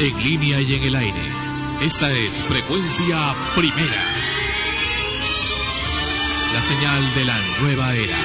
en 0.00 0.22
línea 0.22 0.60
y 0.60 0.74
en 0.74 0.82
el 0.84 0.94
aire. 0.94 1.20
Esta 1.80 2.10
es 2.12 2.30
Frecuencia 2.30 3.34
Primera. 3.56 4.02
La 6.54 6.62
señal 6.62 7.14
de 7.14 7.24
la 7.24 7.38
nueva 7.60 7.94
era. 7.94 8.16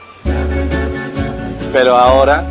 pero 1.72 1.96
ahora 1.96 2.44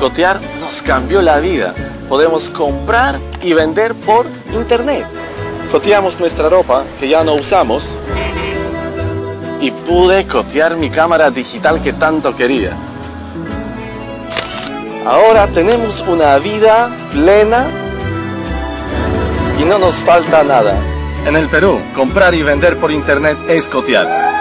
Cotear 0.00 0.40
nos 0.62 0.80
cambió 0.80 1.20
la 1.20 1.40
vida. 1.40 1.74
Podemos 2.08 2.48
comprar 2.48 3.16
y 3.42 3.52
vender 3.52 3.94
por 3.94 4.24
internet. 4.50 5.04
Coteamos 5.70 6.18
nuestra 6.18 6.48
ropa 6.48 6.84
que 6.98 7.06
ya 7.06 7.22
no 7.22 7.34
usamos 7.34 7.84
y 9.60 9.70
pude 9.70 10.26
cotear 10.26 10.78
mi 10.78 10.88
cámara 10.88 11.30
digital 11.30 11.82
que 11.82 11.92
tanto 11.92 12.34
quería. 12.34 12.72
Ahora 15.06 15.46
tenemos 15.48 16.02
una 16.08 16.38
vida 16.38 16.88
plena 17.12 17.66
y 19.60 19.64
no 19.64 19.78
nos 19.78 19.96
falta 19.96 20.42
nada. 20.42 20.78
En 21.26 21.36
el 21.36 21.50
Perú, 21.50 21.78
comprar 21.94 22.34
y 22.34 22.42
vender 22.42 22.78
por 22.78 22.90
internet 22.90 23.36
es 23.48 23.68
cotear. 23.68 24.39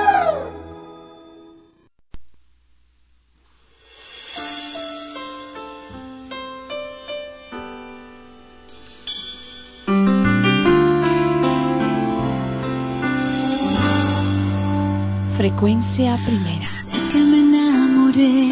Primera. 16.25 16.63
Sé 16.63 16.97
que 17.11 17.19
me 17.19 17.39
enamoré, 17.39 18.51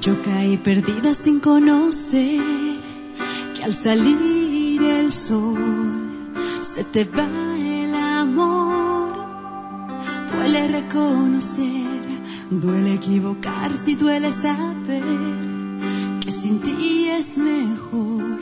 yo 0.00 0.20
caí 0.22 0.56
perdida 0.56 1.14
sin 1.14 1.40
conocer 1.40 2.40
que 3.54 3.64
al 3.64 3.74
salir 3.74 4.82
el 4.82 5.12
sol 5.12 5.58
se 6.60 6.84
te 6.84 7.04
va 7.04 7.28
el 7.58 7.94
amor. 7.94 9.26
Duele 10.32 10.68
reconocer, 10.68 11.86
duele 12.50 12.94
equivocarse 12.94 13.92
y 13.92 13.94
duele 13.94 14.32
saber 14.32 15.02
que 16.20 16.32
sin 16.32 16.60
ti 16.60 17.08
es 17.08 17.38
mejor, 17.38 18.40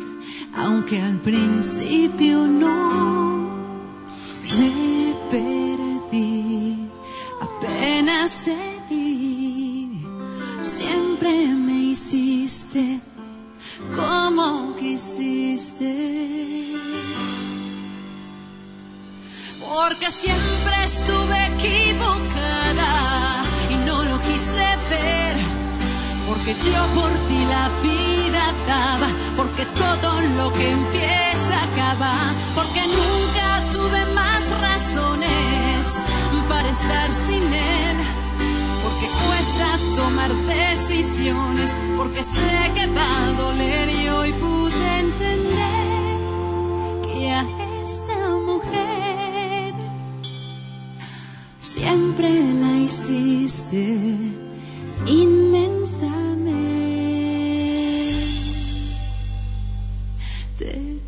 aunque 0.56 1.00
al 1.00 1.16
principio 1.18 2.46
no 2.46 3.50
me 4.58 5.14
perdí 5.30 6.89
apenas 7.80 8.40
te 8.44 8.56
vi, 8.90 9.88
siempre 10.60 11.30
me 11.56 11.72
hiciste 11.92 13.00
como 13.96 14.76
quisiste. 14.76 15.94
Porque 19.60 20.10
siempre 20.10 20.74
estuve 20.84 21.46
equivocada 21.56 22.92
y 23.70 23.76
no 23.88 24.04
lo 24.04 24.18
quise 24.28 24.68
ver. 24.90 25.36
Porque 26.28 26.54
yo 26.54 26.82
por 27.00 27.10
ti 27.28 27.40
la 27.48 27.68
vida 27.82 28.44
daba, 28.66 29.08
porque 29.36 29.64
todo 29.64 30.20
lo 30.36 30.52
que 30.52 30.70
empieza 30.70 31.54
acaba, 31.72 32.14
porque 32.54 32.82
nunca 32.86 33.70
tuve 33.72 34.04
más 34.14 34.60
razones 34.60 35.29
estar 36.80 37.12
sin 37.12 37.52
él, 37.52 37.96
porque 38.82 39.06
cuesta 39.26 39.78
tomar 39.96 40.32
decisiones, 40.32 41.76
porque 41.96 42.22
sé 42.22 42.70
que 42.74 42.86
va 42.88 43.02
a 43.02 43.32
doler 43.32 43.90
y 43.90 44.08
hoy 44.08 44.32
pude 44.32 44.98
entender 44.98 47.00
que 47.06 47.30
a 47.30 47.46
esta 47.82 48.36
mujer 48.46 49.74
siempre 51.60 52.30
la 52.62 52.72
hiciste 52.78 54.16
inmensamente 55.06 56.20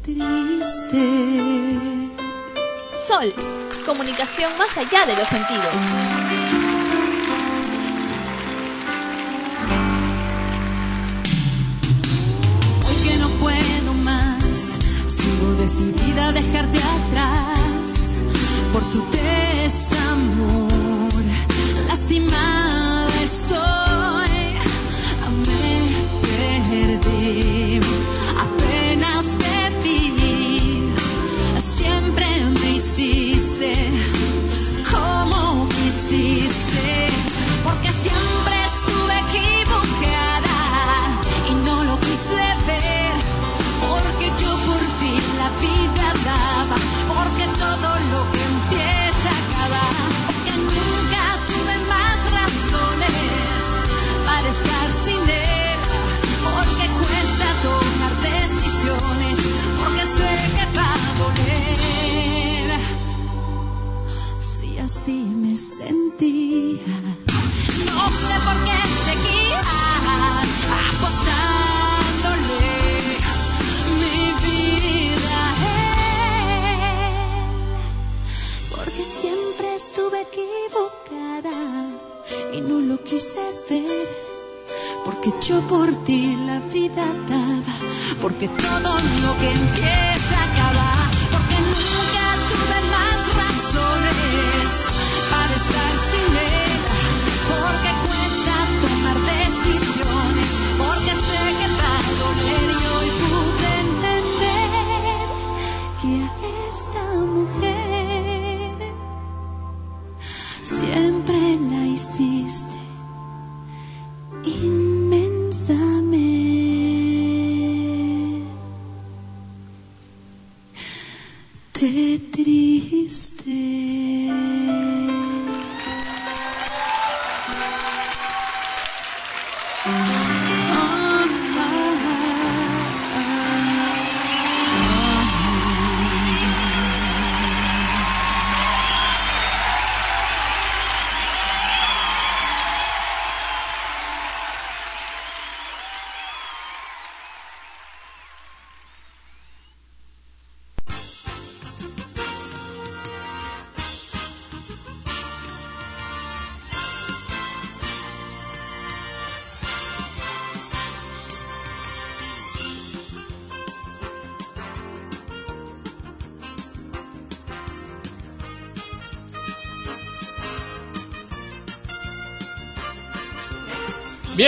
triste. 0.02 2.11
Comunicación 3.84 4.50
más 4.56 4.74
allá 4.78 5.04
de 5.04 5.14
los 5.14 5.28
sentidos. 5.28 5.74
Hoy 12.88 12.96
que 13.04 13.16
no 13.18 13.28
puedo 13.38 13.94
más, 14.02 14.78
sigo 15.06 15.52
decidida 15.58 16.28
a 16.28 16.32
dejarte 16.32 16.78
atrás 16.78 18.14
por 18.72 18.82
tu 18.90 19.04
desamor. 19.10 20.72
Lastimada 21.88 23.08
estoy, 23.22 24.56
me 25.46 25.86
perdí, 26.22 27.80
Porque 85.04 85.30
yo 85.42 85.60
por 85.68 85.92
ti 86.04 86.34
la 86.46 86.58
vida 86.72 87.04
daba, 87.28 87.74
porque 88.22 88.48
todo 88.48 88.90
lo 89.22 89.36
que 89.38 89.50
empieza 89.50 90.11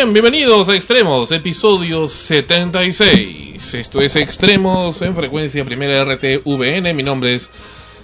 Bien, 0.05 0.13
bienvenidos 0.13 0.69
a 0.69 0.77
Extremos, 0.77 1.33
episodio 1.33 2.09
76. 2.09 3.73
Esto 3.73 4.03
es 4.03 4.17
Extremos 4.17 5.01
en 5.01 5.17
frecuencia 5.17 5.65
primera 5.65 6.05
RTVN. 6.05 6.95
Mi 6.95 7.03
nombre 7.03 7.33
es 7.33 7.51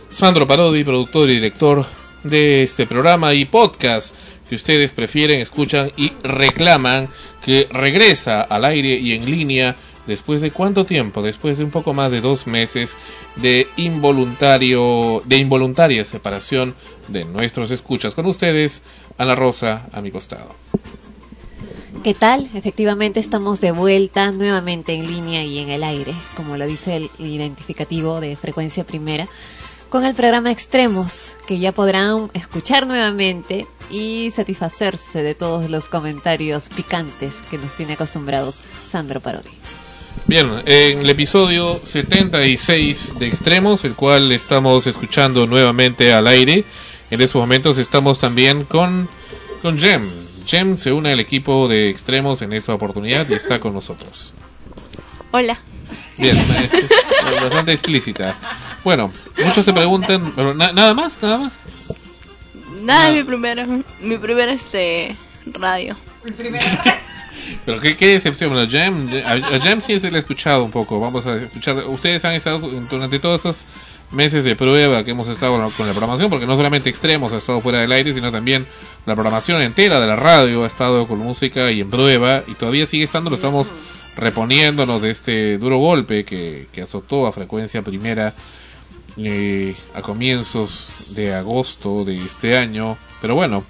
Sandro 0.08 0.46
Parodi, 0.46 0.82
productor 0.82 1.28
y 1.28 1.34
director 1.34 1.84
de 2.24 2.62
este 2.62 2.86
programa 2.86 3.34
y 3.34 3.44
podcast 3.44 4.14
que 4.48 4.54
ustedes 4.54 4.92
prefieren, 4.92 5.40
escuchan 5.40 5.92
y 5.98 6.10
reclaman 6.22 7.06
que 7.44 7.68
regresa 7.70 8.40
al 8.40 8.64
aire 8.64 8.94
y 8.94 9.12
en 9.12 9.26
línea 9.26 9.76
después 10.06 10.40
de 10.40 10.52
cuánto 10.52 10.86
tiempo, 10.86 11.20
después 11.20 11.58
de 11.58 11.64
un 11.64 11.70
poco 11.70 11.92
más 11.92 12.10
de 12.10 12.22
dos 12.22 12.46
meses 12.46 12.96
de 13.36 13.68
involuntario, 13.76 15.22
de 15.26 15.36
involuntaria 15.36 16.06
separación 16.06 16.74
de 17.08 17.26
nuestros 17.26 17.70
escuchas. 17.70 18.14
Con 18.14 18.24
ustedes, 18.24 18.82
Ana 19.18 19.34
Rosa 19.34 19.86
a 19.92 20.00
mi 20.00 20.10
costado. 20.10 20.48
¿Qué 22.02 22.14
tal? 22.14 22.48
Efectivamente 22.54 23.20
estamos 23.20 23.60
de 23.60 23.72
vuelta 23.72 24.32
nuevamente 24.32 24.94
en 24.94 25.06
línea 25.06 25.44
y 25.44 25.58
en 25.58 25.68
el 25.68 25.84
aire, 25.84 26.14
como 26.34 26.56
lo 26.56 26.66
dice 26.66 26.96
el 26.96 27.10
identificativo 27.18 28.20
de 28.20 28.36
frecuencia 28.36 28.86
primera, 28.86 29.26
con 29.90 30.06
el 30.06 30.14
programa 30.14 30.50
Extremos, 30.50 31.32
que 31.46 31.58
ya 31.58 31.72
podrán 31.72 32.30
escuchar 32.32 32.86
nuevamente 32.86 33.66
y 33.90 34.30
satisfacerse 34.30 35.22
de 35.22 35.34
todos 35.34 35.68
los 35.68 35.84
comentarios 35.84 36.70
picantes 36.70 37.34
que 37.50 37.58
nos 37.58 37.76
tiene 37.76 37.92
acostumbrados 37.92 38.54
Sandro 38.54 39.20
Parodi. 39.20 39.50
Bien, 40.26 40.48
en 40.64 41.00
el 41.00 41.10
episodio 41.10 41.78
76 41.84 43.18
de 43.18 43.26
Extremos, 43.26 43.84
el 43.84 43.94
cual 43.94 44.32
estamos 44.32 44.86
escuchando 44.86 45.46
nuevamente 45.46 46.14
al 46.14 46.28
aire, 46.28 46.64
en 47.10 47.20
estos 47.20 47.42
momentos 47.42 47.76
estamos 47.76 48.20
también 48.20 48.64
con, 48.64 49.06
con 49.60 49.78
Jem. 49.78 50.29
Jem 50.50 50.76
se 50.76 50.92
une 50.92 51.12
al 51.12 51.20
equipo 51.20 51.68
de 51.68 51.88
Extremos 51.90 52.42
en 52.42 52.52
esta 52.52 52.74
oportunidad 52.74 53.28
y 53.28 53.34
está 53.34 53.60
con 53.60 53.72
nosotros. 53.74 54.32
Hola. 55.30 55.56
Bien, 56.18 56.36
eh, 56.36 56.68
bastante 57.42 57.72
explícita. 57.72 58.36
Bueno, 58.84 59.12
muchos 59.44 59.64
se 59.64 59.72
preguntan, 59.72 60.32
pero 60.34 60.52
na- 60.54 60.72
nada 60.72 60.92
más, 60.94 61.22
nada 61.22 61.38
más. 61.38 61.52
Nada, 62.82 63.08
Ah. 63.08 63.12
mi 63.12 63.22
primera, 63.22 63.66
mi 64.00 64.18
primera 64.18 64.52
este 64.52 65.14
radio. 65.46 65.96
Pero 67.64 67.80
qué, 67.80 67.96
qué 67.96 68.06
decepción, 68.08 68.52
bueno, 68.52 68.70
Jem, 68.70 69.08
a, 69.24 69.32
a 69.32 69.58
Jem 69.60 69.80
sí 69.80 69.98
se 69.98 70.10
le 70.10 70.16
ha 70.18 70.20
escuchado 70.20 70.62
un 70.62 70.70
poco, 70.70 71.00
vamos 71.00 71.26
a 71.26 71.36
escuchar, 71.36 71.78
ustedes 71.88 72.24
han 72.24 72.34
estado 72.34 72.58
durante 72.58 73.18
todos 73.18 73.36
estos 73.38 73.56
meses 74.12 74.44
de 74.44 74.56
prueba 74.56 75.04
que 75.04 75.12
hemos 75.12 75.28
estado 75.28 75.52
con 75.76 75.86
la- 75.86 75.92
programación, 75.92 76.30
porque 76.30 76.46
no 76.46 76.56
solamente 76.56 76.90
Extremos 76.90 77.32
ha 77.32 77.36
estado 77.36 77.60
fuera 77.60 77.78
del 77.80 77.92
aire, 77.92 78.12
sino 78.12 78.32
también 78.32 78.66
la 79.06 79.14
programación 79.14 79.62
entera 79.62 80.00
de 80.00 80.06
la 80.06 80.16
radio 80.16 80.64
ha 80.64 80.66
estado 80.66 81.06
con 81.06 81.18
música 81.18 81.70
y 81.70 81.80
en 81.80 81.90
prueba, 81.90 82.42
y 82.48 82.54
todavía 82.54 82.86
sigue 82.86 83.04
estando, 83.04 83.30
lo 83.30 83.36
estamos 83.36 83.68
reponiéndonos 84.16 85.00
de 85.00 85.10
este 85.10 85.58
duro 85.58 85.78
golpe 85.78 86.24
que, 86.24 86.66
que 86.72 86.82
azotó 86.82 87.26
a 87.26 87.32
frecuencia 87.32 87.82
primera 87.82 88.34
eh, 89.16 89.74
a 89.94 90.02
comienzos 90.02 90.88
de 91.10 91.34
agosto 91.34 92.04
de 92.04 92.16
este 92.16 92.56
año, 92.56 92.98
pero 93.20 93.34
bueno, 93.36 93.64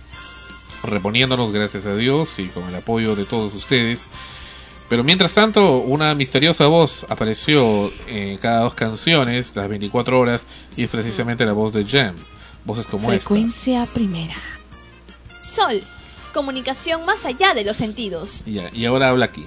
reponiéndonos 0.83 1.53
gracias 1.53 1.87
a 1.87 1.95
Dios 1.95 2.39
y 2.39 2.47
con 2.47 2.67
el 2.69 2.75
apoyo 2.75 3.15
de 3.15 3.25
todos 3.25 3.55
ustedes. 3.55 4.09
Pero 4.91 5.05
mientras 5.05 5.33
tanto, 5.35 5.77
una 5.79 6.17
misteriosa 6.17 6.67
voz 6.67 7.07
apareció 7.09 7.93
en 8.09 8.39
cada 8.39 8.63
dos 8.63 8.75
canciones, 8.75 9.55
las 9.55 9.69
24 9.69 10.19
horas, 10.19 10.45
y 10.77 10.83
es 10.83 10.91
precisamente 10.91 11.47
la 11.47 11.53
voz 11.53 11.73
de 11.73 11.85
Jam. 11.85 12.17
Voces 12.65 12.87
como 12.87 13.13
esta. 13.13 13.29
Frecuencia 13.29 13.87
primera. 13.87 14.35
Sol, 15.45 15.81
comunicación 16.35 17.05
más 17.07 17.25
allá 17.25 17.55
de 17.55 17.63
los 17.63 17.77
sentidos. 17.77 18.43
Y, 18.45 18.55
ya, 18.55 18.69
y 18.73 18.85
ahora 18.85 19.11
habla 19.11 19.27
aquí. 19.27 19.45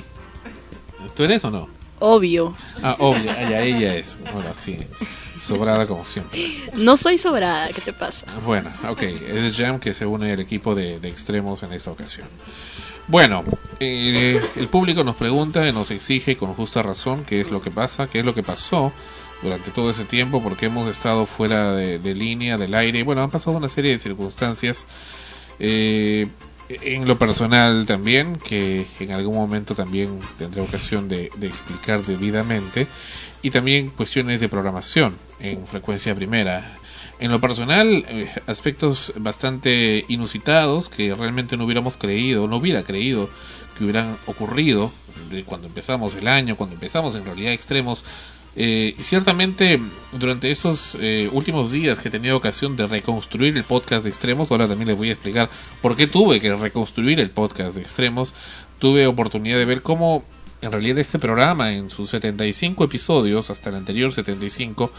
¿Tú 1.13 1.25
eres 1.25 1.43
o 1.43 1.51
no? 1.51 1.67
Obvio. 1.99 2.53
Ah, 2.81 2.95
obvio, 2.99 3.29
ah, 3.29 3.41
ya, 3.41 3.63
ella 3.63 3.97
es. 3.97 4.15
Bueno, 4.31 4.49
sí. 4.57 4.79
Sobrada 5.45 5.85
como 5.85 6.05
siempre. 6.05 6.39
No 6.75 6.95
soy 6.95 7.17
sobrada, 7.17 7.67
¿qué 7.69 7.81
te 7.81 7.93
pasa? 7.93 8.25
Bueno, 8.45 8.71
ok, 8.87 9.01
es 9.01 9.57
Jam 9.57 9.79
que 9.79 9.93
se 9.93 10.05
une 10.05 10.31
al 10.31 10.39
equipo 10.39 10.73
de, 10.73 10.99
de 10.99 11.07
extremos 11.09 11.63
en 11.63 11.73
esta 11.73 11.91
ocasión. 11.91 12.27
Bueno, 13.07 13.43
eh, 13.79 14.41
el 14.55 14.67
público 14.69 15.03
nos 15.03 15.17
pregunta 15.17 15.67
y 15.67 15.73
nos 15.73 15.91
exige 15.91 16.37
con 16.37 16.53
justa 16.53 16.81
razón 16.81 17.25
qué 17.25 17.41
es 17.41 17.51
lo 17.51 17.61
que 17.61 17.69
pasa, 17.69 18.07
qué 18.07 18.19
es 18.19 18.25
lo 18.25 18.33
que 18.33 18.43
pasó 18.43 18.93
durante 19.41 19.71
todo 19.71 19.91
ese 19.91 20.05
tiempo, 20.05 20.41
porque 20.41 20.67
hemos 20.67 20.89
estado 20.89 21.25
fuera 21.25 21.73
de, 21.73 21.99
de 21.99 22.15
línea, 22.15 22.57
del 22.57 22.73
aire. 22.73 22.99
y 22.99 23.03
Bueno, 23.03 23.21
han 23.21 23.29
pasado 23.29 23.57
una 23.57 23.67
serie 23.67 23.91
de 23.91 23.99
circunstancias 23.99 24.85
eh, 25.59 26.29
en 26.69 27.05
lo 27.05 27.19
personal 27.19 27.85
también, 27.85 28.37
que 28.37 28.87
en 29.01 29.11
algún 29.11 29.35
momento 29.35 29.75
también 29.75 30.17
tendré 30.37 30.61
ocasión 30.61 31.09
de, 31.09 31.29
de 31.35 31.47
explicar 31.47 32.03
debidamente, 32.05 32.87
y 33.43 33.51
también 33.51 33.89
cuestiones 33.89 34.39
de 34.41 34.49
programación 34.49 35.15
en 35.39 35.67
frecuencia 35.67 36.15
primera. 36.15 36.73
En 37.19 37.29
lo 37.29 37.39
personal, 37.39 38.05
eh, 38.07 38.31
aspectos 38.47 39.13
bastante 39.17 40.03
inusitados 40.07 40.89
que 40.89 41.13
realmente 41.13 41.57
no 41.57 41.65
hubiéramos 41.65 41.93
creído, 41.95 42.47
no 42.47 42.57
hubiera 42.57 42.83
creído 42.83 43.29
que 43.77 43.83
hubieran 43.83 44.17
ocurrido 44.25 44.91
cuando 45.45 45.67
empezamos 45.67 46.15
el 46.15 46.27
año, 46.27 46.55
cuando 46.55 46.75
empezamos 46.75 47.15
en 47.15 47.25
realidad 47.25 47.53
extremos. 47.53 48.03
Eh, 48.55 48.95
ciertamente, 49.01 49.79
durante 50.11 50.51
esos 50.51 50.95
eh, 50.99 51.27
últimos 51.31 51.71
días 51.71 51.97
que 51.99 52.09
he 52.09 52.11
tenido 52.11 52.37
ocasión 52.37 52.75
de 52.75 52.85
reconstruir 52.85 53.57
el 53.57 53.63
podcast 53.63 54.03
de 54.03 54.09
extremos, 54.09 54.51
ahora 54.51 54.67
también 54.67 54.89
les 54.89 54.97
voy 54.97 55.09
a 55.09 55.13
explicar 55.13 55.49
por 55.81 55.95
qué 55.95 56.07
tuve 56.07 56.39
que 56.39 56.55
reconstruir 56.55 57.19
el 57.19 57.31
podcast 57.31 57.75
de 57.75 57.81
extremos, 57.81 58.33
tuve 58.77 59.07
oportunidad 59.07 59.57
de 59.57 59.65
ver 59.65 59.81
cómo 59.81 60.23
en 60.63 60.71
realidad 60.71 60.99
este 60.99 61.19
programa 61.19 61.73
en 61.73 61.89
sus 61.89 62.09
75 62.11 62.85
episodios, 62.85 63.49
hasta 63.49 63.69
el 63.69 63.75
anterior 63.75 64.11
75, 64.13 64.91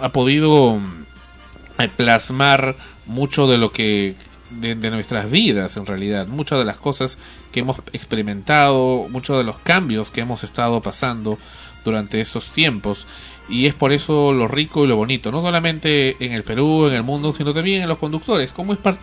ha 0.00 0.08
podido 0.10 0.76
mm, 0.76 1.82
eh, 1.82 1.90
plasmar 1.96 2.76
mucho 3.06 3.46
de 3.48 3.58
lo 3.58 3.72
que 3.72 4.14
de, 4.50 4.74
nuestras 4.90 5.30
vidas 5.30 5.76
en 5.76 5.84
realidad, 5.84 6.28
muchas 6.28 6.58
de 6.58 6.64
las 6.64 6.76
cosas 6.76 7.18
que 7.52 7.60
hemos 7.60 7.78
experimentado, 7.92 9.06
muchos 9.10 9.36
de 9.36 9.44
los 9.44 9.58
cambios 9.58 10.10
que 10.10 10.20
hemos 10.22 10.44
estado 10.44 10.80
pasando 10.80 11.36
durante 11.84 12.20
esos 12.20 12.52
tiempos 12.52 13.06
y 13.50 13.66
es 13.66 13.74
por 13.74 13.92
eso 13.92 14.32
lo 14.32 14.46
rico 14.46 14.84
y 14.84 14.88
lo 14.88 14.96
bonito, 14.96 15.32
no 15.32 15.40
solamente 15.40 16.16
en 16.24 16.32
el 16.32 16.42
Perú, 16.44 16.86
en 16.86 16.94
el 16.94 17.02
mundo, 17.02 17.32
sino 17.32 17.52
también 17.52 17.82
en 17.82 17.88
los 17.88 17.98
conductores, 17.98 18.52
como 18.52 18.72
es 18.74 18.78
par- 18.78 18.98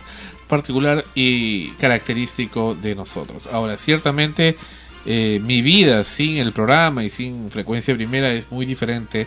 particular 0.48 1.04
y 1.14 1.70
característico 1.72 2.74
de 2.80 2.94
nosotros. 2.94 3.48
Ahora, 3.52 3.76
ciertamente 3.76 4.56
eh, 5.06 5.40
mi 5.42 5.62
vida 5.62 6.04
sin 6.04 6.36
el 6.36 6.52
programa 6.52 7.04
y 7.04 7.10
sin 7.10 7.50
frecuencia 7.50 7.94
primera 7.94 8.32
es 8.32 8.50
muy 8.50 8.66
diferente 8.66 9.26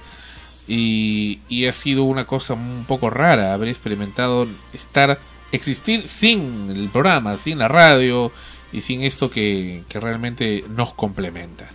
y, 0.67 1.39
y 1.49 1.65
ha 1.65 1.73
sido 1.73 2.03
una 2.03 2.25
cosa 2.25 2.53
un 2.53 2.85
poco 2.87 3.09
rara 3.09 3.53
haber 3.53 3.69
experimentado 3.69 4.47
estar 4.73 5.19
existir 5.51 6.07
sin 6.07 6.69
el 6.69 6.89
programa, 6.89 7.37
sin 7.37 7.57
la 7.57 7.67
radio 7.67 8.31
y 8.71 8.81
sin 8.81 9.01
esto 9.03 9.31
que, 9.31 9.83
que 9.89 9.99
realmente 9.99 10.63
nos 10.69 10.93
complementa. 10.93 11.67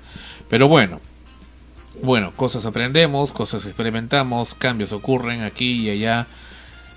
Pero 0.49 0.69
bueno, 0.69 1.01
bueno, 2.03 2.33
cosas 2.37 2.67
aprendemos, 2.67 3.33
cosas 3.33 3.65
experimentamos, 3.67 4.55
cambios 4.55 4.93
ocurren 4.93 5.43
aquí 5.43 5.87
y 5.87 5.91
allá 5.91 6.27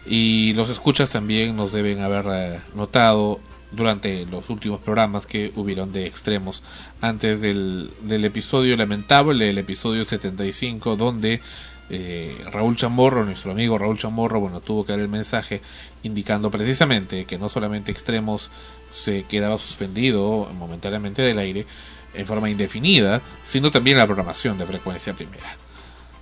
y 0.05 0.53
los 0.53 0.69
escuchas 0.69 1.09
también 1.09 1.55
nos 1.55 1.71
deben 1.71 2.01
haber 2.01 2.25
eh, 2.31 2.59
notado 2.75 3.39
durante 3.71 4.25
los 4.25 4.49
últimos 4.49 4.79
programas 4.81 5.25
que 5.25 5.51
hubieron 5.55 5.91
de 5.91 6.05
extremos 6.05 6.63
antes 7.01 7.41
del, 7.41 7.91
del 8.01 8.25
episodio 8.25 8.75
lamentable, 8.77 9.49
el 9.49 9.57
episodio 9.57 10.05
75, 10.05 10.95
donde 10.95 11.41
eh, 11.89 12.37
Raúl 12.51 12.75
Chamorro, 12.75 13.23
nuestro 13.23 13.51
amigo 13.51 13.77
Raúl 13.77 13.97
Chamorro, 13.97 14.39
bueno, 14.39 14.59
tuvo 14.59 14.85
que 14.85 14.91
dar 14.91 14.99
el 14.99 15.07
mensaje 15.07 15.61
indicando 16.03 16.51
precisamente 16.51 17.25
que 17.25 17.37
no 17.37 17.47
solamente 17.49 17.91
extremos 17.91 18.51
se 18.91 19.23
quedaba 19.23 19.57
suspendido 19.57 20.49
momentáneamente 20.57 21.21
del 21.21 21.39
aire 21.39 21.65
en 22.13 22.25
forma 22.25 22.49
indefinida, 22.49 23.21
sino 23.45 23.71
también 23.71 23.97
la 23.97 24.05
programación 24.05 24.57
de 24.57 24.65
frecuencia 24.65 25.13
primera. 25.13 25.55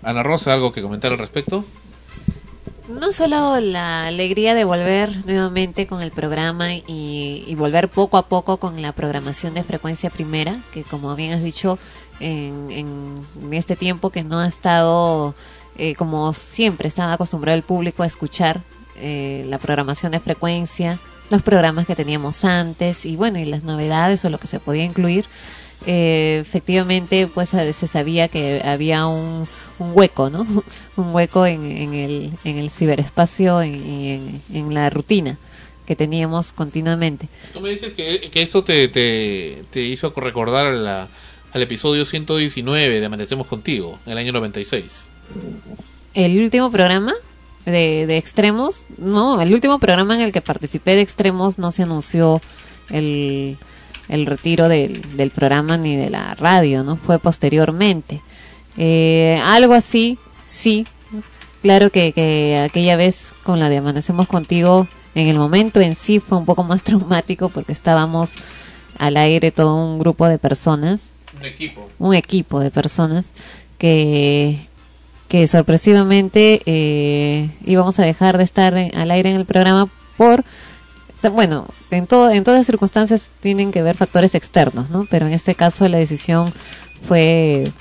Ana 0.04 0.22
Rosa, 0.22 0.54
¿algo 0.54 0.72
que 0.72 0.82
comentar 0.82 1.12
al 1.12 1.18
respecto? 1.18 1.66
No 2.88 3.12
solo 3.14 3.60
la 3.60 4.06
alegría 4.08 4.54
de 4.54 4.64
volver 4.64 5.26
nuevamente 5.26 5.88
con 5.88 6.04
el 6.04 6.12
programa 6.12 6.74
y, 6.76 7.54
volver 7.58 7.90
poco 7.90 8.18
a 8.18 8.28
poco 8.28 8.58
con 8.58 8.80
la 8.82 8.92
programación 8.92 9.56
de 9.56 9.64
frecuencia 9.64 10.12
primera, 10.12 10.60
que 10.72 10.84
como 10.84 11.16
bien 11.16 11.34
has 11.34 11.42
dicho, 11.42 11.80
en, 12.20 12.68
en- 12.70 13.22
en 13.42 13.54
este 13.54 13.76
tiempo 13.76 14.12
que 14.12 14.24
no 14.24 14.40
ha 14.40 14.48
estado 14.48 15.34
eh, 15.78 15.96
como 15.96 16.32
siempre 16.34 16.88
estaba 16.88 17.14
acostumbrado 17.14 17.58
el 17.58 17.64
público 17.64 18.04
a 18.04 18.08
escuchar 18.08 18.62
eh, 18.98 19.44
la 19.50 19.58
programación 19.58 20.12
de 20.12 20.20
frecuencia, 20.20 21.00
los 21.30 21.42
programas 21.42 21.86
que 21.88 21.96
teníamos 21.96 22.46
antes 22.46 23.06
y 23.06 23.16
bueno, 23.18 23.40
y 23.40 23.46
las 23.46 23.64
novedades 23.64 24.24
o 24.26 24.30
lo 24.30 24.38
que 24.38 24.48
se 24.48 24.60
podía 24.60 24.84
incluir. 24.84 25.26
Eh, 25.88 26.40
efectivamente, 26.42 27.28
pues 27.28 27.54
eh, 27.54 27.72
se 27.74 27.88
sabía 27.88 28.28
que 28.28 28.62
había 28.66 29.06
un, 29.08 29.48
un 29.80 29.92
hueco, 29.94 30.30
¿no? 30.30 30.42
un 30.98 31.14
hueco 31.14 31.46
en, 31.46 31.66
en 31.66 31.94
el, 31.94 32.32
en 32.44 32.58
el 32.58 32.70
ciberespacio 32.70 33.64
y 33.64 33.74
en, 33.74 34.42
en 34.54 34.74
la 34.74 34.90
rutina 34.90 35.38
que 35.86 35.96
teníamos 35.96 36.52
continuamente. 36.54 37.28
Tú 37.54 37.62
me 37.62 37.70
dices 37.70 37.94
que, 37.94 38.32
que 38.32 38.42
eso 38.42 38.64
te, 38.64 38.88
te, 38.88 39.62
te 39.72 39.82
hizo 39.84 40.12
recordar 40.16 40.74
la- 40.74 41.08
al 41.54 41.62
episodio 41.62 42.04
119 42.04 43.00
de 43.00 43.06
Amanecemos 43.06 43.46
Contigo, 43.48 43.98
en 44.06 44.12
el 44.14 44.18
año 44.18 44.34
96. 44.34 45.06
El 46.14 46.40
último 46.42 46.72
programa 46.72 47.14
de, 47.66 48.06
de 48.08 48.18
Extremos, 48.18 48.84
no, 48.98 49.40
el 49.42 49.54
último 49.54 49.80
programa 49.80 50.16
en 50.16 50.22
el 50.22 50.32
que 50.32 50.42
participé 50.42 50.96
de 50.96 51.02
Extremos 51.02 51.58
no 51.60 51.72
se 51.72 51.84
anunció 51.84 52.42
el, 52.90 53.58
el 54.10 54.26
retiro 54.26 54.68
del, 54.70 55.02
del 55.18 55.32
programa 55.32 55.78
ni 55.78 55.96
de 55.96 56.10
la 56.10 56.36
radio, 56.36 56.84
¿no? 56.84 56.96
Fue 56.98 57.20
posteriormente. 57.20 58.22
Eh, 58.78 59.40
algo 59.44 59.74
así, 59.74 60.18
sí. 60.46 60.86
Claro 61.62 61.90
que, 61.90 62.12
que 62.12 62.62
aquella 62.64 62.96
vez 62.96 63.34
con 63.44 63.60
la 63.60 63.70
de 63.70 63.78
Amanecemos 63.78 64.28
Contigo, 64.28 64.88
en 65.16 65.28
el 65.28 65.38
momento 65.40 65.80
en 65.82 65.96
sí 65.96 66.20
fue 66.20 66.38
un 66.38 66.46
poco 66.46 66.64
más 66.64 66.84
traumático 66.84 67.50
porque 67.50 67.72
estábamos 67.72 68.34
al 69.00 69.18
aire 69.18 69.52
todo 69.52 69.76
un 69.76 69.98
grupo 70.00 70.28
de 70.28 70.38
personas 70.38 71.12
Un 71.40 71.46
equipo. 71.46 71.90
un 72.00 72.14
equipo 72.14 72.60
de 72.60 72.72
personas 72.72 73.26
que, 73.78 74.58
que 75.28 75.48
sorpresivamente 75.48 76.62
eh, 76.66 77.50
íbamos 77.66 78.00
a 78.00 78.04
dejar 78.04 78.38
de 78.38 78.44
estar 78.44 78.78
en- 78.78 78.96
al 78.96 79.12
aire 79.12 79.32
en 79.32 79.36
el 79.38 79.46
programa 79.46 79.90
por 80.18 80.46
bueno 81.32 81.68
en 81.92 82.08
en 82.10 82.44
todas 82.44 82.66
circunstancias 82.66 83.30
tienen 83.42 83.72
que 83.72 83.82
ver 83.82 83.96
factores 83.96 84.36
externos 84.36 84.90
no 84.90 85.08
pero 85.10 85.28
en 85.28 85.34
este 85.34 85.56
caso 85.56 85.88
la 85.88 85.98
decisión 85.98 86.54
fue 87.08 87.72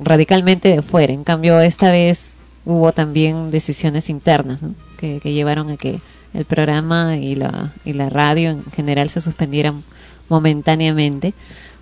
radicalmente 0.00 0.68
de 0.68 0.82
fuera. 0.82 1.12
En 1.12 1.24
cambio 1.24 1.60
esta 1.60 1.90
vez 1.90 2.30
hubo 2.64 2.92
también 2.92 3.50
decisiones 3.50 4.08
internas 4.08 4.60
que 4.98 5.20
llevaron 5.32 5.70
a 5.70 5.76
que 5.76 6.00
el 6.32 6.44
programa 6.44 7.16
y 7.16 7.34
la 7.34 7.72
y 7.84 7.92
la 7.92 8.08
radio 8.08 8.50
en 8.50 8.64
general 8.70 9.10
se 9.10 9.20
suspendieran 9.20 9.82
momentáneamente 10.28 11.34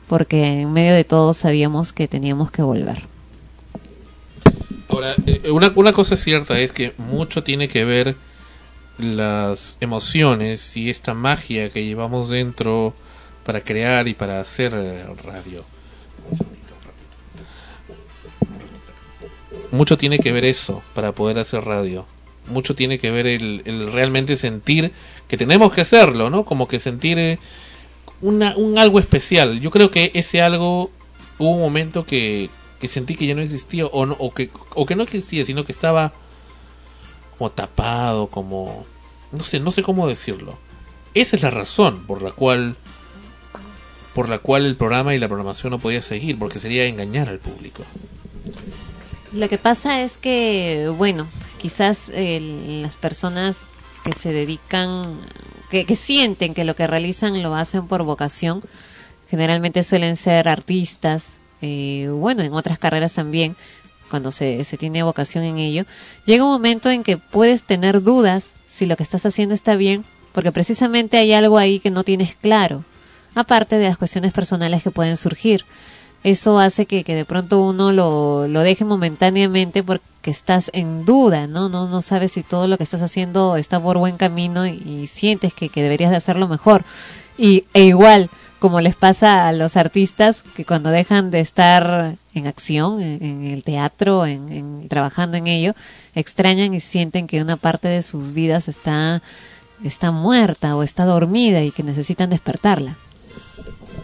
porque 0.08 0.62
en 0.62 0.72
medio 0.72 0.94
de 0.94 1.04
todo 1.04 1.34
sabíamos 1.34 1.92
que 1.92 2.08
teníamos 2.08 2.50
que 2.50 2.62
volver. 2.62 3.02
Ahora, 4.88 5.14
eh, 5.26 5.50
una, 5.52 5.70
una 5.76 5.92
cosa 5.92 6.16
cierta 6.16 6.58
es 6.58 6.72
que 6.72 6.94
mucho 6.98 7.44
tiene 7.44 7.68
que 7.68 7.84
ver 7.84 8.16
las 9.04 9.76
emociones 9.80 10.76
y 10.76 10.90
esta 10.90 11.14
magia 11.14 11.70
que 11.70 11.84
llevamos 11.84 12.28
dentro 12.28 12.94
para 13.44 13.62
crear 13.62 14.08
y 14.08 14.14
para 14.14 14.40
hacer 14.40 14.72
eh, 14.74 15.04
radio. 15.24 15.64
Mucho 19.72 19.96
tiene 19.96 20.18
que 20.18 20.32
ver 20.32 20.44
eso 20.44 20.82
para 20.94 21.12
poder 21.12 21.38
hacer 21.38 21.64
radio. 21.64 22.06
Mucho 22.48 22.74
tiene 22.74 22.98
que 22.98 23.10
ver 23.10 23.26
el, 23.26 23.92
realmente 23.92 24.36
sentir 24.36 24.92
que 25.28 25.36
tenemos 25.36 25.72
que 25.72 25.82
hacerlo, 25.82 26.30
¿no? 26.30 26.44
Como 26.44 26.66
que 26.66 26.80
sentir 26.80 27.18
eh, 27.18 27.38
una, 28.20 28.56
un 28.56 28.78
algo 28.78 28.98
especial. 28.98 29.60
Yo 29.60 29.70
creo 29.70 29.90
que 29.90 30.10
ese 30.14 30.42
algo 30.42 30.90
hubo 31.38 31.50
un 31.50 31.60
momento 31.60 32.04
que, 32.04 32.50
que 32.80 32.88
sentí 32.88 33.14
que 33.14 33.26
ya 33.26 33.34
no 33.34 33.42
existía 33.42 33.86
o, 33.86 34.06
no, 34.06 34.16
o, 34.18 34.32
que, 34.34 34.50
o 34.74 34.86
que 34.86 34.96
no 34.96 35.04
existía, 35.04 35.44
sino 35.44 35.64
que 35.64 35.72
estaba 35.72 36.12
como 37.40 37.52
tapado, 37.52 38.26
como... 38.26 38.84
No 39.32 39.42
sé, 39.42 39.60
no 39.60 39.70
sé 39.70 39.82
cómo 39.82 40.06
decirlo. 40.06 40.58
Esa 41.14 41.36
es 41.36 41.42
la 41.42 41.50
razón 41.50 42.04
por 42.06 42.20
la 42.20 42.32
cual 42.32 42.76
por 44.12 44.28
la 44.28 44.38
cual 44.38 44.66
el 44.66 44.76
programa 44.76 45.14
y 45.14 45.18
la 45.18 45.26
programación 45.26 45.70
no 45.70 45.78
podía 45.78 46.02
seguir, 46.02 46.38
porque 46.38 46.58
sería 46.58 46.84
engañar 46.84 47.28
al 47.30 47.38
público. 47.38 47.82
Lo 49.32 49.48
que 49.48 49.56
pasa 49.56 50.02
es 50.02 50.18
que, 50.18 50.92
bueno, 50.98 51.26
quizás 51.58 52.12
las 52.14 52.96
personas 52.96 53.56
que 54.04 54.12
se 54.12 54.34
dedican, 54.34 55.18
que, 55.70 55.86
que 55.86 55.96
sienten 55.96 56.52
que 56.52 56.64
lo 56.64 56.76
que 56.76 56.86
realizan 56.86 57.42
lo 57.42 57.54
hacen 57.54 57.86
por 57.86 58.02
vocación, 58.02 58.62
generalmente 59.30 59.82
suelen 59.82 60.16
ser 60.16 60.46
artistas, 60.46 61.28
eh, 61.62 62.08
bueno, 62.12 62.42
en 62.42 62.52
otras 62.52 62.78
carreras 62.78 63.14
también, 63.14 63.56
cuando 64.10 64.32
se, 64.32 64.64
se 64.64 64.76
tiene 64.76 65.02
vocación 65.02 65.44
en 65.44 65.58
ello, 65.58 65.84
llega 66.26 66.44
un 66.44 66.50
momento 66.50 66.90
en 66.90 67.04
que 67.04 67.16
puedes 67.16 67.62
tener 67.62 68.02
dudas 68.02 68.50
si 68.70 68.86
lo 68.86 68.96
que 68.96 69.02
estás 69.02 69.24
haciendo 69.24 69.54
está 69.54 69.76
bien, 69.76 70.04
porque 70.32 70.52
precisamente 70.52 71.16
hay 71.18 71.32
algo 71.32 71.58
ahí 71.58 71.80
que 71.80 71.90
no 71.90 72.04
tienes 72.04 72.34
claro, 72.34 72.84
aparte 73.34 73.76
de 73.76 73.88
las 73.88 73.98
cuestiones 73.98 74.32
personales 74.32 74.82
que 74.82 74.90
pueden 74.90 75.16
surgir. 75.16 75.64
Eso 76.22 76.58
hace 76.58 76.84
que, 76.84 77.02
que 77.02 77.14
de 77.14 77.24
pronto 77.24 77.62
uno 77.62 77.92
lo, 77.92 78.46
lo 78.46 78.60
deje 78.60 78.84
momentáneamente 78.84 79.82
porque 79.82 80.30
estás 80.30 80.70
en 80.74 81.06
duda, 81.06 81.46
¿no? 81.46 81.70
¿no? 81.70 81.88
No 81.88 82.02
sabes 82.02 82.32
si 82.32 82.42
todo 82.42 82.66
lo 82.66 82.76
que 82.76 82.84
estás 82.84 83.00
haciendo 83.00 83.56
está 83.56 83.80
por 83.80 83.96
buen 83.96 84.16
camino 84.18 84.66
y, 84.66 85.06
sientes 85.06 85.54
que, 85.54 85.70
que 85.70 85.82
deberías 85.82 86.10
de 86.10 86.18
hacerlo 86.18 86.46
mejor. 86.46 86.84
Y, 87.38 87.64
e 87.72 87.84
igual, 87.84 88.28
como 88.58 88.82
les 88.82 88.94
pasa 88.94 89.48
a 89.48 89.52
los 89.52 89.76
artistas 89.78 90.42
que 90.54 90.66
cuando 90.66 90.90
dejan 90.90 91.30
de 91.30 91.40
estar 91.40 92.16
en 92.34 92.46
acción, 92.46 93.00
en, 93.00 93.22
en 93.24 93.46
el 93.46 93.64
teatro, 93.64 94.24
en, 94.26 94.50
en- 94.52 94.88
trabajando 94.88 95.36
en 95.36 95.46
ello, 95.46 95.74
extrañan 96.14 96.74
y 96.74 96.80
sienten 96.80 97.26
que 97.26 97.42
una 97.42 97.56
parte 97.56 97.88
de 97.88 98.02
sus 98.02 98.32
vidas 98.32 98.68
está, 98.68 99.22
está 99.84 100.10
muerta 100.12 100.76
o 100.76 100.82
está 100.82 101.04
dormida 101.04 101.62
y 101.62 101.70
que 101.70 101.82
necesitan 101.82 102.30
despertarla. 102.30 102.96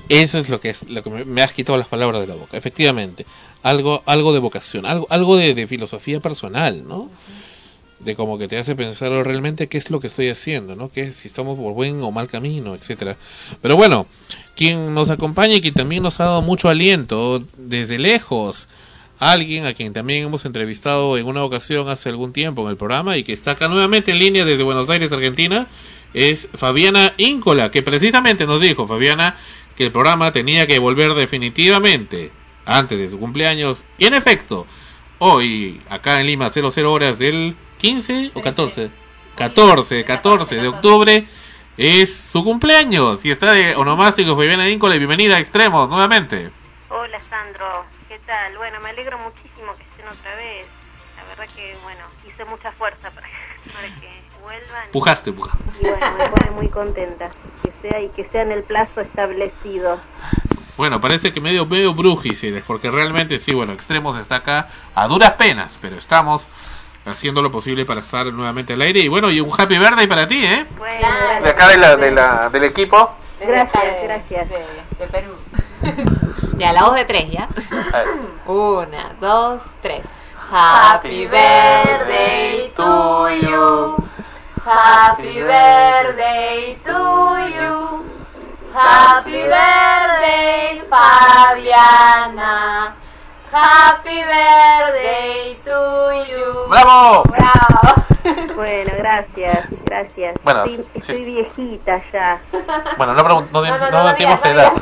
Eso 0.08 0.38
es 0.38 0.48
lo 0.48 0.60
que 0.60 0.70
es 0.70 0.88
lo 0.88 1.02
que 1.02 1.10
me, 1.10 1.42
has 1.42 1.52
quitado 1.52 1.76
las 1.78 1.88
palabras 1.88 2.20
de 2.20 2.28
la 2.28 2.34
boca. 2.34 2.56
Efectivamente, 2.56 3.26
algo 3.64 4.02
algo 4.06 4.32
de 4.32 4.38
vocación, 4.38 4.86
algo 4.86 5.06
algo 5.10 5.36
de, 5.36 5.52
de 5.54 5.66
filosofía 5.66 6.20
personal, 6.20 6.86
¿no? 6.86 7.10
De 8.06 8.14
como 8.14 8.38
que 8.38 8.46
te 8.46 8.56
hace 8.56 8.76
pensar 8.76 9.10
realmente 9.10 9.66
qué 9.66 9.78
es 9.78 9.90
lo 9.90 9.98
que 9.98 10.06
estoy 10.06 10.28
haciendo, 10.28 10.76
¿no? 10.76 10.92
Que 10.92 11.12
si 11.12 11.26
estamos 11.26 11.58
por 11.58 11.72
buen 11.72 12.00
o 12.04 12.12
mal 12.12 12.28
camino, 12.28 12.76
etcétera. 12.76 13.16
Pero 13.60 13.74
bueno, 13.74 14.06
quien 14.54 14.94
nos 14.94 15.10
acompaña 15.10 15.56
y 15.56 15.60
que 15.60 15.72
también 15.72 16.04
nos 16.04 16.20
ha 16.20 16.26
dado 16.26 16.40
mucho 16.40 16.68
aliento 16.68 17.42
desde 17.58 17.98
lejos, 17.98 18.68
alguien 19.18 19.66
a 19.66 19.74
quien 19.74 19.92
también 19.92 20.24
hemos 20.24 20.44
entrevistado 20.44 21.18
en 21.18 21.26
una 21.26 21.42
ocasión 21.42 21.88
hace 21.88 22.08
algún 22.08 22.32
tiempo 22.32 22.62
en 22.62 22.68
el 22.68 22.76
programa 22.76 23.16
y 23.16 23.24
que 23.24 23.32
está 23.32 23.50
acá 23.50 23.66
nuevamente 23.66 24.12
en 24.12 24.20
línea 24.20 24.44
desde 24.44 24.62
Buenos 24.62 24.88
Aires, 24.88 25.10
Argentina, 25.10 25.66
es 26.14 26.48
Fabiana 26.54 27.12
Íncola, 27.16 27.72
que 27.72 27.82
precisamente 27.82 28.46
nos 28.46 28.60
dijo, 28.60 28.86
Fabiana, 28.86 29.36
que 29.76 29.86
el 29.86 29.90
programa 29.90 30.30
tenía 30.30 30.68
que 30.68 30.78
volver 30.78 31.14
definitivamente 31.14 32.30
antes 32.66 33.00
de 33.00 33.10
su 33.10 33.18
cumpleaños. 33.18 33.82
Y 33.98 34.06
en 34.06 34.14
efecto, 34.14 34.64
hoy, 35.18 35.80
acá 35.90 36.20
en 36.20 36.28
Lima, 36.28 36.52
00 36.52 36.92
horas 36.92 37.18
del 37.18 37.56
15 37.78 38.32
o 38.34 38.42
14, 38.42 38.90
14, 39.36 40.04
14 40.04 40.56
de 40.56 40.68
octubre, 40.68 41.28
es 41.76 42.16
su 42.16 42.42
cumpleaños. 42.42 43.24
Y 43.24 43.30
está 43.30 43.52
de 43.52 43.76
onomástico 43.76 44.34
Fabiana 44.34 44.68
Íncola 44.68 44.96
y 44.96 44.98
bienvenida 44.98 45.36
a 45.36 45.40
Extremos 45.40 45.88
nuevamente. 45.88 46.50
Hola 46.88 47.20
Sandro, 47.20 47.84
¿qué 48.08 48.18
tal? 48.20 48.56
Bueno, 48.56 48.80
me 48.80 48.90
alegro 48.90 49.18
muchísimo 49.18 49.72
que 49.74 49.82
estén 49.82 50.08
otra 50.08 50.34
vez. 50.36 50.66
La 51.16 51.24
verdad 51.28 51.54
que, 51.54 51.76
bueno, 51.82 52.00
hice 52.26 52.44
mucha 52.46 52.72
fuerza 52.72 53.10
para, 53.10 53.28
para 53.74 53.88
que 54.00 54.22
vuelvan. 54.42 54.88
Pujaste, 54.92 55.32
pujaste. 55.32 55.64
Y 55.80 55.88
bueno, 55.88 56.16
me 56.16 56.28
pone 56.28 56.50
muy 56.52 56.68
contenta 56.68 57.30
que 57.62 57.72
sea 57.82 58.00
y 58.00 58.08
que 58.08 58.24
sea 58.24 58.42
en 58.42 58.52
el 58.52 58.62
plazo 58.62 59.02
establecido. 59.02 60.00
Bueno, 60.76 61.00
parece 61.00 61.32
que 61.32 61.40
medio, 61.40 61.66
medio 61.66 61.94
brujis, 61.94 62.44
porque 62.66 62.90
realmente 62.90 63.38
sí, 63.38 63.54
bueno, 63.54 63.72
Extremos 63.72 64.18
está 64.18 64.36
acá 64.36 64.68
a 64.94 65.08
duras 65.08 65.32
penas, 65.32 65.78
pero 65.80 65.96
estamos 65.96 66.46
haciendo 67.06 67.40
lo 67.40 67.50
posible 67.50 67.84
para 67.84 68.00
estar 68.00 68.26
nuevamente 68.26 68.72
al 68.74 68.82
aire. 68.82 69.00
Y 69.00 69.08
bueno, 69.08 69.30
y 69.30 69.40
un 69.40 69.50
happy 69.50 69.78
birthday 69.78 70.06
para 70.06 70.26
ti, 70.28 70.44
¿eh? 70.44 70.66
Bueno, 70.76 71.08
De 71.42 71.50
acá 71.50 71.68
de 71.68 71.78
la, 71.78 71.96
de 71.96 72.10
la, 72.10 72.48
del 72.50 72.64
equipo. 72.64 73.14
Gracias, 73.40 74.02
gracias. 74.02 74.48
De, 74.48 75.06
Perú. 75.12 75.32
ya, 76.58 76.72
la 76.72 76.82
voz 76.82 76.94
de 76.94 77.04
tres, 77.04 77.30
¿ya? 77.30 77.48
Una, 78.46 79.12
dos, 79.20 79.62
tres. 79.80 80.02
Happy 80.50 81.26
birthday 81.26 82.72
to 82.76 83.28
you. 83.30 83.96
Happy 84.64 85.42
birthday 85.42 86.76
to 86.84 87.36
you. 87.48 88.04
Happy 88.72 89.42
birthday, 89.42 90.82
Fabiana. 90.88 91.86
Happy 93.58 94.18
birthday 94.22 95.56
to 95.64 96.12
you. 96.28 96.68
¡Bravo! 96.68 97.22
Bravo. 97.24 97.94
Bueno, 98.54 98.90
gracias, 98.98 99.66
gracias. 99.84 100.34
Bueno, 100.42 100.64
estoy, 100.64 100.84
sí. 100.84 100.90
estoy 100.98 101.24
viejita 101.24 102.02
ya. 102.12 102.38
Bueno, 102.98 103.14
no, 103.14 103.24
pregun- 103.24 103.48
no, 103.52 103.62
No, 103.62 103.78
no, 103.78 103.90
no 103.90 103.90
no 104.02 104.08
decimos 104.08 104.40
qué 104.42 104.48
edad. 104.50 104.72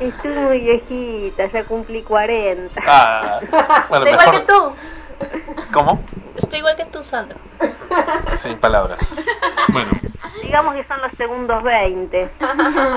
Estoy 0.00 0.32
muy 0.32 0.58
viejita, 0.60 1.46
ya 1.46 1.64
cumplí 1.64 2.02
40. 2.02 2.80
Ah, 2.86 3.38
bueno, 3.88 4.06
Estoy 4.06 4.12
igual 4.12 4.26
mejor. 4.26 4.34
que 4.34 4.40
tú. 4.52 4.72
¿Cómo? 5.72 6.04
Estoy 6.36 6.58
igual 6.60 6.76
que 6.76 6.84
tú, 6.86 7.02
Sandro. 7.04 7.38
Sin 8.42 8.56
palabras. 8.58 8.98
Bueno, 9.68 9.90
Digamos 10.42 10.74
que 10.74 10.84
son 10.84 11.00
los 11.00 11.12
segundos 11.16 11.62
20. 11.62 12.30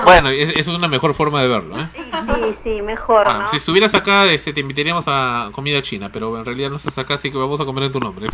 bueno, 0.04 0.28
es- 0.30 0.50
eso 0.50 0.70
es 0.72 0.76
una 0.76 0.88
mejor 0.88 1.14
forma 1.14 1.40
de 1.40 1.48
verlo, 1.48 1.78
¿eh? 1.78 1.88
Sí, 1.94 2.56
sí, 2.64 2.82
mejor, 2.82 3.24
Bueno, 3.24 3.40
¿no? 3.42 3.48
si 3.48 3.56
estuvieras 3.56 3.94
acá, 3.94 4.24
este, 4.26 4.52
te 4.52 4.60
invitaríamos 4.60 5.04
a 5.08 5.48
comida 5.52 5.80
china, 5.82 6.10
pero 6.12 6.36
en 6.36 6.44
realidad 6.44 6.70
no 6.70 6.76
estás 6.76 6.98
acá, 6.98 7.14
así 7.14 7.30
que 7.30 7.38
vamos 7.38 7.60
a 7.60 7.64
comer 7.64 7.84
en 7.84 7.92
tu 7.92 8.00
nombre. 8.00 8.28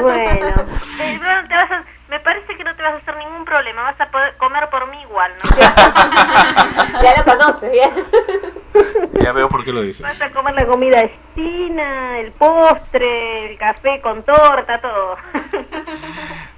Bueno. 0.00 0.46
No, 0.56 1.48
te 1.48 1.54
vas 1.54 1.70
a- 1.70 1.84
me 2.12 2.20
parece 2.20 2.54
que 2.56 2.62
no 2.62 2.74
te 2.76 2.82
vas 2.82 2.92
a 2.92 2.96
hacer 2.98 3.16
ningún 3.16 3.44
problema, 3.46 3.82
vas 3.84 3.98
a 4.00 4.10
poder 4.10 4.36
comer 4.36 4.68
por 4.70 4.86
mí 4.90 5.00
igual, 5.00 5.32
¿no? 5.42 5.50
ya 7.02 7.14
lo 7.16 7.24
conoces, 7.24 7.72
bien. 7.72 7.90
Ya 9.22 9.32
veo 9.32 9.48
por 9.48 9.64
qué 9.64 9.72
lo 9.72 9.80
dice. 9.80 10.02
Vas 10.02 10.20
a 10.20 10.30
comer 10.30 10.54
la 10.54 10.66
comida 10.66 11.02
china, 11.34 12.18
el 12.18 12.32
postre, 12.32 13.50
el 13.52 13.58
café 13.58 14.00
con 14.02 14.22
torta, 14.24 14.78
todo. 14.80 15.16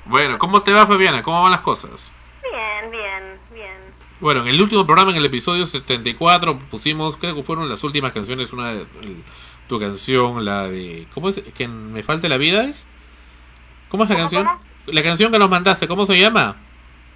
Bueno, 0.06 0.38
¿cómo 0.38 0.62
te 0.62 0.72
va 0.72 0.86
Fabiana? 0.88 1.22
¿Cómo 1.22 1.40
van 1.42 1.52
las 1.52 1.60
cosas? 1.60 2.10
bien, 2.42 2.90
bien, 2.90 3.38
bien. 3.52 3.76
Bueno, 4.20 4.40
en 4.42 4.48
el 4.48 4.60
último 4.60 4.84
programa, 4.86 5.10
en 5.12 5.16
el 5.18 5.24
episodio 5.26 5.66
74, 5.66 6.58
pusimos, 6.70 7.16
creo 7.16 7.34
que 7.36 7.42
fueron 7.44 7.68
las 7.68 7.82
últimas 7.84 8.12
canciones, 8.12 8.52
una 8.52 8.72
de 8.74 8.80
el- 9.02 9.22
tu 9.68 9.80
canción, 9.80 10.44
la 10.44 10.64
de... 10.68 11.06
¿Cómo 11.14 11.28
es? 11.30 11.36
¿Que 11.56 11.66
me 11.68 12.02
falte 12.02 12.28
la 12.28 12.36
vida 12.36 12.64
es? 12.64 12.86
¿Cómo 13.88 14.04
es 14.04 14.10
la 14.10 14.16
¿Cómo, 14.16 14.24
canción? 14.28 14.44
cómo? 14.46 14.60
La 14.86 15.02
canción 15.02 15.32
que 15.32 15.38
nos 15.38 15.48
mandaste, 15.48 15.88
¿cómo 15.88 16.04
se 16.04 16.18
llama? 16.18 16.56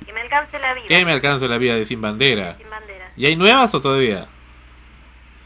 Que 0.07 0.13
me 0.13 0.23
alcance 0.23 0.59
la 0.59 0.73
vida. 0.75 0.87
¿Qué 0.89 1.05
me 1.05 1.13
alcanza 1.13 1.47
la 1.49 1.59
vida 1.59 1.75
de 1.75 1.85
Sin 1.85 2.01
Bandera? 2.01 2.57
Sin 2.57 2.71
bandera. 2.71 3.11
¿Y 3.17 3.27
hay 3.27 3.37
nuevas 3.37 3.75
o 3.75 3.81
todavía? 3.81 4.27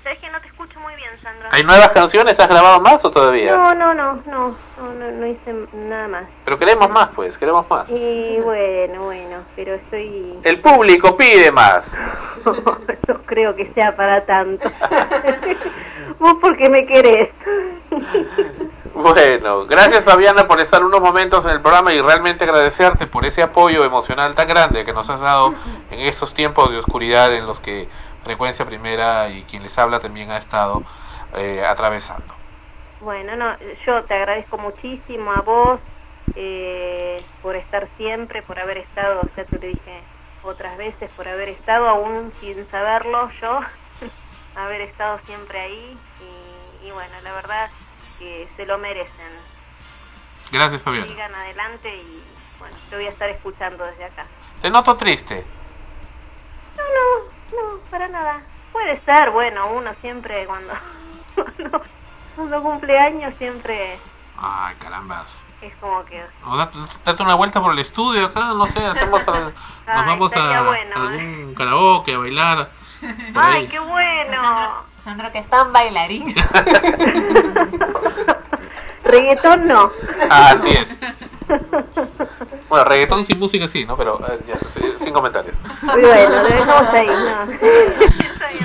¿Sabes 0.04 0.18
que 0.20 0.30
no 0.30 0.40
te 0.40 0.46
escucho 0.46 0.78
muy 0.78 0.94
bien, 0.94 1.10
Sandra? 1.20 1.48
¿Hay 1.50 1.64
nuevas 1.64 1.90
canciones? 1.90 2.38
¿Has 2.38 2.48
grabado 2.48 2.80
más 2.80 3.04
o 3.04 3.10
todavía? 3.10 3.56
No, 3.56 3.74
no, 3.74 3.92
no, 3.92 4.22
no, 4.26 4.56
no, 4.78 4.92
no, 4.94 5.10
no 5.10 5.26
hice 5.26 5.52
nada 5.72 6.06
más. 6.06 6.24
Pero 6.44 6.58
queremos 6.58 6.90
más, 6.90 7.08
pues, 7.14 7.36
queremos 7.36 7.68
más. 7.68 7.90
Y 7.90 8.38
bueno, 8.42 9.02
bueno, 9.04 9.38
pero 9.56 9.74
estoy... 9.74 10.34
El 10.44 10.60
público 10.60 11.16
pide 11.16 11.50
más. 11.50 11.84
no 13.08 13.22
creo 13.26 13.56
que 13.56 13.72
sea 13.74 13.96
para 13.96 14.24
tanto. 14.24 14.70
Vos 16.20 16.36
porque 16.40 16.68
me 16.68 16.86
querés. 16.86 17.30
Bueno, 18.94 19.64
gracias 19.64 20.04
Fabiana 20.04 20.46
por 20.46 20.60
estar 20.60 20.84
unos 20.84 21.00
momentos 21.00 21.44
en 21.46 21.52
el 21.52 21.62
programa 21.62 21.94
y 21.94 22.00
realmente 22.02 22.44
agradecerte 22.44 23.06
por 23.06 23.24
ese 23.24 23.42
apoyo 23.42 23.84
emocional 23.84 24.34
tan 24.34 24.46
grande 24.46 24.84
que 24.84 24.92
nos 24.92 25.08
has 25.08 25.20
dado 25.20 25.54
en 25.90 26.00
estos 26.00 26.34
tiempos 26.34 26.70
de 26.70 26.76
oscuridad 26.76 27.32
en 27.32 27.46
los 27.46 27.58
que 27.58 27.88
Frecuencia 28.22 28.66
Primera 28.66 29.30
y 29.30 29.42
quien 29.44 29.62
les 29.62 29.78
habla 29.78 29.98
también 29.98 30.30
ha 30.30 30.36
estado 30.36 30.82
eh, 31.34 31.64
atravesando. 31.66 32.34
Bueno, 33.00 33.34
no, 33.34 33.56
yo 33.86 34.04
te 34.04 34.14
agradezco 34.14 34.58
muchísimo 34.58 35.32
a 35.32 35.40
vos 35.40 35.80
eh, 36.36 37.24
por 37.40 37.56
estar 37.56 37.88
siempre, 37.96 38.42
por 38.42 38.58
haber 38.58 38.76
estado, 38.76 39.22
ya 39.34 39.44
te 39.44 39.58
dije 39.58 40.02
otras 40.42 40.76
veces, 40.76 41.10
por 41.16 41.26
haber 41.26 41.48
estado 41.48 41.88
aún 41.88 42.30
sin 42.40 42.66
saberlo 42.66 43.30
yo, 43.40 43.60
haber 44.56 44.82
estado 44.82 45.18
siempre 45.24 45.60
ahí 45.60 45.96
y 46.84 46.90
bueno, 46.90 47.14
la 47.22 47.32
verdad 47.32 47.70
que 48.22 48.48
se 48.56 48.66
lo 48.66 48.78
merecen. 48.78 49.32
Gracias 50.52 50.80
Fabiana. 50.82 51.06
Sigan 51.06 51.34
adelante 51.34 51.96
y 51.96 52.22
bueno, 52.58 52.76
te 52.88 52.96
voy 52.96 53.06
a 53.06 53.08
estar 53.10 53.28
escuchando 53.30 53.84
desde 53.84 54.04
acá. 54.04 54.26
Te 54.60 54.70
noto 54.70 54.96
triste. 54.96 55.44
No, 56.76 56.84
no, 57.56 57.74
no, 57.74 57.78
para 57.90 58.08
nada. 58.08 58.40
Puede 58.72 58.98
ser, 59.00 59.30
bueno, 59.30 59.72
uno 59.72 59.92
siempre 60.00 60.46
cuando, 60.46 60.72
cuando, 61.34 61.82
cuando 62.36 62.62
cumple 62.62 62.98
años 62.98 63.34
siempre 63.34 63.98
Ay, 64.38 64.74
carambas. 64.76 65.26
es 65.60 65.74
como 65.76 66.04
que... 66.04 66.20
O 66.46 66.56
da- 66.56 66.70
Date 67.04 67.22
una 67.22 67.34
vuelta 67.34 67.60
por 67.60 67.72
el 67.72 67.78
estudio 67.80 68.26
acá, 68.26 68.54
no 68.54 68.66
sé, 68.66 68.84
hacemos 68.86 69.26
nos 69.26 69.52
Ay, 69.86 70.06
vamos 70.06 70.32
a 70.36 70.62
bueno, 70.62 70.96
algún 70.96 71.54
karaoke, 71.54 72.14
a 72.14 72.18
bailar. 72.18 72.70
¡Ay, 73.34 73.66
qué 73.68 73.78
bueno! 73.80 74.91
Sandro, 75.04 75.32
que 75.32 75.38
es 75.38 75.46
tan 75.48 75.72
bailarín. 75.72 76.34
Reggaetón 79.04 79.66
no. 79.66 79.90
Ah, 80.30 80.50
así 80.52 80.70
es. 80.70 80.96
Bueno, 82.68 82.84
reggaetón 82.84 83.26
sin 83.26 83.38
música 83.38 83.66
sí, 83.68 83.84
¿no? 83.84 83.96
Pero 83.96 84.20
eh, 84.26 84.38
ya, 84.46 84.54
sin 85.04 85.12
comentarios. 85.12 85.56
Muy 85.82 86.00
bueno, 86.00 86.42
lo 86.42 86.48
dejamos 86.48 86.88
ahí, 86.94 87.06
no. 87.06 87.42
el 87.52 87.58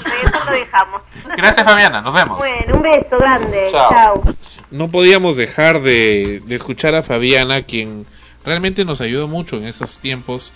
reggaetón 0.04 0.46
lo 0.46 0.52
dejamos. 0.52 1.02
Gracias 1.36 1.66
Fabiana, 1.66 2.02
nos 2.02 2.14
vemos. 2.14 2.38
Bueno, 2.38 2.76
un 2.76 2.82
beso 2.84 3.18
grande. 3.18 3.68
Chao. 3.72 3.90
Chao. 3.90 4.22
no 4.70 4.90
podíamos 4.90 5.36
dejar 5.38 5.82
de, 5.82 6.42
de 6.46 6.56
escuchar 6.56 6.94
a 6.96 7.02
Fabiana, 7.04 7.64
quien 7.64 8.06
realmente 8.46 8.86
nos 8.86 9.02
ayudó 9.02 9.28
mucho 9.28 9.58
en 9.58 9.66
esos 9.66 9.98
tiempos 9.98 10.54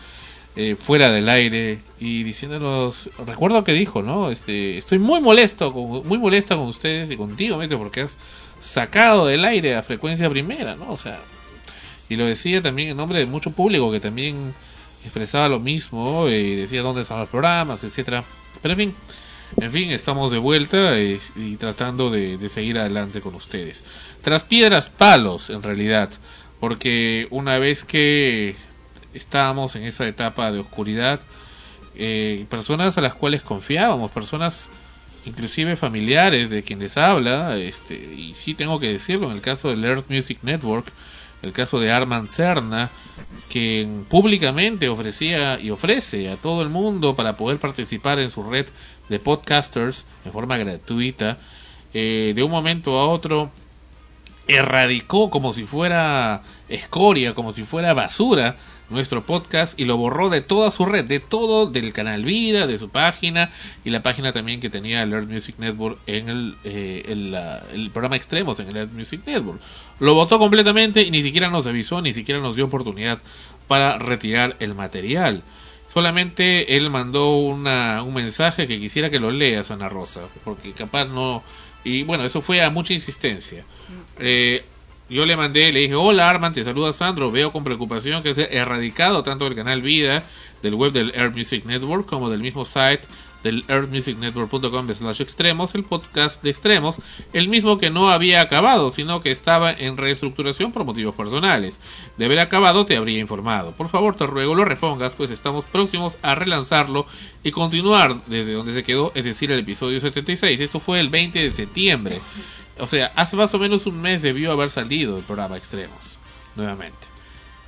eh, 0.55 0.75
fuera 0.75 1.09
del 1.09 1.29
aire 1.29 1.79
y 1.97 2.23
diciéndonos, 2.23 3.09
recuerdo 3.25 3.63
que 3.63 3.71
dijo, 3.71 4.01
¿no? 4.01 4.31
Este, 4.31 4.77
estoy 4.77 4.99
muy 4.99 5.21
molesto, 5.21 5.71
con, 5.71 6.05
muy 6.05 6.17
molesta 6.17 6.57
con 6.57 6.67
ustedes 6.67 7.09
y 7.09 7.15
contigo, 7.15 7.57
Metro, 7.57 7.77
porque 7.77 8.01
has 8.01 8.17
sacado 8.61 9.27
del 9.27 9.45
aire 9.45 9.75
a 9.75 9.81
frecuencia 9.81 10.29
primera, 10.29 10.75
¿no? 10.75 10.91
O 10.91 10.97
sea, 10.97 11.19
y 12.09 12.17
lo 12.17 12.25
decía 12.25 12.61
también 12.61 12.89
en 12.89 12.97
nombre 12.97 13.19
de 13.19 13.25
mucho 13.25 13.51
público 13.51 13.91
que 13.93 14.01
también 14.01 14.53
expresaba 15.03 15.47
lo 15.47 15.61
mismo 15.61 16.27
y 16.27 16.55
decía 16.55 16.81
dónde 16.81 17.03
están 17.03 17.19
los 17.19 17.29
programas, 17.29 17.81
etcétera. 17.85 18.23
Pero 18.61 18.73
en 18.73 18.77
fin, 18.77 18.95
en 19.55 19.71
fin, 19.71 19.91
estamos 19.91 20.33
de 20.33 20.37
vuelta 20.37 20.99
eh, 20.99 21.17
y 21.37 21.55
tratando 21.55 22.09
de, 22.09 22.37
de 22.37 22.49
seguir 22.49 22.77
adelante 22.77 23.21
con 23.21 23.35
ustedes. 23.35 23.85
Tras 24.21 24.43
piedras, 24.43 24.89
palos, 24.89 25.49
en 25.49 25.63
realidad, 25.63 26.09
porque 26.59 27.27
una 27.29 27.57
vez 27.57 27.85
que 27.85 28.55
estábamos 29.13 29.75
en 29.75 29.83
esa 29.83 30.07
etapa 30.07 30.51
de 30.51 30.59
oscuridad, 30.59 31.19
eh, 31.95 32.45
personas 32.49 32.97
a 32.97 33.01
las 33.01 33.13
cuales 33.13 33.41
confiábamos, 33.41 34.11
personas 34.11 34.69
inclusive 35.25 35.75
familiares 35.75 36.49
de 36.49 36.63
quien 36.63 36.79
les 36.79 36.97
habla, 36.97 37.57
este, 37.57 37.95
y 37.95 38.33
sí 38.33 38.53
tengo 38.53 38.79
que 38.79 38.91
decirlo, 38.91 39.29
en 39.29 39.35
el 39.35 39.41
caso 39.41 39.69
del 39.69 39.83
Earth 39.83 40.09
Music 40.09 40.39
Network, 40.41 40.87
el 41.41 41.53
caso 41.53 41.79
de 41.79 41.91
Arman 41.91 42.27
Cerna, 42.27 42.89
que 43.49 43.87
públicamente 44.09 44.89
ofrecía 44.89 45.59
y 45.59 45.71
ofrece 45.71 46.29
a 46.29 46.37
todo 46.37 46.61
el 46.61 46.69
mundo 46.69 47.15
para 47.15 47.35
poder 47.35 47.57
participar 47.57 48.19
en 48.19 48.29
su 48.29 48.43
red 48.43 48.67
de 49.09 49.19
podcasters 49.19 50.05
en 50.25 50.31
forma 50.31 50.57
gratuita, 50.57 51.37
eh, 51.93 52.33
de 52.35 52.43
un 52.43 52.51
momento 52.51 52.97
a 52.99 53.07
otro 53.07 53.51
erradicó 54.47 55.29
como 55.29 55.53
si 55.53 55.65
fuera 55.65 56.41
escoria, 56.69 57.33
como 57.33 57.53
si 57.53 57.63
fuera 57.63 57.93
basura 57.93 58.55
nuestro 58.91 59.21
podcast 59.21 59.79
y 59.79 59.85
lo 59.85 59.97
borró 59.97 60.29
de 60.29 60.41
toda 60.41 60.69
su 60.71 60.85
red, 60.85 61.05
de 61.05 61.19
todo, 61.19 61.65
del 61.67 61.93
canal 61.93 62.23
Vida, 62.23 62.67
de 62.67 62.77
su 62.77 62.89
página 62.89 63.49
y 63.83 63.89
la 63.89 64.03
página 64.03 64.33
también 64.33 64.59
que 64.61 64.69
tenía 64.69 65.01
el 65.03 65.13
Earth 65.13 65.29
Music 65.29 65.55
Network 65.57 65.97
en 66.07 66.29
el, 66.29 66.55
eh, 66.63 67.03
el, 67.07 67.31
la- 67.31 67.63
el 67.73 67.89
programa 67.91 68.15
Extremos 68.17 68.59
en 68.59 68.75
el 68.75 68.89
Music 68.89 69.21
Network. 69.25 69.59
Lo 69.99 70.13
votó 70.13 70.37
completamente 70.39 71.01
y 71.03 71.11
ni 71.11 71.21
siquiera 71.23 71.49
nos 71.49 71.65
avisó, 71.67 72.01
ni 72.01 72.13
siquiera 72.13 72.41
nos 72.41 72.55
dio 72.55 72.65
oportunidad 72.65 73.19
para 73.67 73.97
retirar 73.97 74.55
el 74.59 74.73
material. 74.75 75.43
Solamente 75.93 76.77
él 76.77 76.89
mandó 76.89 77.35
una, 77.37 78.01
un 78.03 78.13
mensaje 78.13 78.67
que 78.67 78.79
quisiera 78.79 79.09
que 79.09 79.19
lo 79.19 79.29
leas, 79.31 79.71
Ana 79.71 79.89
Rosa, 79.89 80.21
porque 80.43 80.71
capaz 80.71 81.05
no... 81.05 81.43
Y 81.83 82.03
bueno, 82.03 82.23
eso 82.23 82.41
fue 82.41 82.61
a 82.61 82.69
mucha 82.69 82.93
insistencia. 82.93 83.65
Eh, 84.19 84.63
yo 85.11 85.25
le 85.25 85.35
mandé, 85.35 85.71
le 85.71 85.81
dije, 85.81 85.95
hola 85.95 86.29
Arman, 86.29 86.53
te 86.53 86.63
saluda 86.63 86.93
Sandro, 86.93 87.31
veo 87.31 87.51
con 87.51 87.63
preocupación 87.63 88.23
que 88.23 88.33
se 88.33 88.43
ha 88.43 88.47
erradicado 88.47 89.23
tanto 89.23 89.45
del 89.45 89.55
canal 89.55 89.81
Vida, 89.81 90.23
del 90.63 90.75
web 90.75 90.93
del 90.93 91.11
Earth 91.13 91.35
Music 91.35 91.65
Network, 91.65 92.07
como 92.07 92.29
del 92.29 92.41
mismo 92.41 92.65
site 92.65 93.01
del 93.43 93.65
earthmusicnetwork.com 93.67 94.93
slash 94.93 95.21
extremos, 95.21 95.73
el 95.75 95.83
podcast 95.83 96.43
de 96.43 96.49
extremos, 96.49 96.97
el 97.33 97.49
mismo 97.49 97.77
que 97.77 97.89
no 97.89 98.09
había 98.09 98.41
acabado, 98.41 98.91
sino 98.91 99.21
que 99.21 99.31
estaba 99.31 99.71
en 99.71 99.97
reestructuración 99.97 100.71
por 100.71 100.85
motivos 100.85 101.15
personales. 101.15 101.79
De 102.17 102.25
haber 102.25 102.39
acabado 102.39 102.85
te 102.85 102.97
habría 102.97 103.19
informado. 103.19 103.71
Por 103.73 103.89
favor, 103.89 104.15
te 104.15 104.27
ruego 104.27 104.55
lo 104.55 104.65
repongas, 104.65 105.13
pues 105.13 105.31
estamos 105.31 105.65
próximos 105.65 106.13
a 106.21 106.35
relanzarlo 106.35 107.05
y 107.43 107.51
continuar 107.51 108.17
desde 108.27 108.53
donde 108.53 108.73
se 108.73 108.83
quedó, 108.83 109.11
es 109.15 109.25
decir, 109.25 109.51
el 109.51 109.59
episodio 109.59 109.99
76. 109.99 110.59
Esto 110.59 110.79
fue 110.79 110.99
el 110.99 111.09
20 111.09 111.39
de 111.39 111.51
septiembre. 111.51 112.21
O 112.81 112.87
sea, 112.87 113.11
hace 113.15 113.35
más 113.35 113.53
o 113.53 113.59
menos 113.59 113.85
un 113.85 114.01
mes 114.01 114.23
debió 114.23 114.51
haber 114.51 114.71
salido 114.71 115.17
el 115.17 115.23
programa 115.23 115.55
Extremos, 115.55 116.17
nuevamente. 116.55 116.97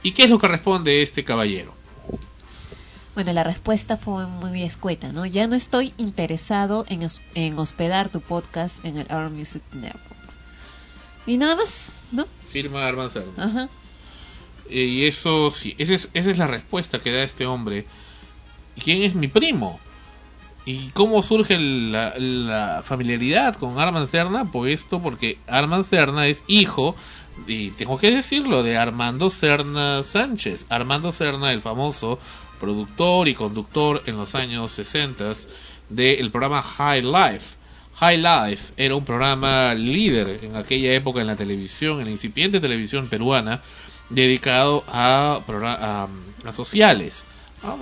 ¿Y 0.01 0.13
qué 0.13 0.23
es 0.23 0.29
lo 0.29 0.39
que 0.39 0.47
responde 0.47 1.03
este 1.03 1.23
caballero? 1.23 1.73
Bueno, 3.13 3.31
la 3.31 3.43
respuesta 3.43 3.97
fue 3.97 4.25
muy 4.25 4.63
escueta, 4.63 5.11
¿no? 5.13 5.27
Ya 5.27 5.45
no 5.45 5.55
estoy 5.55 5.93
interesado 5.97 6.83
en, 6.89 7.07
en 7.35 7.59
hospedar 7.59 8.09
tu 8.09 8.21
podcast 8.21 8.83
en 8.85 8.97
el 8.97 9.07
Our 9.13 9.29
Music 9.29 9.61
Network. 9.71 10.17
Y 11.27 11.37
nada 11.37 11.57
más, 11.57 11.69
¿no? 12.11 12.25
Firma 12.51 12.87
Arman. 12.87 13.11
Ajá. 13.37 13.69
Eh, 14.67 14.83
Y 14.83 15.05
eso 15.05 15.51
sí, 15.51 15.75
esa 15.77 15.93
es, 15.93 16.09
esa 16.15 16.31
es 16.31 16.37
la 16.39 16.47
respuesta 16.47 16.99
que 16.99 17.11
da 17.11 17.21
este 17.21 17.45
hombre. 17.45 17.85
¿Y 18.75 18.81
¿Quién 18.81 19.03
es 19.03 19.13
mi 19.13 19.27
primo? 19.27 19.79
¿Y 20.65 20.89
cómo 20.89 21.23
surge 21.23 21.59
la, 21.59 22.13
la 22.17 22.83
familiaridad 22.85 23.55
con 23.55 23.79
Arman 23.79 24.07
Cerna? 24.07 24.45
Pues 24.51 24.81
esto 24.81 25.01
porque 25.01 25.37
Arman 25.47 25.83
Cerna 25.83 26.27
es 26.27 26.41
hijo, 26.47 26.95
y 27.47 27.71
tengo 27.71 27.97
que 27.97 28.11
decirlo, 28.11 28.63
de 28.63 28.77
Armando 28.77 29.29
Cerna 29.29 30.03
Sánchez. 30.03 30.65
Armando 30.69 31.11
Cerna, 31.11 31.51
el 31.51 31.61
famoso 31.61 32.19
productor 32.59 33.27
y 33.27 33.35
conductor 33.35 34.01
en 34.05 34.17
los 34.17 34.35
años 34.35 34.71
60 34.71 35.33
del 35.89 36.31
programa 36.31 36.61
High 36.61 37.01
Life. 37.01 37.57
High 37.95 38.17
Life 38.17 38.73
era 38.77 38.95
un 38.95 39.05
programa 39.05 39.73
líder 39.73 40.39
en 40.43 40.55
aquella 40.55 40.93
época 40.93 41.21
en 41.21 41.27
la 41.27 41.35
televisión, 41.35 41.99
en 41.99 42.05
la 42.05 42.11
incipiente 42.11 42.59
televisión 42.59 43.07
peruana, 43.07 43.61
dedicado 44.09 44.83
a, 44.91 45.39
a, 45.47 46.07
a 46.47 46.53
sociales, 46.53 47.25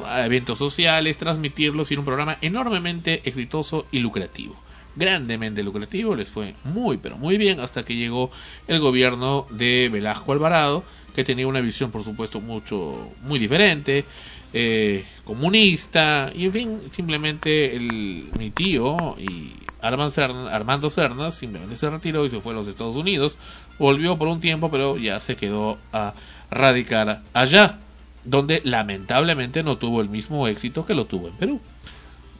a 0.05 0.25
eventos 0.25 0.57
sociales, 0.57 1.17
transmitirlos 1.17 1.89
y 1.89 1.95
era 1.95 2.01
un 2.01 2.05
programa 2.05 2.37
enormemente 2.41 3.21
exitoso 3.25 3.87
y 3.91 3.99
lucrativo. 3.99 4.55
Grandemente 4.95 5.63
lucrativo, 5.63 6.15
les 6.15 6.27
fue 6.27 6.53
muy 6.65 6.97
pero 6.97 7.17
muy 7.17 7.37
bien 7.37 7.59
hasta 7.59 7.83
que 7.83 7.95
llegó 7.95 8.29
el 8.67 8.79
gobierno 8.79 9.47
de 9.49 9.89
Velasco 9.91 10.33
Alvarado, 10.33 10.83
que 11.15 11.23
tenía 11.23 11.47
una 11.47 11.61
visión 11.61 11.91
por 11.91 12.03
supuesto 12.03 12.41
mucho 12.41 13.09
muy 13.21 13.39
diferente, 13.39 14.05
eh, 14.53 15.05
comunista 15.23 16.31
y 16.35 16.45
en 16.45 16.51
fin, 16.51 16.79
simplemente 16.91 17.75
el, 17.75 18.29
mi 18.37 18.49
tío 18.51 19.15
y 19.17 19.53
Armando 19.81 20.89
Cernas 20.89 21.35
simplemente 21.35 21.77
se 21.77 21.89
retiró 21.89 22.25
y 22.25 22.29
se 22.29 22.41
fue 22.41 22.51
a 22.51 22.57
los 22.57 22.67
Estados 22.67 22.97
Unidos, 22.97 23.37
volvió 23.79 24.17
por 24.17 24.27
un 24.27 24.41
tiempo 24.41 24.69
pero 24.69 24.97
ya 24.97 25.21
se 25.21 25.37
quedó 25.37 25.77
a 25.93 26.13
radicar 26.49 27.21
allá, 27.33 27.79
donde 28.23 28.61
lamentablemente 28.63 29.63
no 29.63 29.77
tuvo 29.77 30.01
el 30.01 30.09
mismo 30.09 30.47
éxito 30.47 30.85
que 30.85 30.93
lo 30.93 31.05
tuvo 31.05 31.27
en 31.27 31.35
Perú, 31.35 31.61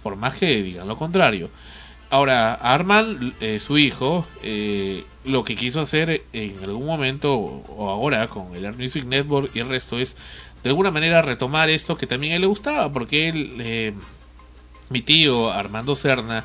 por 0.04 0.16
más 0.16 0.36
que 0.36 0.62
digan 0.62 0.88
lo 0.88 0.98
contrario. 0.98 1.50
Ahora, 2.10 2.56
Arman, 2.56 3.34
eh, 3.40 3.62
su 3.66 3.78
hijo, 3.78 4.28
eh, 4.44 5.06
lo 5.24 5.46
que 5.46 5.56
quiso 5.56 5.80
hacer 5.80 6.24
en 6.34 6.62
algún 6.62 6.86
momento 6.86 7.36
o 7.38 7.90
ahora 7.90 8.28
con 8.28 8.54
el 8.54 8.66
Art 8.66 8.78
Music 8.78 9.06
Network 9.06 9.50
y 9.56 9.60
el 9.60 9.70
resto 9.70 9.98
es 9.98 10.18
de 10.64 10.70
alguna 10.70 10.92
manera 10.92 11.22
retomar 11.22 11.70
esto 11.70 11.98
que 11.98 12.08
también 12.08 12.34
a 12.34 12.36
él 12.36 12.42
le 12.42 12.48
gustaba, 12.48 12.92
porque 12.92 13.30
él, 13.30 13.56
eh, 13.60 13.94
mi 14.90 15.02
tío 15.02 15.52
Armando 15.52 15.96
Serna, 15.96 16.44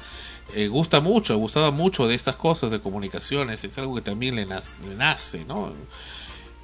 eh, 0.54 0.68
gusta 0.68 1.00
mucho, 1.00 1.36
gustaba 1.36 1.70
mucho 1.70 2.06
de 2.06 2.14
estas 2.14 2.36
cosas 2.36 2.70
de 2.70 2.80
comunicaciones, 2.80 3.64
es 3.64 3.78
algo 3.78 3.94
que 3.94 4.00
también 4.00 4.36
le 4.36 4.46
nace 4.46 5.44
¿no? 5.44 5.72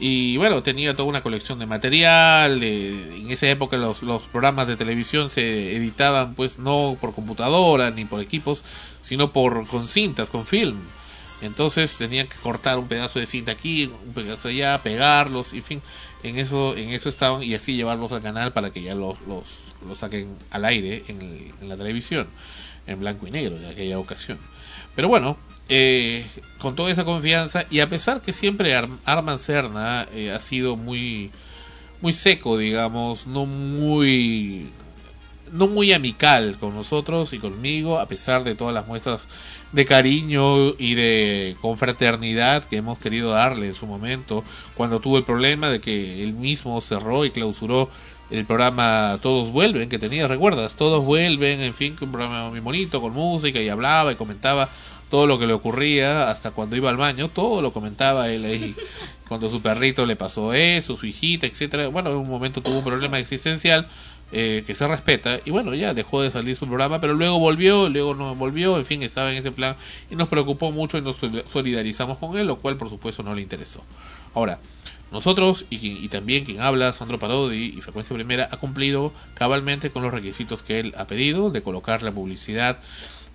Y 0.05 0.37
bueno, 0.37 0.65
tenía 0.65 0.95
toda 0.97 1.09
una 1.09 1.23
colección 1.23 1.61
de 1.61 1.67
material. 1.67 2.61
en 2.61 3.31
esa 3.31 3.49
época 3.49 3.77
los, 3.77 4.03
los 4.03 4.25
programas 4.25 4.67
de 4.67 4.77
televisión 4.77 5.31
se 5.31 5.77
editaban 5.77 6.35
pues 6.35 6.59
no 6.59 6.97
por 7.01 7.15
computadora 7.15 7.93
ni 7.93 8.05
por 8.05 8.21
equipos, 8.21 8.65
sino 9.03 9.31
por 9.33 9.65
con 9.69 9.87
cintas, 9.87 10.29
con 10.29 10.45
film. 10.45 10.77
Entonces 11.41 11.97
tenían 11.99 12.27
que 12.27 12.35
cortar 12.43 12.79
un 12.79 12.89
pedazo 12.89 13.21
de 13.21 13.27
cinta 13.27 13.53
aquí, 13.53 13.91
un 14.07 14.13
pedazo 14.13 14.49
allá, 14.49 14.77
pegarlos, 14.83 15.53
en 15.53 15.63
fin, 15.63 15.83
en 16.25 16.37
eso, 16.37 16.77
en 16.77 16.89
eso 16.91 17.09
estaban 17.09 17.45
y 17.45 17.55
así 17.55 17.77
llevarlos 17.77 18.11
al 18.11 18.23
canal 18.23 18.53
para 18.53 18.71
que 18.73 18.83
ya 18.83 18.97
los, 18.97 19.17
los, 19.29 19.45
los 19.87 19.99
saquen 20.01 20.37
al 20.51 20.65
aire 20.65 21.05
en, 21.07 21.21
el- 21.23 21.53
en 21.61 21.69
la 21.69 21.77
televisión, 21.77 22.27
en 22.89 22.99
blanco 22.99 23.29
y 23.29 23.31
negro 23.31 23.57
de 23.57 23.69
aquella 23.69 24.01
ocasión. 24.01 24.39
Pero 24.97 25.07
bueno, 25.07 25.37
eh, 25.75 26.27
con 26.59 26.77
toda 26.77 26.91
esa 26.93 27.07
confianza 27.07 27.65
y 27.71 27.81
a 27.81 27.89
pesar 27.89 28.21
que 28.21 28.35
siempre 28.35 28.75
Ar- 28.75 28.89
Arman 29.07 29.39
Serna 29.39 30.07
eh, 30.13 30.31
ha 30.31 30.39
sido 30.39 30.77
muy 30.77 31.31
muy 32.03 32.13
seco, 32.13 32.59
digamos, 32.59 33.27
no 33.27 33.47
muy 33.47 34.69
no 35.51 35.69
muy 35.69 35.93
amical 35.95 36.57
con 36.61 36.75
nosotros 36.75 37.33
y 37.33 37.39
conmigo, 37.39 37.99
a 37.99 38.07
pesar 38.07 38.45
de 38.45 38.55
todas 38.55 38.75
las 38.75 38.87
muestras 38.87 39.27
de 39.73 39.85
cariño 39.87 40.75
y 40.79 40.95
de 40.95 41.57
confraternidad 41.63 42.65
que 42.65 42.77
hemos 42.77 42.99
querido 42.99 43.31
darle 43.31 43.69
en 43.69 43.75
su 43.75 43.87
momento, 43.87 44.45
cuando 44.75 45.01
tuvo 45.01 45.17
el 45.17 45.25
problema 45.25 45.71
de 45.71 45.81
que 45.81 46.23
él 46.23 46.35
mismo 46.35 46.79
cerró 46.83 47.25
y 47.25 47.31
clausuró 47.31 47.89
el 48.31 48.45
programa 48.45 49.19
Todos 49.23 49.51
Vuelven, 49.51 49.89
que 49.89 49.99
tenía, 49.99 50.27
¿recuerdas? 50.29 50.75
Todos 50.77 51.05
Vuelven, 51.05 51.61
en 51.61 51.75
fin, 51.75 51.97
un 52.01 52.13
programa 52.13 52.51
muy 52.51 52.61
bonito, 52.61 53.01
con 53.01 53.13
música, 53.13 53.61
y 53.61 53.69
hablaba 53.69 54.13
y 54.13 54.17
comentaba 54.17 54.69
todo 55.13 55.27
lo 55.27 55.39
que 55.39 55.47
le 55.47 55.53
ocurría, 55.53 56.31
hasta 56.31 56.53
cuando 56.53 56.75
iba 56.75 56.89
al 56.89 56.97
baño, 56.97 57.29
todo 57.29 57.61
lo 57.61 57.71
comentaba 57.71 58.31
él 58.31 58.47
ahí, 58.47 58.75
cuando 59.29 59.51
su 59.51 59.61
perrito 59.61 60.07
le 60.07 60.17
pasó 60.17 60.55
eso, 60.55 60.97
su 60.97 61.05
hijita, 61.05 61.47
etcétera. 61.47 61.89
Bueno, 61.89 62.11
en 62.11 62.17
un 62.17 62.29
momento 62.31 62.63
tuvo 62.63 62.79
un 62.79 62.85
problema 62.85 63.19
existencial, 63.19 63.87
eh, 64.33 64.65
que 64.67 64.75
se 64.75 64.89
respeta 64.89 65.41
y 65.45 65.51
bueno 65.51 65.75
ya 65.75 65.93
dejó 65.93 66.23
de 66.23 66.31
salir 66.31 66.57
su 66.57 66.67
programa 66.67 67.03
pero 67.03 67.13
luego 67.13 67.39
volvió 67.39 67.91
luego 67.91 68.15
no 68.15 68.35
volvió 68.35 68.79
en 68.79 68.87
fin 68.87 69.03
estaba 69.03 69.31
en 69.31 69.37
ese 69.37 69.53
plan 69.53 69.77
y 70.11 70.17
nos 70.17 70.29
preocupó 70.29 70.73
mucho 70.73 70.97
y 70.97 71.03
nos 71.03 71.17
sol- 71.17 71.45
solidarizamos 71.53 72.17
con 72.17 72.39
él 72.39 72.47
lo 72.47 72.57
cual 72.57 72.79
por 72.79 72.89
supuesto 72.89 73.23
no 73.23 73.35
le 73.35 73.43
interesó. 73.43 73.85
Ahora 74.33 74.59
nosotros 75.11 75.67
y, 75.69 75.77
y 76.03 76.09
también 76.09 76.47
quien 76.47 76.63
habla 76.63 76.95
Sandro 76.95 77.19
Parodi 77.19 77.75
y 77.77 77.81
Frecuencia 77.83 78.17
Primera 78.17 78.49
ha 78.51 78.57
cumplido 78.57 79.13
cabalmente 79.35 79.91
con 79.91 80.03
los 80.03 80.15
requisitos 80.15 80.63
que 80.63 80.81
él 80.81 80.95
ha 80.97 81.07
pedido 81.07 81.51
de 81.51 81.61
colocar 81.61 82.03
la 82.03 82.11
publicidad 82.11 82.79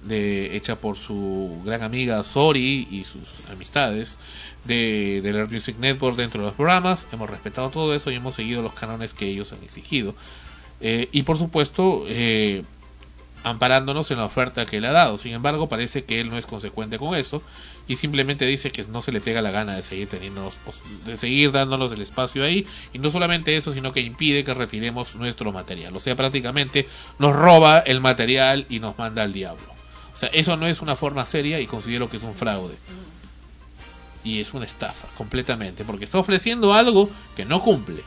de, 0.03 0.55
hecha 0.55 0.77
por 0.77 0.95
su 0.95 1.61
gran 1.65 1.83
amiga 1.83 2.23
Sori 2.23 2.87
y 2.89 3.03
sus 3.03 3.49
amistades 3.49 4.17
de, 4.65 5.21
del 5.21 5.35
Air 5.35 5.49
Music 5.49 5.77
Network 5.79 6.15
dentro 6.17 6.41
de 6.41 6.47
los 6.47 6.55
programas. 6.55 7.07
Hemos 7.11 7.29
respetado 7.29 7.69
todo 7.69 7.93
eso 7.95 8.11
y 8.11 8.15
hemos 8.15 8.35
seguido 8.35 8.61
los 8.61 8.73
cánones 8.73 9.13
que 9.13 9.27
ellos 9.27 9.51
han 9.53 9.63
exigido. 9.63 10.15
Eh, 10.79 11.09
y 11.11 11.23
por 11.23 11.37
supuesto, 11.37 12.05
eh, 12.07 12.63
amparándonos 13.43 14.11
en 14.11 14.17
la 14.17 14.25
oferta 14.25 14.65
que 14.65 14.77
él 14.77 14.85
ha 14.85 14.91
dado. 14.91 15.17
Sin 15.17 15.33
embargo, 15.33 15.69
parece 15.69 16.03
que 16.03 16.19
él 16.19 16.29
no 16.29 16.37
es 16.37 16.45
consecuente 16.45 16.99
con 16.99 17.15
eso 17.15 17.41
y 17.87 17.95
simplemente 17.95 18.45
dice 18.45 18.71
que 18.71 18.83
no 18.83 19.01
se 19.01 19.11
le 19.11 19.21
pega 19.21 19.41
la 19.41 19.51
gana 19.51 19.75
de 19.75 19.81
seguir 19.81 20.09
teniéndonos, 20.09 20.53
de 21.05 21.17
seguir 21.17 21.51
dándonos 21.51 21.91
el 21.91 22.01
espacio 22.01 22.43
ahí 22.43 22.65
y 22.93 22.99
no 22.99 23.11
solamente 23.11 23.55
eso, 23.55 23.73
sino 23.73 23.93
que 23.93 24.01
impide 24.01 24.43
que 24.43 24.53
retiremos 24.53 25.15
nuestro 25.15 25.51
material. 25.51 25.95
O 25.95 25.99
sea, 25.99 26.15
prácticamente 26.15 26.87
nos 27.19 27.35
roba 27.35 27.79
el 27.79 28.01
material 28.01 28.65
y 28.69 28.79
nos 28.79 28.97
manda 28.97 29.23
al 29.23 29.33
diablo. 29.33 29.76
O 30.17 30.19
sea, 30.19 30.29
eso 30.29 30.57
no 30.57 30.65
es 30.65 30.81
una 30.81 30.95
forma 30.95 31.27
seria 31.27 31.59
y 31.59 31.67
considero 31.67 32.09
que 32.09 32.17
es 32.17 32.23
un 32.23 32.33
fraude. 32.33 32.75
Y 34.23 34.41
es 34.41 34.51
una 34.55 34.65
estafa, 34.65 35.07
completamente, 35.15 35.85
porque 35.85 36.05
está 36.05 36.17
ofreciendo 36.17 36.73
algo 36.73 37.07
que 37.35 37.45
no 37.45 37.61
cumple. 37.61 38.01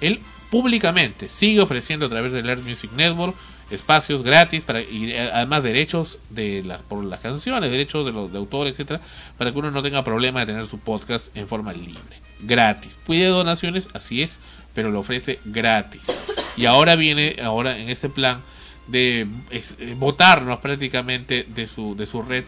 Él 0.00 0.20
públicamente 0.48 1.28
sigue 1.28 1.60
ofreciendo 1.60 2.06
a 2.06 2.08
través 2.08 2.32
del 2.32 2.48
Earth 2.48 2.64
Music 2.64 2.92
Network 2.94 3.34
espacios 3.68 4.22
gratis 4.22 4.62
para 4.62 4.80
y 4.80 5.10
eh, 5.10 5.30
además 5.32 5.64
derechos 5.64 6.18
de 6.28 6.62
las 6.64 6.82
por 6.82 7.04
las 7.04 7.18
canciones, 7.18 7.70
derechos 7.70 8.06
de 8.06 8.12
los 8.12 8.30
de 8.30 8.38
autor, 8.38 8.68
etcétera, 8.68 9.00
para 9.36 9.50
que 9.50 9.58
uno 9.58 9.72
no 9.72 9.82
tenga 9.82 10.04
problema 10.04 10.40
de 10.40 10.46
tener 10.46 10.66
su 10.66 10.78
podcast 10.78 11.36
en 11.36 11.48
forma 11.48 11.72
libre, 11.72 12.20
gratis. 12.42 12.96
Pide 13.06 13.26
donaciones, 13.26 13.88
así 13.92 14.22
es, 14.22 14.38
pero 14.72 14.90
lo 14.90 15.00
ofrece 15.00 15.40
gratis. 15.44 16.02
Y 16.56 16.66
ahora 16.66 16.94
viene 16.94 17.36
ahora 17.42 17.76
en 17.76 17.90
este 17.90 18.08
plan 18.08 18.40
de 18.90 19.26
es- 19.50 19.76
eh, 19.78 19.94
votarnos 19.98 20.58
prácticamente 20.60 21.44
de 21.48 21.66
su 21.66 21.96
de 21.96 22.06
su 22.06 22.22
red. 22.22 22.44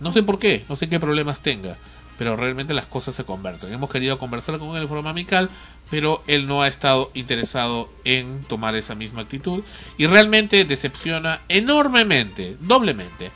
No 0.00 0.12
sé 0.12 0.22
por 0.22 0.38
qué, 0.38 0.64
no 0.68 0.76
sé 0.76 0.88
qué 0.88 1.00
problemas 1.00 1.40
tenga, 1.40 1.76
pero 2.18 2.36
realmente 2.36 2.74
las 2.74 2.86
cosas 2.86 3.14
se 3.14 3.24
conversan. 3.24 3.72
Hemos 3.72 3.90
querido 3.90 4.18
conversar 4.18 4.58
con 4.58 4.74
él 4.76 4.82
de 4.82 4.88
forma 4.88 5.10
amical, 5.10 5.48
pero 5.90 6.22
él 6.26 6.46
no 6.46 6.62
ha 6.62 6.68
estado 6.68 7.10
interesado 7.14 7.90
en 8.04 8.40
tomar 8.42 8.74
esa 8.76 8.94
misma 8.94 9.22
actitud 9.22 9.62
y 9.96 10.06
realmente 10.06 10.64
decepciona 10.64 11.40
enormemente, 11.48 12.56
doblemente, 12.60 13.30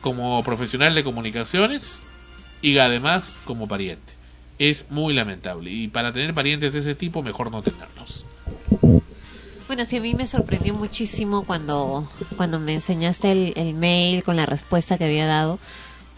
como 0.00 0.42
profesional 0.44 0.94
de 0.94 1.04
comunicaciones 1.04 1.98
y 2.62 2.78
además 2.78 3.36
como 3.44 3.66
pariente. 3.66 4.12
Es 4.58 4.84
muy 4.90 5.14
lamentable 5.14 5.70
y 5.70 5.88
para 5.88 6.12
tener 6.12 6.34
parientes 6.34 6.72
de 6.74 6.80
ese 6.80 6.94
tipo 6.94 7.22
mejor 7.22 7.50
no 7.50 7.62
tenerlos. 7.62 8.24
Bueno, 9.70 9.84
sí, 9.84 9.98
a 9.98 10.00
mí 10.00 10.16
me 10.16 10.26
sorprendió 10.26 10.74
muchísimo 10.74 11.44
cuando, 11.44 12.04
cuando 12.36 12.58
me 12.58 12.74
enseñaste 12.74 13.52
el, 13.54 13.74
mail 13.74 14.24
con 14.24 14.34
la 14.34 14.44
respuesta 14.44 14.98
que 14.98 15.04
había 15.04 15.28
dado, 15.28 15.60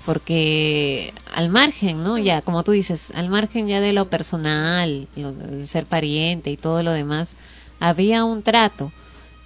porque 0.06 1.12
al 1.34 1.50
margen, 1.50 2.02
¿no? 2.02 2.16
Ya, 2.16 2.40
como 2.40 2.62
tú 2.62 2.70
dices, 2.70 3.10
al 3.14 3.28
margen 3.28 3.66
ya 3.68 3.80
de 3.80 3.92
lo 3.92 4.08
personal, 4.08 5.06
lo- 5.16 5.34
el 5.50 5.68
ser 5.68 5.84
pariente 5.84 6.50
y 6.50 6.56
todo 6.56 6.82
lo 6.82 6.92
demás, 6.92 7.32
había 7.78 8.24
un 8.24 8.42
trato. 8.42 8.90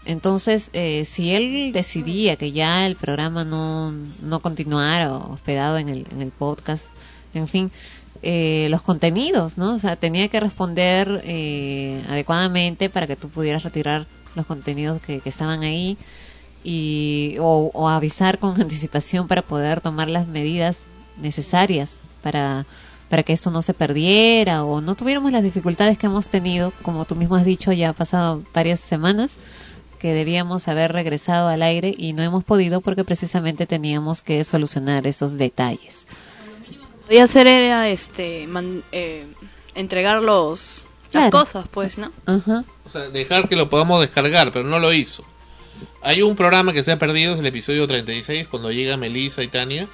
Entonces, 0.04 0.70
eh, 0.72 1.04
si 1.04 1.34
él 1.34 1.72
decidía 1.72 2.36
que 2.36 2.52
ya 2.52 2.86
el 2.86 2.94
programa 2.94 3.44
no, 3.44 3.90
no 4.22 4.38
continuara 4.38 5.16
hospedado 5.16 5.78
en 5.78 5.88
el, 5.88 6.06
en 6.12 6.22
el 6.22 6.30
podcast, 6.30 6.84
en 7.34 7.48
fin, 7.48 7.72
eh, 8.28 8.66
los 8.70 8.82
contenidos, 8.82 9.56
¿no? 9.56 9.76
O 9.76 9.78
sea, 9.78 9.94
tenía 9.94 10.26
que 10.26 10.40
responder 10.40 11.20
eh, 11.22 12.02
adecuadamente 12.08 12.90
para 12.90 13.06
que 13.06 13.14
tú 13.14 13.28
pudieras 13.28 13.62
retirar 13.62 14.08
los 14.34 14.46
contenidos 14.46 15.00
que, 15.00 15.22
estaban 15.24 15.62
ahí 15.62 15.96
y 16.64 17.36
o, 17.38 17.70
o 17.72 17.88
avisar 17.88 18.40
con 18.40 18.60
anticipación 18.60 19.28
para 19.28 19.42
poder 19.42 19.80
tomar 19.80 20.08
las 20.08 20.26
medidas 20.26 20.80
necesarias 21.18 21.98
para 22.20 22.66
para 23.08 23.22
que 23.22 23.32
esto 23.32 23.52
no 23.52 23.62
se 23.62 23.74
perdiera 23.74 24.64
o 24.64 24.80
no 24.80 24.96
tuviéramos 24.96 25.30
las 25.30 25.44
dificultades 25.44 25.96
que 25.96 26.06
hemos 26.06 26.26
tenido, 26.26 26.72
como 26.82 27.04
tú 27.04 27.14
mismo 27.14 27.36
has 27.36 27.44
dicho, 27.44 27.70
ya 27.70 27.90
ha 27.90 27.92
pasado 27.92 28.42
varias 28.52 28.80
semanas 28.80 29.34
que 30.00 30.14
debíamos 30.14 30.66
haber 30.66 30.92
regresado 30.92 31.46
al 31.46 31.62
aire 31.62 31.94
y 31.96 32.12
no 32.12 32.22
hemos 32.22 32.42
podido 32.42 32.80
porque 32.80 33.04
precisamente 33.04 33.68
teníamos 33.68 34.20
que 34.20 34.42
solucionar 34.42 35.06
esos 35.06 35.38
detalles. 35.38 36.08
Podía 37.06 37.24
hacer 37.24 37.46
era 37.46 37.88
este 37.88 38.46
man- 38.46 38.82
eh, 38.92 39.24
entregar 39.74 40.20
los 40.22 40.86
las 41.12 41.30
cosas, 41.30 41.66
pues, 41.70 41.96
¿no? 41.98 42.10
Ajá. 42.26 42.64
O 42.84 42.90
sea, 42.90 43.08
dejar 43.08 43.48
que 43.48 43.56
lo 43.56 43.70
podamos 43.70 44.00
descargar, 44.00 44.52
pero 44.52 44.66
no 44.68 44.78
lo 44.78 44.92
hizo. 44.92 45.24
Hay 46.02 46.20
un 46.22 46.36
programa 46.36 46.72
que 46.72 46.82
se 46.82 46.92
ha 46.92 46.98
perdido, 46.98 47.34
es 47.34 47.40
el 47.40 47.46
episodio 47.46 47.86
36, 47.88 48.48
cuando 48.48 48.70
llega 48.70 48.96
Melissa 48.96 49.42
y 49.42 49.48
Tania. 49.48 49.88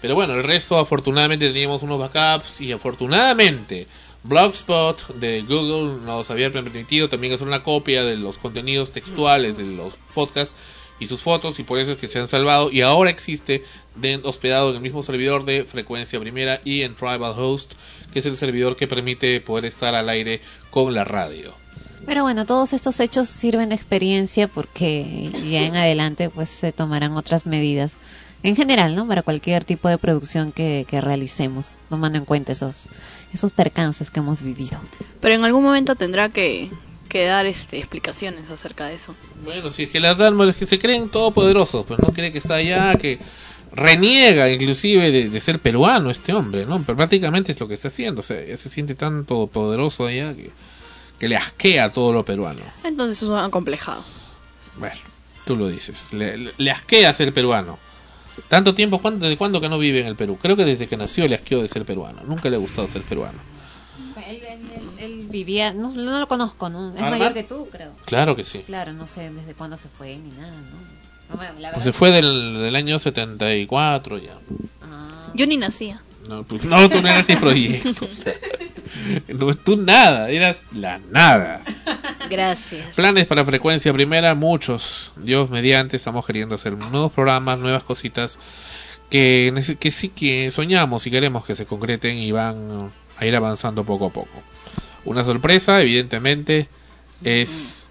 Pero 0.00 0.14
bueno, 0.14 0.34
el 0.34 0.42
resto 0.44 0.78
afortunadamente 0.78 1.48
teníamos 1.48 1.82
unos 1.82 1.98
backups 1.98 2.60
y 2.60 2.72
afortunadamente 2.72 3.86
Blogspot 4.24 5.08
de 5.16 5.42
Google 5.42 6.00
nos 6.04 6.30
había 6.30 6.50
permitido 6.52 7.08
también 7.08 7.34
hacer 7.34 7.46
una 7.46 7.62
copia 7.62 8.04
de 8.04 8.16
los 8.16 8.38
contenidos 8.38 8.92
textuales 8.92 9.56
de 9.58 9.64
los 9.64 9.94
podcasts 10.14 10.54
y 11.02 11.06
sus 11.06 11.20
fotos 11.20 11.58
y 11.58 11.62
por 11.62 11.78
eso 11.78 11.92
es 11.92 11.98
que 11.98 12.08
se 12.08 12.18
han 12.18 12.28
salvado 12.28 12.70
y 12.70 12.82
ahora 12.82 13.10
existe 13.10 13.64
de, 13.96 14.20
hospedado 14.24 14.70
en 14.70 14.76
el 14.76 14.82
mismo 14.82 15.02
servidor 15.02 15.44
de 15.44 15.64
frecuencia 15.64 16.20
primera 16.20 16.60
y 16.64 16.82
en 16.82 16.94
Tribal 16.94 17.34
Host 17.36 17.72
que 18.12 18.20
es 18.20 18.26
el 18.26 18.36
servidor 18.36 18.76
que 18.76 18.86
permite 18.86 19.40
poder 19.40 19.64
estar 19.64 19.94
al 19.94 20.08
aire 20.08 20.40
con 20.70 20.94
la 20.94 21.04
radio. 21.04 21.54
Pero 22.04 22.22
bueno, 22.22 22.44
todos 22.44 22.72
estos 22.72 23.00
hechos 23.00 23.28
sirven 23.28 23.68
de 23.68 23.74
experiencia 23.74 24.48
porque 24.48 25.30
ya 25.48 25.62
en 25.62 25.76
adelante 25.76 26.28
pues 26.28 26.48
se 26.48 26.72
tomarán 26.72 27.16
otras 27.16 27.46
medidas 27.46 27.94
en 28.42 28.56
general, 28.56 28.96
¿no? 28.96 29.06
Para 29.06 29.22
cualquier 29.22 29.64
tipo 29.64 29.88
de 29.88 29.98
producción 29.98 30.50
que, 30.50 30.84
que 30.88 31.00
realicemos, 31.00 31.76
tomando 31.88 32.18
en 32.18 32.24
cuenta 32.24 32.52
esos 32.52 32.88
esos 33.32 33.50
percances 33.52 34.10
que 34.10 34.20
hemos 34.20 34.42
vivido. 34.42 34.78
Pero 35.20 35.34
en 35.34 35.44
algún 35.44 35.62
momento 35.62 35.94
tendrá 35.94 36.28
que, 36.28 36.70
que 37.08 37.24
dar 37.24 37.46
este, 37.46 37.78
explicaciones 37.78 38.50
acerca 38.50 38.86
de 38.86 38.94
eso. 38.94 39.14
Bueno, 39.44 39.70
si 39.70 39.84
es 39.84 39.90
que 39.90 40.00
las 40.00 40.18
dan, 40.18 40.40
es 40.48 40.56
que 40.56 40.66
se 40.66 40.78
creen 40.78 41.08
todopoderosos, 41.08 41.84
pero 41.86 41.98
no 42.02 42.12
cree 42.12 42.32
que 42.32 42.38
está 42.38 42.54
allá, 42.54 42.96
que 42.96 43.18
reniega 43.74 44.50
inclusive 44.50 45.10
de, 45.10 45.28
de, 45.28 45.40
ser 45.40 45.58
peruano 45.58 46.10
este 46.10 46.32
hombre, 46.32 46.66
¿no? 46.66 46.82
Pero 46.84 46.96
prácticamente 46.96 47.52
es 47.52 47.60
lo 47.60 47.68
que 47.68 47.74
está 47.74 47.88
haciendo, 47.88 48.20
o 48.20 48.22
sea, 48.22 48.36
se 48.56 48.68
siente 48.68 48.94
tan 48.94 49.24
todopoderoso 49.24 50.06
allá 50.06 50.34
que, 50.34 50.50
que 51.18 51.28
le 51.28 51.36
asquea 51.36 51.92
todo 51.92 52.12
lo 52.12 52.24
peruano. 52.24 52.60
Entonces 52.84 53.22
es 53.22 53.28
acomplejado. 53.30 54.04
Bueno, 54.78 55.00
tú 55.46 55.56
lo 55.56 55.68
dices, 55.68 56.12
le, 56.12 56.36
le, 56.36 56.52
le 56.56 56.70
asquea 56.70 57.12
ser 57.14 57.32
peruano. 57.32 57.78
Tanto 58.48 58.74
tiempo, 58.74 58.98
¿cuándo, 58.98 59.26
¿desde 59.26 59.36
cuándo 59.36 59.60
que 59.60 59.68
no 59.68 59.78
vive 59.78 60.00
en 60.00 60.06
el 60.06 60.16
Perú? 60.16 60.38
Creo 60.40 60.56
que 60.56 60.64
desde 60.64 60.86
que 60.86 60.96
nació 60.96 61.28
le 61.28 61.34
asqueó 61.34 61.60
de 61.60 61.68
ser 61.68 61.84
peruano. 61.84 62.22
Nunca 62.26 62.48
le 62.48 62.56
ha 62.56 62.58
gustado 62.58 62.88
ser 62.88 63.02
peruano. 63.02 63.38
Él, 64.28 64.42
él, 64.42 64.60
él 64.98 65.26
vivía, 65.28 65.72
no, 65.72 65.90
no, 65.92 66.20
lo 66.20 66.28
conozco, 66.28 66.68
¿no? 66.68 66.94
Es 66.94 67.00
mayor 67.00 67.34
que 67.34 67.42
tú, 67.42 67.68
creo. 67.70 67.92
Claro 68.04 68.36
que 68.36 68.44
sí. 68.44 68.60
Claro, 68.60 68.92
no 68.92 69.06
sé 69.06 69.30
desde 69.30 69.54
cuándo 69.54 69.76
se 69.76 69.88
fue 69.88 70.16
ni 70.16 70.30
nada, 70.30 70.52
¿no? 70.52 71.36
Bueno, 71.36 71.54
pues 71.72 71.84
se 71.84 71.92
fue 71.92 72.10
del, 72.10 72.62
del, 72.62 72.76
año 72.76 72.98
74 72.98 74.18
ya. 74.18 74.38
Ah. 74.82 75.30
Yo 75.34 75.46
ni 75.46 75.56
nacía. 75.56 76.02
No, 76.28 76.44
pues, 76.44 76.64
no 76.64 76.88
tú 76.88 77.00
no 77.02 77.08
eras 77.08 77.26
ni 77.28 77.36
proyecto. 77.36 78.06
no, 79.28 79.54
tú 79.54 79.76
nada, 79.76 80.30
eras 80.30 80.56
la 80.72 81.00
nada. 81.10 81.60
Gracias. 82.30 82.94
Planes 82.94 83.26
para 83.26 83.44
frecuencia 83.44 83.92
primera, 83.92 84.34
muchos. 84.34 85.12
Dios 85.16 85.50
mediante, 85.50 85.96
estamos 85.96 86.26
queriendo 86.26 86.54
hacer 86.54 86.76
nuevos 86.76 87.12
programas, 87.12 87.58
nuevas 87.58 87.82
cositas 87.82 88.38
que, 89.10 89.76
que 89.78 89.90
sí 89.90 90.08
que 90.08 90.50
soñamos 90.50 91.06
y 91.06 91.10
queremos 91.10 91.44
que 91.44 91.54
se 91.54 91.66
concreten 91.66 92.16
y 92.16 92.30
van 92.32 92.90
a 93.18 93.26
ir 93.26 93.34
avanzando 93.36 93.84
poco 93.84 94.06
a 94.06 94.10
poco. 94.10 94.42
Una 95.04 95.24
sorpresa, 95.24 95.82
evidentemente, 95.82 96.68
es... 97.22 97.84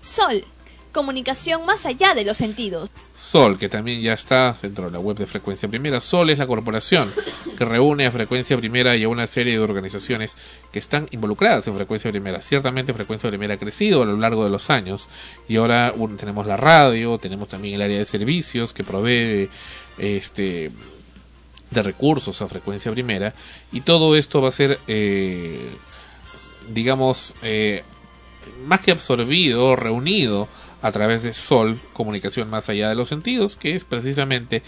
Sol 0.00 0.44
comunicación 0.92 1.64
más 1.64 1.86
allá 1.86 2.14
de 2.14 2.24
los 2.24 2.36
sentidos. 2.36 2.90
Sol, 3.16 3.56
que 3.56 3.68
también 3.68 4.00
ya 4.00 4.14
está 4.14 4.56
dentro 4.60 4.86
de 4.86 4.90
la 4.90 4.98
web 4.98 5.16
de 5.16 5.26
Frecuencia 5.26 5.68
Primera. 5.68 6.00
Sol 6.00 6.30
es 6.30 6.38
la 6.38 6.46
corporación 6.46 7.12
que 7.56 7.64
reúne 7.64 8.06
a 8.06 8.10
Frecuencia 8.10 8.56
Primera 8.56 8.96
y 8.96 9.04
a 9.04 9.08
una 9.08 9.26
serie 9.28 9.52
de 9.52 9.58
organizaciones 9.60 10.36
que 10.72 10.80
están 10.80 11.06
involucradas 11.10 11.66
en 11.68 11.74
Frecuencia 11.74 12.10
Primera. 12.10 12.42
Ciertamente 12.42 12.94
Frecuencia 12.94 13.28
Primera 13.28 13.54
ha 13.54 13.58
crecido 13.58 14.02
a 14.02 14.06
lo 14.06 14.16
largo 14.16 14.42
de 14.42 14.50
los 14.50 14.70
años 14.70 15.08
y 15.48 15.56
ahora 15.56 15.92
un, 15.96 16.16
tenemos 16.16 16.46
la 16.46 16.56
radio, 16.56 17.18
tenemos 17.18 17.48
también 17.48 17.74
el 17.74 17.82
área 17.82 17.98
de 17.98 18.04
servicios 18.04 18.72
que 18.72 18.82
provee 18.82 19.48
este 19.98 20.72
de 21.70 21.82
recursos 21.82 22.40
a 22.42 22.48
Frecuencia 22.48 22.92
Primera 22.92 23.34
y 23.72 23.82
todo 23.82 24.16
esto 24.16 24.40
va 24.40 24.48
a 24.48 24.52
ser 24.52 24.78
eh, 24.88 25.70
digamos 26.72 27.34
eh, 27.42 27.82
más 28.66 28.80
que 28.80 28.92
absorbido, 28.92 29.76
reunido 29.76 30.48
a 30.80 30.92
través 30.92 31.22
de 31.22 31.34
Sol, 31.34 31.78
comunicación 31.92 32.48
más 32.50 32.68
allá 32.68 32.88
de 32.88 32.94
los 32.94 33.08
sentidos, 33.08 33.56
que 33.56 33.74
es 33.74 33.84
precisamente 33.84 34.62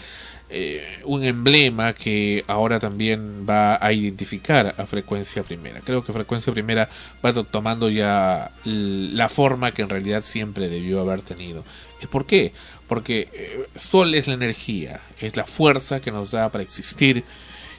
eh, 0.49 0.99
un 1.05 1.23
emblema 1.23 1.93
que 1.93 2.43
ahora 2.47 2.79
también 2.79 3.45
va 3.49 3.77
a 3.81 3.93
identificar 3.93 4.75
a 4.77 4.85
frecuencia 4.85 5.43
primera. 5.43 5.79
Creo 5.79 6.03
que 6.03 6.11
frecuencia 6.11 6.51
primera 6.51 6.89
va 7.25 7.33
tomando 7.43 7.89
ya 7.89 8.51
la 8.65 9.29
forma 9.29 9.71
que 9.71 9.83
en 9.83 9.89
realidad 9.89 10.21
siempre 10.21 10.67
debió 10.67 10.99
haber 10.99 11.21
tenido. 11.21 11.63
¿Y 12.01 12.07
por 12.07 12.25
qué? 12.25 12.51
Porque 12.91 13.29
eh, 13.31 13.67
Sol 13.77 14.13
es 14.15 14.27
la 14.27 14.33
energía, 14.33 14.99
es 15.21 15.37
la 15.37 15.45
fuerza 15.45 16.01
que 16.01 16.11
nos 16.11 16.31
da 16.31 16.49
para 16.49 16.61
existir 16.61 17.23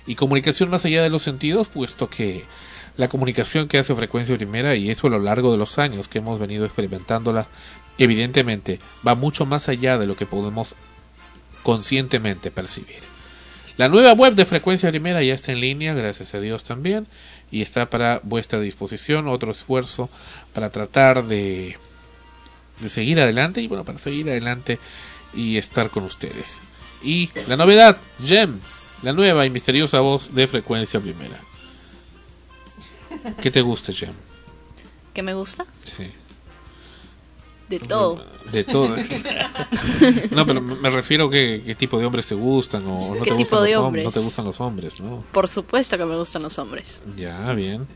y 0.07 0.15
comunicación 0.15 0.71
más 0.71 0.87
allá 0.87 1.03
de 1.03 1.11
los 1.11 1.21
sentidos, 1.21 1.69
puesto 1.69 2.09
que 2.09 2.45
la 2.97 3.09
comunicación 3.09 3.69
que 3.69 3.77
hace 3.77 3.95
frecuencia 3.95 4.39
primera 4.39 4.75
y 4.75 4.91
eso 4.91 5.09
a 5.09 5.11
lo 5.11 5.19
largo 5.19 5.53
de 5.53 5.59
los 5.59 5.79
años 5.79 6.09
que 6.09 6.21
hemos 6.21 6.39
venido 6.39 6.65
experimentándola 6.65 7.47
evidentemente 7.99 8.79
va 9.07 9.15
mucho 9.15 9.45
más 9.45 9.69
allá 9.69 9.99
de 9.99 10.07
lo 10.07 10.17
que 10.17 10.25
podemos 10.25 10.75
conscientemente 11.63 12.51
percibir. 12.51 13.01
La 13.77 13.91
nueva 13.91 14.15
web 14.15 14.35
de 14.35 14.47
Frecuencia 14.47 14.89
Primera 14.89 15.23
ya 15.23 15.35
está 15.35 15.53
en 15.53 15.61
línea, 15.61 15.93
gracias 15.93 16.33
a 16.33 16.41
Dios 16.41 16.65
también, 16.65 17.07
y 17.51 17.61
está 17.61 17.91
para 17.91 18.23
vuestra 18.23 18.61
disposición. 18.61 19.29
Otro 19.29 19.53
esfuerzo 19.53 20.09
para 20.55 20.71
tratar 20.71 21.25
de, 21.25 21.77
de 22.83 22.89
seguir 22.89 23.21
adelante 23.21 23.61
y 23.63 23.69
bueno, 23.69 23.85
para 23.85 23.99
seguir 23.99 24.29
adelante 24.29 24.79
y 25.35 25.57
estar 25.57 25.89
con 25.91 26.05
ustedes. 26.05 26.59
Y 27.03 27.31
la 27.49 27.57
novedad, 27.57 27.97
Gem, 28.25 28.59
la 29.03 29.13
nueva 29.13 29.47
y 29.47 29.51
misteriosa 29.51 30.01
voz 30.01 30.35
de 30.35 30.47
Frecuencia 30.47 31.01
Primera. 31.01 31.41
¿Qué 33.41 33.51
te 33.51 33.61
gusta, 33.61 33.93
Gem? 33.93 34.13
¿Qué 35.15 35.23
me 35.23 35.35
gusta? 35.35 35.65
Sí. 35.97 36.11
De 37.69 37.79
todo. 37.79 38.23
De 38.51 38.65
todo. 38.65 38.97
no, 40.31 40.47
pero 40.47 40.61
me 40.61 40.91
refiero 40.91 41.29
a 41.29 41.31
qué, 41.31 41.63
qué 41.65 41.75
tipo 41.75 41.99
de 41.99 42.05
hombres 42.05 42.27
te 42.27 42.35
gustan 42.35 42.83
o 42.87 43.15
no 43.15 43.23
¿Qué 43.23 43.31
te 43.31 43.37
tipo 43.37 43.57
gustan 43.57 43.65
de 43.65 43.73
los 43.73 43.81
hombres? 43.85 44.05
no 44.05 44.13
te 44.13 44.21
gustan 44.21 44.45
los 44.45 44.61
hombres, 44.61 45.01
¿no? 45.01 45.25
Por 45.33 45.49
supuesto 45.49 45.97
que 45.97 46.05
me 46.05 46.17
gustan 46.17 46.43
los 46.43 46.59
hombres. 46.59 47.01
Ya, 47.17 47.53
bien. 47.55 47.87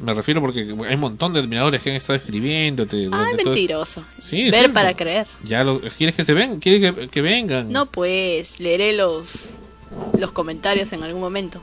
Me 0.00 0.14
refiero 0.14 0.40
porque 0.40 0.60
hay 0.60 0.94
un 0.94 1.00
montón 1.00 1.32
de 1.32 1.40
admiradores 1.40 1.82
que 1.82 1.90
han 1.90 1.96
estado 1.96 2.16
escribiéndote. 2.18 3.08
Todo- 3.08 3.34
mentiroso. 3.34 4.04
Sí, 4.22 4.50
Ver 4.50 4.72
para 4.72 4.94
creer. 4.94 5.26
Ya 5.44 5.64
¿Quieres 5.96 6.14
que 6.14 6.24
se 6.24 6.32
ven? 6.34 6.60
¿Quieres 6.60 6.94
que, 6.94 7.08
que 7.08 7.20
vengan? 7.22 7.70
No, 7.72 7.86
pues, 7.86 8.60
leeré 8.60 8.92
los, 8.94 9.54
los 10.18 10.30
comentarios 10.32 10.92
en 10.92 11.02
algún 11.02 11.20
momento. 11.20 11.60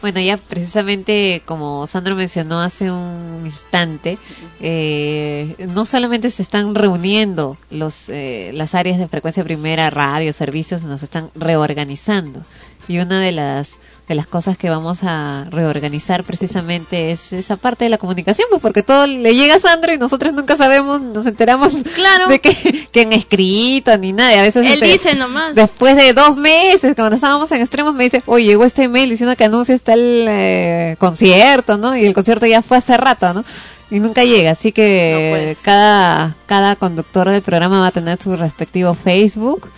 Bueno, 0.00 0.20
ya 0.20 0.36
precisamente 0.36 1.42
como 1.44 1.84
Sandro 1.88 2.14
mencionó 2.14 2.60
hace 2.60 2.88
un 2.88 3.42
instante, 3.44 4.16
eh, 4.60 5.56
no 5.74 5.86
solamente 5.86 6.30
se 6.30 6.42
están 6.42 6.76
reuniendo 6.76 7.56
los, 7.70 8.08
eh, 8.08 8.52
las 8.54 8.76
áreas 8.76 8.98
de 8.98 9.08
frecuencia 9.08 9.42
primera, 9.42 9.90
radio, 9.90 10.32
servicios, 10.32 10.84
nos 10.84 11.02
están 11.02 11.30
reorganizando. 11.34 12.42
Y 12.86 12.98
una 13.00 13.20
de 13.20 13.32
las 13.32 13.70
de 14.08 14.14
las 14.14 14.26
cosas 14.26 14.56
que 14.56 14.70
vamos 14.70 15.00
a 15.02 15.44
reorganizar 15.50 16.24
precisamente 16.24 17.12
es 17.12 17.32
esa 17.32 17.56
parte 17.56 17.84
de 17.84 17.90
la 17.90 17.98
comunicación, 17.98 18.46
pues 18.50 18.62
porque 18.62 18.82
todo 18.82 19.06
le 19.06 19.34
llega 19.34 19.56
a 19.56 19.58
Sandro 19.58 19.92
y 19.92 19.98
nosotros 19.98 20.32
nunca 20.32 20.56
sabemos, 20.56 21.00
nos 21.02 21.26
enteramos 21.26 21.74
Claro. 21.94 22.28
de 22.28 22.40
que, 22.40 22.88
que 22.90 23.02
han 23.02 23.12
escrito 23.12 23.96
ni 23.98 24.12
nada. 24.12 24.34
y 24.34 24.38
A 24.38 24.42
veces 24.42 24.66
Él 24.66 24.80
dice 24.80 25.14
nomás. 25.14 25.54
Después 25.54 25.94
de 25.96 26.12
dos 26.14 26.36
meses, 26.36 26.94
cuando 26.96 27.16
estábamos 27.16 27.52
en 27.52 27.60
extremos, 27.60 27.94
me 27.94 28.04
dice, 28.04 28.22
oye, 28.26 28.46
llegó 28.46 28.64
este 28.64 28.84
email 28.84 29.10
diciendo 29.10 29.36
que 29.36 29.44
anuncia 29.44 29.76
tal 29.78 30.00
eh, 30.00 30.96
concierto, 30.98 31.76
¿no? 31.76 31.96
Y 31.96 32.04
el 32.06 32.14
concierto 32.14 32.46
ya 32.46 32.62
fue 32.62 32.78
hace 32.78 32.96
rato, 32.96 33.32
¿no? 33.34 33.44
Y 33.90 34.00
nunca 34.00 34.24
llega, 34.24 34.50
así 34.50 34.68
No, 34.68 34.74
que 34.74 35.52
pues. 35.54 35.58
cada, 35.62 36.34
cada 36.46 36.76
conductor 36.76 37.28
del 37.30 37.42
programa 37.42 37.80
va 37.80 37.86
a 37.88 37.90
tener 37.90 38.18
su 38.22 38.36
respectivo 38.36 38.94
Facebook. 38.94 39.68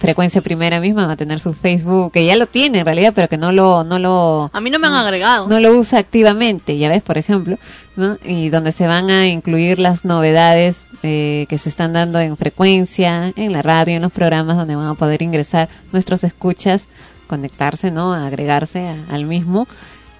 Frecuencia 0.00 0.40
Primera 0.40 0.80
misma 0.80 1.06
va 1.06 1.12
a 1.12 1.16
tener 1.16 1.38
su 1.40 1.52
Facebook, 1.52 2.10
que 2.12 2.24
ya 2.24 2.34
lo 2.36 2.46
tiene 2.46 2.78
en 2.80 2.86
realidad, 2.86 3.12
pero 3.14 3.28
que 3.28 3.36
no 3.36 3.52
lo, 3.52 3.84
no 3.84 3.98
lo, 3.98 4.50
A 4.52 4.60
mí 4.60 4.70
no 4.70 4.78
me 4.78 4.86
han 4.86 4.94
agregado. 4.94 5.46
no 5.46 5.60
lo 5.60 5.72
usa 5.78 5.98
activamente, 5.98 6.78
ya 6.78 6.88
ves, 6.88 7.02
por 7.02 7.18
ejemplo, 7.18 7.58
¿no? 7.96 8.16
Y 8.24 8.48
donde 8.48 8.72
se 8.72 8.86
van 8.86 9.10
a 9.10 9.28
incluir 9.28 9.78
las 9.78 10.06
novedades 10.06 10.84
eh, 11.02 11.44
que 11.50 11.58
se 11.58 11.68
están 11.68 11.92
dando 11.92 12.18
en 12.18 12.36
frecuencia, 12.38 13.32
en 13.36 13.52
la 13.52 13.60
radio, 13.62 13.94
en 13.96 14.02
los 14.02 14.12
programas 14.12 14.56
donde 14.56 14.74
van 14.74 14.86
a 14.88 14.94
poder 14.94 15.20
ingresar 15.22 15.68
nuestros 15.92 16.24
escuchas, 16.24 16.84
conectarse, 17.26 17.90
¿no? 17.90 18.14
Agregarse 18.14 18.88
a- 18.88 19.14
al 19.14 19.26
mismo 19.26 19.68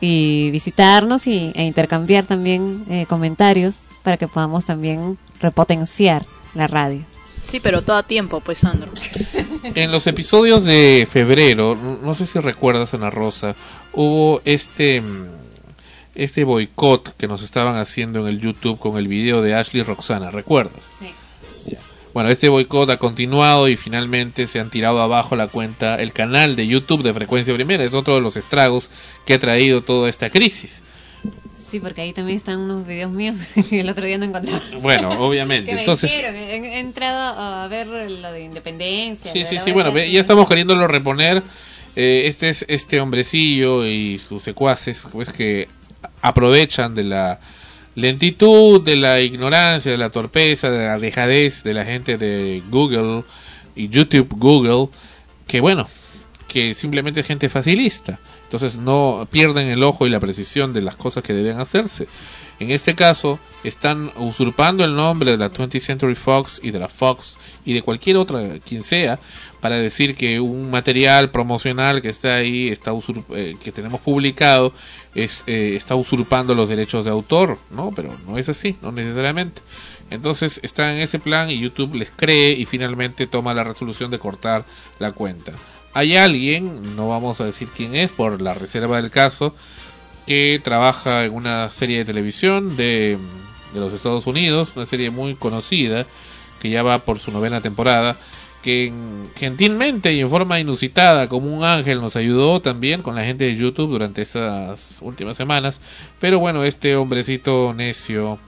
y 0.01 0.51
visitarnos 0.51 1.27
y, 1.27 1.53
e 1.55 1.65
intercambiar 1.65 2.25
también 2.25 2.85
eh, 2.91 3.07
comentarios 3.09 3.77
para 4.03 4.17
que 4.19 4.29
podamos 4.29 4.65
también 4.67 5.19
repotenciar 5.41 6.25
la 6.55 6.67
radio. 6.67 7.05
Sí, 7.43 7.61
pero 7.61 7.83
todo 7.83 7.97
a 7.97 8.03
tiempo, 8.03 8.41
pues, 8.41 8.59
Sandro. 8.59 8.91
En 9.75 9.91
los 9.93 10.07
episodios 10.07 10.65
de 10.65 11.07
febrero, 11.11 11.77
no- 12.03 12.15
sé 12.15 12.27
si 12.27 12.39
recuerdas, 12.39 12.95
Ana 12.95 13.11
Rosa, 13.11 13.55
hubo 13.93 14.41
este 14.45 15.01
mm, 15.01 15.25
este 16.15 16.45
boicot 16.45 17.17
que 17.17 17.29
nos 17.29 17.43
estaban 17.43 17.77
haciendo 17.77 18.21
en 18.21 18.35
el 18.35 18.41
YouTube 18.41 18.79
con 18.79 18.99
el 18.99 19.09
video 19.09 19.43
de 19.43 19.55
Ashley 19.55 19.83
Roxana, 19.83 20.31
¿recuerdas? 20.31 20.91
Sí. 20.99 21.13
Bueno, 22.13 22.29
este 22.31 22.49
boicot 22.49 22.91
ha 22.91 22.97
continuado 22.97 23.69
y 23.69 23.77
finalmente 23.77 24.49
se 24.49 24.59
han 24.59 24.69
tirado 24.69 25.01
abajo 25.01 25.37
la 25.37 25.47
cuenta, 25.47 25.95
el 25.95 26.13
canal 26.13 26.57
de 26.57 26.67
YouTube 26.67 27.05
de 27.05 27.15
Frecuencia 27.15 27.55
Primera. 27.55 27.85
Es 27.85 27.95
otro 27.95 28.17
de 28.17 28.21
los 28.21 28.37
estragos 28.37 28.91
que 29.25 29.35
ha 29.35 29.39
traído 29.39 29.83
toda 29.83 30.11
esta 30.11 30.29
crisis. 30.29 30.83
Sí, 31.71 31.79
porque 31.79 32.03
ahí 32.03 32.13
también 32.13 32.37
están 32.37 32.59
unos 32.59 32.87
videos 32.87 33.13
míos 33.13 33.37
y 33.71 33.79
el 33.79 33.89
otro 33.89 34.05
día 34.05 34.19
no 34.19 34.25
encontraba. 34.25 34.61
Bueno, 34.81 35.11
obviamente. 35.21 35.71
Que 35.71 35.75
me 35.75 35.81
Entonces, 35.83 36.11
dijeron, 36.11 36.35
he, 36.35 36.57
he 36.57 36.81
entrado 36.81 37.39
a 37.39 37.69
ver 37.69 37.87
lo 37.87 38.33
de 38.33 38.43
independencia. 38.43 39.33
Sí, 39.33 39.45
sí, 39.49 39.59
sí, 39.65 39.73
bueno, 39.73 39.93
de 39.93 40.11
ya 40.11 40.21
estamos 40.21 40.49
queriéndolo 40.49 40.87
reponer. 40.89 41.43
Eh, 41.97 42.23
este 42.27 42.51
es 42.51 42.65
este 42.69 43.01
hombrecillo 43.01 43.87
y 43.87 44.19
sus 44.19 44.43
secuaces, 44.43 45.07
pues 45.13 45.33
que 45.33 45.69
aprovechan 46.23 46.95
de 46.95 47.05
la 47.05 47.41
lentitud, 47.95 48.83
de 48.83 48.97
la 48.97 49.21
ignorancia, 49.21 49.91
de 49.91 49.99
la 49.99 50.11
torpeza, 50.11 50.71
de 50.71 50.87
la 50.87 50.99
dejadez 50.99 51.63
de 51.63 51.75
la 51.75 51.85
gente 51.85 52.17
de 52.17 52.63
Google 52.71 53.25
y 53.75 53.89
YouTube 53.89 54.29
Google, 54.37 54.89
que 55.47 55.61
bueno, 55.61 55.89
que 56.49 56.75
simplemente 56.75 57.21
es 57.21 57.27
gente 57.27 57.49
facilista. 57.49 58.19
Entonces 58.51 58.79
no 58.79 59.29
pierden 59.31 59.69
el 59.69 59.85
ojo 59.85 60.09
y 60.09 60.11
la 60.11 60.19
precisión 60.19 60.73
de 60.73 60.83
las 60.83 60.97
cosas 60.97 61.23
que 61.23 61.33
deben 61.33 61.61
hacerse. 61.61 62.09
En 62.59 62.73
este 62.73 62.97
caso, 62.97 63.39
están 63.63 64.11
usurpando 64.17 64.85
el 64.85 64.97
nombre 64.97 65.31
de 65.31 65.37
la 65.37 65.53
20th 65.53 65.79
Century 65.79 66.17
Fox 66.17 66.59
y 66.61 66.73
de 66.73 66.81
la 66.81 66.89
Fox 66.89 67.39
y 67.65 67.75
de 67.75 67.83
cualquier 67.83 68.17
otra, 68.17 68.59
quien 68.59 68.83
sea, 68.83 69.21
para 69.61 69.77
decir 69.77 70.17
que 70.17 70.41
un 70.41 70.69
material 70.69 71.31
promocional 71.31 72.03
que 72.03 72.09
está 72.09 72.35
ahí, 72.35 72.71
está 72.71 72.91
eh, 73.37 73.55
que 73.63 73.71
tenemos 73.71 74.01
publicado, 74.01 74.73
es, 75.15 75.45
eh, 75.47 75.75
está 75.77 75.95
usurpando 75.95 76.53
los 76.57 76.69
derechos 76.69 77.05
de 77.05 77.13
autor, 77.13 77.57
¿no? 77.71 77.91
Pero 77.95 78.11
no 78.27 78.37
es 78.37 78.49
así, 78.49 78.77
no 78.83 78.91
necesariamente. 78.91 79.63
Entonces 80.11 80.59
está 80.65 80.93
en 80.93 80.99
ese 80.99 81.21
plan 81.21 81.51
y 81.51 81.61
YouTube 81.61 81.95
les 81.95 82.11
cree 82.11 82.51
y 82.51 82.65
finalmente 82.65 83.29
toma 83.29 83.55
la 83.55 83.63
resolución 83.63 84.11
de 84.11 84.19
cortar 84.19 84.65
la 84.99 85.13
cuenta. 85.13 85.53
Hay 85.93 86.17
alguien, 86.17 86.97
no 86.97 87.09
vamos 87.09 87.41
a 87.41 87.45
decir 87.45 87.69
quién 87.77 87.95
es 87.97 88.11
por 88.11 88.41
la 88.41 88.55
reserva 88.55 89.01
del 89.01 89.11
caso, 89.11 89.55
que 90.27 90.61
trabaja 90.63 91.25
en 91.25 91.35
una 91.35 91.69
serie 91.71 91.99
de 91.99 92.05
televisión 92.05 92.77
de, 92.77 93.19
de 93.75 93.81
los 93.81 93.93
Estados 93.93 94.27
Unidos, 94.27 94.71
una 94.77 94.87
serie 94.87 95.11
muy 95.11 95.35
conocida, 95.35 96.07
que 96.61 96.71
ya 96.71 96.83
va 96.83 97.01
por 97.01 97.19
su 97.19 97.33
novena 97.33 97.61
temporada, 97.61 98.17
que 98.63 98.87
en- 98.89 99.29
gentilmente 99.35 100.13
y 100.13 100.21
en 100.21 100.31
forma 100.31 100.61
inusitada, 100.61 101.27
como 101.27 101.47
un 101.57 101.65
ángel, 101.65 102.01
nos 102.01 102.15
ayudó 102.15 102.61
también 102.61 103.03
con 103.03 103.17
la 103.17 103.25
gente 103.25 103.45
de 103.45 103.57
YouTube 103.57 103.91
durante 103.91 104.23
esas 104.23 104.99
últimas 105.01 105.37
semanas. 105.37 105.81
Pero 106.21 106.39
bueno, 106.39 106.63
este 106.65 106.95
hombrecito 106.95 107.73
necio 107.75 108.39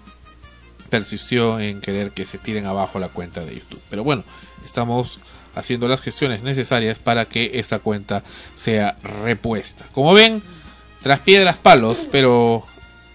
persistió 0.90 1.58
en 1.58 1.80
querer 1.80 2.10
que 2.10 2.24
se 2.26 2.38
tiren 2.38 2.66
abajo 2.66 2.98
la 2.98 3.08
cuenta 3.08 3.40
de 3.40 3.54
YouTube. 3.54 3.80
Pero 3.88 4.04
bueno, 4.04 4.22
estamos 4.64 5.20
haciendo 5.54 5.88
las 5.88 6.00
gestiones 6.00 6.42
necesarias 6.42 6.98
para 6.98 7.24
que 7.26 7.52
esta 7.54 7.78
cuenta 7.78 8.22
sea 8.56 8.96
repuesta. 9.24 9.84
Como 9.92 10.12
ven, 10.14 10.42
tras 11.02 11.20
piedras 11.20 11.56
palos, 11.56 11.98
pero 12.10 12.64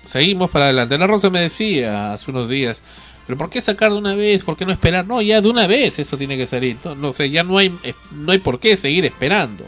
seguimos 0.10 0.50
para 0.52 0.66
adelante. 0.66 0.98
La 0.98 1.08
Rosa 1.08 1.30
me 1.30 1.42
decía 1.42 2.14
hace 2.14 2.32
unos 2.32 2.50
días, 2.50 2.82
pero 3.26 3.38
¿por 3.38 3.50
qué 3.50 3.62
sacar 3.62 3.92
de 3.92 3.98
una 3.98 4.16
vez? 4.16 4.44
¿Por 4.44 4.56
qué 4.58 4.66
no 4.66 4.72
esperar? 4.72 5.06
No, 5.08 5.22
ya 5.22 5.42
de 5.42 5.50
una 5.50 5.68
vez 5.68 6.00
esto 6.00 6.18
tiene 6.18 6.38
que 6.38 6.48
salir. 6.48 6.78
No, 6.84 6.96
no 6.96 7.14
sé, 7.14 7.30
ya 7.30 7.44
no 7.44 7.58
hay 7.58 7.74
eh, 7.84 7.94
no 8.14 8.32
hay 8.32 8.40
por 8.40 8.60
qué 8.60 8.78
seguir 8.78 9.06
esperando. 9.06 9.66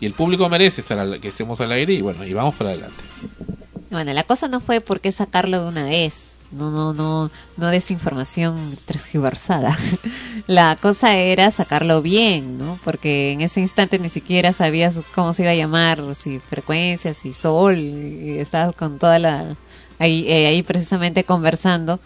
Y 0.00 0.06
el 0.06 0.12
público 0.12 0.48
merece 0.48 0.80
estar 0.82 0.98
al- 0.98 1.20
que 1.20 1.28
estemos 1.28 1.60
al 1.60 1.72
aire 1.72 1.94
y 1.94 2.02
bueno, 2.02 2.24
y 2.26 2.32
vamos 2.34 2.54
para 2.54 2.70
adelante. 2.70 3.02
Bueno, 3.90 4.12
la 4.12 4.24
cosa 4.24 4.48
no 4.48 4.60
fue 4.60 4.80
por 4.80 5.00
qué 5.00 5.10
sacarlo 5.12 5.62
de 5.62 5.68
una 5.68 5.84
vez. 5.84 6.32
No, 6.52 6.70
no, 6.70 6.92
no, 6.92 7.30
no 7.56 7.66
desinformación 7.68 8.76
transgiversada. 8.86 9.76
La 10.46 10.76
cosa 10.76 11.16
era 11.16 11.50
sacarlo 11.50 12.02
bien, 12.02 12.58
¿no? 12.58 12.78
Porque 12.84 13.32
en 13.32 13.40
ese 13.40 13.60
instante 13.60 13.98
ni 13.98 14.08
siquiera 14.10 14.52
sabías 14.52 14.94
cómo 15.14 15.34
se 15.34 15.42
iba 15.42 15.50
a 15.50 15.56
llamar, 15.56 16.02
si 16.22 16.38
frecuencia, 16.38 17.14
si 17.14 17.32
sol, 17.32 17.76
y 17.78 18.38
estabas 18.38 18.74
con 18.74 18.98
toda 18.98 19.18
la... 19.18 19.56
Ahí, 19.98 20.26
eh, 20.28 20.46
ahí 20.46 20.62
precisamente 20.62 21.24
conversando, 21.24 21.98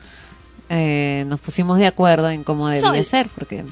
eh, 0.68 1.24
nos 1.26 1.40
pusimos 1.40 1.79
de 1.79 1.88
acuerdo 1.88 2.31
en 2.31 2.44
cómo 2.44 2.68
debía 2.68 2.94
Sol. 2.94 3.05
ser, 3.05 3.29
porque 3.35 3.64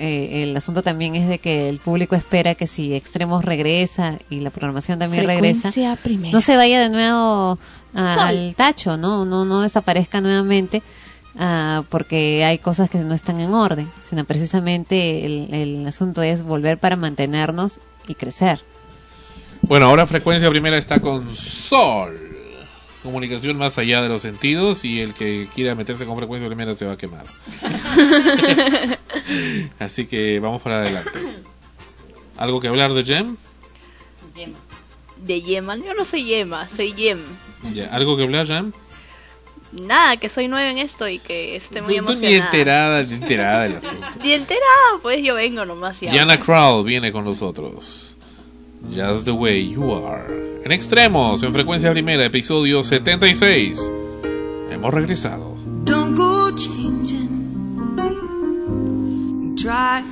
eh, 0.00 0.42
el 0.42 0.56
asunto 0.56 0.82
también 0.82 1.14
es 1.14 1.28
de 1.28 1.38
que 1.38 1.68
el 1.68 1.78
público 1.78 2.16
espera 2.16 2.54
que 2.54 2.66
si 2.66 2.94
Extremos 2.94 3.44
regresa 3.44 4.18
y 4.30 4.40
la 4.40 4.50
programación 4.50 4.98
también 4.98 5.26
regresa, 5.26 5.70
primera. 6.02 6.32
no 6.32 6.40
se 6.40 6.56
vaya 6.56 6.80
de 6.80 6.90
nuevo 6.90 7.58
a- 7.94 8.14
Sol. 8.14 8.22
al 8.24 8.54
tacho, 8.56 8.96
¿no? 8.96 9.24
No, 9.24 9.44
no 9.44 9.60
desaparezca 9.60 10.20
nuevamente 10.20 10.82
ah, 11.38 11.82
porque 11.90 12.44
hay 12.44 12.58
cosas 12.58 12.88
que 12.90 12.98
no 12.98 13.14
están 13.14 13.40
en 13.40 13.52
orden, 13.54 13.88
sino 14.08 14.24
precisamente 14.24 15.24
el, 15.26 15.52
el 15.54 15.86
asunto 15.86 16.22
es 16.22 16.42
volver 16.42 16.78
para 16.78 16.96
mantenernos 16.96 17.78
y 18.08 18.14
crecer. 18.14 18.60
Bueno, 19.62 19.86
ahora 19.86 20.06
frecuencia 20.06 20.48
primera 20.50 20.78
está 20.78 21.00
con 21.00 21.34
Sol. 21.36 22.29
Comunicación 23.02 23.56
más 23.56 23.78
allá 23.78 24.02
de 24.02 24.08
los 24.08 24.22
sentidos 24.22 24.84
y 24.84 25.00
el 25.00 25.14
que 25.14 25.48
quiera 25.54 25.74
meterse 25.74 26.04
con 26.04 26.16
frecuencia 26.16 26.48
primera 26.48 26.74
se 26.74 26.84
va 26.84 26.92
a 26.92 26.96
quemar. 26.98 27.24
Así 29.78 30.06
que 30.06 30.38
vamos 30.38 30.60
para 30.60 30.82
adelante. 30.82 31.18
¿Algo 32.36 32.60
que 32.60 32.68
hablar 32.68 32.92
de 32.92 33.04
Gem? 33.04 33.36
De 35.24 35.42
Yema, 35.42 35.76
yo 35.76 35.94
no 35.94 36.04
soy 36.04 36.24
Yema, 36.24 36.68
soy 36.68 36.94
Yem. 36.94 37.20
Ya, 37.74 37.94
¿Algo 37.94 38.16
que 38.16 38.22
hablar, 38.22 38.46
Gem? 38.46 38.72
Nada, 39.72 40.16
que 40.16 40.28
soy 40.28 40.48
nueva 40.48 40.70
en 40.70 40.78
esto 40.78 41.08
y 41.08 41.20
que 41.20 41.56
estoy 41.56 41.82
muy 41.82 41.92
ni 41.92 41.98
emocionada. 41.98 42.44
enterada, 42.46 43.02
ni 43.04 43.14
enterada 43.14 43.62
del 43.62 43.76
asunto. 43.76 44.06
Ni 44.22 44.32
enterada, 44.32 44.98
pues 45.00 45.22
yo 45.22 45.36
vengo 45.36 45.64
nomás 45.64 46.00
ya. 46.00 46.10
Diana 46.10 46.40
Krall 46.40 46.84
viene 46.84 47.12
con 47.12 47.24
nosotros. 47.24 48.09
Just 48.88 49.24
the 49.24 49.32
way 49.32 49.60
you 49.60 49.92
are. 49.92 50.26
En 50.64 50.72
extremos, 50.72 51.42
en 51.42 51.52
frecuencia 51.52 51.92
primera, 51.92 52.24
episodio 52.24 52.82
76. 52.82 53.80
Hemos 54.70 54.92
regresado. 54.92 55.54
Don't 55.84 56.16
go 56.16 56.50
changing. 56.56 57.28
Try 59.56 60.02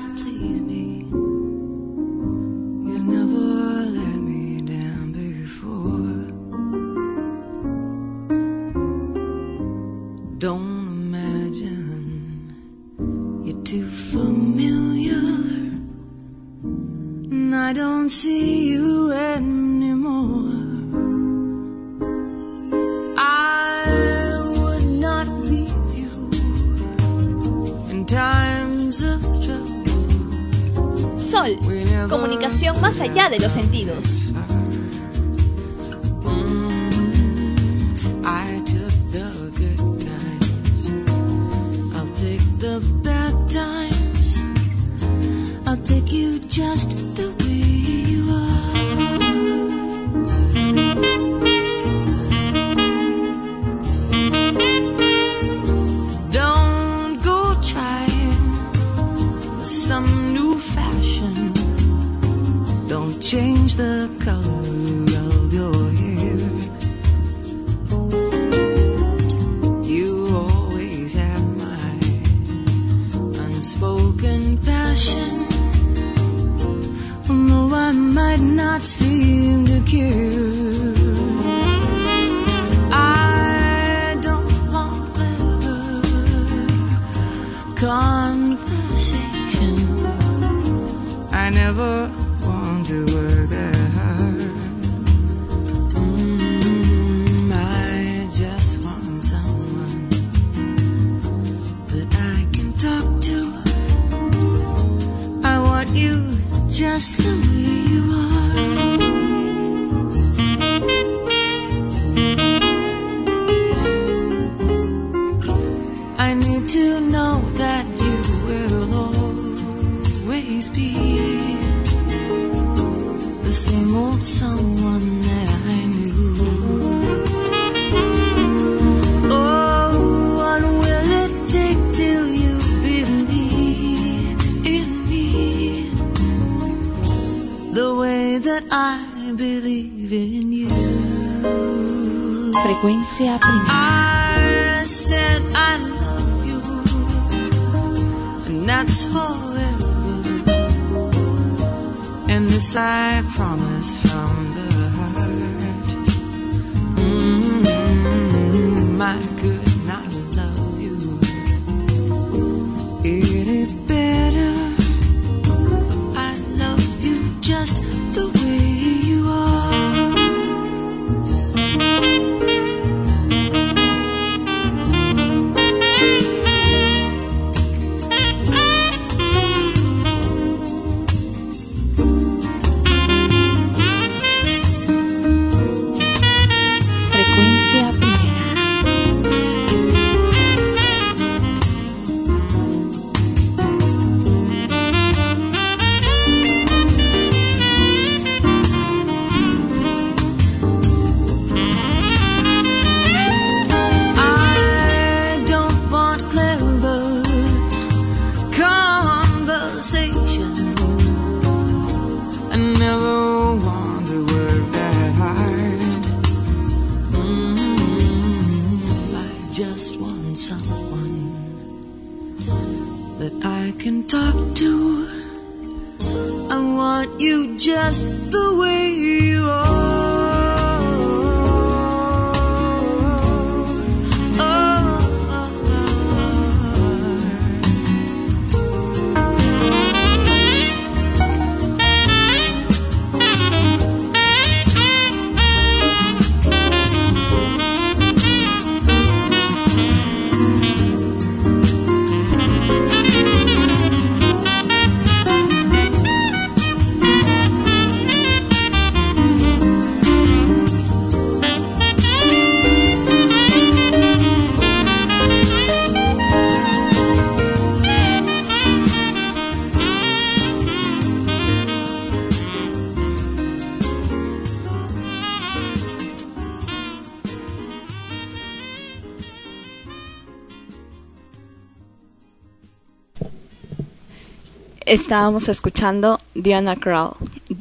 Estábamos 284.89 285.51
escuchando 285.51 286.19
Diana 286.35 286.75
Krall, 286.75 287.11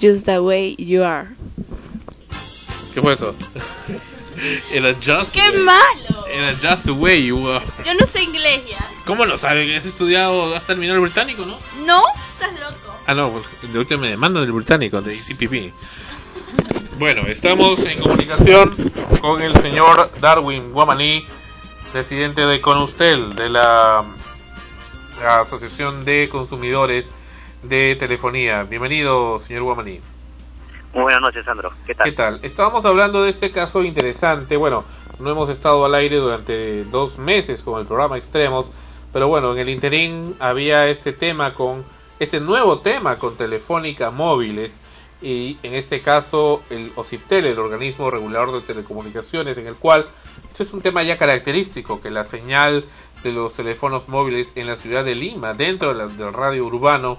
Just 0.02 0.26
the 0.26 0.40
Way 0.40 0.78
You 0.78 1.04
Are. 1.04 1.28
¿Qué 2.94 3.02
fue 3.02 3.16
eso? 3.16 3.36
Era 4.72 4.94
just. 4.94 5.34
¡Qué 5.34 5.52
malo! 5.58 6.26
Era 6.32 6.54
just 6.54 6.86
the 6.86 6.92
way 6.92 7.26
you 7.26 7.50
are. 7.50 7.66
Yo 7.86 7.94
no 7.96 8.08
sé 8.08 8.24
inglés 8.24 8.62
ya. 8.70 8.78
¿Cómo 9.06 9.26
lo 9.26 9.38
saben? 9.38 9.76
¿Has 9.76 9.86
estudiado, 9.86 10.56
has 10.56 10.66
terminado 10.66 11.00
el 11.00 11.02
británico, 11.02 11.46
no? 11.46 11.58
¿No? 11.86 12.04
¿Estás 12.32 12.54
loco? 12.62 12.96
Ah, 13.06 13.14
no, 13.14 13.30
pues, 13.30 13.74
de 13.74 13.78
última 13.78 14.04
me 14.04 14.10
demandan 14.10 14.44
del 14.44 14.54
británico, 14.54 15.02
de 15.02 15.16
ICPP. 15.16 15.74
Bueno, 16.98 17.24
estamos 17.28 17.80
en 17.80 18.00
comunicación 18.00 18.74
con 19.20 19.42
el 19.42 19.54
señor 19.62 20.14
Darwin 20.22 20.72
Guamaní, 20.72 21.26
presidente 21.92 22.46
de 22.46 22.62
Conustel, 22.62 23.36
de 23.36 23.50
la, 23.50 24.06
la 25.22 25.42
Asociación 25.42 26.06
de 26.06 26.30
Consumidores 26.32 27.17
de 27.64 27.96
Telefonía. 27.96 28.64
Bienvenido, 28.64 29.40
señor 29.40 29.64
Guamaní. 29.64 30.00
Muy 30.94 31.04
buenas 31.04 31.22
noches, 31.22 31.46
Sandro. 31.46 31.72
¿Qué 31.86 31.94
tal? 31.96 32.06
¿Qué 32.06 32.12
tal? 32.16 32.40
Estábamos 32.44 32.86
hablando 32.86 33.24
de 33.24 33.30
este 33.30 33.52
caso 33.52 33.84
interesante. 33.84 34.58
Bueno, 34.58 34.84
no 35.20 35.32
hemos 35.32 35.50
estado 35.50 35.86
al 35.86 35.96
aire 35.96 36.18
durante 36.18 36.84
dos 36.86 37.18
meses 37.18 37.62
con 37.62 37.80
el 37.80 37.88
programa 37.88 38.18
Extremos, 38.18 38.68
pero 39.14 39.28
bueno, 39.28 39.54
en 39.54 39.60
el 39.60 39.70
interín 39.70 40.36
había 40.40 40.88
este 40.88 41.14
tema 41.14 41.54
con, 41.54 41.84
este 42.20 42.40
nuevo 42.40 42.80
tema 42.80 43.18
con 43.18 43.36
Telefónica 43.36 44.12
Móviles 44.12 44.72
y 45.22 45.58
en 45.64 45.74
este 45.74 46.02
caso 46.02 46.62
el 46.70 46.92
OCIPTEL, 46.96 47.46
el 47.46 47.60
organismo 47.60 48.10
regulador 48.12 48.54
de 48.54 48.62
telecomunicaciones, 48.62 49.58
en 49.58 49.68
el 49.68 49.76
cual 49.76 50.06
este 50.52 50.64
es 50.64 50.74
un 50.74 50.82
tema 50.82 51.04
ya 51.04 51.18
característico, 51.18 52.02
que 52.02 52.12
la 52.12 52.24
señal 52.24 52.86
de 53.24 53.32
los 53.34 53.54
teléfonos 53.54 54.08
móviles 54.10 54.52
en 54.56 54.68
la 54.68 54.78
ciudad 54.78 55.04
de 55.04 55.16
Lima, 55.16 55.54
dentro 55.54 55.90
de 55.90 55.96
la- 55.96 56.08
del 56.08 56.34
radio 56.34 56.66
urbano, 56.66 57.18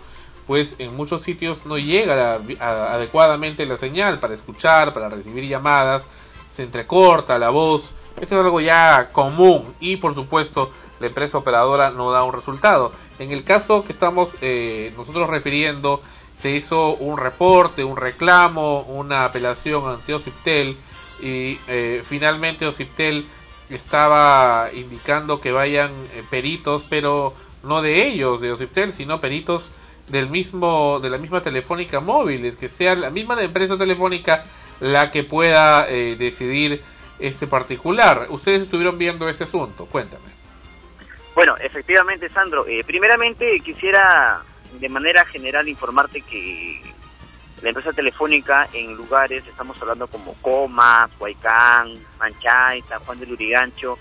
pues 0.49 0.77
en 0.79 0.97
muchos 0.97 1.23
sitios 1.23 1.67
no 1.67 1.77
llega 1.77 2.41
adecuadamente 2.59 3.67
la 3.67 3.77
señal 3.77 4.19
para 4.19 4.33
escuchar, 4.33 4.95
para 4.95 5.11
recibir 5.11 5.47
llamadas, 5.47 6.07
se 6.57 6.63
entrecorta 6.63 7.39
la 7.39 7.51
voz, 7.51 7.91
esto 8.19 8.35
es 8.35 8.45
algo 8.45 8.59
ya 8.63 9.09
común 9.13 9.75
y 9.79 9.99
por 9.99 10.15
supuesto 10.15 10.73
la 11.01 11.09
empresa 11.09 11.37
operadora 11.37 11.91
no 11.91 12.11
da 12.11 12.25
un 12.25 12.33
resultado. 12.33 12.93
En 13.19 13.31
el 13.31 13.45
caso 13.45 13.83
que 13.83 13.93
estamos 13.93 14.31
eh, 14.41 14.91
nosotros 14.97 15.29
refiriendo, 15.29 16.01
se 16.41 16.51
hizo 16.53 16.95
un 16.95 17.19
reporte, 17.19 17.85
un 17.85 17.99
reclamo, 17.99 18.81
una 18.89 19.27
apelación 19.27 19.87
ante 19.87 20.15
Ociptel 20.15 20.79
y 21.21 21.59
eh, 21.69 22.03
finalmente 22.09 22.67
Ociptel 22.67 23.27
estaba 23.69 24.71
indicando 24.73 25.43
que 25.43 25.53
vayan 25.53 25.91
eh, 26.15 26.23
peritos, 26.31 26.85
pero 26.89 27.35
no 27.65 27.83
de 27.83 28.09
ellos, 28.09 28.41
de 28.41 28.53
Ociptel, 28.53 28.95
sino 28.95 29.21
peritos 29.21 29.69
del 30.11 30.31
mismo 30.31 31.01
de 31.01 31.11
la 31.11 31.19
misma 31.19 31.43
telefónica 31.43 32.01
móvil, 32.01 32.57
que 32.57 32.69
sea 32.69 32.95
la 32.95 33.11
misma 33.11 33.41
empresa 33.43 33.77
telefónica 33.77 34.45
la 34.81 35.11
que 35.11 35.25
pueda 35.25 35.89
eh, 35.89 36.17
decidir 36.19 36.83
este 37.19 37.47
particular. 37.47 38.27
Ustedes 38.31 38.63
estuvieron 38.63 38.99
viendo 38.99 39.29
este 39.29 39.45
asunto, 39.45 39.87
cuéntame. 39.87 40.25
Bueno, 41.35 41.57
efectivamente, 41.59 42.29
Sandro. 42.29 42.67
eh, 42.67 42.83
primeramente, 42.87 43.61
quisiera 43.61 44.43
de 44.73 44.89
manera 44.89 45.25
general 45.25 45.69
informarte 45.69 46.23
que 46.23 46.81
la 47.63 47.71
empresa 47.71 47.93
telefónica 47.93 48.69
en 48.73 48.95
lugares, 48.95 49.47
estamos 49.47 49.81
hablando 49.83 50.07
como 50.07 50.35
Comas, 50.35 51.11
Huaycán, 51.19 51.93
Manchay, 52.19 52.83
San 52.83 53.01
Juan 53.01 53.19
del 53.19 53.33
Urigancho, 53.33 53.99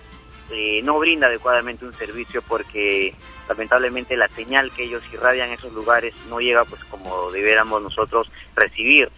eh, 0.52 0.82
no 0.84 1.00
brinda 1.00 1.28
adecuadamente 1.28 1.86
un 1.86 1.94
servicio 1.94 2.42
porque 2.42 3.14
lamentablemente 3.50 4.16
la 4.16 4.28
señal 4.30 4.72
que 4.72 4.84
ellos 4.84 5.04
irradian 5.12 5.50
en 5.50 5.56
esos 5.56 5.74
lugares 5.74 6.16
no 6.30 6.40
llega 6.40 6.66
pues 6.66 6.84
como 6.86 7.32
debiéramos 7.32 7.82
nosotros 7.82 8.30
recibir. 8.56 9.10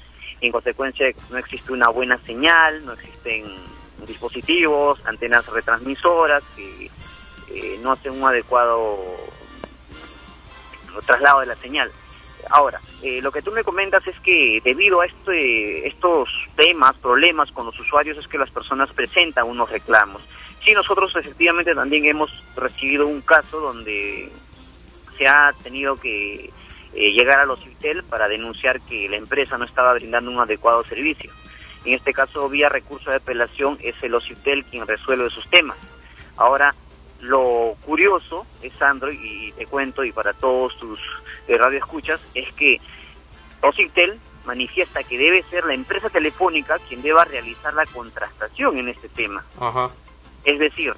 Y 0.42 0.48
en 0.48 0.52
consecuencia 0.52 1.12
no 1.30 1.38
existe 1.38 1.74
una 1.74 1.90
buena 1.90 2.18
señal, 2.20 2.86
no 2.86 2.94
existen 2.94 3.46
dispositivos, 4.08 5.06
antenas 5.06 5.48
retransmisoras 5.48 6.44
que 6.56 6.90
eh, 7.50 7.80
no 7.82 7.92
hacen 7.92 8.14
un 8.14 8.28
adecuado 8.28 8.98
traslado 11.06 11.42
de 11.42 11.48
la 11.48 11.56
señal. 11.56 11.92
Ahora, 12.50 12.80
eh, 13.04 13.22
lo 13.22 13.32
que 13.32 13.42
tú 13.42 13.52
me 13.52 13.64
comentas 13.64 14.06
es 14.08 14.20
que 14.22 14.62
debido 14.64 15.02
a 15.02 15.06
este, 15.06 15.88
estos 15.88 16.30
temas, 16.56 16.96
problemas 16.98 17.52
con 17.52 17.66
los 17.66 17.80
usuarios, 17.80 18.18
es 18.18 18.28
que 18.28 18.38
las 18.38 18.50
personas 18.50 18.90
presentan 18.92 19.48
unos 19.48 19.70
reclamos. 19.70 20.22
Sí, 20.64 20.74
nosotros 20.74 21.16
efectivamente 21.16 21.74
también 21.74 22.06
hemos 22.06 22.44
recibido 22.56 23.08
un 23.08 23.22
caso 23.22 23.60
donde 23.60 24.30
se 25.18 25.28
ha 25.28 25.54
tenido 25.64 25.96
que 25.96 26.50
eh, 26.94 27.12
llegar 27.12 27.40
a 27.40 27.46
los 27.46 27.60
CITEL 27.64 28.04
para 28.04 28.28
denunciar 28.28 28.82
que 28.82 29.08
la 29.08 29.18
empresa 29.18 29.58
no 29.58 29.66
estaba 29.66 29.94
brindando 29.94 30.32
un 30.32 30.40
adecuado 30.40 30.84
servicio. 30.84 31.32
En 31.86 31.94
este 31.94 32.14
caso, 32.14 32.50
vía 32.50 32.68
recurso 32.68 33.10
de 33.10 33.18
apelación, 33.18 33.78
es 33.82 34.02
el 34.04 34.14
OCITEL 34.14 34.66
quien 34.66 34.86
resuelve 34.86 35.28
esos 35.28 35.50
temas. 35.50 35.78
Ahora, 36.36 36.74
lo 37.22 37.76
curioso, 37.86 38.46
es 38.62 38.76
Sandro, 38.76 39.12
y 39.12 39.54
te 39.58 39.66
cuento, 39.66 40.04
y 40.04 40.12
para 40.12 40.34
todos 40.34 40.78
tus 40.78 41.00
eh, 41.48 41.58
radioescuchas, 41.58 42.32
es 42.34 42.52
que 42.54 42.80
OCITEL 43.62 44.20
manifiesta 44.46 45.04
que 45.04 45.18
debe 45.18 45.44
ser 45.44 45.66
la 45.66 45.74
empresa 45.74 46.10
telefónica 46.10 46.78
quien 46.88 47.02
deba 47.02 47.24
realizar 47.26 47.74
la 47.74 47.86
contrastación 47.86 48.78
en 48.78 48.90
este 48.90 49.10
tema. 49.10 49.46
Ajá. 49.60 49.90
Es 50.46 50.60
decir, 50.60 50.94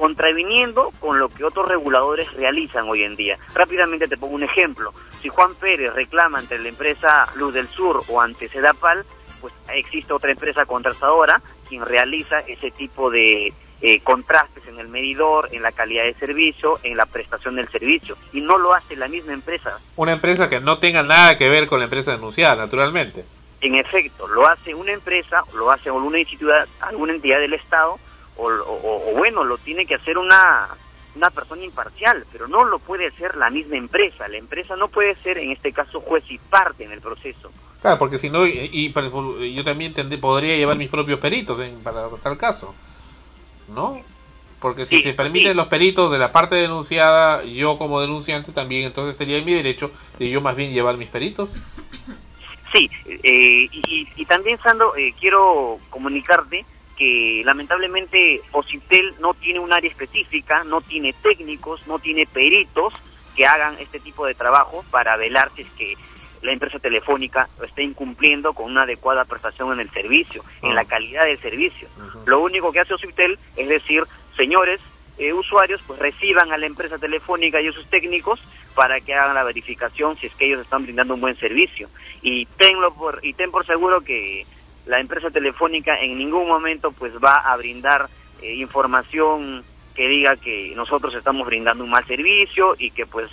contraviniendo 0.00 0.92
con 0.98 1.18
lo 1.18 1.28
que 1.28 1.44
otros 1.44 1.68
reguladores 1.68 2.32
realizan 2.32 2.88
hoy 2.88 3.02
en 3.02 3.16
día. 3.16 3.38
Rápidamente 3.54 4.08
te 4.08 4.16
pongo 4.16 4.34
un 4.34 4.42
ejemplo. 4.42 4.94
Si 5.20 5.28
Juan 5.28 5.54
Pérez 5.54 5.92
reclama 5.92 6.38
ante 6.38 6.58
la 6.58 6.70
empresa 6.70 7.28
Luz 7.36 7.52
del 7.52 7.68
Sur 7.68 8.02
o 8.08 8.20
ante 8.20 8.48
Sedapal, 8.48 9.04
pues 9.42 9.52
existe 9.74 10.12
otra 10.14 10.30
empresa 10.30 10.64
contrastadora 10.64 11.42
quien 11.68 11.84
realiza 11.84 12.40
ese 12.40 12.70
tipo 12.70 13.10
de 13.10 13.52
eh, 13.82 14.00
contrastes 14.00 14.66
en 14.68 14.78
el 14.78 14.88
medidor, 14.88 15.48
en 15.52 15.62
la 15.62 15.72
calidad 15.72 16.04
de 16.04 16.14
servicio, 16.14 16.78
en 16.82 16.96
la 16.96 17.06
prestación 17.06 17.56
del 17.56 17.68
servicio. 17.68 18.16
Y 18.32 18.40
no 18.40 18.56
lo 18.56 18.72
hace 18.72 18.96
la 18.96 19.08
misma 19.08 19.34
empresa. 19.34 19.78
Una 19.96 20.12
empresa 20.12 20.48
que 20.48 20.60
no 20.60 20.78
tenga 20.78 21.02
nada 21.02 21.36
que 21.36 21.48
ver 21.48 21.66
con 21.66 21.78
la 21.78 21.84
empresa 21.84 22.12
denunciada, 22.12 22.56
naturalmente. 22.56 23.24
En 23.60 23.74
efecto, 23.74 24.26
lo 24.28 24.46
hace 24.48 24.74
una 24.74 24.92
empresa, 24.92 25.44
lo 25.54 25.70
hace 25.70 25.90
alguna 25.90 26.18
alguna 26.80 27.12
entidad 27.12 27.40
del 27.40 27.52
Estado, 27.52 27.98
o, 28.40 28.72
o- 28.72 29.10
o 29.10 29.14
bueno, 29.16 29.44
lo 29.44 29.58
tiene 29.58 29.84
que 29.86 29.94
hacer 29.96 30.16
una, 30.18 30.68
una 31.14 31.30
persona 31.30 31.64
imparcial, 31.64 32.24
pero 32.32 32.48
no 32.48 32.64
lo 32.64 32.78
puede 32.78 33.08
hacer 33.08 33.36
la 33.36 33.50
misma 33.50 33.76
empresa. 33.76 34.28
La 34.28 34.38
empresa 34.38 34.76
no 34.76 34.88
puede 34.88 35.14
ser, 35.22 35.38
en 35.38 35.52
este 35.52 35.72
caso, 35.72 36.00
juez 36.00 36.24
y 36.30 36.38
parte 36.38 36.84
en 36.84 36.92
el 36.92 37.00
proceso. 37.00 37.50
Claro, 37.82 37.98
porque 37.98 38.18
si 38.18 38.30
no, 38.30 38.46
y, 38.46 38.70
y 38.72 39.54
yo 39.54 39.64
también 39.64 39.94
tendré- 39.94 40.18
podría 40.20 40.56
llevar 40.56 40.76
mis 40.76 40.88
propios 40.90 41.20
peritos 41.20 41.60
en- 41.60 41.82
para 41.82 42.08
tal 42.22 42.36
caso, 42.38 42.74
¿no? 43.68 44.00
Porque 44.60 44.84
si 44.84 44.96
Sí, 44.98 45.02
se 45.02 45.14
permiten 45.14 45.52
sí. 45.52 45.56
los 45.56 45.68
peritos 45.68 46.12
de 46.12 46.18
la 46.18 46.32
parte 46.32 46.54
denunciada, 46.56 47.42
yo 47.44 47.78
como 47.78 48.00
denunciante 48.00 48.52
también, 48.52 48.84
entonces 48.84 49.16
sería 49.16 49.42
mi 49.42 49.54
derecho 49.54 49.90
de 50.18 50.28
yo 50.28 50.42
más 50.42 50.54
bien 50.54 50.72
llevar 50.74 50.98
mis 50.98 51.08
peritos. 51.08 51.48
Sí, 52.72 52.88
eh, 53.06 53.68
y, 53.72 53.82
y- 54.02 54.08
y 54.16 54.24
también, 54.26 54.58
Sandro, 54.62 54.94
eh, 54.96 55.14
quiero 55.18 55.78
comunicarte 55.88 56.64
que 57.00 57.40
lamentablemente 57.46 58.42
Ocitel 58.52 59.14
no 59.20 59.32
tiene 59.32 59.58
un 59.58 59.72
área 59.72 59.90
específica, 59.90 60.64
no 60.64 60.82
tiene 60.82 61.14
técnicos, 61.14 61.86
no 61.86 61.98
tiene 61.98 62.26
peritos 62.26 62.92
que 63.34 63.46
hagan 63.46 63.74
este 63.80 64.00
tipo 64.00 64.26
de 64.26 64.34
trabajo 64.34 64.84
para 64.90 65.16
velar 65.16 65.50
si 65.56 65.62
es 65.62 65.70
que 65.70 65.94
la 66.42 66.52
empresa 66.52 66.78
telefónica 66.78 67.48
está 67.66 67.80
incumpliendo 67.80 68.52
con 68.52 68.70
una 68.70 68.82
adecuada 68.82 69.24
prestación 69.24 69.72
en 69.72 69.80
el 69.80 69.90
servicio, 69.90 70.44
en 70.60 70.74
la 70.74 70.84
calidad 70.84 71.24
del 71.24 71.40
servicio. 71.40 71.88
Lo 72.26 72.40
único 72.40 72.70
que 72.70 72.80
hace 72.80 72.92
Ocitel 72.92 73.38
es 73.56 73.68
decir, 73.68 74.04
señores 74.36 74.78
eh, 75.16 75.32
usuarios, 75.32 75.80
pues 75.86 75.98
reciban 75.98 76.52
a 76.52 76.58
la 76.58 76.66
empresa 76.66 76.98
telefónica 76.98 77.62
y 77.62 77.68
a 77.68 77.72
sus 77.72 77.88
técnicos 77.88 78.42
para 78.74 79.00
que 79.00 79.14
hagan 79.14 79.34
la 79.34 79.44
verificación 79.44 80.18
si 80.18 80.26
es 80.26 80.34
que 80.34 80.48
ellos 80.48 80.60
están 80.60 80.82
brindando 80.82 81.14
un 81.14 81.22
buen 81.22 81.36
servicio. 81.36 81.88
Y 82.20 82.44
tenlo 82.58 82.94
por 82.94 83.20
y 83.22 83.32
ten 83.32 83.50
por 83.50 83.64
seguro 83.64 84.02
que 84.02 84.46
la 84.86 85.00
empresa 85.00 85.30
telefónica 85.30 85.98
en 86.00 86.18
ningún 86.18 86.48
momento 86.48 86.92
pues 86.92 87.12
va 87.22 87.38
a 87.38 87.56
brindar 87.56 88.08
eh, 88.42 88.54
información 88.54 89.62
que 89.94 90.08
diga 90.08 90.36
que 90.36 90.72
nosotros 90.74 91.14
estamos 91.14 91.46
brindando 91.46 91.84
un 91.84 91.90
mal 91.90 92.06
servicio 92.06 92.74
y 92.78 92.90
que 92.90 93.06
pues 93.06 93.30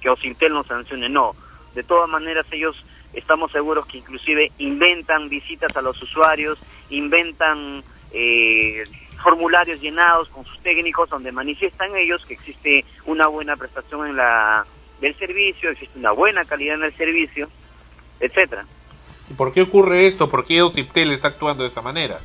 que 0.00 0.10
Ocintel 0.10 0.52
nos 0.52 0.66
sancione. 0.66 1.08
No, 1.08 1.34
de 1.74 1.82
todas 1.82 2.08
maneras 2.08 2.46
ellos 2.50 2.76
estamos 3.12 3.52
seguros 3.52 3.86
que 3.86 3.98
inclusive 3.98 4.52
inventan 4.58 5.28
visitas 5.28 5.74
a 5.76 5.82
los 5.82 6.00
usuarios, 6.02 6.58
inventan 6.90 7.82
eh, 8.12 8.84
formularios 9.22 9.80
llenados 9.80 10.28
con 10.28 10.44
sus 10.44 10.58
técnicos 10.60 11.08
donde 11.08 11.32
manifiestan 11.32 11.94
ellos 11.96 12.24
que 12.26 12.34
existe 12.34 12.84
una 13.06 13.28
buena 13.28 13.56
prestación 13.56 14.08
en 14.08 14.16
la 14.16 14.66
del 15.00 15.16
servicio, 15.18 15.70
existe 15.70 15.98
una 15.98 16.12
buena 16.12 16.44
calidad 16.44 16.76
en 16.76 16.84
el 16.84 16.94
servicio, 16.94 17.48
etcétera. 18.20 18.64
¿Y 19.32 19.34
por 19.34 19.50
qué 19.50 19.62
ocurre 19.62 20.06
esto? 20.06 20.28
¿Por 20.28 20.44
qué 20.44 20.60
Ociptel 20.60 21.10
está 21.10 21.28
actuando 21.28 21.62
de 21.62 21.70
esta 21.70 21.80
manera? 21.80 22.20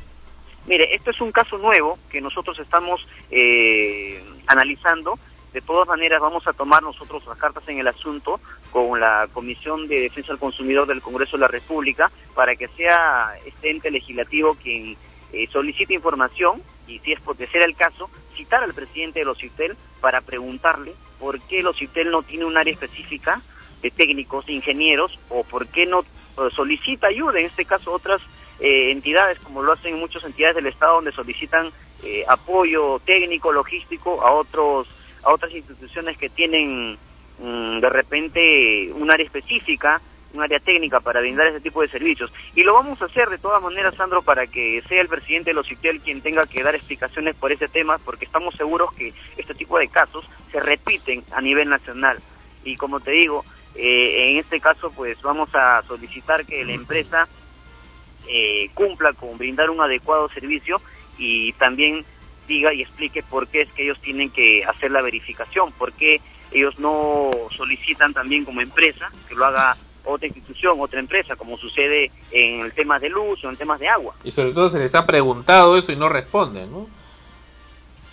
Mire, 0.66 0.94
esto 0.94 1.10
es 1.10 1.18
un 1.22 1.32
caso 1.32 1.56
nuevo 1.56 1.98
que 2.10 2.20
nosotros 2.20 2.58
estamos 2.58 3.08
eh, 3.30 4.22
analizando. 4.46 5.18
De 5.54 5.62
todas 5.62 5.88
maneras, 5.88 6.20
vamos 6.20 6.46
a 6.46 6.52
tomar 6.52 6.82
nosotros 6.82 7.24
las 7.26 7.38
cartas 7.38 7.66
en 7.66 7.78
el 7.78 7.88
asunto 7.88 8.38
con 8.70 9.00
la 9.00 9.26
Comisión 9.32 9.88
de 9.88 10.00
Defensa 10.00 10.32
del 10.32 10.38
Consumidor 10.38 10.86
del 10.86 11.00
Congreso 11.00 11.38
de 11.38 11.40
la 11.40 11.48
República 11.48 12.10
para 12.34 12.54
que 12.56 12.68
sea 12.68 13.32
este 13.46 13.70
ente 13.70 13.90
legislativo 13.90 14.54
quien 14.62 14.98
eh, 15.32 15.48
solicite 15.50 15.94
información 15.94 16.62
y, 16.86 16.98
si 16.98 17.12
es 17.12 17.20
porque 17.22 17.46
será 17.46 17.64
el 17.64 17.74
caso, 17.74 18.10
citar 18.36 18.62
al 18.62 18.74
presidente 18.74 19.20
de 19.20 19.24
los 19.24 19.38
CITEL 19.38 19.78
para 20.02 20.20
preguntarle 20.20 20.92
por 21.18 21.40
qué 21.40 21.62
los 21.62 21.78
CITEL 21.78 22.10
no 22.10 22.22
tiene 22.22 22.44
un 22.44 22.58
área 22.58 22.74
específica 22.74 23.40
de 23.80 23.90
técnicos, 23.90 24.44
de 24.44 24.54
ingenieros, 24.54 25.18
o 25.30 25.44
por 25.44 25.66
qué 25.68 25.86
no 25.86 26.04
solicita 26.50 27.08
ayuda, 27.08 27.38
en 27.38 27.46
este 27.46 27.64
caso 27.64 27.92
otras 27.92 28.20
eh, 28.60 28.90
entidades, 28.90 29.38
como 29.40 29.62
lo 29.62 29.72
hacen 29.72 29.98
muchas 29.98 30.24
entidades 30.24 30.56
del 30.56 30.66
Estado, 30.66 30.96
donde 30.96 31.12
solicitan 31.12 31.70
eh, 32.02 32.24
apoyo 32.28 33.00
técnico, 33.04 33.52
logístico 33.52 34.22
a 34.22 34.32
otros 34.32 34.88
a 35.24 35.32
otras 35.32 35.52
instituciones 35.52 36.16
que 36.16 36.28
tienen 36.28 36.96
mm, 37.40 37.80
de 37.80 37.88
repente 37.90 38.92
un 38.92 39.10
área 39.10 39.26
específica, 39.26 40.00
un 40.32 40.42
área 40.42 40.60
técnica 40.60 41.00
para 41.00 41.20
brindar 41.20 41.48
ese 41.48 41.60
tipo 41.60 41.82
de 41.82 41.88
servicios. 41.88 42.32
Y 42.54 42.62
lo 42.62 42.74
vamos 42.74 43.00
a 43.02 43.06
hacer 43.06 43.28
de 43.28 43.38
todas 43.38 43.62
maneras, 43.62 43.94
Sandro, 43.96 44.22
para 44.22 44.46
que 44.46 44.82
sea 44.88 45.00
el 45.00 45.08
presidente 45.08 45.50
de 45.50 45.54
los 45.54 45.66
CITEL 45.66 46.00
quien 46.00 46.20
tenga 46.20 46.46
que 46.46 46.62
dar 46.62 46.74
explicaciones 46.74 47.34
por 47.36 47.52
ese 47.52 47.68
tema, 47.68 47.98
porque 47.98 48.24
estamos 48.24 48.54
seguros 48.54 48.92
que 48.94 49.12
este 49.36 49.54
tipo 49.54 49.78
de 49.78 49.88
casos 49.88 50.28
se 50.52 50.60
repiten 50.60 51.24
a 51.32 51.40
nivel 51.40 51.68
nacional. 51.68 52.18
Y 52.64 52.76
como 52.76 53.00
te 53.00 53.12
digo, 53.12 53.44
eh, 53.74 54.32
en 54.32 54.38
este 54.38 54.60
caso, 54.60 54.90
pues 54.90 55.20
vamos 55.22 55.48
a 55.54 55.82
solicitar 55.86 56.44
que 56.44 56.64
la 56.64 56.72
empresa 56.72 57.28
eh, 58.28 58.70
cumpla 58.74 59.12
con 59.12 59.38
brindar 59.38 59.70
un 59.70 59.80
adecuado 59.80 60.28
servicio 60.28 60.80
y 61.16 61.52
también 61.54 62.04
diga 62.46 62.72
y 62.72 62.82
explique 62.82 63.22
por 63.22 63.46
qué 63.48 63.62
es 63.62 63.72
que 63.72 63.84
ellos 63.84 64.00
tienen 64.00 64.30
que 64.30 64.64
hacer 64.64 64.90
la 64.90 65.02
verificación, 65.02 65.72
por 65.72 65.92
qué 65.92 66.20
ellos 66.50 66.78
no 66.78 67.30
solicitan 67.56 68.14
también 68.14 68.44
como 68.44 68.60
empresa 68.60 69.10
que 69.28 69.34
lo 69.34 69.44
haga 69.44 69.76
otra 70.04 70.26
institución, 70.26 70.78
otra 70.80 71.00
empresa, 71.00 71.36
como 71.36 71.58
sucede 71.58 72.10
en 72.30 72.60
el 72.60 72.72
tema 72.72 72.98
de 72.98 73.10
luz 73.10 73.44
o 73.44 73.50
en 73.50 73.56
temas 73.56 73.78
de 73.78 73.88
agua. 73.88 74.14
Y 74.24 74.32
sobre 74.32 74.52
todo 74.52 74.70
se 74.70 74.78
les 74.78 74.94
ha 74.94 75.06
preguntado 75.06 75.76
eso 75.76 75.92
y 75.92 75.96
no 75.96 76.08
responden, 76.08 76.70
¿no? 76.70 76.88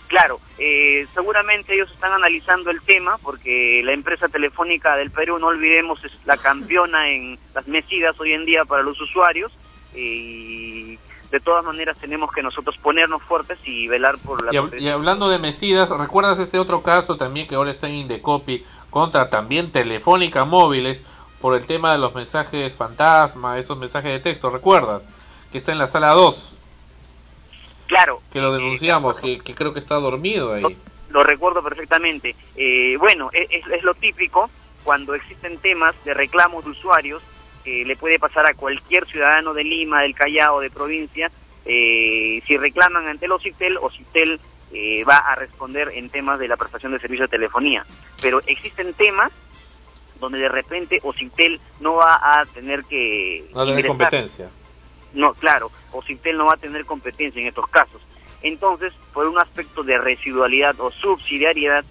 Claro, 0.08 0.40
eh, 0.58 1.06
seguramente 1.14 1.74
ellos 1.74 1.90
están 1.90 2.12
analizando 2.12 2.70
el 2.70 2.80
tema 2.80 3.18
porque 3.18 3.82
la 3.84 3.92
empresa 3.92 4.28
telefónica 4.28 4.96
del 4.96 5.10
Perú, 5.10 5.38
no 5.38 5.48
olvidemos, 5.48 6.04
es 6.04 6.12
la 6.24 6.36
campeona 6.36 7.10
en 7.10 7.38
las 7.54 7.66
mesidas 7.66 8.18
hoy 8.20 8.32
en 8.32 8.46
día 8.46 8.64
para 8.64 8.82
los 8.82 9.00
usuarios 9.00 9.52
y 9.94 10.98
de 11.30 11.40
todas 11.40 11.64
maneras 11.64 11.98
tenemos 11.98 12.30
que 12.30 12.42
nosotros 12.42 12.78
ponernos 12.78 13.22
fuertes 13.22 13.58
y 13.64 13.88
velar 13.88 14.16
por 14.18 14.44
la 14.44 14.52
Y, 14.78 14.88
hablando 14.88 15.28
de 15.28 15.38
Mesidas, 15.38 15.88
¿recuerdas 15.88 16.38
ese 16.38 16.58
otro 16.58 16.82
caso 16.82 17.16
también 17.16 17.48
que 17.48 17.56
ahora 17.56 17.72
está 17.72 17.88
en 17.88 17.94
Indecopy 17.94 18.64
contra 18.90 19.28
también 19.28 19.72
Telefónica 19.72 20.44
Móviles 20.44 21.02
por 21.40 21.56
el 21.56 21.66
tema 21.66 21.92
de 21.92 21.98
los 21.98 22.14
mensajes 22.14 22.74
fantasma, 22.74 23.58
esos 23.58 23.76
mensajes 23.76 24.12
de 24.12 24.20
texto, 24.20 24.50
¿recuerdas? 24.50 25.04
Que 25.50 25.58
está 25.58 25.72
en 25.72 25.78
la 25.78 25.88
sala 25.88 26.12
2, 26.12 26.55
Claro, 27.86 28.20
que 28.32 28.40
lo 28.40 28.52
denunciamos, 28.52 29.16
que, 29.16 29.40
que 29.40 29.54
creo 29.54 29.72
que 29.72 29.80
está 29.80 29.94
dormido 29.96 30.52
ahí. 30.54 30.76
lo 31.10 31.22
recuerdo 31.22 31.62
perfectamente. 31.62 32.34
Eh, 32.56 32.96
bueno, 32.98 33.30
e- 33.32 33.46
es, 33.50 33.66
es 33.72 33.82
lo 33.82 33.94
típico 33.94 34.50
cuando 34.82 35.14
existen 35.14 35.58
temas 35.58 35.94
de 36.04 36.14
reclamos 36.14 36.64
de 36.64 36.70
usuarios 36.70 37.22
que 37.64 37.84
le 37.84 37.96
puede 37.96 38.18
pasar 38.18 38.46
a 38.46 38.54
cualquier 38.54 39.06
ciudadano 39.06 39.52
de 39.54 39.64
Lima, 39.64 40.02
del 40.02 40.14
Callao, 40.14 40.60
de 40.60 40.70
provincia. 40.70 41.30
eh, 41.64 42.40
si 42.46 42.56
reclaman 42.56 43.08
ante 43.08 43.26
el 43.26 43.32
OCITEL, 43.32 43.78
OCITEL 43.78 44.40
eh, 44.72 45.04
va 45.04 45.16
a 45.18 45.34
responder 45.34 45.90
en 45.94 46.08
temas 46.10 46.38
de 46.38 46.46
la 46.48 46.56
prestación 46.56 46.92
de 46.92 47.00
servicio 47.00 47.24
de 47.24 47.30
telefonía. 47.30 47.84
Pero 48.20 48.40
existen 48.46 48.94
temas 48.94 49.32
donde 50.20 50.38
de 50.38 50.48
repente 50.48 51.00
OCITEL 51.02 51.60
no 51.80 51.96
va 51.96 52.14
a 52.22 52.44
tener 52.46 52.84
que 52.84 53.48
No 53.52 53.66
competencia. 53.86 54.48
No, 55.16 55.34
claro, 55.34 55.70
Ocitel 55.92 56.36
no 56.36 56.46
va 56.46 56.54
a 56.54 56.58
tener 56.58 56.84
competencia 56.84 57.40
en 57.40 57.48
estos 57.48 57.66
casos. 57.68 58.00
Entonces, 58.42 58.92
por 59.12 59.26
un 59.26 59.38
aspecto 59.38 59.82
de 59.82 59.98
residualidad 59.98 60.78
o 60.78 60.90
subsidiariedad, 60.90 61.84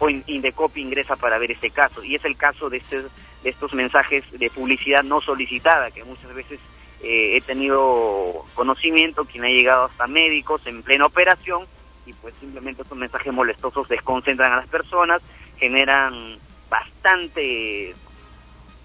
o 0.00 0.10
In- 0.10 0.24
Indecopi 0.26 0.82
ingresa 0.82 1.16
para 1.16 1.38
ver 1.38 1.52
este 1.52 1.70
caso. 1.70 2.04
Y 2.04 2.14
es 2.16 2.24
el 2.24 2.36
caso 2.36 2.68
de 2.68 2.76
este 2.78 3.02
de 3.44 3.50
estos 3.50 3.72
mensajes 3.72 4.24
de 4.32 4.50
publicidad 4.50 5.04
no 5.04 5.20
solicitada, 5.20 5.92
que 5.92 6.02
muchas 6.02 6.34
veces 6.34 6.58
eh, 7.04 7.36
he 7.36 7.40
tenido 7.40 8.44
conocimiento, 8.54 9.24
quien 9.24 9.44
ha 9.44 9.48
llegado 9.48 9.84
hasta 9.84 10.08
médicos 10.08 10.66
en 10.66 10.82
plena 10.82 11.06
operación 11.06 11.64
y 12.04 12.12
pues 12.14 12.34
simplemente 12.40 12.82
estos 12.82 12.98
mensajes 12.98 13.32
molestosos 13.32 13.88
desconcentran 13.88 14.52
a 14.52 14.56
las 14.56 14.68
personas, 14.68 15.22
generan 15.58 16.36
bastante 16.68 17.94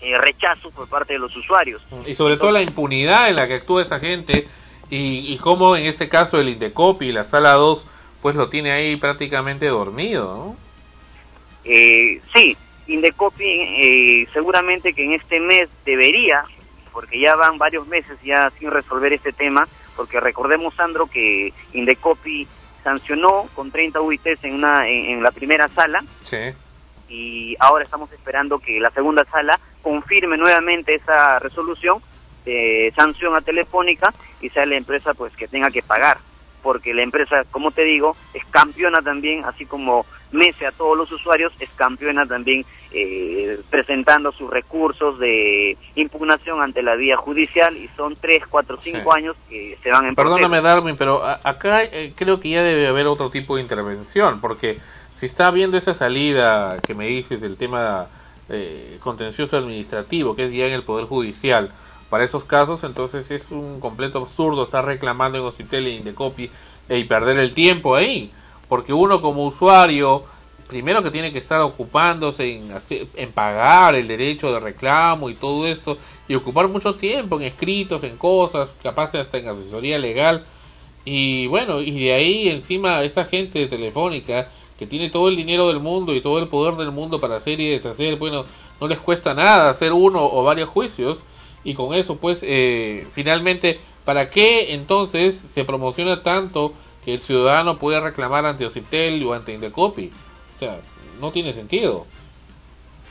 eh, 0.04 0.18
rechazo 0.18 0.72
por 0.72 0.88
parte 0.88 1.14
de 1.14 1.20
los 1.20 1.36
usuarios. 1.36 1.82
Y 2.06 2.16
sobre 2.16 2.38
todo 2.38 2.52
la 2.52 2.62
impunidad 2.62 3.30
en 3.30 3.36
la 3.36 3.48
que 3.48 3.56
actúa 3.56 3.82
esa 3.82 4.00
gente 4.00 4.48
y, 4.90 5.34
y 5.34 5.38
cómo 5.38 5.76
en 5.76 5.86
este 5.86 6.10
caso 6.10 6.40
el 6.40 6.50
Indecopi 6.50 7.12
la 7.12 7.26
Sala 7.26 7.54
2 7.54 7.86
pues 8.24 8.38
lo 8.38 8.48
tiene 8.50 8.72
ahí 8.72 8.96
prácticamente 8.96 9.68
dormido, 9.68 10.36
¿no? 10.38 10.64
Eh, 11.66 12.22
sí, 12.34 12.58
Indecopi 12.88 13.44
eh, 13.44 14.28
seguramente 14.32 14.94
que 14.94 15.04
en 15.04 15.14
este 15.14 15.42
mes 15.42 15.70
debería, 15.86 16.44
porque 16.92 17.20
ya 17.20 17.36
van 17.36 17.58
varios 17.58 17.86
meses 17.88 18.18
ya 18.24 18.50
sin 18.58 18.72
resolver 18.72 19.12
este 19.12 19.34
tema, 19.34 19.68
porque 19.96 20.22
recordemos, 20.22 20.74
Sandro, 20.74 21.08
que 21.08 21.54
Indecopi 21.74 22.48
sancionó 22.84 23.48
con 23.56 23.72
30 23.72 24.02
UITs 24.02 24.44
en, 24.44 24.56
una, 24.56 24.88
en, 24.88 25.22
la 25.22 25.32
primera 25.32 25.68
sala. 25.68 26.04
Sí. 26.26 26.38
Y 27.14 27.56
ahora 27.60 27.84
estamos 27.84 28.12
esperando 28.12 28.58
que 28.58 28.80
la 28.80 28.90
segunda 28.90 29.24
sala 29.26 29.60
confirme 29.82 30.36
nuevamente 30.38 30.96
esa 30.96 31.38
resolución 31.40 32.00
de 32.44 32.92
sanción 32.96 33.36
a 33.36 33.42
Telefónica 33.42 34.14
y 34.42 34.50
sea 34.50 34.66
la 34.66 34.76
empresa 34.76 35.14
pues 35.14 35.36
que 35.36 35.48
tenga 35.48 35.70
que 35.70 35.84
pagar 35.84 36.18
porque 36.64 36.94
la 36.94 37.04
empresa, 37.04 37.44
como 37.52 37.70
te 37.72 37.84
digo, 37.84 38.16
es 38.34 38.44
campeona 38.46 39.02
también, 39.02 39.44
así 39.46 39.66
como 39.66 40.06
mece 40.32 40.66
a 40.66 40.72
todos 40.72 40.98
los 40.98 41.12
usuarios, 41.12 41.54
es 41.60 41.70
campeona 41.72 42.26
también 42.26 42.66
eh, 42.92 43.60
presentando 43.70 44.32
sus 44.32 44.50
recursos 44.50 45.20
de 45.20 45.78
impugnación 45.96 46.62
ante 46.62 46.82
la 46.82 46.96
vía 46.96 47.18
judicial 47.18 47.76
y 47.78 47.90
son 47.96 48.16
tres, 48.16 48.44
cuatro, 48.50 48.80
cinco 48.82 49.14
años 49.14 49.36
que 49.50 49.78
se 49.84 49.92
van 49.92 50.08
en 50.08 50.16
Perdóname, 50.16 50.62
Darwin, 50.62 50.96
pero 50.98 51.22
acá 51.24 51.84
eh, 51.84 52.14
creo 52.16 52.40
que 52.40 52.50
ya 52.50 52.64
debe 52.64 52.88
haber 52.88 53.06
otro 53.08 53.30
tipo 53.30 53.58
de 53.58 53.62
intervención, 53.62 54.40
porque 54.40 54.80
si 55.24 55.28
está 55.28 55.52
viendo 55.52 55.78
esa 55.78 55.94
salida 55.94 56.82
que 56.86 56.94
me 56.94 57.08
dices 57.08 57.40
del 57.40 57.56
tema 57.56 58.08
eh, 58.50 58.98
contencioso 59.02 59.56
administrativo, 59.56 60.36
que 60.36 60.48
es 60.48 60.54
ya 60.54 60.68
en 60.68 60.74
el 60.74 60.84
Poder 60.84 61.06
Judicial, 61.06 61.72
para 62.10 62.26
esos 62.26 62.44
casos, 62.44 62.84
entonces 62.84 63.32
es 63.32 63.50
un 63.50 63.80
completo 63.80 64.18
absurdo 64.18 64.66
estar 64.66 64.84
reclamando 64.84 65.38
en 65.38 65.46
Ocitel 65.46 65.88
y 65.88 65.96
Indecopi 65.96 66.52
y 66.90 67.04
perder 67.06 67.40
el 67.40 67.54
tiempo 67.54 67.96
ahí, 67.96 68.34
porque 68.68 68.92
uno 68.92 69.22
como 69.22 69.46
usuario, 69.46 70.24
primero 70.68 71.02
que 71.02 71.10
tiene 71.10 71.32
que 71.32 71.40
estar 71.40 71.62
ocupándose 71.62 72.58
en, 72.58 72.70
en 73.16 73.32
pagar 73.32 73.96
el 73.96 74.10
derecho 74.10 74.52
de 74.52 74.60
reclamo 74.60 75.30
y 75.30 75.36
todo 75.36 75.66
esto, 75.66 76.00
y 76.28 76.36
ocupar 76.36 76.68
mucho 76.68 76.96
tiempo 76.96 77.38
en 77.38 77.44
escritos, 77.44 78.04
en 78.04 78.18
cosas, 78.18 78.74
capaz 78.84 79.16
hasta 79.16 79.38
en 79.38 79.48
asesoría 79.48 79.98
legal, 79.98 80.44
y 81.06 81.48
bueno, 81.48 81.80
y 81.80 82.04
de 82.04 82.14
ahí 82.14 82.50
encima 82.50 83.04
esta 83.04 83.24
gente 83.24 83.68
Telefónica, 83.68 84.50
que 84.84 84.88
tiene 84.88 85.10
todo 85.10 85.30
el 85.30 85.38
dinero 85.38 85.70
del 85.70 85.80
mundo 85.80 86.14
y 86.14 86.22
todo 86.22 86.40
el 86.40 86.50
poder 86.50 86.76
del 86.76 86.92
mundo 86.92 87.18
para 87.18 87.38
hacer 87.38 87.58
y 87.62 87.70
deshacer, 87.70 88.18
bueno, 88.18 88.44
no 88.82 88.88
les 88.90 89.00
cuesta 89.00 89.34
nada 89.34 89.70
hacer 89.70 89.94
uno 89.94 90.22
o 90.22 90.44
varios 90.44 90.68
juicios, 90.68 91.20
y 91.64 91.74
con 91.74 91.94
eso 91.94 92.18
pues 92.18 92.40
eh, 92.42 93.08
finalmente 93.14 93.80
para 94.04 94.30
qué 94.30 94.74
entonces 94.74 95.40
se 95.54 95.64
promociona 95.64 96.22
tanto 96.22 96.74
que 97.06 97.14
el 97.14 97.22
ciudadano 97.22 97.78
pueda 97.78 98.02
reclamar 98.02 98.46
ante 98.46 98.66
Ocitel 98.66 99.26
o 99.26 99.34
ante 99.34 99.54
Indecopi 99.54 100.10
o 100.58 100.60
sea 100.60 100.82
no 101.22 101.32
tiene 101.32 101.54
sentido. 101.54 102.06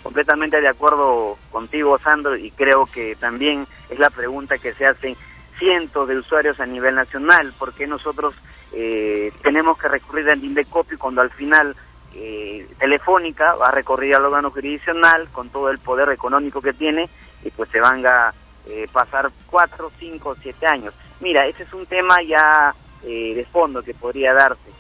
Completamente 0.03 0.61
de 0.61 0.69
acuerdo 0.69 1.39
contigo 1.51 1.99
Sandro 1.99 2.37
y 2.37 2.51
creo 2.51 2.85
que 2.85 3.17
también 3.17 3.67
es 3.89 3.99
la 3.99 4.11
pregunta 4.11 4.59
que 4.59 4.75
se 4.75 4.85
hacen 4.85 5.17
cientos 5.59 6.07
de 6.07 6.19
usuarios 6.19 6.61
a 6.61 6.67
nivel 6.67 6.97
nacional 6.97 7.51
porque 7.59 7.87
nosotros 7.87 8.35
eh, 8.75 9.33
tenemos 9.43 9.79
que 9.79 9.89
recurrir 9.89 10.31
a 10.31 10.35
Indecopi 10.35 10.97
cuando 10.97 11.21
al 11.21 11.31
final 11.31 11.77
eh, 12.15 12.67
Telefónica 12.79 13.55
va 13.55 13.69
a 13.69 13.73
recurrir 13.73 14.15
al 14.15 14.25
órgano 14.25 14.51
jurisdiccional 14.51 15.29
con 15.29 15.51
todo 15.51 15.71
el 15.71 15.79
poder 15.79 16.11
económico 16.11 16.61
que 16.61 16.73
tiene 16.73 17.09
y 17.45 17.51
pues 17.51 17.71
se 17.71 17.81
van 17.81 18.05
a 18.07 18.33
eh, 18.67 18.87
pasar 18.93 19.31
cuatro, 19.47 19.91
cinco, 19.99 20.37
siete 20.41 20.67
años. 20.67 20.95
Mira, 21.21 21.47
ese 21.47 21.65
es 21.65 21.73
un 21.73 21.87
tema 21.87 22.23
ya 22.23 22.75
eh, 23.03 23.35
de 23.35 23.45
fondo 23.45 23.83
que 23.83 23.95
podría 23.95 24.33
darse. 24.35 24.71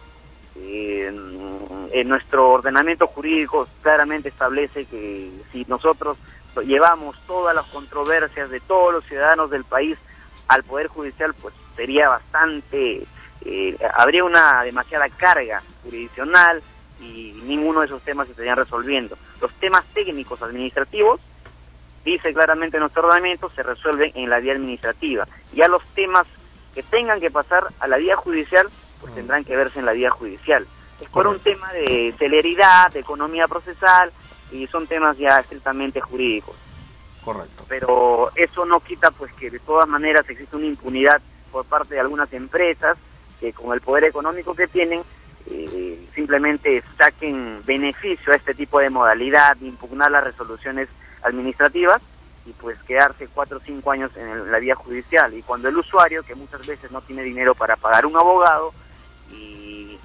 Eh, 0.57 1.12
en 1.93 2.09
nuestro 2.09 2.51
ordenamiento 2.51 3.07
jurídico 3.07 3.66
claramente 3.82 4.28
establece 4.28 4.84
que 4.84 5.30
si 5.51 5.64
nosotros 5.66 6.16
llevamos 6.64 7.16
todas 7.26 7.55
las 7.55 7.66
controversias 7.66 8.51
de 8.51 8.61
todos 8.61 8.93
los 8.93 9.05
ciudadanos 9.05 9.51
del 9.51 9.64
país 9.64 9.99
al 10.49 10.62
Poder 10.62 10.88
Judicial, 10.88 11.34
pues 11.34 11.55
sería 11.74 12.09
bastante, 12.09 13.03
habría 13.97 14.24
una 14.24 14.62
demasiada 14.62 15.09
carga 15.09 15.62
jurisdiccional 15.82 16.62
y 17.01 17.32
ninguno 17.45 17.80
de 17.80 17.86
esos 17.86 18.03
temas 18.03 18.26
se 18.26 18.32
estarían 18.32 18.57
resolviendo. 18.57 19.16
Los 19.40 19.53
temas 19.55 19.84
técnicos 19.93 20.43
administrativos 20.43 21.20
dice 22.05 22.32
claramente 22.32 22.78
nuestro 22.78 23.03
ordenamiento, 23.03 23.51
se 23.51 23.62
resuelven 23.62 24.12
en 24.14 24.30
la 24.30 24.40
vía 24.40 24.53
administrativa. 24.53 25.26
Ya 25.53 25.68
los 25.68 25.84
temas 25.95 26.26
que 26.74 26.82
tengan 26.82 27.20
que 27.20 27.30
pasar 27.30 27.66
a 27.80 27.86
la 27.86 27.97
vía 27.97 28.16
judicial, 28.16 28.68
pues 29.01 29.12
mm. 29.12 29.16
tendrán 29.16 29.45
que 29.45 29.57
verse 29.57 29.78
en 29.78 29.86
la 29.86 29.93
vía 29.93 30.11
judicial. 30.11 30.66
Es 31.01 31.09
por 31.09 31.26
un 31.26 31.38
tema 31.40 31.72
de 31.72 32.14
celeridad, 32.18 32.93
de 32.93 33.01
economía 33.01 33.49
procesal, 33.49 34.12
y 34.53 34.66
son 34.66 34.86
temas 34.86 35.16
ya 35.18 35.40
estrictamente 35.40 36.01
jurídicos. 36.01 36.55
Correcto. 37.24 37.64
Pero 37.68 38.30
eso 38.34 38.64
no 38.64 38.80
quita 38.80 39.11
pues 39.11 39.32
que 39.34 39.51
de 39.51 39.59
todas 39.59 39.88
maneras 39.88 40.28
existe 40.28 40.57
una 40.57 40.66
impunidad 40.66 41.20
por 41.51 41.64
parte 41.64 41.95
de 41.95 42.01
algunas 42.01 42.32
empresas 42.32 42.97
que 43.43 43.53
con 43.53 43.74
el 43.74 43.80
poder 43.80 44.05
económico 44.05 44.55
que 44.55 44.68
tienen 44.68 45.03
eh, 45.51 46.09
simplemente 46.14 46.82
saquen 46.97 47.61
beneficio 47.66 48.32
a 48.32 48.36
este 48.36 48.55
tipo 48.55 48.78
de 48.78 48.88
modalidad 48.88 49.57
de 49.57 49.66
impugnar 49.66 50.12
las 50.12 50.22
resoluciones 50.22 50.88
administrativas 51.22 52.01
y 52.47 52.53
pues 52.53 52.80
quedarse 52.84 53.28
cuatro 53.34 53.59
o 53.59 53.61
cinco 53.61 53.90
años 53.90 54.12
en 54.16 54.51
la 54.53 54.61
vía 54.61 54.76
judicial. 54.76 55.34
Y 55.34 55.43
cuando 55.43 55.68
el 55.68 55.76
usuario, 55.76 56.22
que 56.22 56.36
muchas 56.36 56.64
veces 56.64 56.93
no 56.93 57.01
tiene 57.01 57.24
dinero 57.24 57.57
para 57.57 57.74
pagar 57.74 58.07
un 58.07 58.16
abogado 58.16 58.72
y 59.32 59.99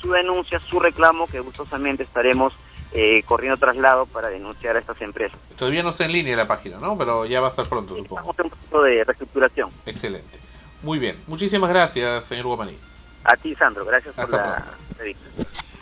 su 0.00 0.10
denuncia, 0.10 0.58
su 0.60 0.80
reclamo, 0.80 1.26
que 1.26 1.40
gustosamente 1.40 2.02
estaremos 2.02 2.52
eh, 2.92 3.22
corriendo 3.24 3.58
traslado 3.58 4.06
para 4.06 4.28
denunciar 4.28 4.76
a 4.76 4.78
estas 4.78 5.00
empresas. 5.02 5.38
Todavía 5.58 5.82
no 5.82 5.90
está 5.90 6.04
en 6.06 6.12
línea 6.12 6.36
la 6.36 6.48
página, 6.48 6.78
¿no? 6.78 6.96
Pero 6.96 7.26
ya 7.26 7.40
va 7.40 7.48
a 7.48 7.50
estar 7.50 7.66
pronto, 7.66 7.96
supongo. 7.96 8.20
Estamos 8.20 8.38
en 8.38 8.44
un 8.44 8.50
proceso 8.50 8.82
de 8.82 9.04
reestructuración. 9.04 9.70
Excelente. 9.86 10.38
Muy 10.82 10.98
bien. 10.98 11.16
Muchísimas 11.26 11.70
gracias, 11.70 12.24
señor 12.26 12.46
Guamaní. 12.46 12.78
A 13.24 13.36
ti, 13.36 13.54
Sandro. 13.54 13.84
Gracias 13.84 14.14
por 14.14 14.30
la 14.30 14.64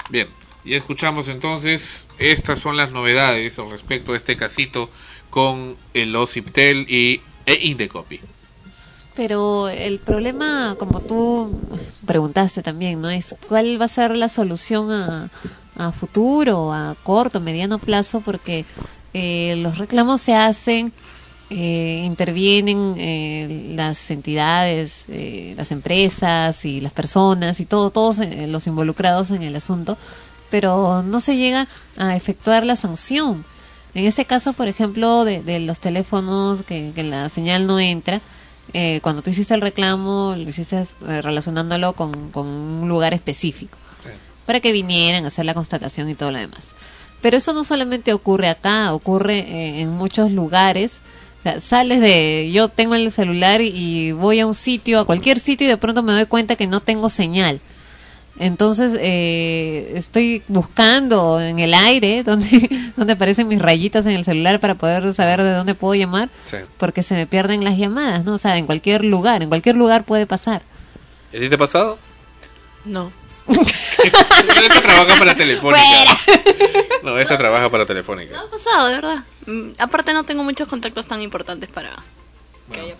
Bien. 0.08 0.28
Y 0.64 0.74
escuchamos 0.74 1.28
entonces, 1.28 2.08
estas 2.18 2.58
son 2.58 2.76
las 2.76 2.90
novedades 2.90 3.56
respecto 3.70 4.12
de 4.12 4.18
este 4.18 4.36
casito 4.36 4.90
con 5.30 5.76
el 5.94 6.16
OCIPTEL 6.16 6.90
y 6.90 7.22
e 7.46 7.54
Indecopy. 7.54 8.20
Pero 9.16 9.68
el 9.68 9.98
problema, 9.98 10.76
como 10.78 11.00
tú 11.00 11.50
preguntaste 12.04 12.62
también, 12.62 13.00
¿no? 13.00 13.08
Es 13.08 13.34
cuál 13.48 13.80
va 13.80 13.86
a 13.86 13.88
ser 13.88 14.14
la 14.14 14.28
solución 14.28 14.92
a, 14.92 15.30
a 15.76 15.92
futuro, 15.92 16.72
a 16.72 16.94
corto, 17.02 17.40
mediano 17.40 17.78
plazo, 17.78 18.20
porque 18.20 18.64
eh, 19.14 19.56
los 19.56 19.78
reclamos 19.78 20.20
se 20.20 20.34
hacen, 20.34 20.92
eh, 21.48 22.02
intervienen 22.04 22.94
eh, 22.98 23.72
las 23.74 24.10
entidades, 24.10 25.04
las 25.56 25.72
empresas 25.72 26.64
y 26.64 26.80
las 26.80 26.92
personas 26.92 27.60
y 27.60 27.64
todo, 27.64 27.90
todos 27.90 28.18
los 28.18 28.66
involucrados 28.66 29.30
en 29.30 29.42
el 29.42 29.56
asunto, 29.56 29.96
pero 30.50 31.02
no 31.02 31.20
se 31.20 31.36
llega 31.36 31.68
a 31.96 32.16
efectuar 32.16 32.66
la 32.66 32.76
sanción. 32.76 33.44
En 33.94 34.04
ese 34.04 34.26
caso, 34.26 34.52
por 34.52 34.68
ejemplo, 34.68 35.24
de, 35.24 35.42
de 35.42 35.60
los 35.60 35.80
teléfonos 35.80 36.62
que 36.62 36.92
la 37.02 37.30
señal 37.30 37.66
no 37.66 37.80
entra, 37.80 38.20
eh, 38.72 39.00
cuando 39.02 39.22
tú 39.22 39.30
hiciste 39.30 39.54
el 39.54 39.60
reclamo, 39.60 40.34
lo 40.36 40.48
hiciste 40.48 40.86
eh, 41.08 41.22
relacionándolo 41.22 41.92
con, 41.92 42.30
con 42.30 42.46
un 42.46 42.88
lugar 42.88 43.14
específico, 43.14 43.78
para 44.44 44.60
que 44.60 44.72
vinieran 44.72 45.24
a 45.24 45.28
hacer 45.28 45.44
la 45.44 45.54
constatación 45.54 46.08
y 46.08 46.14
todo 46.14 46.30
lo 46.30 46.38
demás. 46.38 46.70
Pero 47.22 47.36
eso 47.36 47.52
no 47.52 47.64
solamente 47.64 48.12
ocurre 48.12 48.48
acá, 48.48 48.92
ocurre 48.92 49.38
eh, 49.38 49.80
en 49.80 49.90
muchos 49.90 50.30
lugares. 50.30 50.98
O 51.40 51.42
sea, 51.42 51.60
sales 51.60 52.00
de, 52.00 52.50
yo 52.52 52.68
tengo 52.68 52.94
el 52.94 53.10
celular 53.12 53.60
y 53.60 54.12
voy 54.12 54.40
a 54.40 54.46
un 54.46 54.54
sitio, 54.54 55.00
a 55.00 55.04
cualquier 55.04 55.40
sitio 55.40 55.66
y 55.66 55.70
de 55.70 55.76
pronto 55.76 56.02
me 56.02 56.12
doy 56.12 56.26
cuenta 56.26 56.56
que 56.56 56.66
no 56.66 56.80
tengo 56.80 57.08
señal. 57.08 57.60
Entonces 58.38 58.96
eh, 59.00 59.92
estoy 59.94 60.42
buscando 60.48 61.40
en 61.40 61.58
el 61.58 61.72
aire 61.74 62.22
donde, 62.24 62.68
donde 62.96 63.14
aparecen 63.14 63.48
mis 63.48 63.60
rayitas 63.62 64.04
en 64.06 64.12
el 64.12 64.24
celular 64.24 64.60
para 64.60 64.74
poder 64.74 65.12
saber 65.14 65.42
de 65.42 65.52
dónde 65.54 65.74
puedo 65.74 65.94
llamar, 65.94 66.28
Sí. 66.44 66.58
porque 66.78 67.02
se 67.02 67.14
me 67.14 67.26
pierden 67.26 67.64
las 67.64 67.76
llamadas, 67.78 68.24
¿no? 68.24 68.34
O 68.34 68.38
sea, 68.38 68.56
en 68.56 68.66
cualquier 68.66 69.04
lugar, 69.04 69.42
en 69.42 69.48
cualquier 69.48 69.76
lugar 69.76 70.04
puede 70.04 70.26
pasar. 70.26 70.62
¿Y 71.32 71.36
a 71.38 71.40
ti 71.40 71.48
te 71.48 71.54
ha 71.54 71.58
pasado? 71.58 71.98
No. 72.84 73.10
esta 74.04 74.80
trabaja 74.82 75.18
para 75.18 75.34
Telefónica. 75.36 76.18
No, 77.02 77.18
esta 77.18 77.38
trabaja 77.38 77.70
para 77.70 77.86
Telefónica. 77.86 78.40
ha 78.40 78.50
pasado, 78.50 78.88
de 78.88 78.94
verdad. 78.94 79.18
Mm, 79.46 79.70
aparte 79.78 80.12
no 80.12 80.24
tengo 80.24 80.42
muchos 80.42 80.68
contactos 80.68 81.06
tan 81.06 81.22
importantes 81.22 81.68
para... 81.68 81.90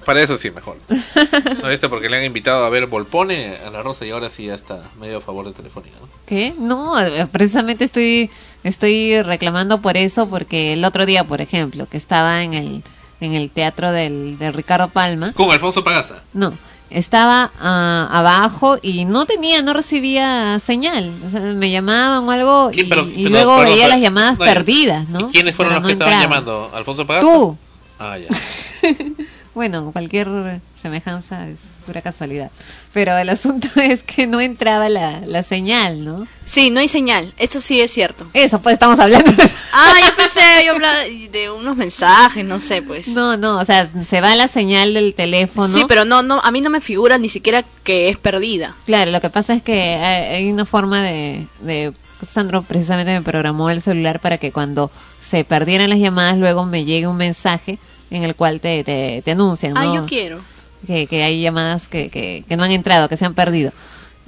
Para 0.04 0.22
eso 0.22 0.36
sí, 0.36 0.50
mejor. 0.50 0.76
No, 1.62 1.70
esta 1.70 1.88
porque 1.88 2.08
le 2.08 2.18
han 2.18 2.24
invitado 2.24 2.64
a 2.64 2.68
ver 2.70 2.86
Volpone 2.86 3.56
a 3.66 3.70
la 3.70 3.82
Rosa 3.82 4.04
y 4.06 4.10
ahora 4.10 4.28
sí 4.30 4.46
ya 4.46 4.54
está 4.54 4.80
medio 5.00 5.18
a 5.18 5.20
favor 5.20 5.46
de 5.46 5.52
Telefónica, 5.52 5.96
¿no? 6.00 6.06
¿Qué? 6.26 6.54
No, 6.58 7.00
eh, 7.00 7.26
precisamente 7.30 7.84
estoy 7.84 8.30
estoy 8.62 9.20
reclamando 9.22 9.80
por 9.80 9.96
eso 9.96 10.28
porque 10.28 10.72
el 10.74 10.84
otro 10.84 11.06
día, 11.06 11.24
por 11.24 11.40
ejemplo, 11.40 11.86
que 11.88 11.96
estaba 11.96 12.42
en 12.42 12.54
el 12.54 12.82
en 13.20 13.32
el 13.34 13.50
teatro 13.50 13.92
del, 13.92 14.38
del 14.38 14.52
Ricardo 14.52 14.88
Palma, 14.88 15.32
Con 15.32 15.50
Alfonso 15.50 15.82
Pagaza. 15.82 16.16
no, 16.34 16.52
estaba 16.90 17.50
ah, 17.60 18.08
abajo 18.12 18.78
y 18.82 19.06
no 19.06 19.24
tenía, 19.24 19.62
no 19.62 19.72
recibía 19.72 20.58
señal, 20.60 21.10
o 21.26 21.30
sea, 21.30 21.40
me 21.40 21.70
llamaban 21.70 22.24
o 22.28 22.30
algo 22.30 22.70
y, 22.74 22.84
pero- 22.84 23.08
y 23.08 23.24
pero- 23.24 23.30
luego 23.30 23.56
pero- 23.58 23.70
veía 23.70 23.88
las 23.88 24.00
llamadas 24.00 24.38
no, 24.38 24.44
perdidas, 24.44 25.08
¿no? 25.08 25.28
¿Y 25.28 25.32
quiénes 25.32 25.54
fueron 25.56 25.74
los 25.74 25.82
que 25.82 25.86
no 25.88 25.92
estaban 25.94 26.12
entraban. 26.12 26.44
llamando? 26.44 26.70
¿Alfonso 26.74 27.06
Pagaza? 27.06 27.26
Tú. 27.26 27.56
Ah, 27.98 28.18
ya. 28.18 28.28
Bueno, 29.56 29.90
cualquier 29.90 30.28
semejanza 30.82 31.48
es 31.48 31.56
pura 31.86 32.02
casualidad. 32.02 32.50
Pero 32.92 33.16
el 33.16 33.28
asunto 33.30 33.68
es 33.76 34.02
que 34.02 34.26
no 34.26 34.42
entraba 34.42 34.90
la, 34.90 35.22
la 35.24 35.42
señal, 35.42 36.04
¿no? 36.04 36.26
Sí, 36.44 36.68
no 36.68 36.78
hay 36.78 36.88
señal, 36.88 37.32
eso 37.38 37.62
sí 37.62 37.80
es 37.80 37.90
cierto. 37.90 38.26
Eso, 38.34 38.60
pues 38.60 38.74
estamos 38.74 38.98
hablando. 38.98 39.32
Ah, 39.72 39.94
yo 40.04 40.14
pensé, 40.16 40.66
yo 40.66 40.74
hablaba 40.74 41.04
de 41.04 41.50
unos 41.50 41.74
mensajes, 41.74 42.44
no 42.44 42.58
sé, 42.58 42.82
pues. 42.82 43.08
No, 43.08 43.38
no, 43.38 43.58
o 43.58 43.64
sea, 43.64 43.88
se 44.06 44.20
va 44.20 44.36
la 44.36 44.46
señal 44.46 44.92
del 44.92 45.14
teléfono. 45.14 45.72
Sí, 45.72 45.86
pero 45.88 46.04
no, 46.04 46.22
no, 46.22 46.38
a 46.38 46.50
mí 46.50 46.60
no 46.60 46.68
me 46.68 46.82
figura 46.82 47.16
ni 47.16 47.30
siquiera 47.30 47.64
que 47.82 48.10
es 48.10 48.18
perdida. 48.18 48.76
Claro, 48.84 49.10
lo 49.10 49.22
que 49.22 49.30
pasa 49.30 49.54
es 49.54 49.62
que 49.62 49.94
hay, 49.94 50.34
hay 50.34 50.52
una 50.52 50.66
forma 50.66 51.02
de, 51.02 51.46
de... 51.60 51.94
Sandro 52.30 52.60
precisamente 52.60 53.12
me 53.12 53.22
programó 53.22 53.70
el 53.70 53.80
celular 53.80 54.20
para 54.20 54.36
que 54.36 54.52
cuando 54.52 54.90
se 55.26 55.44
perdieran 55.44 55.88
las 55.88 55.98
llamadas 55.98 56.36
luego 56.36 56.66
me 56.66 56.84
llegue 56.84 57.06
un 57.06 57.16
mensaje 57.16 57.78
en 58.10 58.22
el 58.24 58.34
cual 58.34 58.60
te, 58.60 58.84
te, 58.84 59.22
te 59.24 59.30
anuncian, 59.32 59.74
¿no? 59.74 59.80
Ah, 59.80 59.94
yo 59.94 60.06
quiero. 60.06 60.40
que, 60.86 61.06
que 61.06 61.22
hay 61.24 61.40
llamadas 61.42 61.88
que, 61.88 62.08
que, 62.08 62.44
que 62.48 62.56
no 62.56 62.62
han 62.64 62.70
entrado, 62.72 63.08
que 63.08 63.16
se 63.16 63.24
han 63.24 63.34
perdido. 63.34 63.72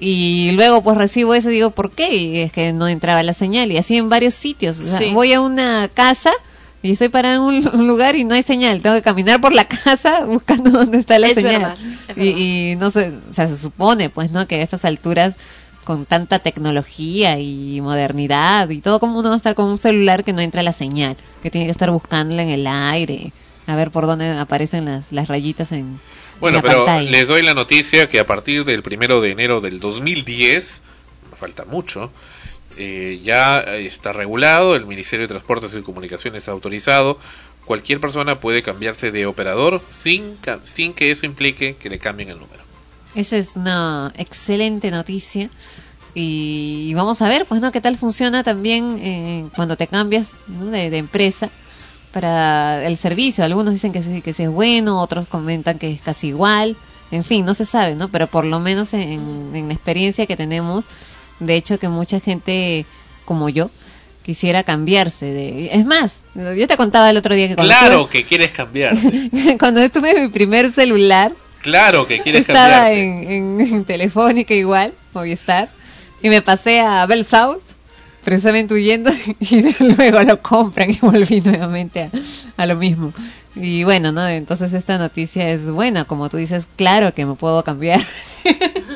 Y 0.01 0.53
luego 0.53 0.83
pues 0.83 0.97
recibo 0.97 1.35
eso 1.35 1.51
y 1.51 1.55
digo, 1.55 1.71
¿por 1.71 1.91
qué? 1.91 2.15
Y 2.15 2.39
es 2.39 2.53
que 2.53 2.73
no 2.73 2.87
entraba 2.89 3.23
la 3.23 3.33
señal. 3.33 3.73
Y 3.73 3.79
así 3.79 3.97
en 3.97 4.09
varios 4.09 4.35
sitios. 4.35 4.79
O 4.79 4.83
sea, 4.83 4.99
Sí. 4.99 5.13
Voy 5.13 5.33
a 5.33 5.41
una 5.41 5.89
casa 5.93 6.31
y 6.83 6.93
estoy 6.93 7.09
parada 7.09 7.35
en 7.37 7.41
un 7.41 7.61
lugar 7.89 8.15
y 8.15 8.23
no 8.25 8.35
hay 8.37 8.43
señal. 8.45 8.81
Tengo 8.81 8.95
que 8.95 9.03
caminar 9.03 9.41
por 9.41 9.53
la 9.53 9.67
casa 9.67 10.25
buscando 10.27 10.71
dónde 10.71 10.99
está 10.99 11.19
la 11.19 11.27
Es 11.29 11.35
señal. 11.35 11.53
verdad, 11.63 11.77
es 12.09 12.17
y, 12.17 12.71
y 12.73 12.77
no 12.77 12.91
sé, 12.93 13.13
o 13.31 13.35
sea, 13.35 13.49
se 13.49 13.57
supone 13.59 14.09
pues, 14.11 14.31
¿no? 14.31 14.47
Que 14.47 14.57
a 14.57 14.63
estas 14.63 14.85
alturas 14.85 15.35
con 15.83 16.05
tanta 16.07 16.39
tecnología 16.39 17.39
y 17.41 17.81
modernidad 17.81 18.69
y 18.69 18.81
todo, 18.81 19.01
como 19.01 19.19
uno 19.19 19.31
va 19.31 19.35
a 19.35 19.39
estar 19.39 19.55
con 19.55 19.65
un 19.67 19.79
celular 19.79 20.23
que 20.23 20.33
no 20.35 20.43
entra 20.43 20.63
la 20.63 20.73
señal? 20.75 21.17
Que 21.43 21.51
tiene 21.51 21.67
que 21.67 21.73
estar 21.73 21.91
buscándola 21.91 22.43
en 22.43 22.51
el 22.51 22.67
aire, 22.67 23.33
a 23.69 23.77
ver 23.77 23.91
por 23.91 24.07
dónde 24.07 24.31
aparecen 24.39 24.85
las, 24.87 25.13
las 25.13 25.29
rayitas 25.29 25.73
en, 25.73 26.01
Bueno, 26.41 26.59
en 26.59 26.65
la 26.65 26.71
pero 26.71 26.85
pantalla. 26.85 27.11
les 27.11 27.29
doy 27.29 27.43
la 27.43 27.55
noticia 27.55 28.09
que 28.09 28.21
a 28.21 28.27
partir 28.27 28.65
del 28.65 28.83
primero 28.83 29.21
de 29.21 29.31
enero 29.31 29.61
del 29.61 29.81
2010, 29.81 30.81
me 31.31 31.37
falta 31.37 31.65
mucho, 31.65 32.11
eh, 32.77 33.21
ya 33.23 33.59
está 33.61 34.13
regulado, 34.13 34.75
el 34.77 34.87
Ministerio 34.87 35.25
de 35.27 35.29
Transportes 35.35 35.75
y 35.75 35.83
Comunicaciones 35.83 36.49
ha 36.49 36.53
autorizado, 36.53 37.19
cualquier 37.65 38.01
persona 38.01 38.41
puede 38.41 38.63
cambiarse 38.63 39.11
de 39.13 39.27
operador 39.27 39.83
sin, 39.91 40.37
sin 40.65 40.95
que 40.95 41.11
eso 41.11 41.27
implique 41.27 41.77
que 41.77 41.91
le 41.91 41.99
cambien 41.99 42.31
el 42.31 42.39
número. 42.39 42.63
Esa 43.15 43.37
es 43.37 43.57
una 43.57 44.13
excelente 44.17 44.91
noticia. 44.91 45.51
Y 46.15 46.93
vamos 46.95 47.21
a 47.23 47.29
ver, 47.29 47.47
pues, 47.47 47.61
¿no? 47.61 47.71
¿Qué 47.71 47.81
tal 47.81 47.97
funciona 47.99 48.43
también 48.43 48.99
eh, 49.03 49.47
cuando 49.55 49.77
te 49.77 49.87
cambias 49.87 50.29
¿no? 50.47 50.67
de, 50.67 50.91
de 50.91 50.99
empresa 50.99 51.51
para 52.21 52.85
el 52.85 52.97
servicio? 52.97 53.45
Algunos 53.45 53.73
dicen 53.73 53.93
que 53.93 54.03
sí, 54.03 54.23
que 54.23 54.33
sí 54.33 54.43
es 54.43 54.51
bueno, 54.51 55.01
otros 55.01 55.29
comentan 55.29 55.79
que 55.79 55.93
es 55.93 56.01
casi 56.01 56.29
igual. 56.29 56.77
En 57.13 57.23
fin, 57.23 57.45
no 57.45 57.55
se 57.55 57.65
sabe, 57.65 57.95
¿no? 57.95 58.09
Pero 58.09 58.27
por 58.27 58.45
lo 58.45 58.59
menos 58.59 58.93
en, 58.93 59.53
en 59.55 59.69
la 59.69 59.75
experiencia 59.75 60.27
que 60.27 60.37
tenemos, 60.37 60.85
de 61.39 61.55
hecho 61.55 61.79
que 61.79 61.89
mucha 61.89 62.19
gente 62.19 62.85
como 63.25 63.49
yo 63.49 63.71
quisiera 64.25 64.65
cambiarse 64.65 65.27
de... 65.27 65.71
Es 65.73 65.87
más, 65.87 66.17
yo 66.35 66.67
te 66.67 66.77
contaba 66.77 67.09
el 67.09 67.17
otro 67.17 67.37
día 67.37 67.47
que 67.47 67.55
cuando, 67.55 67.73
Claro 67.73 68.09
que 68.09 68.25
quieres 68.25 68.51
cambiar, 68.51 68.97
cuando 69.61 69.89
tuve 69.89 70.21
mi 70.21 70.29
primer 70.29 70.73
celular, 70.73 71.33
claro 71.63 72.05
que 72.07 72.19
quieres 72.19 72.43
estaba 72.43 72.87
cambiar. 72.87 72.93
en, 72.95 73.31
en, 73.31 73.61
en 73.61 73.85
Telefónica 73.85 74.55
igual, 74.55 74.93
Movistar, 75.15 75.69
y 76.21 76.29
me 76.31 76.43
pasé 76.43 76.81
a 76.81 77.07
Bell 77.07 77.25
South, 77.25 77.63
precisamente 78.29 78.75
huyendo, 78.75 79.11
y 79.41 79.63
luego 79.95 80.23
lo 80.23 80.43
compran 80.43 80.91
y 80.91 80.99
volví 81.01 81.41
nuevamente 81.41 82.11
a, 82.59 82.67
lo 82.67 82.77
mismo. 82.77 83.15
Y 83.55 83.85
bueno, 83.85 84.13
¿no? 84.13 84.29
Entonces 84.29 84.75
esta 84.75 84.99
noticia 84.99 85.49
es 85.49 85.71
buena, 85.71 86.05
como 86.05 86.29
tú 86.29 86.37
dices, 86.37 86.67
claro 86.77 87.15
que 87.15 87.25
me 87.25 87.35
puedo 87.35 87.65
cambiar. 87.65 88.07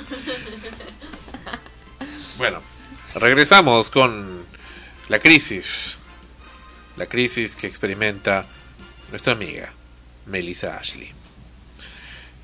Bueno, 2.39 2.59
regresamos 3.15 3.89
con 3.89 4.41
la 5.09 5.21
crisis. 5.21 5.97
La 6.97 7.07
crisis 7.07 7.55
que 7.55 7.69
experimenta 7.69 8.45
nuestra 9.11 9.35
amiga 9.35 9.73
Melissa 10.27 10.77
Ashley. 10.77 11.13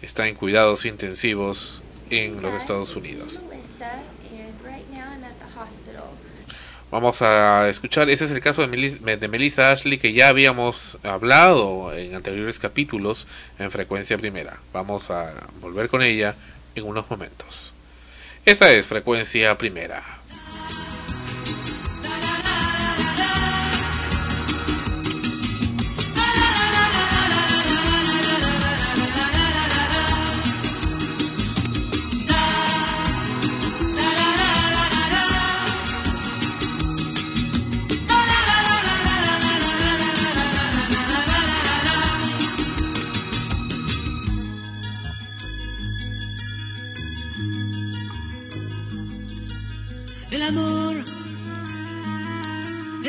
Está 0.00 0.28
en 0.28 0.36
cuidados 0.36 0.84
intensivos 0.84 1.82
en 2.10 2.40
los 2.42 2.54
Estados 2.54 2.94
Unidos. 2.94 3.40
Vamos 6.90 7.20
a 7.20 7.68
escuchar, 7.68 8.08
ese 8.08 8.24
es 8.24 8.30
el 8.30 8.40
caso 8.40 8.66
de, 8.66 8.68
Melis- 8.68 8.98
de 9.00 9.28
Melissa 9.28 9.72
Ashley 9.72 9.98
que 9.98 10.14
ya 10.14 10.28
habíamos 10.28 10.96
hablado 11.02 11.92
en 11.92 12.14
anteriores 12.14 12.58
capítulos 12.58 13.26
en 13.58 13.70
frecuencia 13.70 14.16
primera. 14.16 14.58
Vamos 14.72 15.10
a 15.10 15.34
volver 15.60 15.90
con 15.90 16.02
ella 16.02 16.34
en 16.74 16.84
unos 16.86 17.10
momentos. 17.10 17.74
Esta 18.46 18.72
es 18.72 18.86
frecuencia 18.86 19.58
primera. 19.58 20.17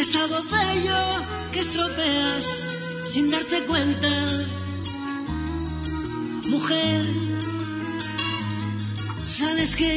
Es 0.10 0.16
algo 0.16 0.38
bello 0.50 1.02
que 1.52 1.60
estropeas 1.60 2.66
sin 3.04 3.30
darte 3.30 3.62
cuenta. 3.66 4.10
Mujer, 6.48 7.06
¿sabes 9.24 9.76
qué? 9.76 9.96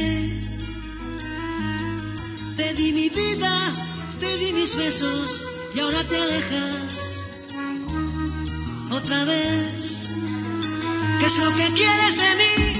Te 2.57 2.73
di 2.75 2.91
mi 2.93 3.09
vida, 3.09 3.73
te 4.19 4.37
di 4.37 4.53
mis 4.53 4.75
besos 4.75 5.43
y 5.73 5.79
ahora 5.79 6.03
te 6.03 6.17
alejas. 6.17 7.25
Otra 8.91 9.25
vez, 9.25 10.03
¿qué 11.19 11.25
es 11.25 11.37
lo 11.39 11.55
que 11.55 11.73
quieres 11.73 12.15
de 12.17 12.35
mí? 12.35 12.72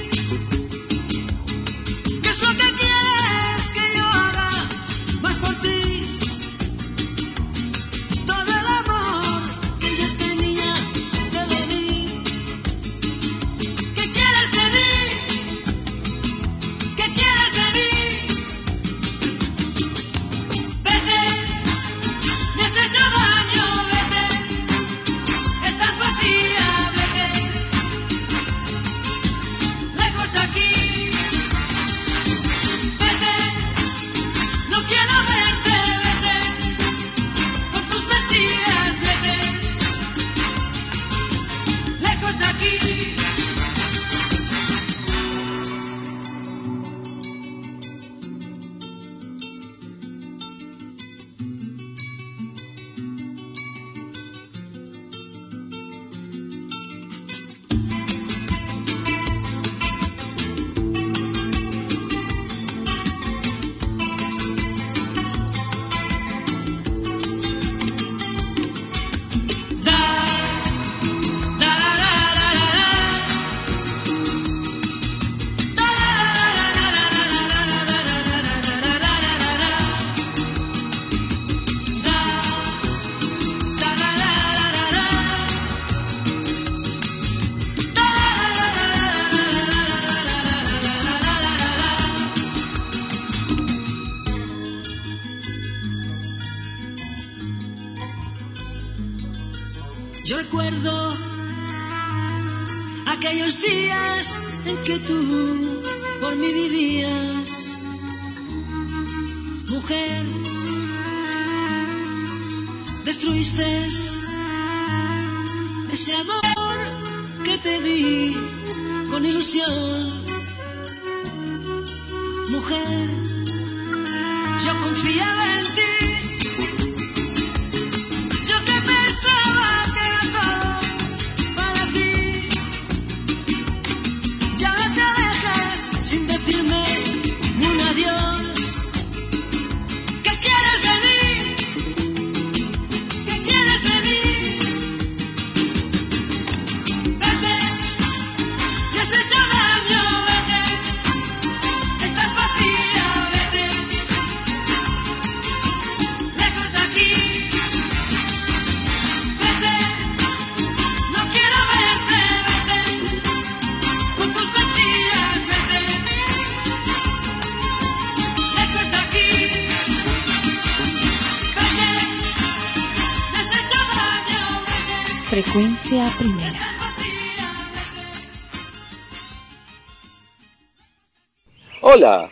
Hola, 181.95 182.27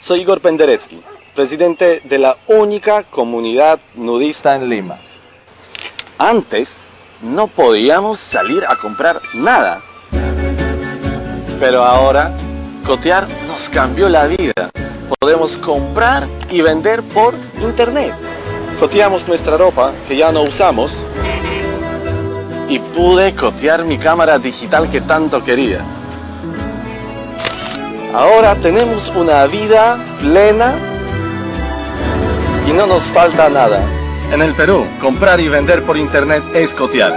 soy 0.00 0.20
Igor 0.20 0.40
Penderecki, 0.40 1.02
presidente 1.34 2.00
de 2.04 2.18
la 2.18 2.38
única 2.46 3.02
comunidad 3.02 3.78
nudista 3.94 4.56
en 4.56 4.70
Lima. 4.70 4.96
Antes 6.16 6.84
no 7.20 7.48
podíamos 7.48 8.18
salir 8.18 8.64
a 8.66 8.76
comprar 8.76 9.20
nada, 9.34 9.82
pero 11.60 11.84
ahora 11.84 12.32
cotear 12.86 13.28
nos 13.46 13.68
cambió 13.68 14.08
la 14.08 14.26
vida. 14.26 14.70
Podemos 15.18 15.58
comprar 15.58 16.26
y 16.48 16.62
vender 16.62 17.02
por 17.02 17.34
internet. 17.60 18.14
Coteamos 18.80 19.28
nuestra 19.28 19.58
ropa 19.58 19.92
que 20.08 20.16
ya 20.16 20.32
no 20.32 20.44
usamos 20.44 20.92
y 22.70 22.78
pude 22.78 23.34
cotear 23.34 23.84
mi 23.84 23.98
cámara 23.98 24.38
digital 24.38 24.90
que 24.90 25.02
tanto 25.02 25.44
quería. 25.44 25.84
Ahora 28.14 28.54
tenemos 28.56 29.08
una 29.14 29.46
vida 29.46 29.98
plena 30.20 30.74
y 32.66 32.72
no 32.72 32.86
nos 32.86 33.02
falta 33.04 33.50
nada. 33.50 33.82
En 34.32 34.40
el 34.40 34.54
Perú, 34.54 34.86
comprar 35.00 35.40
y 35.40 35.48
vender 35.48 35.82
por 35.82 35.96
internet 35.96 36.42
es 36.54 36.74
cotear. 36.74 37.12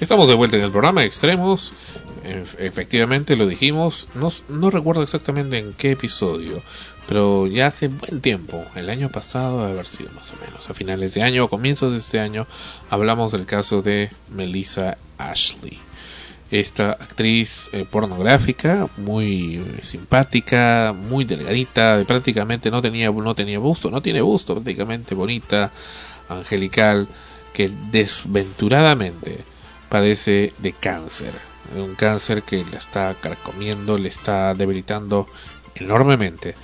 Estamos 0.00 0.28
de 0.28 0.34
vuelta 0.34 0.56
en 0.56 0.64
el 0.64 0.70
programa 0.70 1.04
Extremos. 1.04 1.72
Ef- 2.28 2.56
Efectivamente 2.58 3.36
lo 3.36 3.46
dijimos. 3.46 4.08
No, 4.14 4.32
no 4.48 4.70
recuerdo 4.70 5.02
exactamente 5.02 5.58
en 5.58 5.72
qué 5.72 5.92
episodio. 5.92 6.62
Pero 7.08 7.46
ya 7.46 7.68
hace 7.68 7.88
buen 7.88 8.20
tiempo. 8.20 8.62
El 8.76 8.90
año 8.90 9.08
pasado 9.08 9.60
debe 9.60 9.72
haber 9.72 9.86
sido 9.86 10.10
más 10.12 10.30
o 10.32 10.36
menos. 10.44 10.68
A 10.68 10.74
finales 10.74 11.14
de 11.14 11.22
año 11.22 11.44
o 11.44 11.48
comienzos 11.48 11.92
de 11.92 11.98
este 12.00 12.20
año. 12.20 12.46
Hablamos 12.90 13.32
del 13.32 13.46
caso 13.46 13.80
de 13.82 14.10
Melissa 14.28 14.98
Ashley. 15.16 15.78
Esta 16.50 16.92
actriz 16.92 17.68
eh, 17.72 17.84
pornográfica, 17.90 18.86
muy 18.96 19.56
eh, 19.56 19.80
simpática, 19.84 20.94
muy 20.96 21.26
delgadita, 21.26 22.02
prácticamente 22.06 22.70
no 22.70 22.80
tenía, 22.80 23.10
no 23.10 23.34
tenía 23.34 23.58
busto, 23.58 23.90
no 23.90 24.00
tiene 24.00 24.22
busto, 24.22 24.54
prácticamente 24.54 25.14
bonita, 25.14 25.70
angelical, 26.30 27.06
que 27.52 27.70
desventuradamente 27.90 29.38
padece 29.90 30.52
de 30.58 30.72
cáncer. 30.72 31.32
Un 31.76 31.94
cáncer 31.94 32.42
que 32.42 32.64
le 32.64 32.76
está 32.76 33.14
carcomiendo, 33.20 33.98
le 33.98 34.08
está 34.08 34.54
debilitando 34.54 35.26
enormemente. 35.74 36.54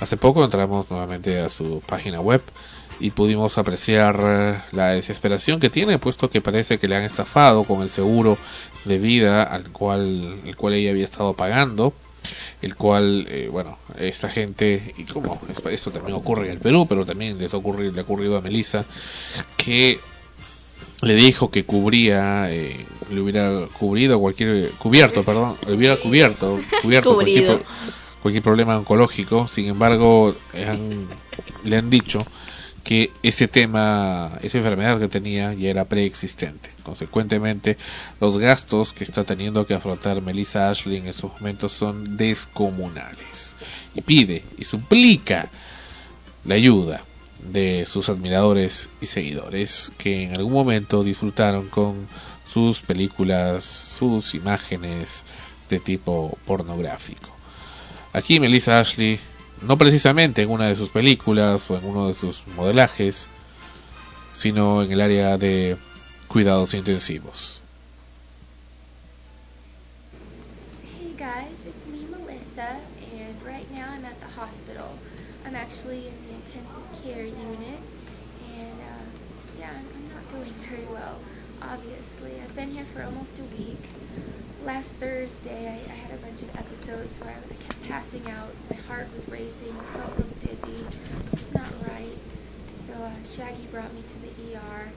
Hace 0.00 0.16
poco 0.16 0.44
entramos 0.44 0.90
nuevamente 0.90 1.40
a 1.40 1.48
su 1.48 1.82
página 1.86 2.20
web 2.20 2.42
y 3.00 3.10
pudimos 3.10 3.58
apreciar 3.58 4.18
eh, 4.20 4.60
la 4.72 4.88
desesperación 4.90 5.60
que 5.60 5.70
tiene, 5.70 5.98
puesto 5.98 6.30
que 6.30 6.40
parece 6.40 6.78
que 6.78 6.88
le 6.88 6.96
han 6.96 7.04
estafado 7.04 7.64
con 7.64 7.82
el 7.82 7.90
seguro 7.90 8.38
de 8.84 8.98
vida 8.98 9.42
al 9.42 9.70
cual, 9.70 10.40
el 10.44 10.56
cual 10.56 10.74
ella 10.74 10.90
había 10.90 11.04
estado 11.04 11.34
pagando 11.34 11.92
el 12.62 12.74
cual, 12.74 13.26
eh, 13.28 13.48
bueno, 13.50 13.78
esta 13.98 14.28
gente, 14.28 14.92
y 14.96 15.04
como 15.04 15.40
esto 15.70 15.90
también 15.90 16.16
ocurre 16.16 16.46
en 16.46 16.52
el 16.52 16.58
Perú, 16.58 16.86
pero 16.88 17.06
también 17.06 17.38
les 17.38 17.54
ocurre, 17.54 17.92
le 17.92 18.00
ha 18.00 18.02
ocurrido 18.02 18.36
a 18.36 18.40
Melissa, 18.40 18.84
que 19.56 20.00
le 21.02 21.14
dijo 21.14 21.50
que 21.50 21.64
cubría, 21.64 22.50
eh, 22.50 22.84
le 23.10 23.20
hubiera 23.20 23.66
cubrido 23.78 24.18
cualquier, 24.20 24.70
cubierto, 24.78 25.22
perdón, 25.24 25.56
le 25.66 25.74
hubiera 25.74 25.96
cubierto, 25.96 26.58
cubierto 26.82 27.14
cualquier, 28.22 28.42
problema 28.42 28.78
oncológico, 28.78 29.48
sin 29.48 29.66
embargo, 29.66 30.34
han- 30.54 31.06
le 31.64 31.76
han 31.76 31.88
dicho 31.90 32.24
que 32.84 33.10
ese 33.22 33.48
tema, 33.48 34.32
esa 34.42 34.58
enfermedad 34.58 34.98
que 34.98 35.08
tenía 35.08 35.52
ya 35.52 35.68
era 35.68 35.84
preexistente. 35.84 36.70
Consecuentemente, 36.82 37.76
los 38.20 38.38
gastos 38.38 38.92
que 38.94 39.04
está 39.04 39.24
teniendo 39.24 39.66
que 39.66 39.74
afrontar 39.74 40.22
Melissa 40.22 40.70
Ashley 40.70 40.96
en 40.96 41.06
estos 41.06 41.32
momentos 41.32 41.72
son 41.72 42.16
descomunales. 42.16 43.56
Y 43.94 44.00
pide 44.00 44.42
y 44.58 44.64
suplica 44.64 45.48
la 46.46 46.54
ayuda 46.54 47.02
de 47.52 47.84
sus 47.86 48.08
admiradores 48.08 48.88
y 49.00 49.06
seguidores 49.06 49.92
que 49.98 50.22
en 50.22 50.34
algún 50.34 50.52
momento 50.54 51.04
disfrutaron 51.04 51.68
con 51.68 52.06
sus 52.52 52.80
películas, 52.80 53.64
sus 53.64 54.34
imágenes 54.34 55.24
de 55.68 55.80
tipo 55.80 56.38
pornográfico. 56.46 57.28
Aquí 58.12 58.40
Melissa 58.40 58.80
Ashley, 58.80 59.20
no 59.62 59.76
precisamente 59.76 60.42
en 60.42 60.50
una 60.50 60.68
de 60.68 60.76
sus 60.76 60.88
películas 60.88 61.70
o 61.70 61.76
en 61.78 61.84
uno 61.84 62.08
de 62.08 62.14
sus 62.14 62.46
modelajes, 62.56 63.26
sino 64.34 64.82
en 64.82 64.92
el 64.92 65.00
área 65.00 65.36
de 65.36 65.76
cuidados 66.28 66.74
intensivos. 66.74 67.60
Hey 70.82 71.12
guys, 71.16 71.58
it's 71.66 71.86
me, 71.86 72.06
Melissa, 72.10 72.80
and 73.12 73.34
right 73.44 73.68
now 73.72 73.88
I'm 73.92 74.04
at 74.04 74.18
the 74.20 74.40
hospital. 74.40 74.90
I'm 75.44 75.56
actually 75.56 76.08
in 76.08 76.14
the 76.26 76.34
intensive 76.34 76.86
care 77.02 77.24
unit, 77.24 77.80
and 78.52 78.78
uh, 78.80 79.04
yeah, 79.58 79.70
I'm, 79.70 79.86
I'm 79.96 80.14
not 80.14 80.28
doing 80.28 80.52
very 80.68 80.84
well, 80.92 81.18
obviously. 81.62 82.40
I've 82.42 82.54
been 82.54 82.70
here 82.70 82.84
for 82.94 83.02
almost 83.02 83.38
a 83.38 83.44
week. 83.56 83.80
Last 84.64 84.88
Thursday, 85.00 85.66
I, 85.66 85.90
I 85.90 85.94
had 85.94 86.12
a 86.12 86.18
bunch 86.18 86.42
of 86.42 86.54
episodes 86.56 87.14
where 87.16 87.32
I 87.32 87.64
kept 87.64 87.88
passing 87.88 88.30
out. 88.30 88.50
My 88.68 88.76
heart 88.76 89.08
was 89.14 89.26
racing, 89.28 89.72
I 89.72 89.98
felt 89.98 90.18
real 90.18 90.34
dizzy, 90.44 90.84
just 91.34 91.54
not 91.54 91.72
right. 91.88 92.18
So 92.86 92.92
uh, 92.94 93.10
Shaggy 93.24 93.66
brought 93.70 93.92
me 93.94 94.02
to 94.02 94.18
the 94.20 94.56
ER. 94.56 94.90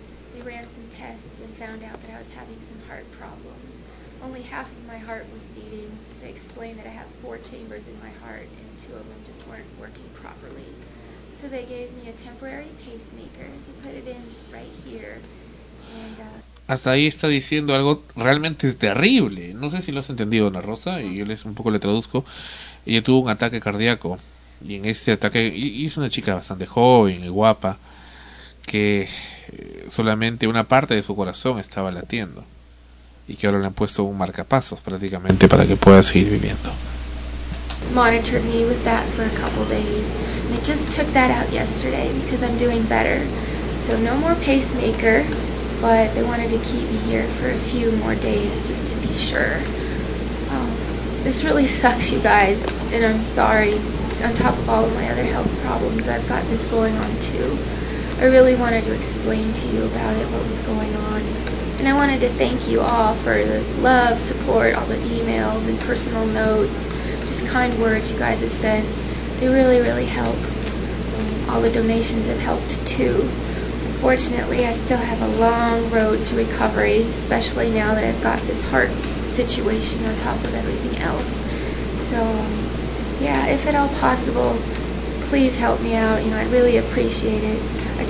Ran 0.45 0.63
some 0.63 0.89
tests 0.89 1.39
and 1.39 1.53
found 1.53 1.83
out 1.83 2.01
that 2.01 2.15
I 2.15 2.19
was 2.19 2.31
having 2.31 2.59
some 2.61 2.81
heart 2.87 3.05
problems. 3.11 3.77
Only 4.23 4.41
half 4.41 4.65
of 4.71 4.87
my 4.87 4.97
heart 4.97 5.25
was 5.31 5.43
beating. 5.53 5.91
They 6.19 6.29
explained 6.29 6.79
that 6.79 6.87
I 6.87 6.89
have 6.89 7.05
four 7.21 7.37
chambers 7.37 7.87
in 7.87 7.99
my 8.01 8.09
heart 8.25 8.49
and 8.49 8.79
two 8.79 8.93
of 8.93 9.07
them 9.07 9.21
just 9.25 9.47
weren't 9.47 9.69
working 9.79 10.09
properly. 10.15 10.65
So 11.37 11.47
they 11.47 11.65
gave 11.65 11.93
me 11.93 12.09
a 12.09 12.13
temporary 12.13 12.69
pacemaker. 12.81 13.49
They 13.49 13.87
put 13.87 13.95
it 13.95 14.07
in 14.07 14.23
right 14.51 14.73
here. 14.83 15.21
And 15.93 16.19
uh, 16.19 16.41
Hasta 16.67 16.91
ahí 16.91 17.05
está 17.05 17.27
diciendo 17.27 17.75
algo 17.75 18.03
realmente 18.15 18.73
terrible. 18.73 19.53
No 19.53 19.69
sé 19.69 19.81
si 19.83 19.91
lo 19.91 19.99
has 19.99 20.09
entendido, 20.09 20.47
Ana 20.47 20.61
Rosa, 20.61 21.01
y 21.01 21.17
yo 21.17 21.25
les 21.25 21.45
un 21.45 21.53
poco 21.53 21.69
le 21.69 21.79
traduzco. 21.79 22.25
Ella 22.85 23.03
tuvo 23.03 23.19
un 23.19 23.29
ataque 23.29 23.59
cardíaco 23.59 24.17
y 24.65 24.75
en 24.75 24.85
este 24.85 25.11
ataque 25.11 25.51
y, 25.53 25.67
y 25.67 25.85
es 25.85 25.97
una 25.97 26.09
chica 26.09 26.33
bastante 26.35 26.65
joven 26.65 27.23
y 27.23 27.27
guapa 27.27 27.77
que 28.65 29.09
solamente 29.89 30.47
una 30.47 30.65
parte 30.65 30.95
de 30.95 31.03
su 31.03 31.15
corazón 31.15 31.59
estaba 31.59 31.91
latiendo. 31.91 32.43
y 33.27 33.35
que 33.35 33.47
ahora 33.47 33.59
le 33.59 33.67
han 33.67 33.73
puesto 33.73 34.03
un 34.03 34.17
marcapasos 34.17 34.81
prácticamente 34.81 35.47
para 35.47 35.65
que 35.65 35.77
pueda 35.77 36.03
seguir 36.03 36.29
viviendo. 36.29 36.69
monitored 37.93 38.43
me 38.45 38.65
with 38.65 38.83
that 38.83 39.05
for 39.09 39.23
a 39.23 39.29
couple 39.39 39.65
days. 39.65 40.09
And 40.45 40.53
I 40.53 40.63
just 40.63 40.91
took 40.91 41.07
that 41.07 41.31
out 41.31 41.51
yesterday 41.51 42.11
because 42.23 42.43
I'm 42.43 42.57
doing 42.57 42.83
better. 42.83 43.25
So 43.87 43.99
no 43.99 44.17
more 44.17 44.35
pacemaker, 44.35 45.25
but 45.81 46.13
they 46.13 46.23
wanted 46.23 46.51
to 46.51 46.59
keep 46.59 46.87
me 46.89 46.97
here 47.09 47.25
for 47.39 47.49
a 47.49 47.57
few 47.71 47.91
more 47.97 48.15
days 48.15 48.67
just 48.67 48.87
to 48.93 49.07
be 49.07 49.13
sure. 49.15 49.59
Oh, 50.51 50.69
this 51.23 51.43
really 51.43 51.67
sucks, 51.67 52.11
you 52.11 52.19
guys, 52.19 52.61
and 52.93 53.03
I'm 53.05 53.23
sorry. 53.23 53.73
On 54.23 54.33
top 54.35 54.53
of 54.53 54.69
all 54.69 54.85
of 54.85 54.93
my 54.95 55.09
other 55.09 55.23
health 55.23 55.49
problems, 55.63 56.07
I've 56.07 56.27
got 56.29 56.43
this 56.45 56.63
going 56.67 56.95
on 56.95 57.19
too. 57.19 57.57
I 58.19 58.25
really 58.25 58.55
wanted 58.55 58.83
to 58.85 58.95
explain 58.95 59.53
to 59.53 59.67
you 59.67 59.85
about 59.85 60.15
it, 60.15 60.25
what 60.31 60.47
was 60.47 60.59
going 60.59 60.93
on. 60.95 61.21
And 61.79 61.87
I 61.87 61.93
wanted 61.93 62.19
to 62.21 62.29
thank 62.29 62.67
you 62.67 62.81
all 62.81 63.15
for 63.15 63.33
the 63.33 63.61
love, 63.81 64.19
support, 64.19 64.75
all 64.75 64.85
the 64.85 64.97
emails 64.97 65.67
and 65.67 65.79
personal 65.81 66.25
notes, 66.27 66.87
just 67.21 67.47
kind 67.47 67.77
words 67.79 68.11
you 68.11 68.19
guys 68.19 68.39
have 68.41 68.51
sent. 68.51 68.87
They 69.39 69.47
really, 69.47 69.79
really 69.79 70.05
help. 70.05 70.37
Um, 70.37 71.49
all 71.49 71.61
the 71.61 71.71
donations 71.71 72.27
have 72.27 72.39
helped 72.39 72.85
too. 72.87 73.21
Unfortunately, 74.01 74.65
I 74.65 74.73
still 74.73 74.97
have 74.97 75.21
a 75.21 75.39
long 75.39 75.89
road 75.91 76.23
to 76.25 76.35
recovery, 76.35 77.01
especially 77.03 77.71
now 77.71 77.95
that 77.95 78.03
I've 78.03 78.21
got 78.21 78.39
this 78.41 78.63
heart 78.69 78.89
situation 79.21 80.03
on 80.05 80.15
top 80.17 80.37
of 80.43 80.53
everything 80.53 80.99
else. 81.01 81.39
So, 82.09 82.21
um, 82.21 83.23
yeah, 83.23 83.47
if 83.47 83.65
at 83.65 83.75
all 83.75 83.89
possible, 83.99 84.55
please 85.29 85.55
help 85.57 85.81
me 85.81 85.95
out. 85.95 86.23
You 86.23 86.29
know, 86.29 86.37
I'd 86.37 86.51
really 86.51 86.77
appreciate 86.77 87.43
it. 87.43 87.61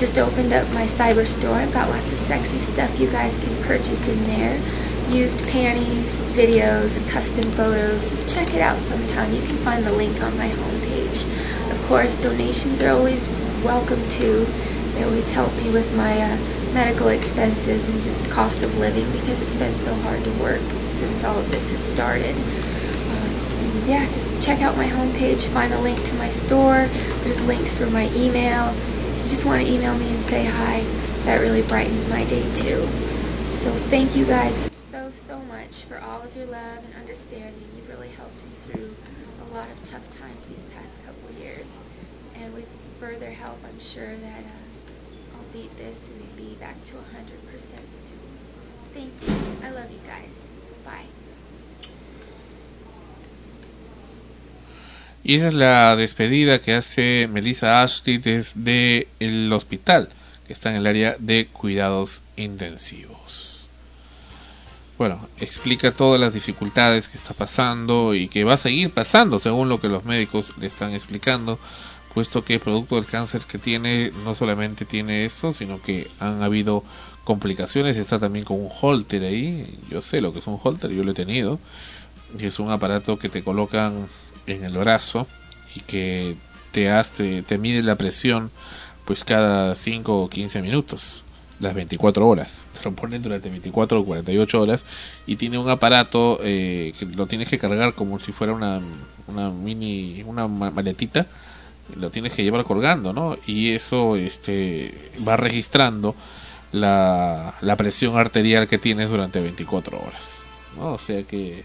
Just 0.02 0.18
opened 0.18 0.52
up 0.52 0.66
my 0.74 0.84
cyber 0.86 1.24
store. 1.24 1.54
I've 1.54 1.72
got 1.72 1.88
lots 1.88 2.10
of 2.10 2.18
sexy 2.18 2.58
stuff 2.58 2.98
you 2.98 3.08
guys 3.12 3.38
can 3.38 3.62
purchase 3.62 4.08
in 4.08 4.18
there. 4.24 4.60
Used 5.08 5.48
panties, 5.50 6.16
videos, 6.34 7.08
custom 7.08 7.48
photos. 7.52 8.10
Just 8.10 8.28
check 8.28 8.52
it 8.52 8.60
out 8.60 8.76
sometime. 8.78 9.32
You 9.32 9.40
can 9.42 9.56
find 9.58 9.84
the 9.84 9.92
link 9.92 10.20
on 10.20 10.36
my 10.36 10.48
homepage. 10.48 11.22
Of 11.70 11.80
course, 11.86 12.20
donations 12.20 12.82
are 12.82 12.90
always 12.90 13.24
welcome 13.62 14.02
too. 14.08 14.44
They 14.94 15.04
always 15.04 15.28
help 15.28 15.54
me 15.58 15.70
with 15.70 15.96
my 15.96 16.20
uh, 16.20 16.36
medical 16.74 17.06
expenses 17.06 17.88
and 17.88 18.02
just 18.02 18.28
cost 18.28 18.64
of 18.64 18.76
living 18.78 19.08
because 19.12 19.40
it's 19.40 19.54
been 19.54 19.76
so 19.76 19.94
hard 20.02 20.24
to 20.24 20.30
work 20.42 20.62
since 20.98 21.22
all 21.22 21.38
of 21.38 21.48
this 21.52 21.70
has 21.70 21.80
started. 21.80 22.34
Um, 22.34 23.88
yeah, 23.88 24.04
just 24.06 24.42
check 24.42 24.62
out 24.62 24.76
my 24.76 24.86
homepage, 24.86 25.46
find 25.50 25.72
a 25.72 25.80
link 25.80 26.02
to 26.02 26.14
my 26.14 26.30
store. 26.30 26.88
There's 27.22 27.40
links 27.46 27.76
for 27.76 27.86
my 27.86 28.10
email. 28.16 28.74
Just 29.32 29.46
want 29.46 29.66
to 29.66 29.72
email 29.72 29.96
me 29.96 30.06
and 30.06 30.22
say 30.28 30.44
hi, 30.44 30.80
that 31.24 31.40
really 31.40 31.62
brightens 31.62 32.06
my 32.10 32.22
day 32.24 32.42
too. 32.52 32.84
So 33.64 33.72
thank 33.88 34.14
you 34.14 34.26
guys 34.26 34.68
so, 34.90 35.10
so 35.10 35.38
much 35.48 35.84
for 35.88 35.98
all 36.00 36.20
of 36.20 36.36
your 36.36 36.44
love 36.44 36.84
and 36.84 36.94
understanding. 37.00 37.64
You've 37.74 37.88
really 37.88 38.10
helped 38.10 38.36
me 38.44 38.50
through 38.66 38.94
a 39.40 39.54
lot 39.54 39.70
of 39.70 39.82
tough 39.90 40.04
times 40.18 40.46
these 40.48 40.62
past 40.74 41.02
couple 41.06 41.42
years. 41.42 41.66
And 42.34 42.52
with 42.52 42.68
further 43.00 43.30
help, 43.30 43.56
I'm 43.64 43.80
sure 43.80 44.14
that 44.14 44.44
uh, 44.44 45.34
I'll 45.34 45.52
beat 45.54 45.74
this 45.78 45.98
and 46.08 46.36
be 46.36 46.54
back 46.56 46.84
to 46.84 46.92
100% 46.92 47.00
soon. 47.00 48.20
Thank 48.92 49.12
you. 49.26 49.66
I 49.66 49.70
love 49.70 49.90
you 49.90 50.00
guys. 50.06 50.51
Y 55.24 55.36
esa 55.36 55.48
es 55.48 55.54
la 55.54 55.94
despedida 55.96 56.60
que 56.60 56.74
hace 56.74 57.28
Melissa 57.30 57.82
Ashley 57.82 58.18
desde 58.18 59.06
el 59.20 59.52
hospital, 59.52 60.08
que 60.46 60.52
está 60.52 60.70
en 60.70 60.76
el 60.76 60.86
área 60.86 61.16
de 61.18 61.46
cuidados 61.46 62.22
intensivos. 62.36 63.60
Bueno, 64.98 65.28
explica 65.38 65.92
todas 65.92 66.20
las 66.20 66.34
dificultades 66.34 67.08
que 67.08 67.16
está 67.16 67.34
pasando 67.34 68.14
y 68.14 68.28
que 68.28 68.44
va 68.44 68.54
a 68.54 68.58
seguir 68.58 68.90
pasando 68.90 69.38
según 69.38 69.68
lo 69.68 69.80
que 69.80 69.88
los 69.88 70.04
médicos 70.04 70.56
le 70.58 70.66
están 70.66 70.92
explicando, 70.92 71.58
puesto 72.14 72.44
que 72.44 72.60
producto 72.60 72.96
del 72.96 73.06
cáncer 73.06 73.42
que 73.42 73.58
tiene 73.58 74.12
no 74.24 74.34
solamente 74.34 74.84
tiene 74.84 75.24
eso, 75.24 75.52
sino 75.52 75.80
que 75.80 76.08
han 76.20 76.42
habido 76.42 76.84
complicaciones, 77.24 77.96
está 77.96 78.18
también 78.18 78.44
con 78.44 78.60
un 78.60 78.68
holter 78.80 79.22
ahí, 79.24 79.78
yo 79.88 80.02
sé 80.02 80.20
lo 80.20 80.32
que 80.32 80.40
es 80.40 80.46
un 80.46 80.58
holter, 80.62 80.90
yo 80.90 81.04
lo 81.04 81.12
he 81.12 81.14
tenido, 81.14 81.58
y 82.38 82.46
es 82.46 82.58
un 82.58 82.70
aparato 82.70 83.18
que 83.18 83.28
te 83.28 83.42
colocan 83.42 84.08
en 84.46 84.64
el 84.64 84.76
brazo 84.76 85.26
y 85.74 85.80
que 85.80 86.36
te 86.72 86.90
hace, 86.90 87.42
te 87.42 87.58
mide 87.58 87.82
la 87.82 87.96
presión 87.96 88.50
pues 89.04 89.24
cada 89.24 89.74
5 89.74 90.16
o 90.22 90.30
15 90.30 90.62
minutos, 90.62 91.24
las 91.60 91.74
24 91.74 92.26
horas. 92.26 92.64
Te 92.76 92.84
lo 92.88 92.94
ponen 92.94 93.22
durante 93.22 93.50
24 93.50 94.00
o 94.00 94.04
48 94.04 94.60
horas 94.60 94.84
y 95.26 95.36
tiene 95.36 95.58
un 95.58 95.68
aparato 95.68 96.38
eh, 96.42 96.92
que 96.98 97.06
lo 97.06 97.26
tienes 97.26 97.48
que 97.48 97.58
cargar 97.58 97.94
como 97.94 98.18
si 98.18 98.32
fuera 98.32 98.52
una, 98.52 98.80
una 99.26 99.50
mini, 99.50 100.22
una 100.26 100.46
ma- 100.48 100.70
maletita. 100.70 101.26
Lo 101.96 102.10
tienes 102.10 102.32
que 102.32 102.44
llevar 102.44 102.64
colgando, 102.64 103.12
¿no? 103.12 103.36
Y 103.44 103.72
eso 103.72 104.14
este, 104.16 105.10
va 105.26 105.36
registrando 105.36 106.14
la, 106.70 107.54
la 107.60 107.76
presión 107.76 108.16
arterial 108.16 108.68
que 108.68 108.78
tienes 108.78 109.08
durante 109.10 109.40
24 109.40 109.98
horas. 110.00 110.22
¿no? 110.76 110.92
O 110.92 110.98
sea 110.98 111.22
que 111.24 111.64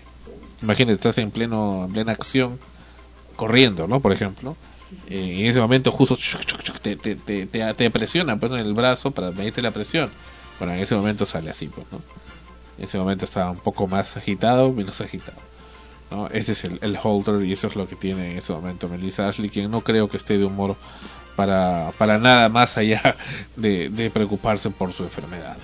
imagínate, 0.61 0.95
estás 0.95 1.17
en 1.17 1.31
pleno 1.31 1.85
en 1.85 1.93
plena 1.93 2.11
acción 2.11 2.59
corriendo, 3.35 3.87
¿no? 3.87 3.99
Por 3.99 4.11
ejemplo, 4.11 4.55
eh, 5.07 5.39
en 5.39 5.45
ese 5.45 5.59
momento 5.59 5.91
justo 5.91 6.15
chuc, 6.15 6.41
chuc, 6.45 6.61
chuc, 6.63 6.79
te, 6.79 6.95
te, 6.95 7.15
te, 7.15 7.73
te, 7.73 7.91
presiona 7.91 8.37
pues, 8.37 8.51
en 8.51 8.59
el 8.59 8.73
brazo 8.73 9.11
para 9.11 9.31
medirte 9.31 9.61
la 9.61 9.71
presión. 9.71 10.09
Bueno, 10.59 10.73
en 10.73 10.79
ese 10.79 10.95
momento 10.95 11.25
sale 11.25 11.49
así, 11.49 11.67
pues, 11.67 11.85
¿no? 11.91 12.01
En 12.77 12.85
ese 12.85 12.97
momento 12.97 13.25
estaba 13.25 13.51
un 13.51 13.57
poco 13.57 13.87
más 13.87 14.17
agitado, 14.17 14.71
menos 14.71 15.01
agitado. 15.01 15.37
¿no? 16.11 16.27
Ese 16.27 16.53
es 16.53 16.63
el, 16.63 16.79
el 16.81 16.97
holder 17.01 17.43
y 17.43 17.53
eso 17.53 17.67
es 17.67 17.75
lo 17.75 17.87
que 17.87 17.95
tiene 17.95 18.31
en 18.31 18.37
ese 18.37 18.53
momento 18.53 18.87
Melissa 18.87 19.27
Ashley, 19.27 19.49
quien 19.49 19.69
no 19.69 19.81
creo 19.81 20.09
que 20.09 20.17
esté 20.17 20.37
de 20.37 20.45
humor 20.45 20.75
para, 21.35 21.91
para 21.97 22.17
nada 22.17 22.49
más 22.49 22.77
allá 22.77 23.15
de, 23.55 23.89
de 23.89 24.09
preocuparse 24.09 24.69
por 24.69 24.93
su 24.93 25.03
enfermedad. 25.03 25.57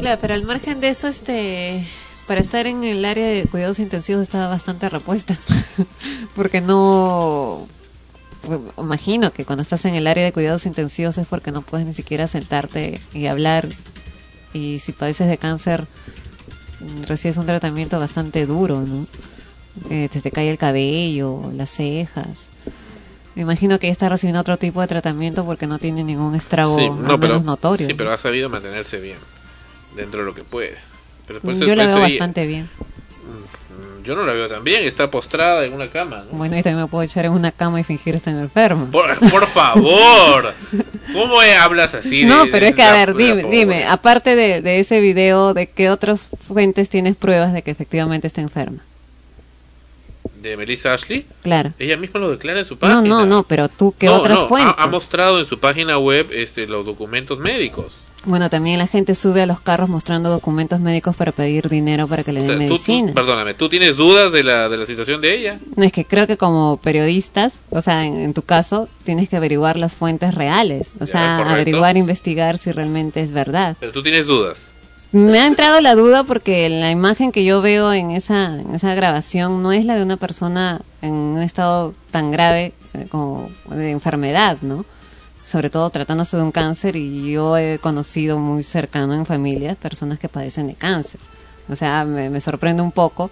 Claro, 0.00 0.18
pero 0.20 0.34
al 0.34 0.44
margen 0.44 0.80
de 0.80 0.88
eso, 0.88 1.08
este, 1.08 1.86
para 2.26 2.40
estar 2.40 2.66
en 2.66 2.84
el 2.84 3.04
área 3.04 3.26
de 3.28 3.44
cuidados 3.44 3.78
intensivos 3.78 4.22
estaba 4.22 4.48
bastante 4.48 4.88
repuesta, 4.88 5.36
porque 6.36 6.60
no, 6.60 7.66
pues, 8.46 8.60
imagino 8.78 9.32
que 9.32 9.44
cuando 9.44 9.62
estás 9.62 9.84
en 9.84 9.94
el 9.94 10.06
área 10.06 10.24
de 10.24 10.32
cuidados 10.32 10.66
intensivos 10.66 11.18
es 11.18 11.26
porque 11.26 11.50
no 11.52 11.62
puedes 11.62 11.86
ni 11.86 11.94
siquiera 11.94 12.26
sentarte 12.28 13.00
y 13.12 13.26
hablar, 13.26 13.68
y 14.52 14.78
si 14.78 14.92
padeces 14.92 15.28
de 15.28 15.36
cáncer 15.38 15.86
mm, 16.80 17.02
recibes 17.04 17.36
un 17.36 17.46
tratamiento 17.46 17.98
bastante 17.98 18.46
duro, 18.46 18.80
¿no? 18.82 19.06
Eh, 19.90 20.08
te, 20.10 20.20
te 20.20 20.30
cae 20.30 20.48
el 20.50 20.58
cabello, 20.58 21.40
las 21.54 21.68
cejas. 21.70 22.28
Me 23.34 23.42
imagino 23.42 23.80
que 23.80 23.88
ella 23.88 23.92
está 23.92 24.08
recibiendo 24.08 24.40
otro 24.40 24.56
tipo 24.58 24.80
de 24.80 24.86
tratamiento 24.86 25.44
porque 25.44 25.66
no 25.66 25.80
tiene 25.80 26.04
ningún 26.04 26.36
estrago 26.36 26.78
Sí, 26.78 26.84
al 26.86 27.02
no, 27.02 27.18
pero, 27.18 27.32
menos 27.34 27.44
notorio. 27.44 27.88
sí, 27.88 27.94
pero 27.94 28.12
ha 28.12 28.18
sabido 28.18 28.48
mantenerse 28.48 29.00
bien 29.00 29.18
dentro 29.96 30.20
de 30.20 30.26
lo 30.26 30.34
que 30.36 30.44
puede. 30.44 30.76
Pero 31.26 31.40
después- 31.40 31.58
Yo 31.60 31.74
la 31.74 31.86
veo 31.86 32.00
bastante 32.00 32.46
bien. 32.46 32.68
Mm, 32.78 34.04
Yo 34.04 34.14
no 34.14 34.24
la 34.26 34.32
veo 34.34 34.48
tan 34.48 34.62
bien, 34.62 34.86
está 34.86 35.10
postrada 35.10 35.64
en 35.64 35.72
una 35.72 35.88
cama. 35.88 36.24
¿no? 36.30 36.36
Bueno, 36.36 36.56
y 36.58 36.62
también 36.62 36.82
me 36.82 36.88
puedo 36.88 37.02
echar 37.02 37.24
en 37.24 37.32
una 37.32 37.50
cama 37.52 37.80
y 37.80 37.84
fingir 37.84 38.14
estar 38.14 38.34
enfermo. 38.34 38.86
Por, 38.90 39.18
por 39.30 39.46
favor, 39.46 40.52
¿cómo 41.14 41.40
hablas 41.40 41.94
así? 41.94 42.20
de- 42.20 42.26
no, 42.26 42.44
de 42.44 42.50
pero 42.50 42.66
es 42.66 42.74
que, 42.74 42.82
la- 42.82 42.90
a 42.92 42.96
ver, 42.96 43.14
de 43.14 43.24
dime, 43.24 43.44
dime, 43.50 43.86
aparte 43.86 44.36
de, 44.36 44.60
de 44.60 44.80
ese 44.80 45.00
video, 45.00 45.54
¿de 45.54 45.68
qué 45.68 45.88
otras 45.90 46.28
fuentes 46.46 46.90
tienes 46.90 47.16
pruebas 47.16 47.52
de 47.54 47.62
que 47.62 47.70
efectivamente 47.70 48.26
está 48.26 48.42
enferma? 48.42 48.80
¿De 50.42 50.56
Melissa 50.58 50.92
Ashley? 50.92 51.24
Claro. 51.42 51.72
Ella 51.78 51.96
misma 51.96 52.20
lo 52.20 52.30
declara 52.30 52.58
en 52.60 52.66
su 52.66 52.76
página. 52.76 53.00
No, 53.00 53.20
no, 53.20 53.24
no, 53.26 53.42
pero 53.44 53.70
tú, 53.70 53.94
¿qué 53.98 54.06
No, 54.06 54.16
otras 54.16 54.38
no, 54.38 54.44
ha- 54.44 54.48
fuentes? 54.48 54.74
Ha, 54.76 54.86
mostrado 54.86 55.38
en 55.38 55.46
su 55.46 55.58
página 55.58 55.96
web 55.98 56.26
este, 56.32 56.66
los 56.66 56.84
documentos 56.84 57.38
médicos. 57.38 57.92
Bueno, 58.26 58.48
también 58.50 58.78
la 58.78 58.86
gente 58.86 59.14
sube 59.14 59.42
a 59.42 59.46
los 59.46 59.60
carros 59.60 59.88
mostrando 59.88 60.30
documentos 60.30 60.80
médicos 60.80 61.14
para 61.16 61.32
pedir 61.32 61.68
dinero 61.68 62.06
para 62.08 62.24
que 62.24 62.32
le 62.32 62.40
O 62.40 62.42
den 62.44 62.58
sea, 62.58 62.68
tú- 62.68 62.76
tú- 62.76 62.82
medicina. 62.92 63.12
perdóname, 63.14 63.54
¿tú 63.54 63.68
tienes 63.68 63.96
dudas 63.96 64.32
de 64.32 64.42
la, 64.42 64.68
de 64.68 64.76
la 64.76 64.86
situación 64.86 65.20
de 65.20 65.36
ella? 65.38 65.58
No, 65.76 65.84
es 65.84 65.92
que 65.92 66.04
creo 66.04 66.26
que 66.26 66.36
como 66.36 66.78
periodistas, 66.78 67.60
o 67.70 67.82
sea, 67.82 68.04
en, 68.06 68.18
en 68.20 68.34
tu 68.34 68.42
caso, 68.42 68.88
tienes 69.04 69.28
que 69.28 69.36
averiguar 69.36 69.76
las 69.76 69.94
fuentes 69.94 70.34
reales. 70.34 70.92
O 71.00 71.04
Ya, 71.04 71.06
sea, 71.06 71.36
averiguar, 71.38 71.96
investigar 71.96 72.58
si 72.58 72.72
realmente 72.72 73.20
es 73.20 73.32
verdad. 73.32 73.76
Pero 73.80 73.92
tú 73.92 74.02
tienes 74.02 74.26
dudas. 74.26 74.72
Me 75.12 75.38
ha 75.38 75.46
entrado 75.46 75.80
la 75.80 75.94
duda 75.94 76.24
porque 76.24 76.68
la 76.68 76.90
imagen 76.90 77.30
que 77.30 77.44
yo 77.44 77.62
veo 77.62 77.92
en 77.92 78.10
esa, 78.10 78.46
en 78.58 78.74
esa 78.74 78.94
grabación 78.96 79.62
no 79.62 79.70
es 79.70 79.84
la 79.84 79.96
de 79.96 80.02
una 80.02 80.16
persona 80.16 80.80
en 81.02 81.12
un 81.12 81.40
estado 81.40 81.94
tan 82.10 82.32
grave 82.32 82.72
eh, 82.94 83.06
como 83.10 83.48
de 83.70 83.92
enfermedad, 83.92 84.56
¿no? 84.62 84.84
Sobre 85.46 85.70
todo 85.70 85.90
tratándose 85.90 86.36
de 86.36 86.42
un 86.42 86.52
cáncer 86.52 86.96
y 86.96 87.30
yo 87.30 87.56
he 87.56 87.78
conocido 87.78 88.38
muy 88.38 88.62
cercano 88.62 89.14
en 89.14 89.26
familias 89.26 89.76
personas 89.76 90.18
que 90.18 90.28
padecen 90.28 90.68
de 90.68 90.74
cáncer. 90.74 91.20
O 91.68 91.76
sea, 91.76 92.04
me, 92.04 92.30
me 92.30 92.40
sorprende 92.40 92.82
un 92.82 92.92
poco 92.92 93.30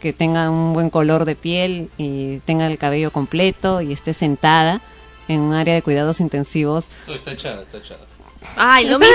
que 0.00 0.12
tenga 0.12 0.50
un 0.50 0.74
buen 0.74 0.90
color 0.90 1.24
de 1.24 1.34
piel 1.34 1.88
y 1.96 2.38
tenga 2.40 2.66
el 2.66 2.78
cabello 2.78 3.10
completo 3.10 3.80
y 3.80 3.92
esté 3.92 4.12
sentada 4.12 4.80
en 5.28 5.40
un 5.40 5.54
área 5.54 5.74
de 5.74 5.82
cuidados 5.82 6.20
intensivos 6.20 6.86
No, 7.06 7.14
está 7.14 7.32
echada, 7.32 7.62
está 7.62 7.78
echada. 7.78 8.00
Ay, 8.54 8.88
lo 8.88 8.98
mismo. 8.98 9.14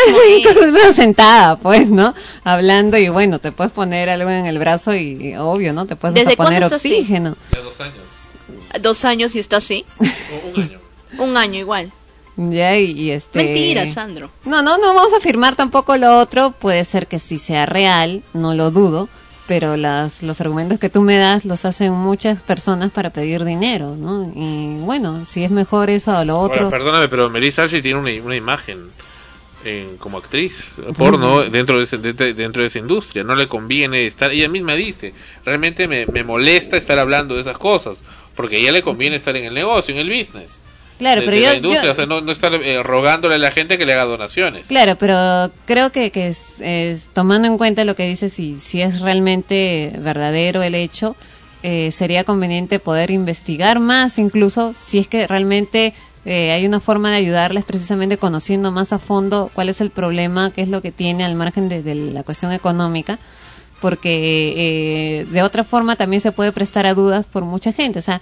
es. 0.90 0.96
sentada, 0.96 1.58
pues, 1.58 1.90
¿no? 1.90 2.14
Hablando 2.44 2.98
y 2.98 3.08
bueno, 3.08 3.40
te 3.40 3.52
puedes 3.52 3.72
poner 3.72 4.10
algo 4.10 4.30
en 4.30 4.46
el 4.46 4.60
brazo 4.60 4.94
y, 4.94 5.30
y 5.30 5.36
obvio, 5.36 5.72
¿no? 5.74 5.86
Te 5.86 5.96
puedes 5.96 6.16
¿Desde 6.16 6.32
hasta 6.32 6.44
poner 6.44 6.64
oxígeno. 6.64 7.38
Ya 7.52 7.62
dos 7.62 7.80
años. 7.80 7.96
Dos 8.82 9.06
años 9.06 9.36
y 9.36 9.40
está 9.40 9.58
así. 9.58 9.86
Un 10.54 10.62
año. 10.62 10.80
Un 11.18 11.38
año 11.38 11.60
igual. 11.60 11.92
Ya, 12.38 12.78
y, 12.78 12.92
y 12.92 13.12
este... 13.12 13.44
Mentira, 13.44 13.92
Sandro. 13.94 14.32
No, 14.46 14.62
no, 14.62 14.78
no 14.78 14.94
vamos 14.94 15.14
a 15.14 15.18
afirmar 15.18 15.56
tampoco 15.56 15.98
lo 15.98 16.18
otro. 16.20 16.52
Puede 16.52 16.84
ser 16.86 17.08
que 17.08 17.20
sí 17.20 17.38
sea 17.40 17.66
real, 17.66 18.24
no 18.34 18.54
lo 18.54 18.72
dudo. 18.72 19.10
Pero 19.48 19.76
las, 19.76 20.24
los 20.24 20.40
argumentos 20.40 20.80
que 20.80 20.90
tú 20.90 21.02
me 21.02 21.18
das 21.18 21.44
los 21.44 21.66
hacen 21.66 21.92
muchas 21.92 22.42
personas 22.42 22.90
para 22.92 23.10
pedir 23.10 23.44
dinero, 23.44 23.96
¿no? 23.98 24.32
Y 24.34 24.78
bueno, 24.86 25.26
si 25.26 25.44
es 25.44 25.52
mejor 25.52 25.90
eso 25.90 26.18
o 26.18 26.24
lo 26.24 26.40
otro. 26.40 26.66
Ahora, 26.66 26.70
perdóname, 26.78 27.10
pero 27.10 27.30
Melissa 27.30 27.64
Archie 27.64 27.82
tiene 27.82 28.00
una, 28.00 28.12
una 28.24 28.36
imagen 28.38 28.92
en- 29.66 29.98
como 29.98 30.20
actriz 30.20 30.72
porno 30.98 31.42
dentro 31.42 31.78
de, 31.80 31.84
ese- 31.84 31.98
de- 31.98 32.34
dentro 32.34 32.62
de 32.62 32.70
esa 32.70 32.80
industria. 32.80 33.26
No 33.26 33.36
le 33.36 33.50
conviene 33.50 34.06
estar. 34.06 34.32
Ella 34.32 34.48
misma 34.48 34.76
dice: 34.76 35.14
realmente 35.44 35.86
me, 35.88 36.06
me 36.06 36.24
molesta 36.24 36.78
estar 36.78 36.98
hablando 36.98 37.36
de 37.36 37.42
esas 37.42 37.58
cosas. 37.58 37.98
Porque 38.36 38.56
a 38.56 38.60
ella 38.60 38.72
le 38.72 38.82
conviene 38.84 39.18
estar 39.18 39.36
en 39.36 39.44
el 39.44 39.54
negocio, 39.54 39.94
en 39.94 40.00
el 40.00 40.08
business. 40.10 40.61
Claro, 41.02 41.20
de, 41.22 41.28
pero 41.28 41.36
de 41.38 41.44
yo- 41.44 41.50
la 41.50 41.56
industria, 41.58 41.84
yo- 41.86 41.92
o 41.92 41.96
sea, 41.96 42.06
no, 42.06 42.22
no 42.22 42.32
estar 42.32 42.54
eh, 42.54 42.82
rogándole 42.82 43.36
a 43.36 43.38
la 43.38 43.52
gente 43.52 43.78
que 43.78 43.86
le 43.86 43.94
haga 43.94 44.06
donaciones. 44.06 44.68
Claro, 44.68 44.96
pero 44.96 45.52
creo 45.66 45.92
que, 45.92 46.12
que 46.12 46.28
es, 46.30 46.60
es- 46.62 47.10
tomando 47.14 47.48
en 47.48 47.58
cuenta 47.58 47.84
lo 47.84 47.96
que 47.96 48.08
dices, 48.08 48.32
si, 48.32 48.58
si 48.60 48.82
es 48.82 49.02
realmente 49.02 49.92
verdadero 50.00 50.64
el 50.64 50.76
hecho, 50.76 51.16
eh, 51.64 51.92
sería 51.92 52.24
conveniente 52.24 52.80
poder 52.80 53.12
investigar 53.12 53.80
más, 53.80 54.18
incluso 54.18 54.74
si 54.80 54.98
es 55.00 55.08
que 55.08 55.28
realmente 55.28 55.94
eh, 56.26 56.52
hay 56.52 56.66
una 56.68 56.80
forma 56.80 57.10
de 57.12 57.18
ayudarles 57.18 57.66
precisamente 57.66 58.18
conociendo 58.18 58.72
más 58.72 58.94
a 58.94 59.00
fondo 59.00 59.50
cuál 59.54 59.70
es 59.70 59.82
el 59.82 59.90
problema, 59.90 60.52
qué 60.52 60.62
es 60.62 60.70
lo 60.70 60.82
que 60.82 60.92
tiene 60.92 61.24
al 61.24 61.34
margen 61.36 61.68
de, 61.68 61.82
de 61.84 61.96
la 61.96 62.24
cuestión 62.24 62.52
económica, 62.52 63.18
porque 63.80 64.54
eh, 65.22 65.26
de 65.32 65.42
otra 65.44 65.64
forma 65.64 65.96
también 65.96 66.22
se 66.22 66.32
puede 66.32 66.52
prestar 66.52 66.86
a 66.86 66.94
dudas 66.94 67.26
por 67.26 67.44
mucha 67.46 67.72
gente. 67.74 68.00
O 68.00 68.02
sea, 68.04 68.22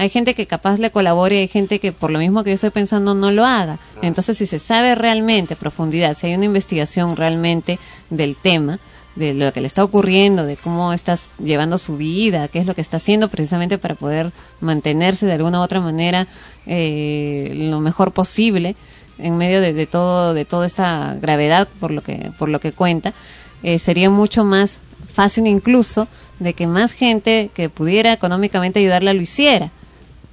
hay 0.00 0.08
gente 0.08 0.34
que 0.34 0.46
capaz 0.46 0.78
le 0.78 0.90
colabore 0.90 1.36
y 1.36 1.38
hay 1.40 1.48
gente 1.48 1.78
que 1.78 1.92
por 1.92 2.10
lo 2.10 2.18
mismo 2.18 2.42
que 2.42 2.48
yo 2.48 2.54
estoy 2.54 2.70
pensando 2.70 3.12
no 3.12 3.30
lo 3.30 3.44
haga. 3.44 3.78
Entonces, 4.00 4.38
si 4.38 4.46
se 4.46 4.58
sabe 4.58 4.94
realmente 4.94 5.52
a 5.52 5.56
profundidad, 5.58 6.16
si 6.16 6.26
hay 6.26 6.34
una 6.34 6.46
investigación 6.46 7.16
realmente 7.16 7.78
del 8.08 8.34
tema, 8.34 8.78
de 9.14 9.34
lo 9.34 9.52
que 9.52 9.60
le 9.60 9.66
está 9.66 9.84
ocurriendo, 9.84 10.46
de 10.46 10.56
cómo 10.56 10.94
estás 10.94 11.24
llevando 11.38 11.76
su 11.76 11.98
vida, 11.98 12.48
qué 12.48 12.60
es 12.60 12.66
lo 12.66 12.74
que 12.74 12.80
está 12.80 12.96
haciendo 12.96 13.28
precisamente 13.28 13.76
para 13.76 13.94
poder 13.94 14.32
mantenerse 14.62 15.26
de 15.26 15.34
alguna 15.34 15.60
u 15.60 15.62
otra 15.62 15.80
manera 15.80 16.26
eh, 16.64 17.52
lo 17.54 17.80
mejor 17.80 18.12
posible 18.12 18.76
en 19.18 19.36
medio 19.36 19.60
de, 19.60 19.74
de 19.74 19.86
todo 19.86 20.32
de 20.32 20.46
toda 20.46 20.64
esta 20.64 21.18
gravedad 21.20 21.68
por 21.78 21.90
lo 21.90 22.00
que 22.00 22.30
por 22.38 22.48
lo 22.48 22.58
que 22.58 22.72
cuenta 22.72 23.12
eh, 23.62 23.78
sería 23.78 24.08
mucho 24.08 24.44
más 24.44 24.80
fácil 25.12 25.46
incluso 25.46 26.08
de 26.38 26.54
que 26.54 26.66
más 26.66 26.90
gente 26.90 27.50
que 27.52 27.68
pudiera 27.68 28.14
económicamente 28.14 28.78
ayudarla 28.78 29.12
lo 29.12 29.20
hiciera 29.20 29.72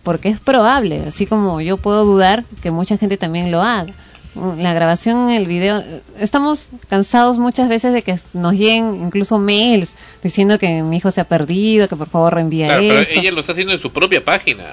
porque 0.08 0.30
es 0.30 0.40
probable 0.40 1.04
así 1.06 1.26
como 1.26 1.60
yo 1.60 1.76
puedo 1.76 2.06
dudar 2.06 2.46
que 2.64 2.72
mucha 2.72 2.96
gente 2.96 3.18
también 3.18 3.52
lo 3.52 3.62
haga 3.62 3.94
la 4.58 4.74
grabación, 4.74 5.30
el 5.30 5.48
video, 5.48 5.84
estamos 6.20 6.68
cansados 6.88 7.40
muchas 7.40 7.68
veces 7.68 7.92
de 7.92 8.04
que 8.04 8.18
nos 8.34 8.54
lleguen 8.54 9.02
incluso 9.02 9.38
mails 9.38 9.96
diciendo 10.24 10.60
que 10.60 10.84
mi 10.84 10.98
hijo 10.98 11.12
se 11.12 11.20
ha 11.20 11.24
perdido, 11.24 11.90
que 11.90 11.96
por 11.96 12.08
favor 12.08 12.36
reenvía 12.36 12.68
Claro, 12.68 12.84
pero 12.88 13.20
ella 13.20 13.32
lo 13.32 13.40
está 13.40 13.54
haciendo 13.54 13.74
en 13.74 13.80
su 13.80 13.92
propia 13.92 14.24
página. 14.24 14.64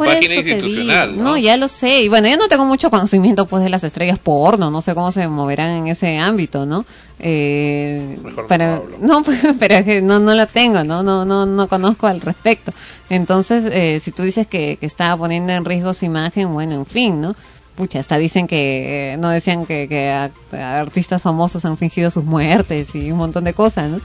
Su 0.00 0.04
Por 0.06 0.14
página 0.14 0.34
eso 0.34 0.42
te 0.42 0.50
institucional. 0.50 1.10
digo. 1.12 1.22
¿no? 1.22 1.30
¿no? 1.30 1.36
ya 1.36 1.56
lo 1.56 1.68
sé. 1.68 2.02
Y 2.02 2.08
bueno, 2.08 2.28
yo 2.28 2.36
no 2.36 2.48
tengo 2.48 2.64
mucho 2.64 2.90
conocimiento 2.90 3.46
pues 3.46 3.62
de 3.62 3.68
las 3.68 3.84
estrellas 3.84 4.18
porno, 4.18 4.70
no 4.70 4.80
sé 4.80 4.94
cómo 4.94 5.12
se 5.12 5.28
moverán 5.28 5.70
en 5.70 5.86
ese 5.88 6.18
ámbito, 6.18 6.64
¿no? 6.66 6.84
Eh, 7.18 8.18
para, 8.48 8.80
no, 9.00 9.22
pero 9.58 9.74
es 9.74 9.84
que 9.84 10.00
no, 10.02 10.18
no 10.18 10.34
lo 10.34 10.46
tengo, 10.46 10.82
¿no? 10.84 11.02
No, 11.02 11.24
no, 11.24 11.44
no 11.46 11.68
conozco 11.68 12.06
al 12.06 12.20
respecto. 12.20 12.72
Entonces, 13.08 13.64
eh, 13.72 14.00
si 14.02 14.10
tú 14.12 14.22
dices 14.22 14.46
que, 14.46 14.76
que 14.80 14.86
estaba 14.86 15.16
poniendo 15.16 15.52
en 15.52 15.64
riesgo 15.64 15.92
su 15.94 16.04
imagen, 16.06 16.52
bueno, 16.52 16.74
en 16.74 16.86
fin, 16.86 17.20
¿no? 17.20 17.36
Pucha, 17.76 18.00
hasta 18.00 18.18
dicen 18.18 18.46
que, 18.46 19.12
eh, 19.12 19.16
no 19.16 19.28
decían 19.30 19.64
que, 19.66 19.86
que 19.88 20.10
a- 20.10 20.30
a 20.52 20.80
artistas 20.80 21.22
famosos 21.22 21.64
han 21.64 21.78
fingido 21.78 22.10
sus 22.10 22.24
muertes 22.24 22.94
y 22.94 23.10
un 23.12 23.18
montón 23.18 23.44
de 23.44 23.54
cosas, 23.54 23.90
¿no? 23.90 24.00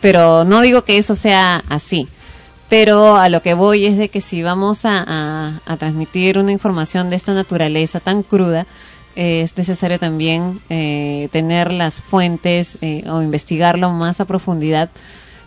Pero 0.00 0.44
no 0.44 0.60
digo 0.60 0.82
que 0.82 0.98
eso 0.98 1.14
sea 1.14 1.62
así. 1.68 2.08
Pero 2.68 3.16
a 3.16 3.28
lo 3.28 3.42
que 3.42 3.54
voy 3.54 3.86
es 3.86 3.96
de 3.96 4.08
que 4.08 4.20
si 4.20 4.42
vamos 4.42 4.84
a, 4.84 5.04
a- 5.06 5.60
a 5.66 5.76
transmitir 5.76 6.38
una 6.38 6.50
información 6.52 7.10
de 7.10 7.16
esta 7.16 7.32
naturaleza 7.32 8.00
tan 8.00 8.22
cruda, 8.24 8.66
eh, 9.14 9.42
es 9.42 9.56
necesario 9.56 9.98
también 9.98 10.58
eh, 10.68 11.28
tener 11.32 11.70
las 11.72 12.00
fuentes 12.00 12.78
eh, 12.82 13.04
o 13.08 13.22
investigarlo 13.22 13.90
más 13.90 14.20
a 14.20 14.24
profundidad, 14.24 14.90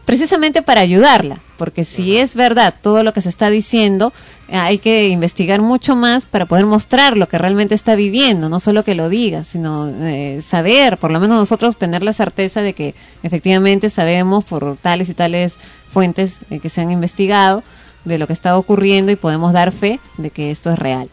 precisamente 0.06 0.64
para 0.64 0.82
ayudarla, 0.82 1.40
porque 1.58 1.84
si 1.86 2.18
es 2.18 2.36
verdad 2.36 2.74
todo 2.82 3.04
lo 3.04 3.14
que 3.14 3.22
se 3.22 3.30
está 3.30 3.52
diciendo, 3.52 4.12
hay 4.52 4.80
que 4.80 5.10
investigar 5.10 5.62
mucho 5.62 5.96
más 5.96 6.26
para 6.26 6.48
poder 6.48 6.66
mostrar 6.66 7.16
lo 7.16 7.28
que 7.30 7.38
realmente 7.38 7.76
está 7.76 7.94
viviendo, 7.94 8.50
no 8.50 8.60
solo 8.60 8.84
que 8.84 8.96
lo 8.96 9.08
diga, 9.08 9.44
sino 9.44 9.88
eh, 9.88 10.42
saber, 10.44 10.98
por 10.98 11.12
lo 11.12 11.20
menos 11.20 11.38
nosotros 11.38 11.78
tener 11.78 12.02
la 12.02 12.14
certeza 12.14 12.64
de 12.64 12.74
que 12.74 12.96
efectivamente 13.22 13.92
sabemos 13.92 14.46
por 14.46 14.78
tales 14.78 15.10
y 15.10 15.14
tales 15.14 15.58
fuentes 15.92 16.38
eh, 16.50 16.60
que 16.60 16.70
se 16.70 16.82
han 16.82 16.92
investigado 16.92 17.64
de 18.06 18.18
lo 18.18 18.28
que 18.28 18.34
está 18.34 18.58
ocurriendo 18.58 19.12
y 19.12 19.16
podemos 19.16 19.54
dar 19.54 19.72
fe 19.72 20.00
de 20.18 20.30
que 20.30 20.52
esto 20.52 20.72
es 20.72 20.80
real. 20.80 21.10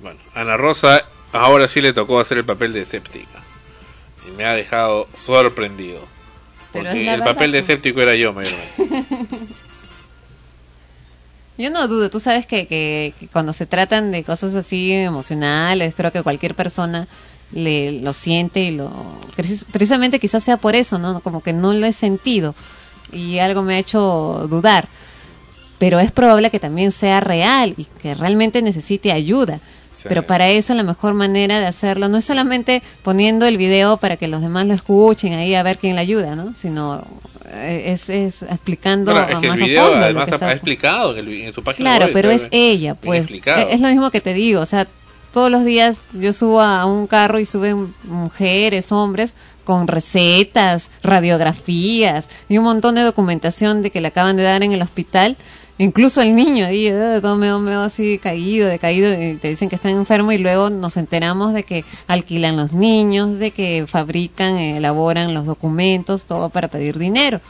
Bueno, 0.00 0.18
Ana 0.34 0.56
Rosa 0.56 1.04
ahora 1.32 1.68
sí 1.68 1.80
le 1.80 1.92
tocó 1.92 2.20
hacer 2.20 2.38
el 2.38 2.44
papel 2.44 2.72
de 2.72 2.82
escéptica. 2.82 3.42
Y 4.26 4.30
me 4.36 4.44
ha 4.44 4.52
dejado 4.52 5.08
sorprendido. 5.14 6.00
Porque 6.72 7.12
el 7.12 7.20
papel 7.22 7.50
de 7.52 7.58
pues. 7.58 7.68
escéptico 7.70 8.00
era 8.00 8.14
yo, 8.14 8.32
mayormente. 8.32 9.04
Yo 11.56 11.70
no 11.70 11.88
dudo, 11.88 12.08
tú 12.08 12.20
sabes 12.20 12.46
que, 12.46 12.68
que, 12.68 13.14
que 13.18 13.26
cuando 13.26 13.52
se 13.52 13.66
tratan 13.66 14.12
de 14.12 14.22
cosas 14.22 14.54
así 14.54 14.92
emocionales, 14.92 15.92
creo 15.96 16.12
que 16.12 16.22
cualquier 16.22 16.54
persona 16.54 17.08
le 17.50 18.00
lo 18.00 18.12
siente 18.12 18.60
y 18.60 18.76
lo 18.76 18.92
precis- 19.36 19.64
precisamente 19.72 20.20
quizás 20.20 20.44
sea 20.44 20.56
por 20.56 20.76
eso, 20.76 20.98
¿no? 20.98 21.18
Como 21.18 21.42
que 21.42 21.52
no 21.52 21.72
lo 21.72 21.84
he 21.86 21.92
sentido 21.92 22.54
y 23.12 23.38
algo 23.38 23.62
me 23.62 23.74
ha 23.74 23.78
hecho 23.78 24.46
dudar. 24.50 24.86
Pero 25.78 26.00
es 26.00 26.10
probable 26.10 26.50
que 26.50 26.58
también 26.60 26.90
sea 26.92 27.20
real 27.20 27.74
y 27.76 27.84
que 28.02 28.14
realmente 28.14 28.62
necesite 28.62 29.12
ayuda. 29.12 29.60
Pero 30.04 30.24
para 30.26 30.48
eso 30.48 30.74
la 30.74 30.84
mejor 30.84 31.14
manera 31.14 31.58
de 31.58 31.66
hacerlo 31.66 32.08
no 32.08 32.18
es 32.18 32.24
solamente 32.24 32.82
poniendo 33.02 33.46
el 33.46 33.56
video 33.56 33.96
para 33.96 34.16
que 34.16 34.28
los 34.28 34.40
demás 34.40 34.66
lo 34.66 34.74
escuchen 34.74 35.32
ahí 35.32 35.54
a 35.56 35.62
ver 35.64 35.78
quién 35.78 35.96
le 35.96 36.00
ayuda, 36.02 36.36
¿no? 36.36 36.54
Sino 36.54 37.02
eh, 37.50 37.84
es, 37.86 38.08
es 38.08 38.42
explicando 38.42 39.10
Ahora, 39.10 39.24
es 39.32 39.38
que 39.40 39.46
el 39.46 39.50
más 39.52 39.58
video 39.58 39.80
a 39.82 39.84
fondo 39.86 39.98
lo 39.98 40.04
además 40.04 40.42
ha, 40.42 40.52
explicado 40.52 41.16
en, 41.16 41.26
el- 41.26 41.40
en 41.42 41.52
su 41.52 41.64
página 41.64 41.90
Claro, 41.90 42.04
web. 42.06 42.14
pero 42.14 42.30
es 42.30 42.46
ella, 42.52 42.94
pues. 42.94 43.22
explicado. 43.22 43.68
Es 43.68 43.80
lo 43.80 43.88
mismo 43.88 44.10
que 44.12 44.20
te 44.20 44.34
digo, 44.34 44.60
o 44.60 44.66
sea, 44.66 44.86
todos 45.32 45.50
los 45.50 45.64
días 45.64 45.96
yo 46.12 46.32
subo 46.32 46.60
a 46.60 46.84
un 46.86 47.08
carro 47.08 47.40
y 47.40 47.44
suben 47.46 47.92
mujeres, 48.04 48.92
hombres, 48.92 49.34
con 49.68 49.86
recetas, 49.86 50.88
radiografías 51.02 52.26
y 52.48 52.56
un 52.56 52.64
montón 52.64 52.94
de 52.94 53.02
documentación 53.02 53.82
de 53.82 53.90
que 53.90 54.00
le 54.00 54.08
acaban 54.08 54.34
de 54.34 54.42
dar 54.42 54.62
en 54.62 54.72
el 54.72 54.80
hospital. 54.80 55.36
Incluso 55.76 56.22
el 56.22 56.34
niño 56.34 56.64
ahí, 56.64 56.86
eh, 56.86 57.18
todo 57.20 57.36
medio, 57.36 57.58
medio 57.58 57.82
así 57.82 58.16
caído, 58.16 58.66
decaído, 58.66 59.12
y 59.12 59.34
te 59.34 59.48
dicen 59.48 59.68
que 59.68 59.76
está 59.76 59.90
enfermo 59.90 60.32
y 60.32 60.38
luego 60.38 60.70
nos 60.70 60.96
enteramos 60.96 61.52
de 61.52 61.64
que 61.64 61.84
alquilan 62.06 62.56
los 62.56 62.72
niños, 62.72 63.38
de 63.38 63.50
que 63.50 63.84
fabrican, 63.86 64.56
eh, 64.56 64.78
elaboran 64.78 65.34
los 65.34 65.44
documentos, 65.44 66.24
todo 66.24 66.48
para 66.48 66.68
pedir 66.68 66.96
dinero, 66.98 67.42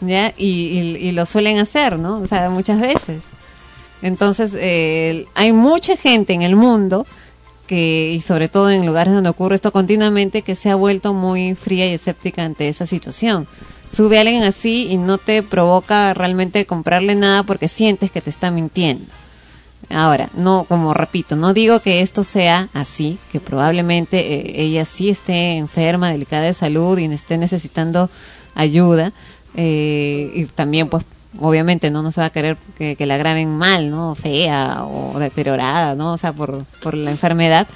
¿ya? 0.00 0.34
Y, 0.38 0.46
y, 0.46 0.78
y 1.08 1.10
lo 1.10 1.26
suelen 1.26 1.58
hacer, 1.58 1.98
¿no? 1.98 2.20
O 2.20 2.26
sea, 2.28 2.48
muchas 2.48 2.80
veces. 2.80 3.24
Entonces, 4.02 4.52
eh, 4.54 5.26
hay 5.34 5.50
mucha 5.50 5.96
gente 5.96 6.32
en 6.32 6.42
el 6.42 6.54
mundo 6.54 7.06
que, 7.66 8.12
y 8.12 8.20
sobre 8.20 8.48
todo 8.48 8.70
en 8.70 8.86
lugares 8.86 9.12
donde 9.12 9.30
ocurre 9.30 9.56
esto 9.56 9.72
continuamente, 9.72 10.42
que 10.42 10.54
se 10.54 10.70
ha 10.70 10.74
vuelto 10.74 11.12
muy 11.12 11.54
fría 11.54 11.86
y 11.86 11.94
escéptica 11.94 12.44
ante 12.44 12.68
esa 12.68 12.86
situación. 12.86 13.46
Sube 13.92 14.18
a 14.18 14.22
alguien 14.22 14.42
así 14.42 14.88
y 14.90 14.96
no 14.96 15.18
te 15.18 15.42
provoca 15.42 16.12
realmente 16.14 16.66
comprarle 16.66 17.14
nada 17.14 17.42
porque 17.42 17.68
sientes 17.68 18.10
que 18.10 18.20
te 18.20 18.30
está 18.30 18.50
mintiendo. 18.50 19.04
Ahora, 19.88 20.28
no, 20.34 20.64
como 20.68 20.94
repito, 20.94 21.36
no 21.36 21.54
digo 21.54 21.80
que 21.80 22.00
esto 22.00 22.24
sea 22.24 22.68
así, 22.72 23.18
que 23.30 23.38
probablemente 23.38 24.34
eh, 24.34 24.62
ella 24.62 24.84
sí 24.84 25.10
esté 25.10 25.56
enferma, 25.56 26.10
delicada 26.10 26.42
de 26.42 26.54
salud 26.54 26.98
y 26.98 27.04
esté 27.04 27.38
necesitando 27.38 28.10
ayuda. 28.54 29.12
eh, 29.54 30.32
y 30.34 30.44
también, 30.46 30.88
pues, 30.88 31.04
obviamente, 31.40 31.90
no, 31.90 32.02
no 32.02 32.10
se 32.10 32.20
va 32.20 32.26
a 32.26 32.30
querer 32.30 32.56
que, 32.78 32.96
la 33.06 33.16
graben 33.16 33.56
mal, 33.56 33.90
¿no? 33.90 34.14
Fea 34.14 34.84
o 34.84 35.18
deteriorada, 35.18 35.94
¿no? 35.94 36.14
O 36.14 36.18
sea, 36.18 36.32
por, 36.32 36.64
por 36.82 36.94
la 36.94 37.10
enfermedad. 37.10 37.66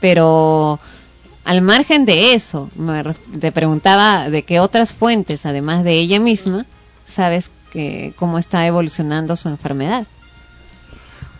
Pero 0.00 0.78
al 1.44 1.62
margen 1.62 2.06
de 2.06 2.34
eso, 2.34 2.68
me 2.76 3.02
te 3.38 3.52
preguntaba 3.52 4.30
de 4.30 4.42
qué 4.42 4.60
otras 4.60 4.92
fuentes, 4.92 5.46
además 5.46 5.84
de 5.84 5.94
ella 5.94 6.20
misma, 6.20 6.66
sabes 7.06 7.50
que 7.72 8.12
cómo 8.16 8.38
está 8.38 8.66
evolucionando 8.66 9.36
su 9.36 9.48
enfermedad. 9.48 10.06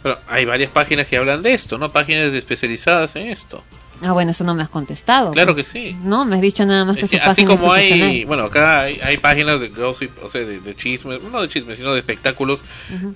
Pero 0.03 0.19
hay 0.29 0.45
varias 0.45 0.71
páginas 0.71 1.07
que 1.07 1.17
hablan 1.17 1.43
de 1.43 1.53
esto, 1.53 1.77
¿no? 1.79 1.93
Páginas 1.93 2.33
especializadas 2.33 3.17
en 3.17 3.29
esto. 3.29 3.63
Ah, 4.03 4.13
bueno, 4.13 4.31
eso 4.31 4.45
no 4.45 4.55
me 4.55 4.63
has 4.63 4.69
contestado. 4.69 5.31
Claro 5.33 5.55
pues. 5.55 5.73
que 5.73 5.91
sí. 5.91 5.97
No, 6.03 6.25
me 6.25 6.37
has 6.37 6.43
dicho 6.43 6.65
nada 6.65 6.85
más 6.85 6.97
que, 6.97 7.05
Es 7.05 7.11
su 7.11 7.17
así 7.17 7.27
página 7.27 7.49
como 7.57 7.73
hay, 7.73 7.89
institucional. 7.89 8.27
bueno, 8.27 8.45
acá 8.45 8.81
hay, 8.83 8.99
hay 9.03 9.17
páginas 9.19 9.61
de 9.61 9.69
gossip, 9.69 10.11
o 10.23 10.29
sea, 10.29 10.41
de, 10.43 10.61
de 10.61 10.77
chismes, 10.77 11.23
no 11.23 11.43
de 11.43 11.49
chismes, 11.49 11.77
sino 11.79 11.93
de 11.93 11.99
espectáculos 11.99 12.63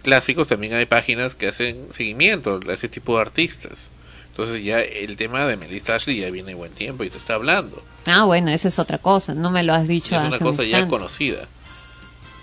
clásicos, 0.02 0.48
también 0.48 0.74
hay 0.74 0.86
páginas 0.86 1.34
que 1.34 1.48
hacen 1.48 1.86
seguimiento 1.90 2.60
a 2.68 2.72
ese 2.72 2.88
tipo 2.88 3.16
de 3.16 3.22
artistas. 3.22 3.90
Entonces 4.28 4.64
ya 4.64 4.80
el 4.80 5.16
tema 5.16 5.46
de 5.46 5.56
Melissa 5.56 5.94
Ashley 5.94 6.20
ya 6.20 6.28
viene 6.30 6.54
buen 6.54 6.72
tiempo 6.72 7.04
y 7.04 7.10
se 7.10 7.18
está 7.18 7.34
hablando. 7.34 7.80
Ah, 8.04 8.24
bueno, 8.24 8.50
esa 8.50 8.66
es 8.66 8.78
otra 8.80 8.98
cosa. 8.98 9.32
No 9.32 9.50
me 9.50 9.62
lo 9.62 9.72
has 9.72 9.86
dicho 9.86 10.16
es 10.16 10.20
hace 10.22 10.28
una 10.28 10.36
un 10.38 10.42
cosa 10.56 10.64
ya 10.64 10.88
conocida. 10.88 11.46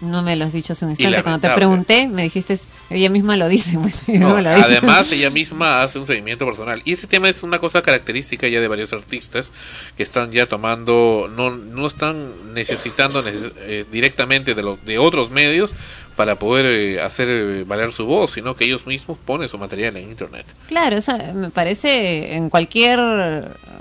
No 0.01 0.23
me 0.23 0.35
lo 0.35 0.45
has 0.45 0.53
dicho 0.53 0.73
hace 0.73 0.85
un 0.85 0.91
instante. 0.91 1.17
Cuando 1.23 1.41
te 1.41 1.47
pregunté, 1.55 2.07
me 2.07 2.23
dijiste, 2.23 2.59
ella 2.89 3.09
misma 3.09 3.37
lo 3.37 3.47
dice. 3.47 3.77
No, 4.07 4.41
lo 4.41 4.49
además, 4.49 5.11
ella 5.11 5.29
misma 5.29 5.83
hace 5.83 5.99
un 5.99 6.07
seguimiento 6.07 6.45
personal. 6.45 6.81
Y 6.85 6.93
ese 6.93 7.07
tema 7.07 7.29
es 7.29 7.43
una 7.43 7.59
cosa 7.59 7.81
característica 7.81 8.47
ya 8.47 8.59
de 8.59 8.67
varios 8.67 8.93
artistas 8.93 9.51
que 9.97 10.03
están 10.03 10.31
ya 10.31 10.47
tomando, 10.47 11.29
no, 11.35 11.51
no 11.51 11.85
están 11.87 12.53
necesitando 12.53 13.23
neces- 13.23 13.53
eh, 13.59 13.85
directamente 13.91 14.55
de, 14.55 14.63
los 14.63 14.83
de 14.85 14.97
otros 14.97 15.29
medios 15.31 15.71
para 16.15 16.35
poder 16.35 16.65
eh, 16.65 17.01
hacer 17.01 17.27
eh, 17.29 17.63
valer 17.65 17.91
su 17.93 18.05
voz, 18.05 18.31
sino 18.31 18.53
que 18.55 18.65
ellos 18.65 18.85
mismos 18.85 19.17
ponen 19.23 19.47
su 19.49 19.57
material 19.57 19.95
en 19.97 20.09
Internet. 20.09 20.45
Claro, 20.67 20.97
o 20.97 21.01
sea, 21.01 21.17
me 21.33 21.49
parece 21.51 22.35
en 22.35 22.49
cualquier 22.49 22.99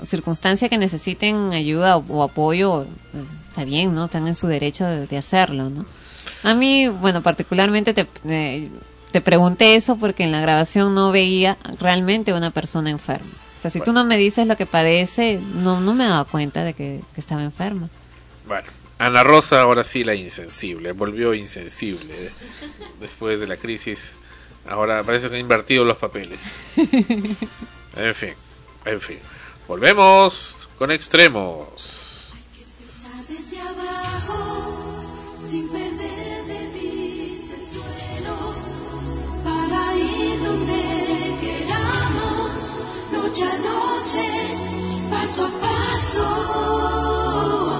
circunstancia 0.05 0.69
que 0.69 0.77
necesiten 0.77 1.51
ayuda 1.51 1.97
o, 1.97 2.05
o 2.09 2.23
apoyo, 2.23 2.85
pues, 3.11 3.25
está 3.49 3.65
bien, 3.65 3.93
¿no? 3.93 4.05
Están 4.05 4.27
en 4.27 4.35
su 4.35 4.47
derecho 4.47 4.85
de, 4.85 5.07
de 5.07 5.17
hacerlo, 5.17 5.69
¿no? 5.69 5.85
A 6.43 6.53
mí, 6.55 6.87
bueno, 6.87 7.21
particularmente 7.21 7.93
te, 7.93 8.07
eh, 8.25 8.69
te 9.11 9.21
pregunté 9.21 9.75
eso 9.75 9.95
porque 9.97 10.23
en 10.23 10.31
la 10.31 10.41
grabación 10.41 10.95
no 10.95 11.11
veía 11.11 11.57
realmente 11.79 12.33
una 12.33 12.51
persona 12.51 12.89
enferma. 12.89 13.29
O 13.57 13.61
sea, 13.61 13.69
si 13.69 13.79
tú 13.79 13.93
no 13.93 14.03
me 14.05 14.17
dices 14.17 14.47
lo 14.47 14.57
que 14.57 14.65
padece, 14.65 15.39
no, 15.55 15.79
no 15.79 15.93
me 15.93 16.05
daba 16.05 16.25
cuenta 16.25 16.63
de 16.63 16.73
que, 16.73 17.01
que 17.13 17.21
estaba 17.21 17.43
enferma. 17.43 17.89
Bueno, 18.47 18.67
Ana 18.97 19.23
Rosa 19.23 19.61
ahora 19.61 19.83
sí 19.83 20.03
la 20.03 20.15
insensible, 20.15 20.91
volvió 20.93 21.33
insensible 21.33 22.13
eh, 22.13 22.31
después 22.99 23.39
de 23.39 23.47
la 23.47 23.57
crisis. 23.57 24.13
Ahora 24.67 25.03
parece 25.03 25.29
que 25.29 25.35
ha 25.35 25.39
invertido 25.39 25.83
los 25.83 25.97
papeles. 25.97 26.39
En 27.95 28.15
fin, 28.15 28.33
en 28.85 29.01
fin. 29.01 29.19
Volvemos 29.67 30.69
con 30.77 30.91
extremos. 30.91 32.29
desde 33.27 33.59
abajo, 33.59 35.03
sin 35.43 35.71
noche, 44.01 44.19
paso 45.09 45.43
a 45.43 45.51
paso. 45.61 47.70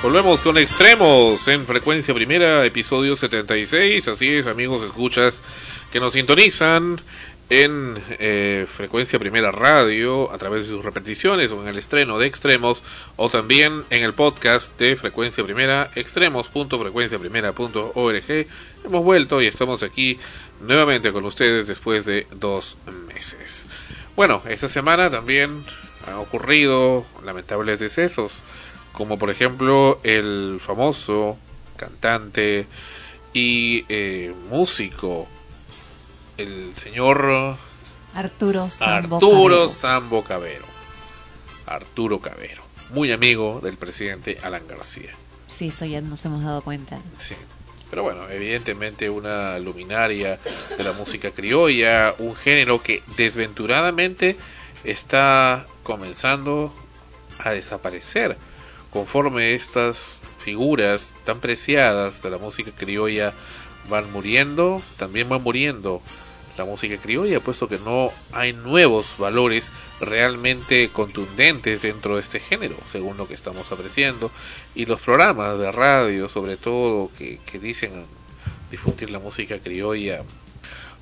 Volvemos 0.00 0.40
con 0.42 0.56
Extremos 0.58 1.48
en 1.48 1.64
frecuencia 1.64 2.14
primera, 2.14 2.64
episodio 2.64 3.16
76. 3.16 4.06
Así 4.06 4.28
es, 4.28 4.46
amigos, 4.46 4.84
escuchas 4.84 5.42
que 5.90 5.98
nos 5.98 6.12
sintonizan 6.12 7.00
en 7.50 8.00
eh, 8.10 8.66
frecuencia 8.68 9.18
primera 9.18 9.50
radio 9.50 10.30
a 10.30 10.38
través 10.38 10.62
de 10.62 10.68
sus 10.68 10.84
repeticiones 10.84 11.50
o 11.50 11.60
en 11.62 11.68
el 11.68 11.78
estreno 11.78 12.16
de 12.16 12.28
Extremos 12.28 12.84
o 13.16 13.28
también 13.28 13.82
en 13.90 14.04
el 14.04 14.14
podcast 14.14 14.78
de 14.78 14.94
frecuencia 14.94 15.42
primera 15.42 15.90
extremos.frecuenciaprimera.org. 15.96 18.46
Hemos 18.84 19.04
vuelto 19.04 19.42
y 19.42 19.48
estamos 19.48 19.82
aquí 19.82 20.16
nuevamente 20.60 21.10
con 21.10 21.24
ustedes 21.24 21.66
después 21.66 22.04
de 22.04 22.24
dos 22.36 22.76
meses. 23.12 23.66
Bueno, 24.14 24.40
esta 24.48 24.68
semana 24.68 25.10
también 25.10 25.64
han 26.06 26.14
ocurrido 26.14 27.04
lamentables 27.24 27.80
decesos 27.80 28.44
como 28.98 29.16
por 29.16 29.30
ejemplo 29.30 30.00
el 30.02 30.58
famoso 30.60 31.38
cantante 31.76 32.66
y 33.32 33.84
eh, 33.88 34.34
músico, 34.50 35.28
el 36.36 36.74
señor 36.74 37.56
Arturo 38.12 38.68
Sambo 38.68 39.16
Arturo. 39.16 39.68
Sambo 39.68 40.24
Cabero. 40.24 40.66
Arturo 41.66 42.18
Cabero, 42.18 42.62
muy 42.90 43.12
amigo 43.12 43.60
del 43.62 43.76
presidente 43.76 44.36
Alan 44.42 44.66
García. 44.66 45.12
Sí, 45.46 45.68
eso 45.68 45.84
ya 45.84 46.00
nos 46.00 46.24
hemos 46.24 46.42
dado 46.42 46.60
cuenta. 46.62 46.98
Sí. 47.18 47.36
Pero 47.90 48.02
bueno, 48.02 48.28
evidentemente 48.28 49.08
una 49.08 49.60
luminaria 49.60 50.40
de 50.76 50.84
la 50.84 50.92
música 50.92 51.30
criolla, 51.30 52.14
un 52.18 52.34
género 52.34 52.82
que 52.82 53.02
desventuradamente 53.16 54.36
está 54.82 55.66
comenzando 55.84 56.74
a 57.38 57.50
desaparecer 57.50 58.36
conforme 58.90 59.54
estas 59.54 60.18
figuras 60.38 61.14
tan 61.24 61.40
preciadas 61.40 62.22
de 62.22 62.30
la 62.30 62.38
música 62.38 62.70
criolla 62.76 63.32
van 63.88 64.10
muriendo, 64.12 64.82
también 64.98 65.30
va 65.30 65.38
muriendo 65.38 66.02
la 66.56 66.64
música 66.64 66.96
criolla, 66.96 67.40
puesto 67.40 67.68
que 67.68 67.78
no 67.78 68.10
hay 68.32 68.52
nuevos 68.52 69.16
valores 69.18 69.70
realmente 70.00 70.88
contundentes 70.88 71.82
dentro 71.82 72.16
de 72.16 72.22
este 72.22 72.40
género, 72.40 72.76
según 72.90 73.16
lo 73.16 73.28
que 73.28 73.34
estamos 73.34 73.70
apreciando, 73.70 74.30
y 74.74 74.84
los 74.86 75.00
programas 75.00 75.58
de 75.58 75.70
radio, 75.70 76.28
sobre 76.28 76.56
todo, 76.56 77.10
que, 77.16 77.38
que 77.46 77.58
dicen 77.58 78.06
difundir 78.70 79.10
la 79.10 79.20
música 79.20 79.58
criolla, 79.58 80.24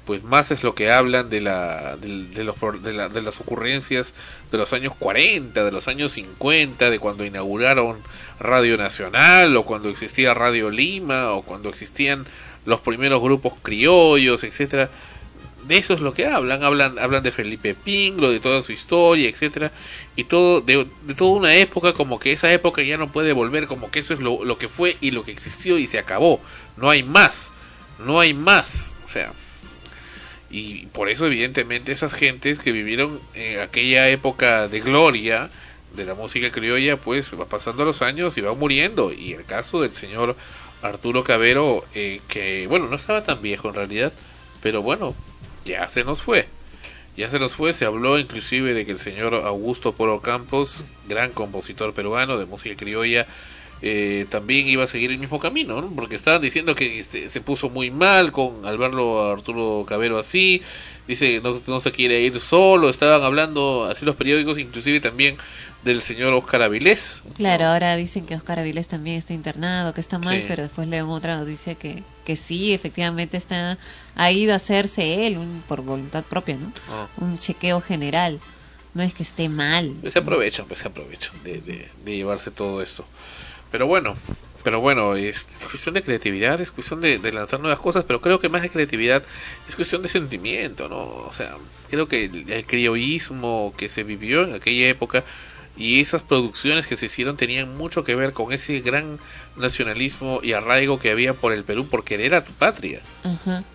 pues 0.06 0.22
más 0.22 0.52
es 0.52 0.62
lo 0.62 0.74
que 0.74 0.92
hablan 0.92 1.28
de, 1.28 1.40
la, 1.40 1.96
de, 1.96 2.24
de 2.26 2.44
los, 2.44 2.54
de, 2.82 2.92
la, 2.92 3.08
de 3.08 3.22
las 3.22 3.40
ocurrencias 3.40 4.14
de 4.52 4.56
los 4.56 4.72
años 4.72 4.94
40, 4.96 5.64
de 5.64 5.72
los 5.72 5.88
años 5.88 6.12
50, 6.12 6.90
de 6.90 6.98
cuando 7.00 7.24
inauguraron 7.24 7.98
Radio 8.38 8.78
Nacional, 8.78 9.56
o 9.56 9.64
cuando 9.64 9.90
existía 9.90 10.32
Radio 10.32 10.70
Lima, 10.70 11.32
o 11.32 11.42
cuando 11.42 11.68
existían 11.68 12.24
los 12.64 12.80
primeros 12.80 13.20
grupos 13.20 13.54
criollos, 13.62 14.44
etcétera. 14.44 14.88
De 15.66 15.76
eso 15.76 15.94
es 15.94 16.00
lo 16.00 16.12
que 16.12 16.26
hablan, 16.26 16.62
hablan, 16.62 16.96
hablan 17.00 17.24
de 17.24 17.32
Felipe 17.32 17.74
Pinglo, 17.74 18.30
de 18.30 18.38
toda 18.38 18.62
su 18.62 18.70
historia, 18.70 19.28
etcétera, 19.28 19.72
y 20.14 20.22
todo, 20.22 20.60
de, 20.60 20.86
toda 21.16 21.32
una 21.32 21.56
época 21.56 21.92
como 21.92 22.20
que 22.20 22.30
esa 22.30 22.52
época 22.52 22.82
ya 22.82 22.96
no 22.96 23.10
puede 23.10 23.32
volver, 23.32 23.66
como 23.66 23.90
que 23.90 23.98
eso 23.98 24.14
es 24.14 24.20
lo, 24.20 24.44
lo 24.44 24.56
que 24.56 24.68
fue 24.68 24.96
y 25.00 25.10
lo 25.10 25.24
que 25.24 25.32
existió 25.32 25.76
y 25.78 25.88
se 25.88 25.98
acabó, 25.98 26.40
no 26.76 26.88
hay 26.88 27.02
más, 27.02 27.50
no 27.98 28.20
hay 28.20 28.32
más, 28.32 28.94
o 29.04 29.08
sea, 29.08 29.32
y 30.50 30.86
por 30.86 31.08
eso 31.08 31.26
evidentemente 31.26 31.92
esas 31.92 32.12
gentes 32.12 32.58
que 32.58 32.72
vivieron 32.72 33.20
en 33.34 33.60
aquella 33.60 34.08
época 34.08 34.68
de 34.68 34.80
gloria 34.80 35.50
de 35.94 36.04
la 36.04 36.14
música 36.14 36.50
criolla, 36.50 36.96
pues 36.96 37.32
va 37.38 37.46
pasando 37.46 37.84
los 37.84 38.02
años 38.02 38.36
y 38.36 38.42
va 38.42 38.54
muriendo, 38.54 39.12
y 39.12 39.32
el 39.32 39.44
caso 39.44 39.80
del 39.80 39.92
señor 39.92 40.36
Arturo 40.82 41.24
Cabero, 41.24 41.84
eh, 41.94 42.20
que 42.28 42.66
bueno, 42.66 42.86
no 42.86 42.96
estaba 42.96 43.24
tan 43.24 43.42
viejo 43.42 43.68
en 43.68 43.74
realidad, 43.74 44.12
pero 44.62 44.82
bueno, 44.82 45.14
ya 45.64 45.88
se 45.88 46.04
nos 46.04 46.22
fue. 46.22 46.46
Ya 47.16 47.30
se 47.30 47.38
nos 47.38 47.54
fue, 47.54 47.72
se 47.72 47.86
habló 47.86 48.18
inclusive 48.18 48.74
de 48.74 48.84
que 48.84 48.92
el 48.92 48.98
señor 48.98 49.34
Augusto 49.34 49.94
Polo 49.94 50.20
Campos, 50.20 50.84
gran 51.08 51.32
compositor 51.32 51.94
peruano 51.94 52.36
de 52.36 52.44
música 52.44 52.76
criolla, 52.76 53.26
eh, 53.82 54.26
también 54.30 54.66
iba 54.68 54.84
a 54.84 54.86
seguir 54.86 55.10
el 55.10 55.18
mismo 55.18 55.38
camino, 55.38 55.80
¿no? 55.80 55.88
porque 55.90 56.16
estaban 56.16 56.40
diciendo 56.40 56.74
que 56.74 57.04
se, 57.04 57.28
se, 57.28 57.40
puso 57.40 57.68
muy 57.68 57.90
mal 57.90 58.32
con 58.32 58.64
al 58.64 58.78
verlo 58.78 59.22
a 59.22 59.32
Arturo 59.32 59.84
Cabero 59.86 60.18
así, 60.18 60.62
dice 61.06 61.40
no, 61.42 61.60
no 61.66 61.80
se 61.80 61.92
quiere 61.92 62.20
ir 62.22 62.40
solo, 62.40 62.88
estaban 62.88 63.22
hablando 63.22 63.84
así 63.84 64.04
los 64.04 64.16
periódicos, 64.16 64.58
inclusive 64.58 65.00
también 65.00 65.36
del 65.84 66.00
señor 66.02 66.32
Oscar 66.32 66.62
Avilés. 66.62 67.22
Claro, 67.36 67.66
ahora 67.66 67.94
dicen 67.94 68.26
que 68.26 68.34
Oscar 68.34 68.58
Avilés 68.58 68.88
también 68.88 69.18
está 69.18 69.34
internado, 69.34 69.94
que 69.94 70.00
está 70.00 70.18
mal, 70.18 70.38
Sí. 70.38 70.44
pero 70.48 70.64
después 70.64 70.88
leo 70.88 71.08
otra 71.10 71.36
noticia 71.36 71.76
que, 71.76 72.02
que 72.24 72.34
sí, 72.34 72.72
efectivamente 72.72 73.36
está 73.36 73.78
ha 74.16 74.32
ido 74.32 74.52
a 74.54 74.56
hacerse 74.56 75.26
él 75.26 75.36
un- 75.36 75.62
por 75.68 75.82
voluntad 75.82 76.24
propia, 76.24 76.56
¿no? 76.56 76.72
Ah. 76.90 77.06
Un 77.18 77.38
chequeo 77.38 77.80
general. 77.82 78.40
No 78.94 79.02
es 79.02 79.12
que 79.12 79.22
esté 79.22 79.50
mal. 79.50 79.92
Pues 80.00 80.14
se 80.14 80.20
aprovechan, 80.20 80.66
pues 80.66 80.80
se 80.80 80.88
aprovechan 80.88 81.34
de, 81.44 81.60
de, 81.60 81.86
de 82.02 82.16
llevarse 82.16 82.50
todo 82.50 82.80
esto. 82.80 83.04
Pero 83.76 83.86
bueno, 83.86 84.16
pero 84.64 84.80
bueno, 84.80 85.16
es 85.16 85.48
cuestión 85.70 85.94
de 85.96 86.02
creatividad, 86.02 86.58
es 86.62 86.70
cuestión 86.70 87.02
de, 87.02 87.18
de 87.18 87.30
lanzar 87.30 87.60
nuevas 87.60 87.78
cosas, 87.78 88.04
pero 88.04 88.22
creo 88.22 88.40
que 88.40 88.48
más 88.48 88.62
de 88.62 88.70
creatividad 88.70 89.22
es 89.68 89.76
cuestión 89.76 90.00
de 90.02 90.08
sentimiento, 90.08 90.88
¿no? 90.88 90.96
O 90.96 91.30
sea, 91.30 91.56
creo 91.90 92.08
que 92.08 92.24
el, 92.24 92.50
el 92.50 92.64
criollismo 92.64 93.74
que 93.76 93.90
se 93.90 94.02
vivió 94.02 94.44
en 94.44 94.54
aquella 94.54 94.88
época 94.88 95.24
y 95.76 96.00
esas 96.00 96.22
producciones 96.22 96.86
que 96.86 96.96
se 96.96 97.04
hicieron 97.04 97.36
tenían 97.36 97.76
mucho 97.76 98.02
que 98.02 98.14
ver 98.14 98.32
con 98.32 98.50
ese 98.50 98.80
gran 98.80 99.18
nacionalismo 99.56 100.40
y 100.42 100.54
arraigo 100.54 100.98
que 100.98 101.10
había 101.10 101.34
por 101.34 101.52
el 101.52 101.62
Perú 101.62 101.86
por 101.86 102.02
querer 102.02 102.34
a 102.34 102.42
tu 102.42 102.52
patria, 102.54 103.02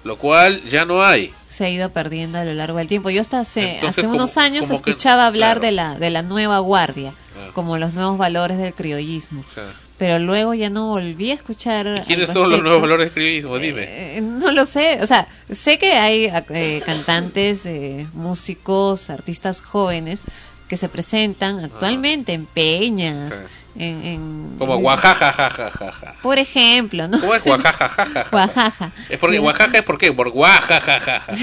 lo 0.03 0.17
cual 0.17 0.63
ya 0.67 0.83
no 0.85 1.03
hay. 1.03 1.31
Se 1.47 1.65
ha 1.65 1.69
ido 1.69 1.91
perdiendo 1.91 2.39
a 2.39 2.43
lo 2.43 2.55
largo 2.55 2.79
del 2.79 2.87
tiempo. 2.87 3.11
Yo 3.11 3.21
hasta 3.21 3.39
hace, 3.41 3.75
Entonces, 3.75 3.89
hace 3.89 4.01
como- 4.01 4.15
unos 4.15 4.35
años 4.37 4.67
que- 4.67 4.73
escuchaba 4.73 5.27
hablar 5.27 5.59
claro. 5.59 5.61
de 5.61 5.71
la 5.73 5.99
de 5.99 6.09
la 6.09 6.23
nueva 6.23 6.57
guardia, 6.57 7.13
Ah. 7.37 7.51
como 7.53 7.77
los 7.77 7.93
nuevos 7.93 8.17
valores 8.17 8.57
del 8.57 8.73
criollismo. 8.73 9.45
O 9.49 9.53
sea, 9.53 9.71
Pero 10.01 10.17
luego 10.17 10.55
ya 10.55 10.71
no 10.71 10.87
volví 10.87 11.29
a 11.29 11.35
escuchar. 11.35 12.03
¿Quiénes 12.07 12.29
son 12.29 12.49
los 12.49 12.63
nuevos 12.63 12.81
valores 12.81 13.05
del 13.05 13.13
criollismo? 13.13 13.59
Dime. 13.59 13.83
Eh, 14.17 14.19
no 14.19 14.51
lo 14.51 14.65
sé, 14.65 14.97
o 14.99 15.05
sea, 15.05 15.27
sé 15.47 15.77
que 15.77 15.93
hay 15.93 16.25
eh, 16.49 16.81
cantantes, 16.83 17.67
eh, 17.67 18.07
músicos, 18.15 19.11
artistas 19.11 19.61
jóvenes 19.61 20.21
que 20.67 20.75
se 20.75 20.89
presentan 20.89 21.59
actualmente 21.59 22.33
en 22.33 22.47
peñas, 22.47 23.29
Sí. 23.29 23.35
En, 23.75 24.05
en- 24.05 24.55
Como 24.57 24.75
Oaxaca, 24.75 25.31
ja, 25.33 25.49
ja, 25.49 25.69
ja, 25.71 25.91
ja. 25.91 26.15
por 26.21 26.37
ejemplo, 26.39 27.07
¿no? 27.07 27.19
¿Cómo 27.19 27.35
es 27.35 27.45
Oaxaca, 27.45 27.89
ja, 27.89 28.05
ja, 28.05 28.23
ja? 28.25 28.35
Oaxaca. 28.35 28.91
Es 29.09 29.17
porque 29.19 29.39
Oaxaca 29.39 29.77
es 29.77 29.83
por 29.83 29.97
qué? 29.97 30.11
Por 30.11 30.27
Oaxaca, 30.29 30.99
ja, 30.99 31.19
ja. 31.19 31.33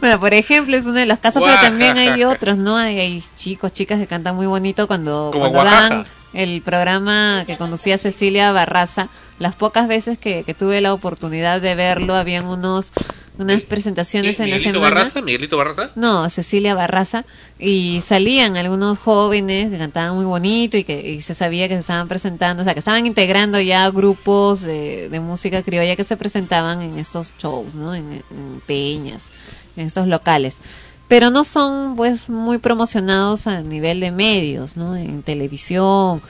Bueno, 0.00 0.18
por 0.18 0.32
ejemplo, 0.32 0.76
es 0.76 0.84
uno 0.84 0.94
de 0.94 1.06
los 1.06 1.18
casos, 1.18 1.42
pero 1.44 1.60
también 1.60 1.96
hay 1.98 2.24
otros, 2.24 2.56
¿no? 2.56 2.76
Hay, 2.76 2.98
hay 2.98 3.24
chicos, 3.36 3.72
chicas 3.72 3.98
que 3.98 4.06
cantan 4.06 4.34
muy 4.34 4.46
bonito 4.46 4.86
cuando, 4.86 5.30
Como 5.32 5.50
cuando 5.50 5.70
daban 5.70 6.06
el 6.32 6.62
programa 6.62 7.44
que 7.46 7.56
conducía 7.56 7.98
Cecilia 7.98 8.52
Barraza. 8.52 9.08
Las 9.38 9.54
pocas 9.54 9.88
veces 9.88 10.18
que, 10.18 10.42
que 10.44 10.54
tuve 10.54 10.80
la 10.80 10.92
oportunidad 10.94 11.60
de 11.60 11.74
verlo, 11.74 12.14
habían 12.14 12.46
unos 12.46 12.92
unas 13.40 13.62
presentaciones 13.62 14.38
en 14.40 14.50
la 14.50 14.56
¿Miguelito 14.56 14.78
semana. 14.78 14.94
Barraza? 14.96 15.20
¿Miguelito 15.22 15.56
Barraza? 15.56 15.90
No, 15.96 16.28
Cecilia 16.30 16.74
Barraza. 16.74 17.24
Y 17.58 18.00
salían 18.06 18.56
algunos 18.56 18.98
jóvenes 18.98 19.70
que 19.70 19.78
cantaban 19.78 20.14
muy 20.14 20.24
bonito 20.24 20.76
y 20.76 20.84
que 20.84 21.10
y 21.12 21.22
se 21.22 21.34
sabía 21.34 21.68
que 21.68 21.74
se 21.74 21.80
estaban 21.80 22.08
presentando, 22.08 22.62
o 22.62 22.64
sea, 22.64 22.74
que 22.74 22.80
estaban 22.80 23.06
integrando 23.06 23.60
ya 23.60 23.90
grupos 23.90 24.60
de, 24.60 25.08
de 25.08 25.20
música 25.20 25.62
criolla 25.62 25.96
que 25.96 26.04
se 26.04 26.16
presentaban 26.16 26.82
en 26.82 26.98
estos 26.98 27.32
shows, 27.38 27.74
¿no? 27.74 27.94
En, 27.94 28.12
en 28.12 28.60
peñas, 28.66 29.24
en 29.76 29.86
estos 29.86 30.06
locales. 30.06 30.58
Pero 31.10 31.30
no 31.30 31.42
son, 31.42 31.96
pues, 31.96 32.28
muy 32.28 32.58
promocionados 32.58 33.48
a 33.48 33.62
nivel 33.62 33.98
de 33.98 34.12
medios, 34.12 34.76
¿no? 34.76 34.94
En 34.94 35.24
televisión. 35.24 36.22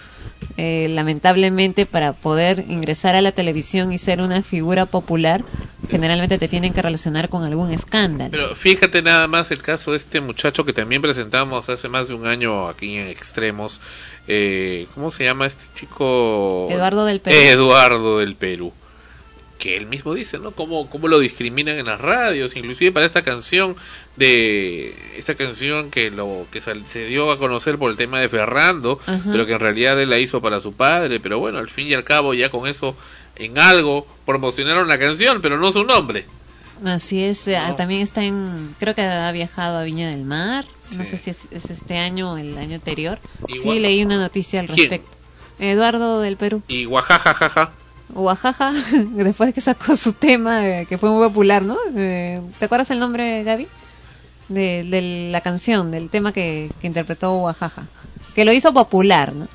Eh, 0.56 0.88
lamentablemente, 0.88 1.84
para 1.84 2.14
poder 2.14 2.64
ingresar 2.66 3.14
a 3.14 3.20
la 3.20 3.32
televisión 3.32 3.92
y 3.92 3.98
ser 3.98 4.22
una 4.22 4.40
figura 4.42 4.86
popular, 4.86 5.44
generalmente 5.90 6.38
te 6.38 6.48
tienen 6.48 6.72
que 6.72 6.80
relacionar 6.80 7.28
con 7.28 7.44
algún 7.44 7.70
escándalo. 7.70 8.30
Pero 8.30 8.56
fíjate 8.56 9.02
nada 9.02 9.28
más 9.28 9.50
el 9.50 9.60
caso 9.60 9.90
de 9.90 9.98
este 9.98 10.22
muchacho 10.22 10.64
que 10.64 10.72
también 10.72 11.02
presentamos 11.02 11.68
hace 11.68 11.90
más 11.90 12.08
de 12.08 12.14
un 12.14 12.26
año 12.26 12.66
aquí 12.66 12.96
en 12.96 13.08
Extremos. 13.08 13.82
Eh, 14.28 14.86
¿Cómo 14.94 15.10
se 15.10 15.24
llama 15.24 15.44
este 15.44 15.64
chico? 15.74 16.68
Eduardo 16.70 17.04
del 17.04 17.20
Perú. 17.20 17.36
Eduardo 17.36 18.18
del 18.20 18.34
Perú. 18.34 18.72
Que 19.60 19.76
él 19.76 19.86
mismo 19.86 20.14
dice, 20.14 20.38
¿no? 20.38 20.50
Cómo, 20.52 20.88
cómo 20.90 21.06
lo 21.06 21.18
discriminan 21.20 21.76
en 21.78 21.84
las 21.86 22.00
radios, 22.00 22.56
inclusive 22.56 22.90
para 22.92 23.04
esta 23.06 23.22
canción 23.22 23.76
de 24.16 24.94
esta 25.16 25.34
canción 25.34 25.90
que 25.90 26.10
lo 26.10 26.46
que 26.50 26.60
se 26.60 27.04
dio 27.06 27.30
a 27.30 27.38
conocer 27.38 27.78
por 27.78 27.90
el 27.90 27.96
tema 27.96 28.20
de 28.20 28.28
Ferrando, 28.28 28.98
pero 29.30 29.46
que 29.46 29.52
en 29.52 29.60
realidad 29.60 30.00
él 30.00 30.10
la 30.10 30.18
hizo 30.18 30.40
para 30.40 30.60
su 30.60 30.72
padre, 30.72 31.20
pero 31.20 31.38
bueno, 31.38 31.58
al 31.58 31.68
fin 31.68 31.86
y 31.86 31.94
al 31.94 32.04
cabo 32.04 32.34
ya 32.34 32.48
con 32.50 32.66
eso 32.68 32.96
en 33.36 33.58
algo 33.58 34.06
promocionaron 34.26 34.88
la 34.88 34.98
canción, 34.98 35.40
pero 35.42 35.58
no 35.58 35.70
su 35.72 35.84
nombre. 35.84 36.24
Así 36.84 37.22
es, 37.22 37.46
eh, 37.46 37.58
también 37.76 38.00
está 38.00 38.24
en, 38.24 38.74
creo 38.78 38.94
que 38.94 39.02
ha 39.02 39.30
viajado 39.32 39.76
a 39.78 39.84
Viña 39.84 40.08
del 40.10 40.24
Mar, 40.24 40.64
no 40.92 41.04
sé 41.04 41.18
si 41.18 41.28
es, 41.30 41.46
es 41.50 41.68
este 41.70 41.98
año 41.98 42.32
o 42.32 42.36
el 42.38 42.56
año 42.56 42.76
anterior. 42.76 43.18
Igual- 43.46 43.76
Sí, 43.76 43.80
leí 43.80 44.02
una 44.02 44.16
noticia 44.16 44.60
al 44.60 44.66
¿Quién? 44.68 44.88
respecto. 44.90 45.16
Eduardo 45.58 46.22
del 46.22 46.38
Perú. 46.38 46.62
Y 46.68 46.86
Oaxaca, 46.86 47.34
jaja. 47.34 47.72
Oaxaca, 48.14 48.72
después 49.12 49.54
que 49.54 49.60
sacó 49.60 49.96
su 49.96 50.12
tema, 50.12 50.66
eh, 50.66 50.86
que 50.86 50.98
fue 50.98 51.10
muy 51.10 51.26
popular, 51.28 51.62
¿no? 51.62 51.76
Eh, 51.96 52.40
¿Te 52.58 52.64
acuerdas 52.64 52.90
el 52.90 52.98
nombre, 52.98 53.44
Gaby? 53.44 53.66
De, 54.48 55.28
la 55.30 55.40
canción, 55.40 55.90
del 55.90 56.10
tema 56.10 56.32
que, 56.32 56.70
interpretó 56.82 57.34
Oaxaca. 57.42 57.86
Que 58.34 58.44
lo 58.44 58.52
hizo 58.52 58.72
popular, 58.72 59.32
¿no? 59.34 59.48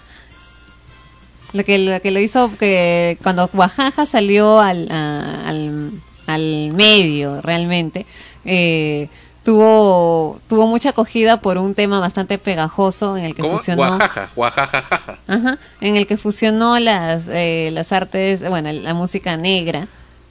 Lo 1.54 1.64
que, 1.64 1.78
lo 1.78 2.20
hizo 2.20 2.52
que 2.58 3.18
cuando 3.24 3.50
Oaxaca 3.54 4.06
salió 4.06 4.60
al, 4.60 4.92
al, 4.92 5.92
al 6.28 6.74
medio 6.74 7.42
realmente, 7.42 8.06
eh, 8.44 9.10
tuvo, 9.46 10.42
tuvo 10.50 10.68
mucha 10.68 10.90
acogida 10.90 11.40
por 11.40 11.58
un 11.58 11.76
tema 11.76 12.00
bastante 12.00 12.38
pegajoso 12.38 13.16
en 13.16 13.26
el 13.26 13.36
que 13.36 13.42
¿Cómo? 13.44 13.58
fusionó. 13.58 13.84
Oaxaca, 13.84 14.30
Oaxaca, 14.36 14.82
jaja. 14.82 15.20
Ajá, 15.28 15.58
en 15.80 15.96
el 15.96 16.08
que 16.08 16.18
fusionó 16.18 16.80
las, 16.80 17.28
eh, 17.30 17.70
las 17.72 17.92
artes, 17.94 18.48
bueno, 18.50 18.72
la 18.74 18.94
música 18.94 19.38
negra 19.38 19.88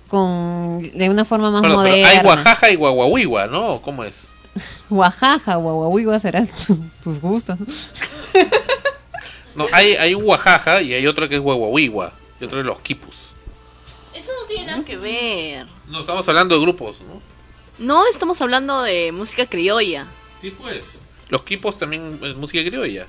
con 0.09 0.79
de 0.95 1.09
una 1.09 1.25
forma 1.25 1.51
más 1.51 1.63
pero 1.63 1.75
moderna. 1.77 2.09
hay 2.09 2.27
Oaxaca 2.27 2.71
y 2.71 2.77
Guaguahuigua, 2.77 3.47
¿no? 3.47 3.81
¿Cómo 3.81 4.05
es? 4.05 4.27
Oaxaca, 4.91 5.57
guaguahuigua 5.57 6.19
será 6.19 6.47
tus 7.03 7.21
gustos. 7.21 7.59
¿no? 9.55 9.67
Hay, 9.73 9.95
hay 9.95 10.15
un 10.15 10.25
Oaxaca 10.25 10.83
y 10.83 10.93
hay 10.95 11.07
otro 11.07 11.29
que 11.29 11.37
es 11.37 11.41
Guaguahuigua. 11.41 12.13
Y 12.41 12.45
otro 12.45 12.61
es 12.61 12.67
los 12.67 12.81
Quipus. 12.81 13.17
Eso 14.13 14.31
no 14.41 14.47
tiene 14.49 14.67
nada 14.67 14.85
que 14.85 14.97
ver. 14.97 15.67
No, 15.89 16.01
estamos 16.01 16.29
hablando 16.29 16.55
de 16.57 16.61
grupos, 16.61 16.97
¿no? 17.01 17.21
No, 17.79 18.07
estamos 18.07 18.41
hablando 18.41 18.83
de 18.83 19.13
música 19.13 19.47
criolla. 19.47 20.07
Sí, 20.41 20.51
pues. 20.51 21.01
Los 21.29 21.43
Quipos 21.43 21.79
también 21.79 22.19
es 22.23 22.37
música 22.37 22.63
criolla. 22.69 23.07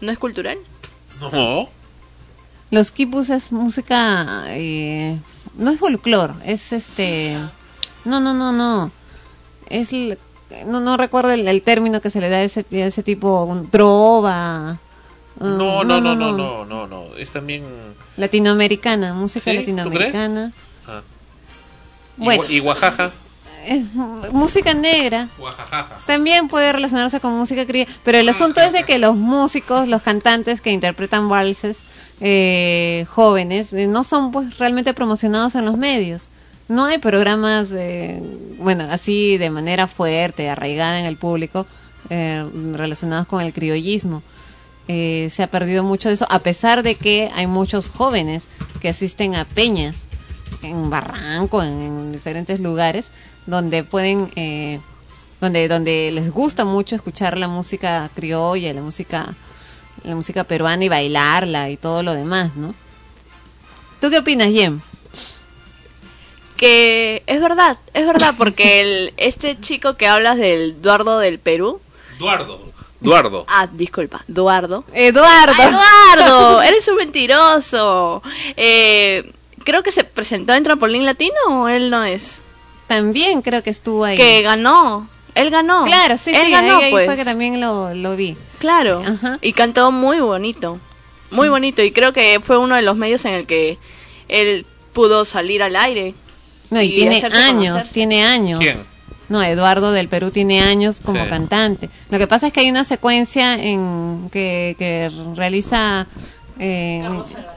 ¿No 0.00 0.12
es 0.12 0.18
cultural? 0.18 0.58
No. 1.20 1.68
Los 2.70 2.90
kipus 2.90 3.28
es 3.30 3.52
música, 3.52 4.44
eh, 4.48 5.18
no 5.56 5.70
es 5.72 5.78
folclore, 5.78 6.32
es 6.44 6.72
este, 6.72 7.36
no, 8.06 8.18
no, 8.18 8.32
no, 8.32 8.50
no, 8.50 8.90
es, 9.68 9.90
no, 10.66 10.80
no 10.80 10.96
recuerdo 10.96 11.32
el, 11.32 11.46
el 11.46 11.60
término 11.60 12.00
que 12.00 12.08
se 12.10 12.18
le 12.20 12.30
da 12.30 12.38
a 12.38 12.42
ese, 12.42 12.64
a 12.72 12.86
ese 12.86 13.02
tipo, 13.02 13.44
un 13.44 13.70
trova. 13.70 14.78
uh, 15.38 15.44
No, 15.46 15.84
no, 15.84 16.00
no, 16.00 16.14
no, 16.16 16.32
no, 16.32 16.64
no, 16.64 16.86
no. 16.86 17.14
Es 17.16 17.30
también. 17.30 17.64
Latinoamericana, 18.16 19.12
música 19.12 19.50
¿Sí? 19.50 19.58
¿Tú 19.58 19.64
crees? 19.64 19.76
latinoamericana. 19.76 20.52
Ah. 20.88 21.02
Y, 22.18 22.24
Bueno. 22.24 22.42
Gua- 22.44 22.50
y 22.50 22.60
Oaxaca. 22.60 23.12
Es 23.66 23.84
música 24.32 24.74
negra. 24.74 25.28
También 26.06 26.48
puede 26.48 26.72
relacionarse 26.72 27.20
con 27.20 27.32
música 27.34 27.66
criolla, 27.66 27.90
pero 28.04 28.18
el 28.18 28.28
asunto 28.28 28.60
es 28.60 28.72
de 28.72 28.82
que 28.84 28.98
los 28.98 29.16
músicos, 29.16 29.88
los 29.88 30.02
cantantes 30.02 30.60
que 30.60 30.70
interpretan 30.70 31.28
valses 31.28 31.78
eh, 32.20 33.06
jóvenes, 33.08 33.72
eh, 33.72 33.86
no 33.86 34.04
son 34.04 34.30
pues 34.32 34.58
realmente 34.58 34.94
promocionados 34.94 35.54
en 35.54 35.64
los 35.64 35.76
medios. 35.76 36.28
No 36.68 36.86
hay 36.86 36.98
programas, 36.98 37.68
eh, 37.72 38.22
bueno, 38.58 38.86
así 38.90 39.36
de 39.36 39.50
manera 39.50 39.86
fuerte, 39.86 40.48
arraigada 40.48 41.00
en 41.00 41.06
el 41.06 41.16
público, 41.16 41.66
eh, 42.10 42.44
relacionados 42.72 43.26
con 43.26 43.42
el 43.42 43.52
criollismo. 43.52 44.22
Eh, 44.88 45.28
se 45.32 45.42
ha 45.42 45.46
perdido 45.48 45.84
mucho 45.84 46.08
de 46.08 46.14
eso, 46.14 46.26
a 46.28 46.38
pesar 46.40 46.82
de 46.82 46.94
que 46.96 47.30
hay 47.34 47.46
muchos 47.46 47.88
jóvenes 47.88 48.46
que 48.80 48.88
asisten 48.88 49.34
a 49.34 49.44
peñas 49.44 50.04
en 50.62 50.90
Barranco, 50.90 51.62
en, 51.62 51.82
en 51.82 52.12
diferentes 52.12 52.58
lugares, 52.60 53.06
donde 53.46 53.84
pueden, 53.84 54.30
eh, 54.36 54.80
donde, 55.40 55.68
donde 55.68 56.10
les 56.12 56.30
gusta 56.30 56.64
mucho 56.64 56.96
escuchar 56.96 57.38
la 57.38 57.48
música 57.48 58.08
criolla, 58.14 58.72
la 58.72 58.82
música, 58.82 59.34
la 60.04 60.14
música 60.14 60.44
peruana 60.44 60.84
y 60.84 60.88
bailarla 60.88 61.70
y 61.70 61.76
todo 61.76 62.02
lo 62.02 62.14
demás, 62.14 62.54
¿no? 62.56 62.74
¿Tú 64.00 64.10
qué 64.10 64.18
opinas, 64.18 64.48
Jem? 64.48 64.80
Que 66.56 67.22
es 67.26 67.40
verdad, 67.40 67.78
es 67.92 68.06
verdad, 68.06 68.34
porque 68.36 68.80
el, 68.80 69.14
este 69.16 69.60
chico 69.60 69.96
que 69.96 70.06
hablas 70.06 70.38
del 70.38 70.76
Eduardo 70.80 71.18
del 71.18 71.38
Perú. 71.38 71.80
Eduardo. 72.16 72.72
Eduardo. 73.00 73.44
Ah, 73.48 73.68
disculpa, 73.72 74.24
Eduardo. 74.28 74.84
Eduardo. 74.92 75.54
Ah, 75.58 76.14
Eduardo, 76.16 76.62
eres 76.62 76.86
un 76.86 76.96
mentiroso. 76.96 78.22
Eh, 78.56 79.32
creo 79.64 79.82
que 79.82 79.90
se 79.90 80.04
presentó 80.04 80.54
en 80.54 80.62
Trampolín 80.62 81.04
Latino 81.04 81.34
o 81.48 81.68
él 81.68 81.90
no 81.90 82.04
es. 82.04 82.41
También 82.96 83.42
creo 83.42 83.62
que 83.62 83.70
estuvo 83.70 84.04
ahí. 84.04 84.16
Que 84.16 84.42
ganó. 84.42 85.08
Él 85.34 85.48
ganó. 85.50 85.84
Claro, 85.84 86.18
sí, 86.18 86.30
él 86.30 86.42
sí, 86.46 86.50
ganó, 86.52 86.76
ahí, 86.76 86.84
ahí 86.84 86.90
pues. 86.90 87.06
fue 87.06 87.16
que 87.16 87.24
también 87.24 87.60
lo, 87.60 87.94
lo 87.94 88.16
vi. 88.16 88.36
Claro. 88.58 89.02
Y 89.40 89.52
cantó 89.54 89.90
muy 89.90 90.20
bonito. 90.20 90.78
Muy 91.30 91.48
bonito. 91.48 91.82
Y 91.82 91.90
creo 91.92 92.12
que 92.12 92.40
fue 92.44 92.58
uno 92.58 92.74
de 92.76 92.82
los 92.82 92.96
medios 92.96 93.24
en 93.24 93.32
el 93.34 93.46
que 93.46 93.78
él 94.28 94.66
pudo 94.92 95.24
salir 95.24 95.62
al 95.62 95.74
aire. 95.76 96.14
No, 96.70 96.82
y, 96.82 96.90
tiene 96.94 97.22
años, 97.32 97.88
tiene 97.88 98.24
años. 98.24 98.60
¿Quién? 98.60 98.76
No, 99.30 99.42
Eduardo 99.42 99.92
del 99.92 100.08
Perú 100.08 100.30
tiene 100.30 100.60
años 100.60 101.00
como 101.02 101.22
Sí. 101.24 101.30
cantante. 101.30 101.88
Lo 102.10 102.18
que 102.18 102.26
pasa 102.26 102.48
es 102.48 102.52
que 102.52 102.60
hay 102.60 102.70
una 102.70 102.84
secuencia 102.84 103.54
en 103.54 104.28
que, 104.30 104.76
que 104.78 105.10
realiza 105.34 106.06
eh, 106.58 107.02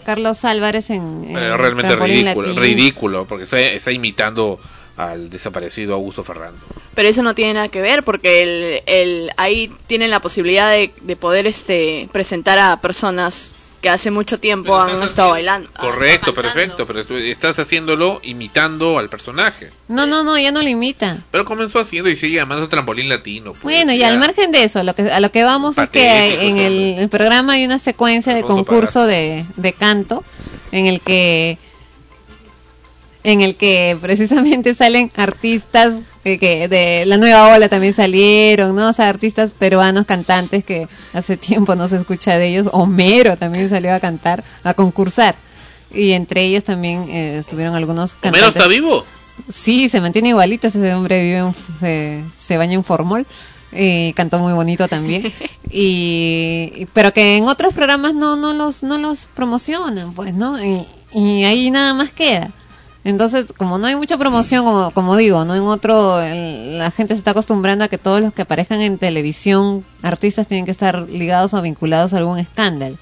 Carlos 0.06 0.46
Álvarez 0.46 0.90
en, 0.90 1.26
en 1.28 1.36
Eh, 1.38 1.58
realmente 1.58 1.94
ridículo, 1.98 2.48
Latino. 2.48 2.62
ridículo, 2.62 3.26
porque 3.26 3.44
está, 3.44 3.60
está 3.60 3.92
imitando 3.92 4.58
al 4.98 5.30
desaparecido 5.30 5.94
Augusto 5.94 6.24
Ferrando. 6.24 6.62
Pero 6.94 7.10
eso 7.10 7.22
no 7.24 7.36
tiene 7.36 7.56
nada 7.56 7.68
que 7.70 7.82
ver 7.82 8.04
porque 8.04 8.44
el, 8.44 8.84
el, 8.86 9.32
ahí 9.38 9.72
tienen 9.88 10.10
la 10.12 10.20
posibilidad 10.20 10.70
de, 10.72 10.92
de 11.02 11.16
poder 11.16 11.48
este 11.48 12.08
presentar 12.14 12.58
a 12.60 12.78
personas 12.78 13.52
que 13.82 13.90
hace 13.90 14.10
mucho 14.10 14.40
tiempo 14.40 14.76
han 14.76 15.04
estado 15.04 15.30
bailando. 15.32 15.70
Correcto, 15.80 16.34
perfecto, 16.34 16.88
pero 16.88 17.02
estu- 17.04 17.20
estás 17.22 17.60
haciéndolo 17.60 18.20
imitando 18.24 18.98
al 18.98 19.10
personaje. 19.10 19.70
No, 19.90 20.08
no, 20.08 20.24
no, 20.24 20.40
ya 20.40 20.52
no 20.52 20.64
lo 20.64 20.70
imita. 20.70 21.18
Pero 21.30 21.46
comenzó 21.46 21.78
haciendo 21.78 22.10
y 22.10 22.16
sigue 22.16 22.38
llamando 22.38 22.68
trampolín 22.68 23.10
latino. 23.10 23.52
pues, 23.52 23.62
Bueno, 23.62 23.94
y 23.94 24.00
ya. 24.00 24.08
al 24.08 24.18
margen 24.18 24.52
de 24.52 24.64
eso, 24.64 24.82
lo 24.82 24.96
que, 24.96 25.04
a 25.04 25.20
lo 25.20 25.30
que 25.30 25.44
vamos 25.44 25.78
es 25.78 25.88
que 25.90 26.48
en 26.48 26.58
el, 26.58 26.96
el 26.98 27.10
programa 27.10 27.54
hay 27.54 27.66
una 27.66 27.78
secuencia 27.78 28.34
de 28.34 28.42
concurso 28.42 29.06
de, 29.06 29.46
de 29.56 29.74
canto 29.74 30.24
en 30.72 30.88
el 30.88 31.00
que 31.02 31.60
en 33.26 33.42
el 33.42 33.56
que 33.56 33.98
precisamente 34.00 34.74
salen 34.76 35.12
artistas 35.16 35.96
que, 36.24 36.40
que 36.40 36.68
de 36.68 37.06
la 37.06 37.18
nueva 37.18 37.54
ola 37.56 37.68
también 37.70 37.94
salieron, 37.94 38.76
¿no? 38.76 38.90
O 38.90 38.94
sea, 38.94 39.10
artistas 39.10 39.52
peruanos 39.52 40.06
cantantes 40.06 40.64
que 40.64 40.88
hace 41.14 41.36
tiempo 41.38 41.76
no 41.76 41.88
se 41.88 41.98
escucha 41.98 42.38
de 42.38 42.48
ellos. 42.48 42.68
Homero 42.72 43.36
también 43.38 43.68
salió 43.70 43.94
a 43.94 44.00
cantar, 44.00 44.44
a 44.64 44.74
concursar. 44.74 45.36
Y 45.94 46.12
entre 46.14 46.44
ellos 46.46 46.64
también 46.64 47.06
eh, 47.10 47.38
estuvieron 47.38 47.76
algunos 47.76 48.14
cantantes. 48.14 48.42
¿Homero 48.42 48.48
está 48.50 48.68
vivo? 48.68 49.06
Sí, 49.54 49.90
se 49.90 50.00
mantiene 50.02 50.30
igualito, 50.30 50.68
ese 50.68 50.94
hombre 50.94 51.22
vive 51.24 51.38
en- 51.40 51.56
se, 51.80 52.24
se 52.46 52.58
baña 52.58 52.74
en 52.76 52.84
formol. 52.84 53.26
Y 53.78 54.14
cantó 54.14 54.40
muy 54.40 54.54
bonito 54.54 54.88
también. 54.88 55.34
y, 55.70 56.72
y- 56.76 56.88
pero 56.94 57.12
que 57.14 57.38
en 57.38 57.48
otros 57.48 57.74
programas 57.74 58.14
no, 58.14 58.36
no 58.36 58.54
los, 58.54 58.84
no 58.84 58.98
los 58.98 59.28
promocionan, 59.36 60.14
pues, 60.14 60.34
¿no? 60.34 60.64
Y, 60.64 60.86
y 61.14 61.44
ahí 61.44 61.72
nada 61.72 61.94
más 61.94 62.12
queda. 62.12 62.52
Entonces, 63.06 63.54
como 63.56 63.78
no 63.78 63.86
hay 63.86 63.96
mucha 63.96 64.18
promoción, 64.18 64.66
como, 64.66 64.90
como 64.90 65.16
digo, 65.16 65.46
no 65.46 65.54
en 65.56 65.62
otro, 65.62 66.18
la 66.20 66.90
gente 66.90 67.14
se 67.14 67.20
está 67.20 67.32
acostumbrando 67.32 67.86
a 67.86 67.88
que 67.88 68.00
todos 68.00 68.20
los 68.20 68.34
que 68.34 68.42
aparezcan 68.42 68.82
en 68.82 68.98
televisión, 68.98 69.86
artistas 70.02 70.48
tienen 70.48 70.66
que 70.66 70.72
estar 70.72 71.08
ligados 71.08 71.54
o 71.54 71.62
vinculados 71.62 72.16
a 72.16 72.18
algún 72.18 72.40
escándalo. 72.40 72.98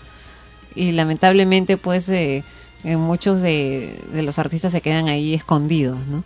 Y 0.75 0.91
lamentablemente, 0.91 1.77
pues, 1.77 2.09
eh, 2.09 2.43
eh, 2.83 2.97
muchos 2.97 3.41
de, 3.41 3.97
de 4.11 4.23
los 4.23 4.39
artistas 4.39 4.73
se 4.73 4.81
quedan 4.81 5.07
ahí 5.07 5.33
escondidos, 5.33 5.97
¿no? 6.09 6.25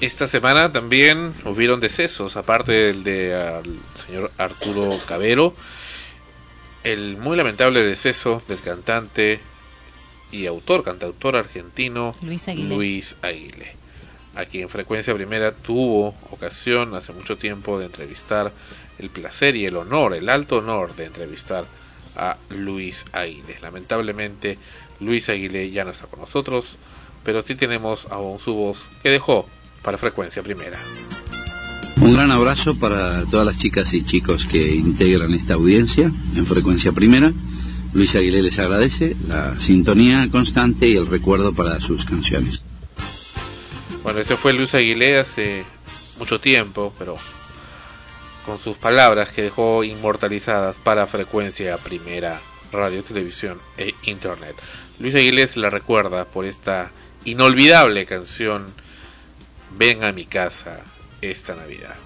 Esta 0.00 0.28
semana 0.28 0.70
también 0.70 1.34
hubieron 1.44 1.80
decesos, 1.80 2.36
aparte 2.36 2.70
del 2.70 3.02
de 3.02 3.34
al 3.34 3.78
señor 4.06 4.30
Arturo 4.38 4.96
Cabero, 5.08 5.54
el 6.84 7.16
muy 7.16 7.36
lamentable 7.36 7.82
deceso 7.82 8.42
del 8.46 8.60
cantante 8.60 9.40
y 10.32 10.46
autor, 10.46 10.84
cantautor 10.84 11.36
argentino 11.36 12.14
Luis 12.22 12.48
Aguilé. 12.48 12.74
Luis 12.74 13.16
Aguilé, 13.22 13.72
a 14.34 14.44
quien 14.44 14.68
Frecuencia 14.68 15.14
Primera 15.14 15.52
tuvo 15.52 16.14
ocasión 16.30 16.94
hace 16.94 17.12
mucho 17.12 17.36
tiempo 17.36 17.78
de 17.78 17.86
entrevistar, 17.86 18.52
el 18.98 19.10
placer 19.10 19.56
y 19.56 19.66
el 19.66 19.76
honor, 19.76 20.14
el 20.14 20.28
alto 20.28 20.58
honor 20.58 20.94
de 20.96 21.06
entrevistar 21.06 21.64
a 22.16 22.36
Luis 22.50 23.04
Aguilé. 23.12 23.56
Lamentablemente 23.60 24.58
Luis 25.00 25.28
Aguilé 25.28 25.70
ya 25.70 25.84
no 25.84 25.90
está 25.90 26.06
con 26.06 26.20
nosotros, 26.20 26.76
pero 27.24 27.42
sí 27.42 27.54
tenemos 27.54 28.06
aún 28.10 28.38
su 28.38 28.54
voz 28.54 28.86
que 29.02 29.10
dejó 29.10 29.46
para 29.82 29.98
Frecuencia 29.98 30.42
Primera. 30.42 30.78
Un 32.00 32.12
gran 32.12 32.30
abrazo 32.30 32.74
para 32.78 33.24
todas 33.24 33.46
las 33.46 33.58
chicas 33.58 33.92
y 33.94 34.04
chicos 34.04 34.44
que 34.44 34.74
integran 34.74 35.32
esta 35.32 35.54
audiencia 35.54 36.12
en 36.34 36.46
frecuencia 36.46 36.92
primera. 36.92 37.32
Luis 37.96 38.14
Aguilé 38.14 38.42
les 38.42 38.58
agradece 38.58 39.16
la 39.26 39.58
sintonía 39.58 40.28
constante 40.30 40.86
y 40.86 40.98
el 40.98 41.06
recuerdo 41.06 41.54
para 41.54 41.80
sus 41.80 42.04
canciones. 42.04 42.60
Bueno, 44.02 44.20
ese 44.20 44.36
fue 44.36 44.52
Luis 44.52 44.74
Aguilé 44.74 45.18
hace 45.18 45.64
mucho 46.18 46.38
tiempo, 46.38 46.92
pero 46.98 47.16
con 48.44 48.58
sus 48.58 48.76
palabras 48.76 49.30
que 49.30 49.44
dejó 49.44 49.82
inmortalizadas 49.82 50.76
para 50.76 51.06
frecuencia 51.06 51.78
primera, 51.78 52.38
radio, 52.70 53.02
televisión 53.02 53.58
e 53.78 53.94
internet. 54.04 54.54
Luis 54.98 55.14
Aguilés 55.14 55.56
la 55.56 55.70
recuerda 55.70 56.26
por 56.26 56.44
esta 56.44 56.92
inolvidable 57.24 58.04
canción 58.04 58.66
Ven 59.78 60.04
a 60.04 60.12
mi 60.12 60.26
casa 60.26 60.84
esta 61.22 61.54
Navidad. 61.54 61.96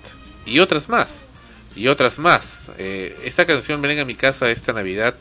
Y 0.47 0.61
otras 0.61 0.89
más, 0.89 1.27
y 1.75 1.89
otras 1.89 2.21
más. 2.21 2.71
Eh, 2.79 3.19
esta 3.25 3.45
canción 3.45 3.83
Ven 3.83 3.99
a 3.99 4.05
mi 4.05 4.15
casa 4.15 4.53
esta 4.53 4.73
Navidad 4.73 5.17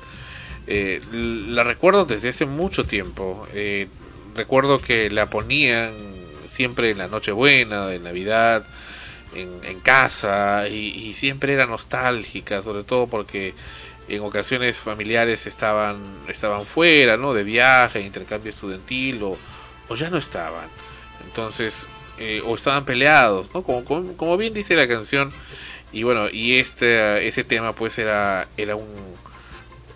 eh, 0.72 1.02
la 1.12 1.64
recuerdo 1.64 2.06
desde 2.06 2.30
hace 2.30 2.46
mucho 2.46 2.86
tiempo. 2.86 3.48
Eh, 3.54 3.88
recuerdo 4.36 4.80
que 4.80 5.10
la 5.10 5.26
ponían 5.26 5.91
siempre 6.46 6.91
en 6.91 7.00
la 7.00 7.08
Nochebuena, 7.08 7.88
de 7.88 7.98
Navidad, 7.98 8.68
en, 9.34 9.80
casa, 9.82 10.68
y, 10.70 10.90
y, 10.90 11.14
siempre 11.16 11.54
era 11.54 11.66
nostálgica, 11.66 12.62
sobre 12.62 12.84
todo 12.84 13.08
porque 13.08 13.54
en 14.08 14.22
ocasiones 14.22 14.78
familiares 14.78 15.48
estaban, 15.48 15.98
estaban 16.28 16.64
fuera, 16.64 17.18
¿no? 17.18 17.34
De 17.34 17.44
viaje, 17.44 18.02
intercambio 18.02 18.52
estudiantil, 18.52 19.24
o, 19.24 19.38
o 19.88 19.96
ya 19.96 20.10
no 20.12 20.18
estaban. 20.18 20.68
Entonces, 21.26 21.88
eh, 22.20 22.41
o 22.46 22.56
estaban 22.56 22.86
peleados, 22.86 23.54
¿no? 23.56 23.64
Como, 23.64 23.84
como, 23.86 24.18
como, 24.18 24.38
bien 24.38 24.54
dice 24.54 24.76
la 24.76 24.88
canción, 24.88 25.32
y 25.91 26.04
bueno, 26.04 26.28
y 26.32 26.56
este, 26.56 27.28
ese 27.28 27.44
tema 27.44 27.74
pues 27.74 27.98
era, 27.98 28.48
era 28.58 28.76
un 28.76 28.88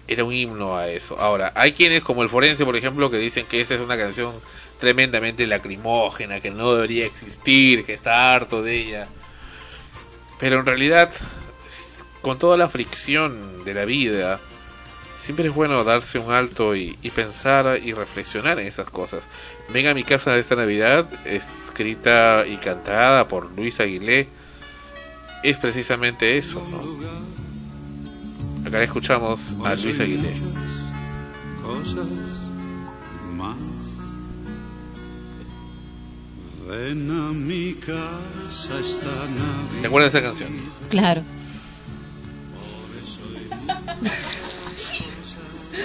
era 0.08 0.24
un 0.24 0.34
himno 0.34 0.78
a 0.78 0.88
eso. 0.90 1.18
Ahora, 1.20 1.52
hay 1.56 1.74
quienes 1.74 2.02
como 2.02 2.24
el 2.24 2.30
forense, 2.30 2.66
por 2.66 2.76
ejemplo, 2.76 3.10
que 3.10 3.18
dicen 3.18 3.46
que 3.46 3.62
esa 3.62 3.76
es 3.76 3.82
una 3.82 3.98
canción 3.98 4.32
tremendamente 4.80 5.48
lacrimógena, 5.48 6.42
que 6.42 6.52
no 6.52 6.74
debería 6.74 7.06
existir, 7.06 7.86
que 7.86 7.94
está 7.94 8.36
harto 8.36 8.62
de 8.62 8.76
ella. 8.76 9.08
Pero 10.40 10.60
en 10.60 10.66
realidad, 10.66 11.12
con 12.22 12.38
toda 12.38 12.58
la 12.58 12.70
fricción 12.70 13.64
de 13.64 13.74
la 13.74 13.86
vida, 13.86 14.40
siempre 15.22 15.48
es 15.48 15.54
bueno 15.54 15.84
darse 15.86 16.20
un 16.20 16.34
alto 16.34 16.76
y, 16.76 16.98
y 17.02 17.12
pensar 17.12 17.80
y 17.82 17.94
reflexionar 17.94 18.60
en 18.60 18.68
esas 18.68 18.90
cosas. 18.90 19.28
Venga 19.70 19.92
a 19.92 19.94
mi 19.94 20.04
casa 20.04 20.34
de 20.34 20.42
esta 20.42 20.56
Navidad, 20.56 21.08
escrita 21.26 22.46
y 22.46 22.58
cantada 22.58 23.28
por 23.30 23.52
Luis 23.52 23.80
Aguilé, 23.80 24.28
es 25.44 25.58
precisamente 25.58 26.38
eso, 26.38 26.64
¿no? 26.72 27.43
Acá 28.66 28.82
escuchamos 28.82 29.56
a 29.64 29.76
Luis 29.76 30.00
Aguilé. 30.00 30.34
Cosas 31.62 32.08
más. 33.36 33.58
Ven 36.68 37.12
a 37.12 37.34
mi 37.34 37.74
casa 37.74 38.80
esta 38.80 39.06
Navidad. 39.06 39.82
¿Te 39.82 39.88
acuerdas 39.88 40.14
de 40.14 40.20
esa 40.20 40.28
canción? 40.28 40.50
Claro. 40.90 41.24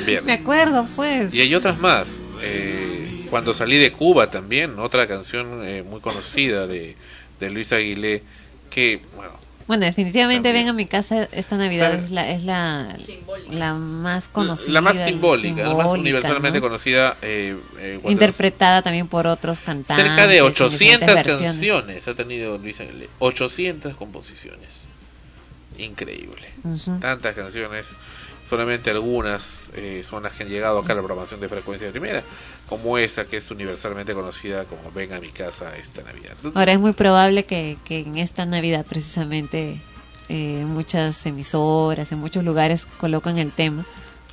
Bien. 0.06 0.24
Me 0.24 0.34
acuerdo, 0.34 0.86
pues. 0.96 1.34
Y 1.34 1.40
hay 1.40 1.54
otras 1.54 1.78
más. 1.78 2.22
Eh, 2.42 3.26
cuando 3.28 3.52
salí 3.52 3.76
de 3.76 3.92
Cuba 3.92 4.30
también, 4.30 4.78
otra 4.78 5.06
canción 5.06 5.62
eh, 5.64 5.82
muy 5.82 6.00
conocida 6.00 6.66
de, 6.66 6.96
de 7.40 7.50
Luis 7.50 7.72
Aguilé, 7.72 8.22
que, 8.70 9.02
bueno, 9.16 9.37
bueno, 9.68 9.84
definitivamente 9.84 10.50
ven 10.50 10.66
a 10.68 10.72
mi 10.72 10.86
casa 10.86 11.28
esta 11.30 11.58
Navidad 11.58 11.92
es 11.92 12.10
la 12.10 12.30
es 12.30 12.42
la, 12.42 12.96
la 13.50 13.74
más 13.74 14.26
conocida, 14.28 14.72
la 14.72 14.80
más 14.80 14.96
simbólica, 14.96 15.48
simbólica 15.48 15.68
la 15.68 15.74
más 15.74 15.86
universalmente 15.98 16.58
¿no? 16.58 16.62
conocida, 16.62 17.18
eh, 17.20 17.54
eh, 17.78 18.00
interpretada 18.08 18.80
también 18.80 19.08
por 19.08 19.26
otros 19.26 19.60
cantantes. 19.60 20.06
Cerca 20.06 20.26
de 20.26 20.40
800 20.40 21.22
canciones 21.22 22.08
ha 22.08 22.14
tenido 22.14 22.56
Luis 22.56 22.80
Aguilé, 22.80 23.10
800 23.18 23.94
composiciones, 23.94 24.68
increíble, 25.76 26.48
uh 26.64 26.68
-huh. 26.70 26.98
tantas 27.00 27.34
canciones. 27.34 27.88
Solamente 28.48 28.90
algunas 28.90 29.70
eh, 29.74 30.02
son 30.08 30.22
las 30.22 30.32
que 30.32 30.44
han 30.44 30.48
llegado 30.48 30.78
acá 30.78 30.92
a 30.92 30.96
la 30.96 31.02
programación 31.02 31.38
de 31.40 31.48
frecuencia 31.48 31.86
de 31.86 31.92
primera, 31.92 32.22
como 32.68 32.96
esa 32.96 33.26
que 33.26 33.36
es 33.36 33.50
universalmente 33.50 34.14
conocida 34.14 34.64
como 34.64 34.90
Ven 34.92 35.12
a 35.12 35.20
mi 35.20 35.28
casa 35.28 35.76
esta 35.76 36.02
Navidad. 36.02 36.34
Ahora 36.54 36.72
es 36.72 36.80
muy 36.80 36.94
probable 36.94 37.44
que, 37.44 37.76
que 37.84 38.00
en 38.00 38.16
esta 38.16 38.46
Navidad 38.46 38.86
precisamente 38.88 39.80
eh, 40.30 40.64
muchas 40.66 41.26
emisoras, 41.26 42.10
en 42.10 42.20
muchos 42.20 42.42
lugares 42.42 42.86
colocan 42.86 43.36
el 43.38 43.52
tema 43.52 43.84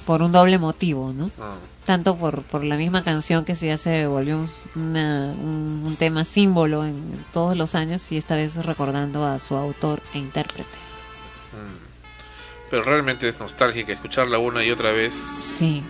por 0.05 0.21
un 0.21 0.31
doble 0.31 0.59
motivo, 0.59 1.11
¿no? 1.13 1.29
Ah. 1.41 1.55
Tanto 1.85 2.15
por, 2.17 2.43
por 2.43 2.63
la 2.63 2.77
misma 2.77 3.03
canción 3.03 3.43
que 3.43 3.53
ya 3.55 3.77
se 3.77 4.07
volvió 4.07 4.37
un, 4.37 4.49
una, 4.75 5.33
un, 5.33 5.83
un 5.85 5.95
tema 5.97 6.23
símbolo 6.23 6.85
en 6.85 6.95
todos 7.33 7.57
los 7.57 7.75
años 7.75 8.11
y 8.11 8.17
esta 8.17 8.35
vez 8.35 8.55
recordando 8.65 9.25
a 9.25 9.39
su 9.39 9.55
autor 9.55 10.01
e 10.13 10.19
intérprete. 10.19 10.84
Pero 12.75 12.83
realmente 12.83 13.29
es 13.29 13.39
nostálgica 13.39 13.93
escucharla 13.93 14.37
una 14.37 14.61
y 14.61 14.69
otra 14.69 14.91
vez. 14.91 15.13
Sí. 15.13 15.81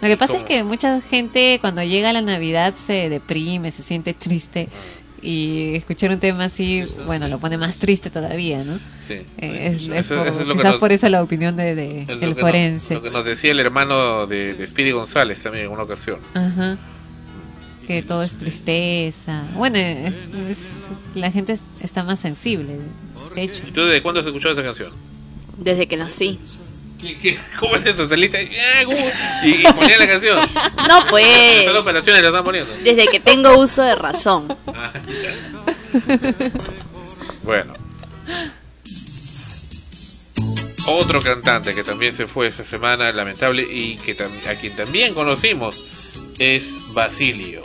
Lo 0.00 0.08
que 0.08 0.16
pasa 0.16 0.38
es 0.38 0.44
que 0.44 0.64
mucha 0.64 1.02
gente 1.02 1.58
cuando 1.60 1.82
llega 1.82 2.14
la 2.14 2.22
Navidad 2.22 2.72
se 2.74 3.10
deprime, 3.10 3.70
se 3.70 3.82
siente 3.82 4.14
triste 4.14 4.70
y 5.20 5.74
escuchar 5.74 6.12
un 6.12 6.18
tema 6.18 6.44
así, 6.44 6.86
bueno, 7.04 7.28
lo 7.28 7.40
pone 7.40 7.58
más 7.58 7.76
triste 7.76 8.08
todavía, 8.08 8.64
¿no? 8.64 8.78
Sí. 9.06 9.20
Eh, 9.36 9.74
es, 9.74 9.88
eso, 9.88 9.94
es 9.94 10.06
por, 10.06 10.26
eso 10.28 10.40
es 10.40 10.46
lo 10.46 10.54
quizás 10.54 10.70
nos, 10.70 10.80
por 10.80 10.92
eso 10.92 11.08
la 11.10 11.22
opinión 11.22 11.56
de, 11.56 11.74
de 11.74 12.06
el 12.22 12.34
forense. 12.36 12.94
Nos, 12.94 13.02
lo 13.02 13.10
que 13.10 13.14
nos 13.14 13.26
decía 13.26 13.52
el 13.52 13.60
hermano 13.60 14.26
de, 14.26 14.54
de 14.54 14.66
Speedy 14.66 14.92
González 14.92 15.42
también 15.42 15.66
en 15.66 15.72
una 15.72 15.82
ocasión. 15.82 16.20
Ajá. 16.32 16.78
Que 17.86 18.00
todo 18.00 18.22
es 18.22 18.32
tristeza. 18.32 19.42
Bueno, 19.56 19.78
la 21.14 21.30
gente 21.30 21.58
está 21.82 22.02
más 22.02 22.18
sensible, 22.18 22.78
de 23.34 23.42
hecho. 23.42 23.62
¿Y 23.68 23.72
tú 23.72 23.82
desde 23.82 24.00
cuándo 24.00 24.22
has 24.22 24.26
escuchado 24.26 24.54
esa 24.54 24.62
canción? 24.62 25.13
Desde 25.56 25.86
que 25.86 25.96
nací. 25.96 26.38
¿Qué, 27.00 27.18
qué, 27.18 27.38
cómo 27.60 27.76
es 27.76 27.84
eso? 27.84 28.08
¿Saliste? 28.08 28.50
Y, 29.44 29.48
y 29.48 29.72
ponía 29.72 29.98
la 29.98 30.06
canción. 30.06 30.38
No, 30.88 31.04
pues. 31.08 31.64
Solo 31.64 31.80
operaciones 31.80 32.22
la 32.22 32.28
están 32.28 32.44
poniendo. 32.44 32.72
Desde 32.82 33.08
que 33.08 33.20
tengo 33.20 33.58
uso 33.58 33.82
de 33.82 33.94
razón. 33.94 34.56
Ah, 34.68 34.92
bueno. 37.42 37.74
Otro 40.86 41.20
cantante 41.20 41.74
que 41.74 41.82
también 41.82 42.14
se 42.14 42.26
fue 42.26 42.46
esta 42.46 42.62
semana, 42.62 43.10
lamentable, 43.12 43.62
y 43.62 43.96
que 43.96 44.14
a 44.48 44.54
quien 44.54 44.76
también 44.76 45.14
conocimos, 45.14 45.82
es 46.38 46.92
Basilio. 46.94 47.62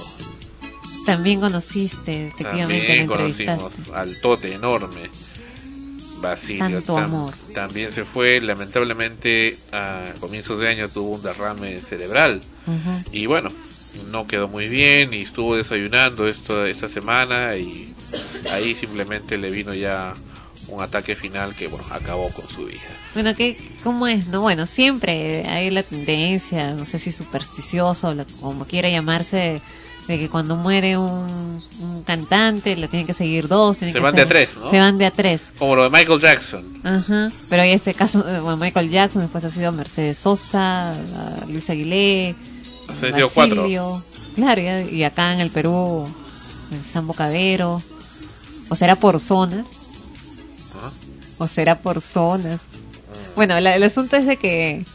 También 1.06 1.40
conociste, 1.40 2.28
efectivamente. 2.28 2.88
También 2.88 3.08
conocimos 3.08 3.74
al 3.94 4.20
tote 4.22 4.54
enorme. 4.54 5.10
Basilio 6.22 6.82
Tam, 6.82 7.26
también 7.54 7.92
se 7.92 8.06
fue, 8.06 8.42
lamentablemente 8.42 9.58
a 9.72 10.12
comienzos 10.20 10.60
de 10.60 10.68
año 10.68 10.88
tuvo 10.90 11.16
un 11.16 11.22
derrame 11.22 11.82
cerebral 11.82 12.42
uh 12.68 12.72
-huh. 12.72 13.04
y 13.12 13.26
bueno, 13.26 13.52
no 14.12 14.28
quedó 14.28 14.48
muy 14.48 14.68
bien 14.68 15.14
y 15.14 15.22
estuvo 15.22 15.56
desayunando 15.56 16.28
esto 16.28 16.66
esta 16.66 16.90
semana 16.90 17.56
y 17.56 17.94
ahí 18.52 18.76
simplemente 18.76 19.38
le 19.38 19.50
vino 19.50 19.74
ya 19.74 20.14
un 20.68 20.82
ataque 20.82 21.16
final 21.16 21.56
que 21.56 21.68
bueno 21.68 21.86
acabó 21.92 22.30
con 22.30 22.48
su 22.48 22.66
vida. 22.66 22.80
Bueno, 23.14 23.34
¿qué, 23.36 23.58
¿cómo 23.84 24.08
es? 24.08 24.28
No, 24.28 24.42
bueno, 24.42 24.66
siempre 24.66 25.48
hay 25.48 25.72
la 25.72 25.84
tendencia, 25.84 26.74
no 26.74 26.86
sé 26.86 27.00
si 27.00 27.12
supersticiosa 27.12 28.10
o 28.10 28.14
la, 28.14 28.26
como 28.42 28.66
quiera 28.66 28.90
llamarse, 28.90 29.62
de 30.10 30.18
que 30.18 30.28
cuando 30.28 30.56
muere 30.56 30.98
un, 30.98 31.62
un 31.82 32.04
cantante 32.04 32.76
le 32.76 32.88
tienen 32.88 33.06
que 33.06 33.14
seguir 33.14 33.48
dos. 33.48 33.78
Se 33.78 33.92
que 33.94 34.00
van 34.00 34.16
ser, 34.16 34.16
de 34.16 34.22
a 34.24 34.26
tres, 34.26 34.58
¿no? 34.58 34.72
Se 34.72 34.80
van 34.80 34.98
de 34.98 35.06
a 35.06 35.12
tres. 35.12 35.52
Como 35.60 35.76
lo 35.76 35.84
de 35.84 35.92
Michael 35.92 36.20
Jackson. 36.20 36.66
Ajá. 36.84 37.30
Pero 37.48 37.62
en 37.62 37.70
este 37.70 37.94
caso, 37.94 38.24
bueno, 38.24 38.58
Michael 38.58 38.90
Jackson, 38.90 39.22
después 39.22 39.44
ha 39.46 39.52
sido 39.52 39.72
Mercedes 39.72 40.18
Sosa, 40.18 40.96
Luis 41.48 41.70
Aguilé. 41.70 42.36
Ha 42.88 43.14
sido 43.14 43.30
cuatro. 43.30 44.02
Claro, 44.36 44.62
y, 44.92 45.04
acá 45.04 45.34
en 45.34 45.42
el 45.42 45.52
Perú, 45.52 46.08
el 46.72 46.92
Sambo 46.92 47.14
Cadero. 47.14 47.80
O 48.70 48.76
será 48.76 48.96
por 48.96 49.20
zonas. 49.20 49.66
¿Ah? 50.76 50.90
O 51.38 51.48
será 51.48 51.78
por 51.78 52.02
zonas. 52.02 52.62
Bueno, 53.36 53.60
la, 53.60 53.76
el 53.76 53.84
asunto 53.84 54.16
es 54.16 54.26
de 54.26 54.38
que 54.38 54.86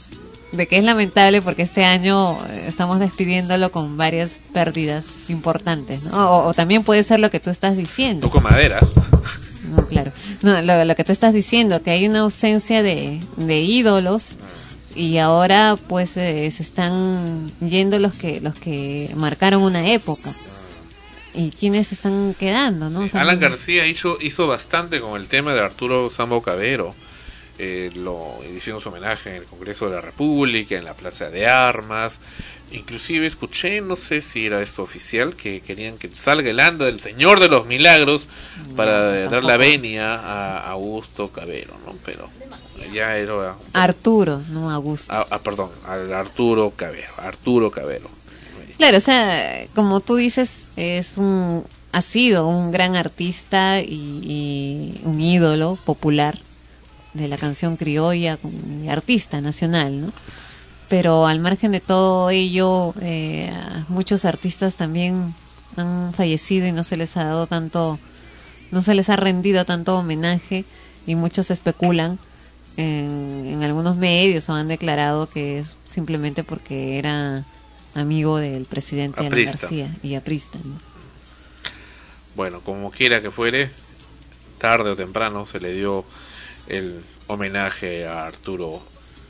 de 0.56 0.66
que 0.66 0.78
es 0.78 0.84
lamentable 0.84 1.42
porque 1.42 1.62
este 1.62 1.84
año 1.84 2.38
eh, 2.48 2.66
estamos 2.68 3.00
despidiéndolo 3.00 3.70
con 3.70 3.96
varias 3.96 4.32
pérdidas 4.52 5.04
importantes, 5.28 6.04
¿no? 6.04 6.30
O, 6.30 6.48
o, 6.48 6.54
también 6.54 6.84
puede 6.84 7.02
ser 7.02 7.20
lo 7.20 7.30
que 7.30 7.40
tú 7.40 7.50
estás 7.50 7.76
diciendo. 7.76 8.26
Toco 8.26 8.40
madera. 8.40 8.80
No, 9.70 9.86
claro. 9.86 10.12
No, 10.42 10.60
lo, 10.62 10.84
lo, 10.84 10.94
que 10.94 11.04
tú 11.04 11.12
estás 11.12 11.32
diciendo, 11.32 11.82
que 11.82 11.90
hay 11.90 12.06
una 12.06 12.20
ausencia 12.20 12.82
de, 12.82 13.20
de 13.36 13.60
ídolos 13.60 14.36
y 14.94 15.18
ahora 15.18 15.76
pues 15.88 16.16
eh, 16.16 16.50
se 16.50 16.62
están 16.62 17.50
yendo 17.60 17.98
los 17.98 18.12
que 18.12 18.40
los 18.40 18.54
que 18.54 19.10
marcaron 19.16 19.62
una 19.62 19.90
época. 19.90 20.30
¿Y 21.36 21.50
quiénes 21.50 21.90
están 21.90 22.36
quedando, 22.38 22.90
no? 22.90 23.00
O 23.00 23.08
sea, 23.08 23.22
Alan 23.22 23.40
García 23.40 23.88
hizo, 23.88 24.18
hizo 24.20 24.46
bastante 24.46 25.00
con 25.00 25.20
el 25.20 25.26
tema 25.26 25.52
de 25.52 25.60
Arturo 25.62 26.08
Sambo 26.08 26.42
Cabero. 26.42 26.94
Eh, 27.58 27.90
lo 27.94 28.38
hicieron 28.56 28.80
su 28.80 28.88
homenaje 28.88 29.30
en 29.30 29.36
el 29.36 29.44
Congreso 29.44 29.86
de 29.86 29.94
la 29.94 30.00
República, 30.00 30.76
en 30.76 30.84
la 30.84 30.94
Plaza 30.94 31.30
de 31.30 31.46
Armas. 31.46 32.18
Inclusive 32.72 33.26
escuché, 33.26 33.80
no 33.80 33.94
sé 33.94 34.20
si 34.20 34.46
era 34.46 34.60
esto 34.60 34.82
oficial, 34.82 35.34
que 35.36 35.60
querían 35.60 35.96
que 35.96 36.08
salga 36.14 36.50
el 36.50 36.58
anda 36.58 36.86
del 36.86 36.98
Señor 36.98 37.38
de 37.38 37.48
los 37.48 37.66
Milagros 37.66 38.26
para 38.74 39.24
No, 39.24 39.30
dar 39.30 39.44
la 39.44 39.56
venia 39.56 40.14
a 40.14 40.70
Augusto 40.70 41.28
Cabero, 41.28 41.74
¿no? 41.86 41.92
Pero 42.04 42.28
ya 42.92 43.16
era... 43.16 43.56
Arturo, 43.72 44.42
no 44.48 44.70
Augusto. 44.70 45.12
Ah, 45.14 45.24
ah, 45.30 45.38
perdón, 45.38 45.70
al 45.86 46.12
Arturo 46.12 46.72
Cabero, 46.74 47.12
Arturo 47.18 47.70
Cabero. 47.70 48.10
Claro, 48.76 48.98
o 48.98 49.00
sea, 49.00 49.64
como 49.76 50.00
tú 50.00 50.16
dices, 50.16 50.62
es 50.74 51.16
un, 51.16 51.64
ha 51.92 52.02
sido 52.02 52.48
un 52.48 52.72
gran 52.72 52.96
artista 52.96 53.80
y, 53.80 54.20
y 54.24 55.00
un 55.04 55.20
ídolo 55.20 55.78
popular 55.84 56.40
de 57.14 57.28
la 57.28 57.38
canción 57.38 57.76
criolla, 57.76 58.38
artista 58.88 59.40
nacional, 59.40 60.00
¿no? 60.00 60.12
Pero 60.88 61.26
al 61.26 61.40
margen 61.40 61.72
de 61.72 61.80
todo 61.80 62.30
ello, 62.30 62.94
eh, 63.00 63.52
muchos 63.88 64.24
artistas 64.24 64.74
también 64.74 65.34
han 65.76 66.12
fallecido 66.12 66.66
y 66.66 66.72
no 66.72 66.84
se 66.84 66.96
les 66.96 67.16
ha 67.16 67.24
dado 67.24 67.46
tanto, 67.46 67.98
no 68.70 68.82
se 68.82 68.94
les 68.94 69.08
ha 69.08 69.16
rendido 69.16 69.64
tanto 69.64 69.96
homenaje 69.98 70.64
y 71.06 71.14
muchos 71.14 71.50
especulan 71.50 72.18
en, 72.76 73.46
en 73.46 73.62
algunos 73.62 73.96
medios 73.96 74.48
o 74.48 74.52
han 74.52 74.68
declarado 74.68 75.28
que 75.28 75.60
es 75.60 75.76
simplemente 75.86 76.44
porque 76.44 76.98
era 76.98 77.44
amigo 77.94 78.38
del 78.38 78.66
presidente 78.66 79.20
Alan. 79.26 79.44
García 79.44 79.88
y 80.02 80.14
aprista. 80.14 80.58
¿no? 80.62 80.74
Bueno, 82.36 82.60
como 82.60 82.90
quiera 82.90 83.22
que 83.22 83.30
fuere, 83.30 83.70
tarde 84.58 84.90
o 84.90 84.96
temprano 84.96 85.46
se 85.46 85.60
le 85.60 85.72
dio 85.72 86.04
el 86.68 87.00
homenaje 87.26 88.06
a 88.06 88.26
Arturo 88.26 88.82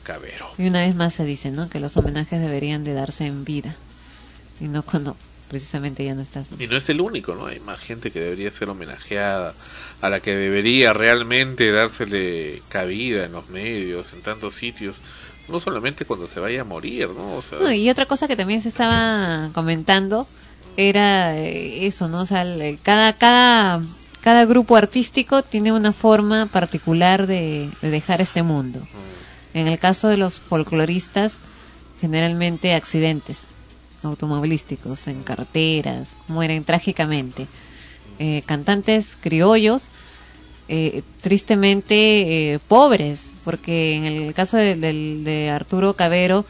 Cabero. 0.03 0.47
Y 0.59 0.67
una 0.69 0.81
vez 0.81 0.95
más 0.97 1.15
se 1.15 1.25
dice, 1.25 1.51
¿no? 1.51 1.69
Que 1.71 1.81
los 1.81 1.97
homenajes 1.97 2.41
deberían 2.41 2.85
de 2.85 2.93
darse 2.95 3.27
en 3.27 3.45
vida 3.45 3.75
y 4.61 4.65
no 4.69 4.83
cuando 4.83 5.17
precisamente 5.49 6.05
ya 6.05 6.15
no 6.15 6.23
estás. 6.23 6.49
Y 6.59 6.67
no 6.67 6.77
es 6.77 6.89
el 6.89 7.01
único, 7.01 7.35
¿no? 7.35 7.47
Hay 7.47 7.61
más 7.61 7.79
gente 7.81 8.11
que 8.11 8.21
debería 8.21 8.51
ser 8.51 8.69
homenajeada, 8.71 9.55
a 10.01 10.09
la 10.11 10.21
que 10.21 10.35
debería 10.35 10.93
realmente 10.93 11.71
dársele 11.71 12.61
cabida 12.69 13.25
en 13.27 13.33
los 13.33 13.49
medios, 13.51 14.13
en 14.13 14.21
tantos 14.23 14.55
sitios, 14.55 14.97
no 15.49 15.61
solamente 15.61 16.05
cuando 16.07 16.27
se 16.27 16.41
vaya 16.41 16.63
a 16.63 16.65
morir, 16.65 17.09
¿no? 17.11 17.35
O 17.37 17.43
sea, 17.43 17.59
No, 17.61 17.73
y 17.73 17.89
otra 17.91 18.07
cosa 18.07 18.27
que 18.27 18.37
también 18.37 18.61
se 18.63 18.69
estaba 18.69 19.51
comentando 19.55 20.27
era 20.77 21.39
eh, 21.39 21.87
eso, 21.87 22.09
¿no? 22.09 22.23
O 22.23 22.27
sea, 22.27 22.43
el- 22.43 22.79
cada, 22.83 23.13
cada, 23.13 23.81
cada 24.25 24.47
grupo 24.47 24.77
artístico 24.77 25.43
tiene 25.43 25.71
una 25.71 25.93
forma 25.93 26.47
particular 26.47 27.27
de, 27.27 27.69
de 27.83 27.91
dejar 27.91 28.23
este 28.23 28.43
mundo. 28.43 28.81
En 29.53 29.69
el 29.69 29.79
caso 29.79 30.09
de 30.09 30.17
los 30.17 30.41
folcloristas, 30.41 31.35
generalmente 32.01 32.73
accidentes 32.73 33.41
automovilísticos 34.03 35.09
en 35.09 35.23
carreteras, 35.25 36.09
mueren 36.27 36.65
trágicamente. 36.65 37.47
Eh, 38.19 38.41
cantantes 38.47 39.15
criollos, 39.21 39.89
eh, 40.69 41.03
tristemente 41.21 42.55
eh, 42.55 42.59
pobres, 42.67 43.25
porque 43.45 43.95
en 43.95 44.05
el 44.07 44.33
caso 44.33 44.57
de, 44.57 44.75
de 44.75 45.51
Arturo 45.51 45.93
Cabero 45.93 46.47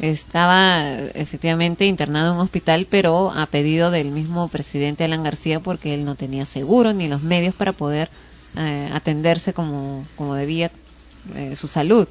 estaba 0.00 0.90
efectivamente 1.14 1.86
internado 1.86 2.32
en 2.32 2.36
un 2.36 2.42
hospital, 2.42 2.86
pero 2.90 3.30
a 3.30 3.46
pedido 3.46 3.90
del 3.90 4.10
mismo 4.10 4.48
presidente 4.48 5.04
Alan 5.04 5.22
García, 5.22 5.60
porque 5.60 5.94
él 5.94 6.04
no 6.04 6.14
tenía 6.14 6.44
seguro 6.44 6.92
ni 6.92 7.08
los 7.08 7.22
medios 7.22 7.54
para 7.54 7.72
poder 7.72 8.10
eh, 8.56 8.90
atenderse 8.92 9.52
como, 9.52 10.04
como 10.16 10.34
debía 10.34 10.70
eh, 11.34 11.56
su 11.56 11.68
salud. 11.68 12.06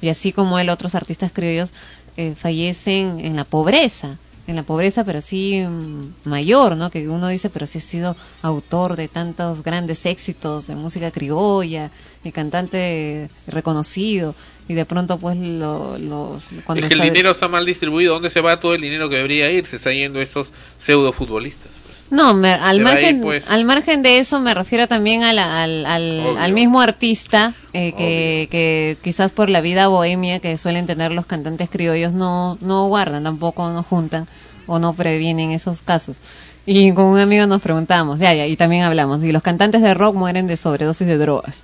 Y 0.00 0.08
así 0.08 0.32
como 0.32 0.58
él, 0.58 0.70
otros 0.70 0.94
artistas 0.94 1.32
criollos 1.32 1.72
eh, 2.16 2.34
fallecen 2.34 3.20
en 3.20 3.36
la 3.36 3.44
pobreza, 3.44 4.18
en 4.46 4.56
la 4.56 4.62
pobreza, 4.62 5.04
pero 5.04 5.20
sí 5.20 5.62
mm, 5.66 6.28
mayor, 6.28 6.76
¿no? 6.76 6.90
Que 6.90 7.08
uno 7.08 7.28
dice, 7.28 7.50
pero 7.50 7.66
sí 7.66 7.78
ha 7.78 7.80
sido 7.80 8.16
autor 8.42 8.96
de 8.96 9.08
tantos 9.08 9.62
grandes 9.62 10.04
éxitos 10.06 10.66
de 10.66 10.74
música 10.74 11.10
criolla 11.10 11.90
y 12.22 12.32
cantante 12.32 13.28
reconocido. 13.46 14.34
Y 14.68 14.74
de 14.74 14.84
pronto, 14.86 15.18
pues, 15.18 15.36
lo, 15.36 15.98
los 15.98 16.44
cuando 16.64 16.86
es 16.86 16.88
que 16.88 16.94
el 16.94 17.02
dinero 17.02 17.30
está 17.30 17.48
mal 17.48 17.66
distribuido. 17.66 18.14
¿Dónde 18.14 18.30
se 18.30 18.40
va 18.40 18.60
todo 18.60 18.74
el 18.74 18.80
dinero 18.80 19.08
que 19.08 19.16
debería 19.16 19.50
ir? 19.50 19.66
Se 19.66 19.76
está 19.76 19.92
yendo 19.92 20.20
a 20.20 20.22
esos 20.22 20.52
pseudo 20.78 21.12
futbolistas. 21.12 21.83
No, 22.10 22.34
me- 22.34 22.52
al, 22.52 22.80
margen, 22.80 23.16
ahí, 23.16 23.22
pues. 23.22 23.50
al 23.50 23.64
margen 23.64 24.02
de 24.02 24.18
eso 24.18 24.38
me 24.40 24.54
refiero 24.54 24.86
también 24.86 25.22
a 25.22 25.32
la- 25.32 25.62
al, 25.64 25.86
al, 25.86 26.52
mismo 26.52 26.80
artista 26.80 27.54
eh, 27.72 27.92
que, 27.96 28.48
que 28.50 28.96
quizás 29.02 29.32
por 29.32 29.48
la 29.48 29.60
vida 29.60 29.88
bohemia 29.88 30.38
que 30.38 30.56
suelen 30.56 30.86
tener 30.86 31.12
los 31.12 31.26
cantantes 31.26 31.68
criollos 31.70 32.12
no, 32.12 32.58
no 32.60 32.86
guardan, 32.88 33.24
tampoco 33.24 33.68
no 33.70 33.82
juntan 33.82 34.26
o 34.66 34.78
no 34.78 34.92
previenen 34.92 35.50
esos 35.50 35.82
casos. 35.82 36.18
Y 36.66 36.92
con 36.92 37.04
un 37.06 37.18
amigo 37.18 37.46
nos 37.46 37.60
preguntamos, 37.60 38.18
ya, 38.18 38.32
ya, 38.32 38.46
y 38.46 38.56
también 38.56 38.84
hablamos, 38.84 39.22
y 39.22 39.32
los 39.32 39.42
cantantes 39.42 39.82
de 39.82 39.92
rock 39.92 40.14
mueren 40.14 40.46
de 40.46 40.56
sobredosis 40.56 41.06
de 41.06 41.18
drogas. 41.18 41.56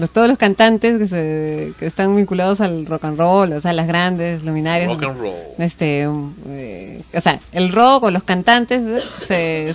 Los, 0.00 0.10
todos 0.10 0.28
los 0.28 0.38
cantantes 0.38 0.98
que, 0.98 1.06
se, 1.06 1.72
que 1.78 1.86
están 1.86 2.16
vinculados 2.16 2.60
al 2.60 2.86
rock 2.86 3.04
and 3.04 3.18
roll, 3.18 3.52
o 3.52 3.60
sea, 3.60 3.72
las 3.72 3.86
grandes 3.86 4.42
luminarias. 4.44 4.90
Rock 4.90 5.04
and 5.04 5.20
roll. 5.20 5.34
Este, 5.58 6.08
um, 6.08 6.34
eh, 6.48 7.02
o 7.14 7.20
sea, 7.20 7.38
el 7.52 7.70
rock 7.72 8.04
o 8.04 8.10
los 8.10 8.22
cantantes, 8.24 8.82
eh, 8.82 9.02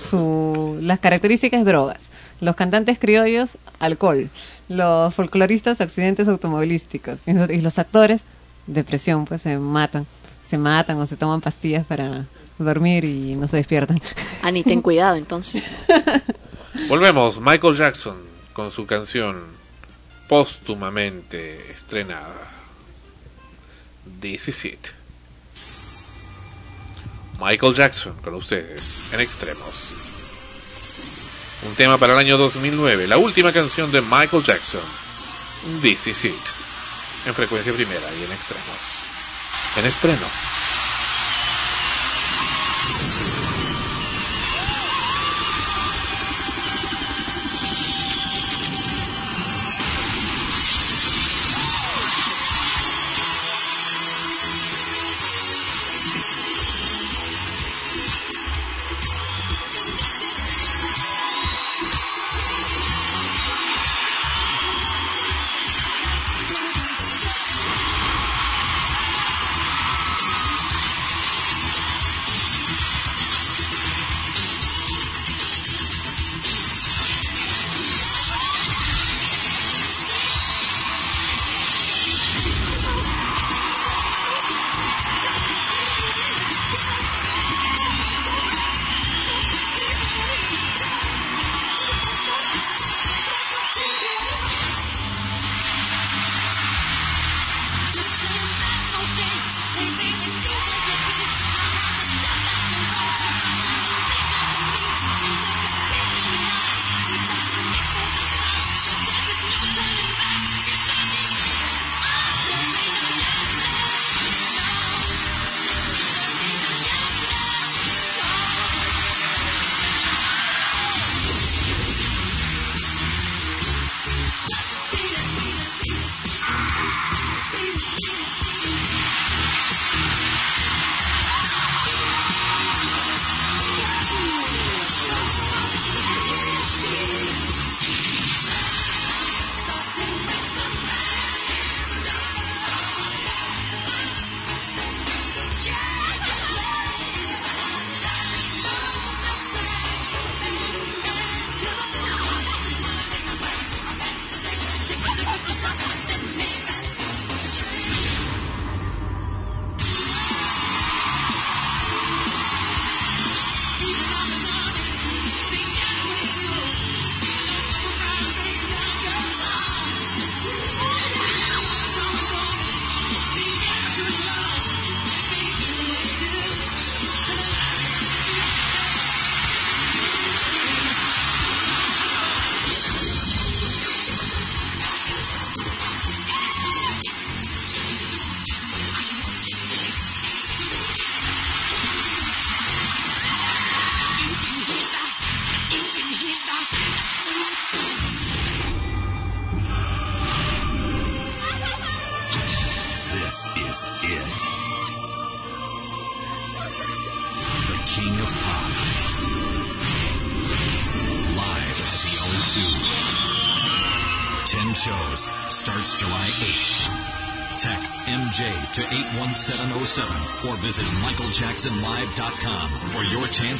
su, 0.06 0.78
las 0.82 0.98
características 1.00 1.64
drogas. 1.64 1.98
Los 2.40 2.54
cantantes 2.56 2.98
criollos, 2.98 3.56
alcohol. 3.78 4.28
Los 4.68 5.14
folcloristas, 5.14 5.80
accidentes 5.80 6.28
automovilísticos. 6.28 7.18
Y 7.26 7.32
los- 7.32 7.48
y 7.50 7.60
los 7.62 7.78
actores, 7.78 8.20
depresión, 8.66 9.24
pues 9.24 9.42
se 9.42 9.58
matan. 9.58 10.06
Se 10.50 10.58
matan 10.58 10.98
o 10.98 11.06
se 11.06 11.16
toman 11.16 11.40
pastillas 11.40 11.86
para 11.86 12.26
dormir 12.58 13.04
y 13.04 13.34
no 13.36 13.48
se 13.48 13.56
despiertan. 13.58 14.00
Ani, 14.42 14.62
ten 14.62 14.82
cuidado 14.82 15.16
entonces. 15.16 15.64
Volvemos, 16.88 17.40
Michael 17.40 17.74
Jackson 17.76 18.16
con 18.52 18.70
su 18.70 18.86
canción 18.86 19.36
póstumamente 20.28 21.70
estrenada. 21.70 22.50
This 24.20 24.48
is 24.48 24.64
it. 24.64 24.88
Michael 27.40 27.74
Jackson 27.74 28.14
con 28.22 28.34
ustedes 28.34 29.00
en 29.12 29.20
extremos. 29.20 29.92
Un 31.66 31.74
tema 31.74 31.98
para 31.98 32.12
el 32.12 32.18
año 32.18 32.38
2009, 32.38 33.06
la 33.06 33.18
última 33.18 33.52
canción 33.52 33.90
de 33.90 34.00
Michael 34.00 34.42
Jackson. 34.42 34.82
This 35.82 36.06
is 36.06 36.24
it. 36.24 36.34
En 37.26 37.34
frecuencia 37.34 37.72
primera 37.72 38.06
y 38.20 38.24
en 38.24 38.32
extremos. 38.32 38.78
En 39.76 39.86
estreno. 39.86 40.26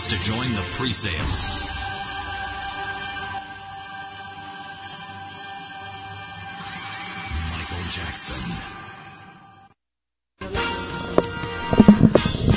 To 0.09 0.17
join 0.23 0.53
the 0.55 0.63
pre-sale. 0.79 1.13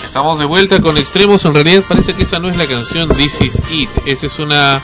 Estamos 0.05 0.39
de 0.39 0.45
vuelta 0.45 0.79
con 0.81 0.97
Extremos. 0.97 1.45
En 1.45 1.53
realidad 1.53 1.83
parece 1.87 2.13
que 2.13 2.23
esa 2.23 2.39
no 2.39 2.49
es 2.49 2.57
la 2.57 2.67
canción 2.67 3.09
This 3.09 3.41
Is 3.41 3.61
It. 3.71 3.89
Esa 4.05 4.27
es 4.27 4.37
una. 4.39 4.81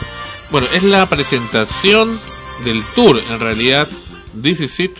Bueno, 0.50 0.68
es 0.74 0.84
la 0.84 1.06
presentación 1.06 2.20
del 2.64 2.84
tour, 2.96 3.22
en 3.30 3.40
realidad, 3.40 3.88
This 4.42 4.62
Is 4.62 4.80
It, 4.80 4.98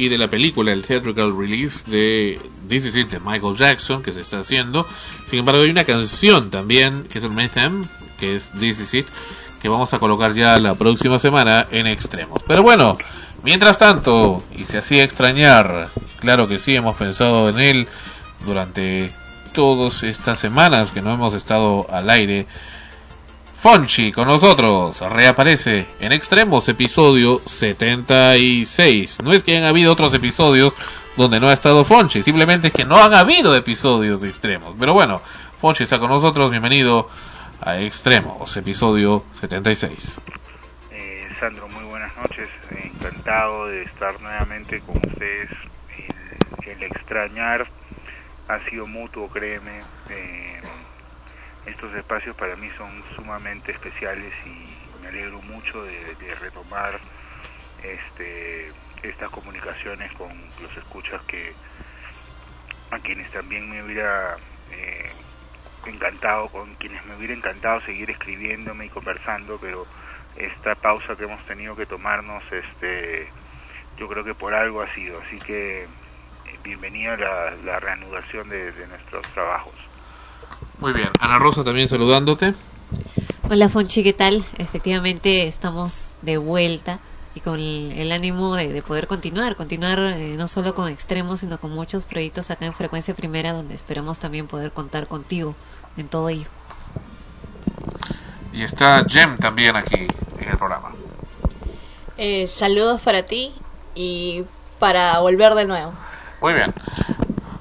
y 0.00 0.08
de 0.08 0.16
la 0.16 0.30
película, 0.30 0.72
el 0.72 0.82
theatrical 0.82 1.36
release 1.36 1.84
de 1.90 2.40
This 2.70 2.86
Is 2.86 2.96
It 2.96 3.10
de 3.10 3.20
Michael 3.20 3.54
Jackson, 3.54 4.02
que 4.02 4.12
se 4.12 4.20
está 4.22 4.40
haciendo. 4.40 4.86
Sin 5.28 5.40
embargo, 5.40 5.60
hay 5.60 5.68
una 5.68 5.84
canción 5.84 6.50
también, 6.50 7.04
que 7.04 7.18
es 7.18 7.24
el 7.24 7.32
Mayhem, 7.32 7.84
que 8.18 8.36
es 8.36 8.50
This 8.58 8.80
Is 8.80 8.94
It, 8.94 9.06
que 9.60 9.68
vamos 9.68 9.92
a 9.92 9.98
colocar 9.98 10.32
ya 10.32 10.58
la 10.58 10.74
próxima 10.74 11.18
semana 11.18 11.68
en 11.70 11.86
Extremos. 11.86 12.42
Pero 12.48 12.62
bueno, 12.62 12.96
mientras 13.42 13.76
tanto, 13.76 14.42
y 14.56 14.64
se 14.64 14.78
hacía 14.78 15.04
extrañar, 15.04 15.88
claro 16.18 16.48
que 16.48 16.58
sí, 16.58 16.74
hemos 16.74 16.96
pensado 16.96 17.50
en 17.50 17.60
él 17.60 17.88
durante 18.46 19.12
todas 19.52 20.02
estas 20.02 20.38
semanas 20.38 20.92
que 20.92 21.02
no 21.02 21.12
hemos 21.12 21.34
estado 21.34 21.86
al 21.90 22.08
aire. 22.08 22.46
Fonchi 23.60 24.10
con 24.10 24.26
nosotros 24.26 25.02
reaparece 25.02 25.86
en 26.00 26.12
Extremos 26.12 26.66
episodio 26.70 27.38
76. 27.38 29.18
No 29.22 29.34
es 29.34 29.42
que 29.42 29.52
hayan 29.52 29.68
habido 29.68 29.92
otros 29.92 30.14
episodios 30.14 30.74
donde 31.14 31.40
no 31.40 31.48
ha 31.50 31.52
estado 31.52 31.84
Fonchi, 31.84 32.22
simplemente 32.22 32.68
es 32.68 32.72
que 32.72 32.86
no 32.86 32.96
han 32.96 33.12
habido 33.12 33.54
episodios 33.54 34.22
de 34.22 34.28
Extremos. 34.28 34.74
Pero 34.78 34.94
bueno, 34.94 35.20
Fonchi 35.60 35.84
está 35.84 35.98
con 35.98 36.08
nosotros, 36.08 36.50
bienvenido 36.50 37.10
a 37.60 37.78
Extremos, 37.78 38.56
episodio 38.56 39.26
76. 39.38 40.22
Eh, 40.92 41.28
Sandro, 41.38 41.68
muy 41.68 41.84
buenas 41.84 42.16
noches. 42.16 42.48
Encantado 42.70 43.66
de 43.66 43.82
estar 43.82 44.18
nuevamente 44.22 44.80
con 44.80 44.96
ustedes. 44.96 45.50
El, 46.64 46.70
el 46.70 46.82
extrañar 46.84 47.66
ha 48.48 48.70
sido 48.70 48.86
mutuo, 48.86 49.28
créeme. 49.28 49.82
Eh, 50.08 50.49
estos 51.66 51.94
espacios 51.94 52.34
para 52.36 52.56
mí 52.56 52.68
son 52.76 53.02
sumamente 53.16 53.72
especiales 53.72 54.32
y 54.46 55.00
me 55.02 55.08
alegro 55.08 55.40
mucho 55.42 55.82
de, 55.84 56.34
retomar 56.40 56.98
este, 57.82 58.72
estas 59.02 59.30
comunicaciones 59.30 60.12
con 60.12 60.30
los 60.62 60.76
escuchas 60.76 61.22
que 61.22 61.52
a 62.90 62.98
quienes 62.98 63.30
también 63.30 63.68
me 63.70 63.82
hubiera 63.82 64.36
eh, 64.72 65.10
encantado, 65.86 66.48
con 66.48 66.74
quienes 66.76 67.04
me 67.06 67.16
hubiera 67.16 67.34
encantado 67.34 67.80
seguir 67.82 68.10
escribiéndome 68.10 68.86
y 68.86 68.88
conversando, 68.88 69.58
pero 69.60 69.86
esta 70.36 70.74
pausa 70.74 71.16
que 71.16 71.24
hemos 71.24 71.44
tenido 71.46 71.76
que 71.76 71.86
tomarnos, 71.86 72.42
este, 72.50 73.28
yo 73.96 74.08
creo 74.08 74.24
que 74.24 74.34
por 74.34 74.54
algo 74.54 74.82
ha 74.82 74.92
sido, 74.94 75.20
así 75.20 75.38
que 75.38 75.84
eh, 75.84 75.88
bienvenida 76.62 77.16
la, 77.16 77.50
la 77.64 77.80
reanudación 77.80 78.48
de 78.48 78.86
nuestros 78.88 79.26
trabajos. 79.28 79.89
Muy 80.80 80.94
bien, 80.94 81.10
Ana 81.20 81.38
Rosa 81.38 81.62
también 81.62 81.90
saludándote. 81.90 82.54
Hola 83.50 83.68
Fonchi, 83.68 84.02
¿qué 84.02 84.14
tal? 84.14 84.42
Efectivamente 84.56 85.46
estamos 85.46 86.12
de 86.22 86.38
vuelta 86.38 87.00
y 87.34 87.40
con 87.40 87.60
el, 87.60 88.10
ánimo 88.12 88.56
de, 88.56 88.72
de, 88.72 88.80
poder 88.80 89.06
continuar, 89.06 89.56
continuar 89.56 89.98
eh, 89.98 90.36
no 90.38 90.48
solo 90.48 90.74
con 90.74 90.88
extremos, 90.88 91.40
sino 91.40 91.58
con 91.58 91.72
muchos 91.72 92.06
proyectos 92.06 92.50
acá 92.50 92.64
en 92.64 92.72
Frecuencia 92.72 93.14
Primera, 93.14 93.52
donde 93.52 93.74
esperamos 93.74 94.18
también 94.20 94.46
poder 94.46 94.72
contar 94.72 95.06
contigo 95.06 95.54
en 95.98 96.08
todo 96.08 96.30
ello. 96.30 96.46
Y 98.54 98.62
está 98.62 99.04
Jem 99.06 99.36
también 99.36 99.76
aquí 99.76 100.06
en 100.38 100.48
el 100.48 100.56
programa. 100.56 100.92
Eh, 102.16 102.48
saludos 102.48 103.02
para 103.02 103.24
ti 103.24 103.52
y 103.94 104.44
para 104.78 105.20
volver 105.20 105.54
de 105.54 105.66
nuevo. 105.66 105.92
Muy 106.40 106.54
bien. 106.54 106.72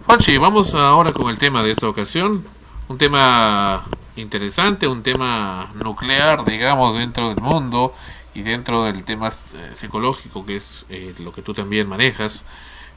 Fonchi, 0.05 0.37
vamos 0.37 0.73
ahora 0.73 1.11
con 1.11 1.29
el 1.29 1.37
tema 1.37 1.63
de 1.63 1.71
esta 1.71 1.89
ocasión. 1.89 2.45
Un 2.89 2.97
tema 2.97 3.85
interesante, 4.15 4.87
un 4.87 5.03
tema 5.03 5.71
nuclear, 5.75 6.43
digamos, 6.43 6.97
dentro 6.97 7.29
del 7.29 7.37
mundo 7.37 7.93
y 8.33 8.41
dentro 8.41 8.83
del 8.83 9.03
tema 9.03 9.27
eh, 9.27 9.71
psicológico, 9.75 10.43
que 10.43 10.55
es 10.55 10.87
eh, 10.89 11.13
lo 11.19 11.31
que 11.31 11.43
tú 11.43 11.53
también 11.53 11.87
manejas, 11.87 12.45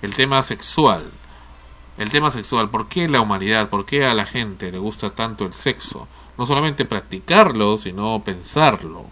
el 0.01 0.14
tema 0.14 0.43
sexual. 0.44 1.05
El 1.98 2.09
tema 2.09 2.31
sexual, 2.31 2.70
¿por 2.70 2.89
qué 2.89 3.06
la 3.06 3.20
humanidad, 3.20 3.69
por 3.69 3.85
qué 3.85 4.06
a 4.06 4.14
la 4.14 4.24
gente 4.24 4.73
le 4.73 4.78
gusta 4.78 5.10
tanto 5.10 5.44
el 5.44 5.52
sexo? 5.52 6.09
No 6.39 6.47
solamente 6.47 6.86
practicarlo, 6.86 7.77
sino 7.77 8.23
pensarlo, 8.24 9.05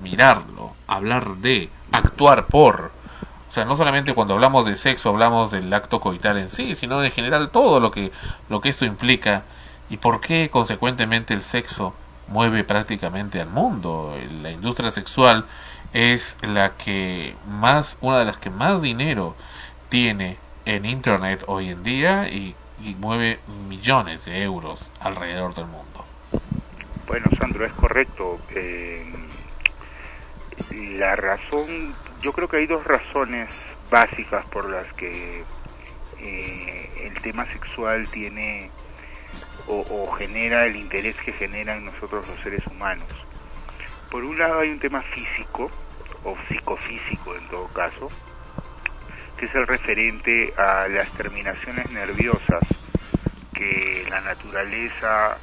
mirarlo, 0.00 0.72
hablar 0.86 1.36
de, 1.36 1.68
actuar 1.92 2.46
por. 2.46 2.90
O 3.50 3.52
sea, 3.52 3.66
no 3.66 3.76
solamente 3.76 4.14
cuando 4.14 4.32
hablamos 4.32 4.64
de 4.64 4.78
sexo 4.78 5.10
hablamos 5.10 5.50
del 5.50 5.70
acto 5.74 6.00
coital 6.00 6.38
en 6.38 6.48
sí, 6.48 6.74
sino 6.74 7.04
en 7.04 7.10
general 7.10 7.50
todo 7.50 7.80
lo 7.80 7.90
que, 7.90 8.10
lo 8.48 8.62
que 8.62 8.70
esto 8.70 8.86
implica 8.86 9.44
y 9.90 9.96
por 9.98 10.20
qué 10.20 10.48
consecuentemente 10.50 11.34
el 11.34 11.42
sexo 11.42 11.94
mueve 12.28 12.64
prácticamente 12.64 13.40
al 13.40 13.48
mundo. 13.48 14.16
La 14.42 14.50
industria 14.50 14.90
sexual 14.90 15.44
es 15.92 16.38
la 16.40 16.76
que 16.76 17.34
más, 17.46 17.96
una 18.00 18.18
de 18.18 18.24
las 18.24 18.38
que 18.38 18.50
más 18.50 18.82
dinero 18.82 19.36
tiene 19.88 20.38
en 20.64 20.84
internet 20.86 21.44
hoy 21.46 21.70
en 21.70 21.82
día 21.82 22.28
y, 22.28 22.54
y 22.82 22.94
mueve 22.94 23.40
millones 23.68 24.24
de 24.24 24.42
euros 24.42 24.90
alrededor 25.00 25.54
del 25.54 25.66
mundo. 25.66 26.04
Bueno, 27.06 27.26
Sandro, 27.38 27.66
es 27.66 27.72
correcto. 27.72 28.38
Eh, 28.54 29.04
la 30.98 31.14
razón, 31.16 31.94
yo 32.22 32.32
creo 32.32 32.48
que 32.48 32.58
hay 32.58 32.66
dos 32.66 32.84
razones 32.84 33.50
básicas 33.90 34.46
por 34.46 34.70
las 34.70 34.90
que 34.94 35.44
eh, 36.20 36.90
el 37.04 37.20
tema 37.20 37.44
sexual 37.52 38.08
tiene 38.08 38.70
o, 39.66 40.12
genera 40.12 40.66
el 40.66 40.76
interés 40.76 41.16
que 41.20 41.32
genera 41.32 41.76
en 41.76 41.86
nosotros 41.86 42.26
los 42.28 42.40
seres 42.40 42.66
humanos. 42.66 43.08
Por 44.10 44.24
un 44.24 44.38
lado 44.38 44.60
hay 44.60 44.70
un 44.70 44.78
tema 44.78 45.00
físico 45.02 45.70
o 46.24 46.36
psicofísico 46.48 47.36
en 47.36 47.48
todo 47.48 47.68
caso, 47.68 48.08
que 49.36 49.46
es 49.46 49.54
el 49.54 49.66
referente 49.66 50.52
a 50.56 50.88
las 50.88 51.10
terminaciones 51.12 51.90
nerviosas 51.90 52.62
que 53.54 54.06
la 54.10 54.20
naturaleza 54.20 55.38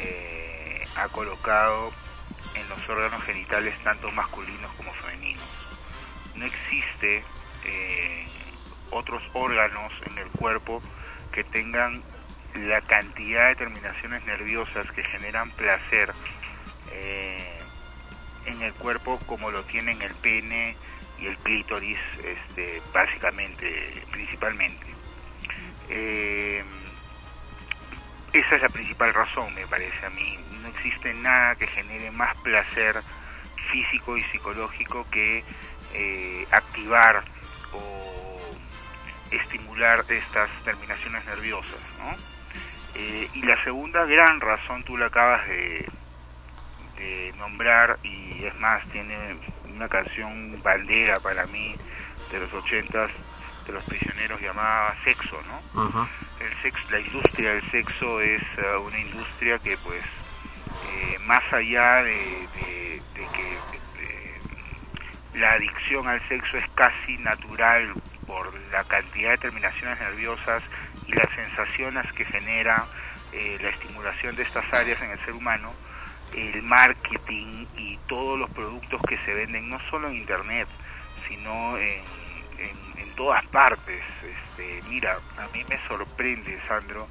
eh, 0.00 0.86
ha 0.96 1.08
colocado 1.08 1.92
en 2.54 2.68
los 2.68 2.88
órganos 2.88 3.22
genitales 3.24 3.74
tanto 3.82 4.10
masculinos 4.12 4.72
como 4.74 4.92
femeninos. 4.94 5.48
No 6.34 6.44
existe 6.44 7.24
eh, 7.64 8.26
otros 8.90 9.22
órganos 9.32 9.92
en 10.10 10.18
el 10.18 10.28
cuerpo 10.30 10.82
que 11.32 11.44
tengan 11.44 12.02
la 12.54 12.80
cantidad 12.82 13.48
de 13.48 13.56
terminaciones 13.56 14.24
nerviosas 14.24 14.90
que 14.92 15.02
generan 15.04 15.50
placer 15.52 16.12
eh, 16.90 17.58
en 18.46 18.62
el 18.62 18.74
cuerpo 18.74 19.18
como 19.26 19.50
lo 19.50 19.62
tienen 19.64 20.00
el 20.02 20.14
pene 20.16 20.76
y 21.18 21.26
el 21.26 21.36
clítoris 21.38 21.98
este, 22.24 22.82
básicamente, 22.92 23.92
principalmente. 24.10 24.86
Eh, 25.88 26.64
esa 28.32 28.56
es 28.56 28.62
la 28.62 28.68
principal 28.68 29.12
razón, 29.12 29.54
me 29.54 29.66
parece 29.66 30.06
a 30.06 30.10
mí. 30.10 30.38
No 30.62 30.68
existe 30.68 31.12
nada 31.14 31.54
que 31.54 31.66
genere 31.66 32.10
más 32.10 32.36
placer 32.38 33.02
físico 33.70 34.16
y 34.16 34.22
psicológico 34.24 35.06
que 35.10 35.44
eh, 35.94 36.46
activar 36.50 37.22
o 37.72 38.40
estimular 39.30 40.04
estas 40.08 40.50
terminaciones 40.64 41.24
nerviosas, 41.24 41.80
¿no? 41.98 42.31
Eh, 42.94 43.30
y 43.34 43.42
la 43.42 43.62
segunda 43.64 44.04
gran 44.04 44.40
razón 44.40 44.82
tú 44.84 44.96
la 44.96 45.06
acabas 45.06 45.46
de, 45.48 45.88
de, 46.98 47.34
nombrar 47.38 47.98
y 48.02 48.44
es 48.44 48.54
más, 48.60 48.86
tiene 48.88 49.36
una 49.74 49.88
canción 49.88 50.60
bandera 50.62 51.18
para 51.20 51.46
mí 51.46 51.74
de 52.30 52.40
los 52.40 52.52
ochentas 52.52 53.10
de 53.66 53.72
los 53.72 53.84
prisioneros 53.84 54.40
llamada 54.40 54.94
Sexo, 55.04 55.40
¿no? 55.48 55.82
Uh 55.82 55.88
-huh. 55.88 56.08
El 56.40 56.62
sex, 56.62 56.90
la 56.90 57.00
industria 57.00 57.54
del 57.54 57.70
sexo 57.70 58.20
es 58.20 58.42
uh, 58.58 58.80
una 58.80 58.98
industria 58.98 59.58
que 59.58 59.76
pues 59.78 60.02
eh, 60.02 61.18
más 61.20 61.44
allá 61.52 62.02
de, 62.02 62.48
de, 62.54 63.02
de 63.14 63.26
que 63.32 63.58
la 65.34 65.52
adicción 65.52 66.06
al 66.06 66.20
sexo 66.28 66.56
es 66.56 66.68
casi 66.74 67.16
natural 67.18 67.92
por 68.26 68.52
la 68.70 68.84
cantidad 68.84 69.30
de 69.30 69.38
terminaciones 69.38 69.98
nerviosas 69.98 70.62
y 71.04 71.12
las 71.12 71.30
sensaciones 71.34 72.06
que 72.14 72.24
genera 72.26 72.88
eh, 73.32 73.58
la 73.60 73.70
estimulación 73.70 74.36
de 74.36 74.42
estas 74.44 74.64
áreas 74.72 75.00
en 75.02 75.10
el 75.10 75.20
ser 75.24 75.34
humano, 75.34 75.78
el 76.30 76.62
marketing 76.62 77.66
y 77.74 77.98
todos 78.06 78.38
los 78.38 78.50
productos 78.50 79.02
que 79.04 79.18
se 79.24 79.34
venden, 79.34 79.68
no 79.68 79.78
solo 79.90 80.08
en 80.08 80.16
Internet, 80.16 80.68
sino 81.28 81.78
en, 81.78 82.48
en- 82.58 82.94
en 82.98 83.14
todas 83.14 83.46
partes. 83.48 84.02
Este, 84.22 84.82
mira, 84.82 85.20
a 85.36 85.48
mí 85.48 85.64
me 85.64 85.78
sorprende, 85.88 86.58
Sandro, 86.68 87.10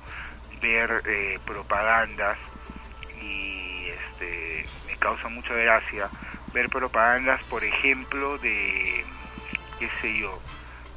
ver 0.62 1.02
eh, 1.06 1.40
propagandas 1.46 2.38
y 3.10 3.90
este, 3.90 4.70
me 4.86 4.98
causa 4.98 5.30
mucha 5.30 5.54
gracia 5.54 6.12
ver 6.54 6.70
propagandas, 6.70 7.44
por 7.46 7.64
ejemplo, 7.64 8.38
de, 8.40 9.06
qué 9.78 9.90
sé 10.02 10.18
yo, 10.20 10.44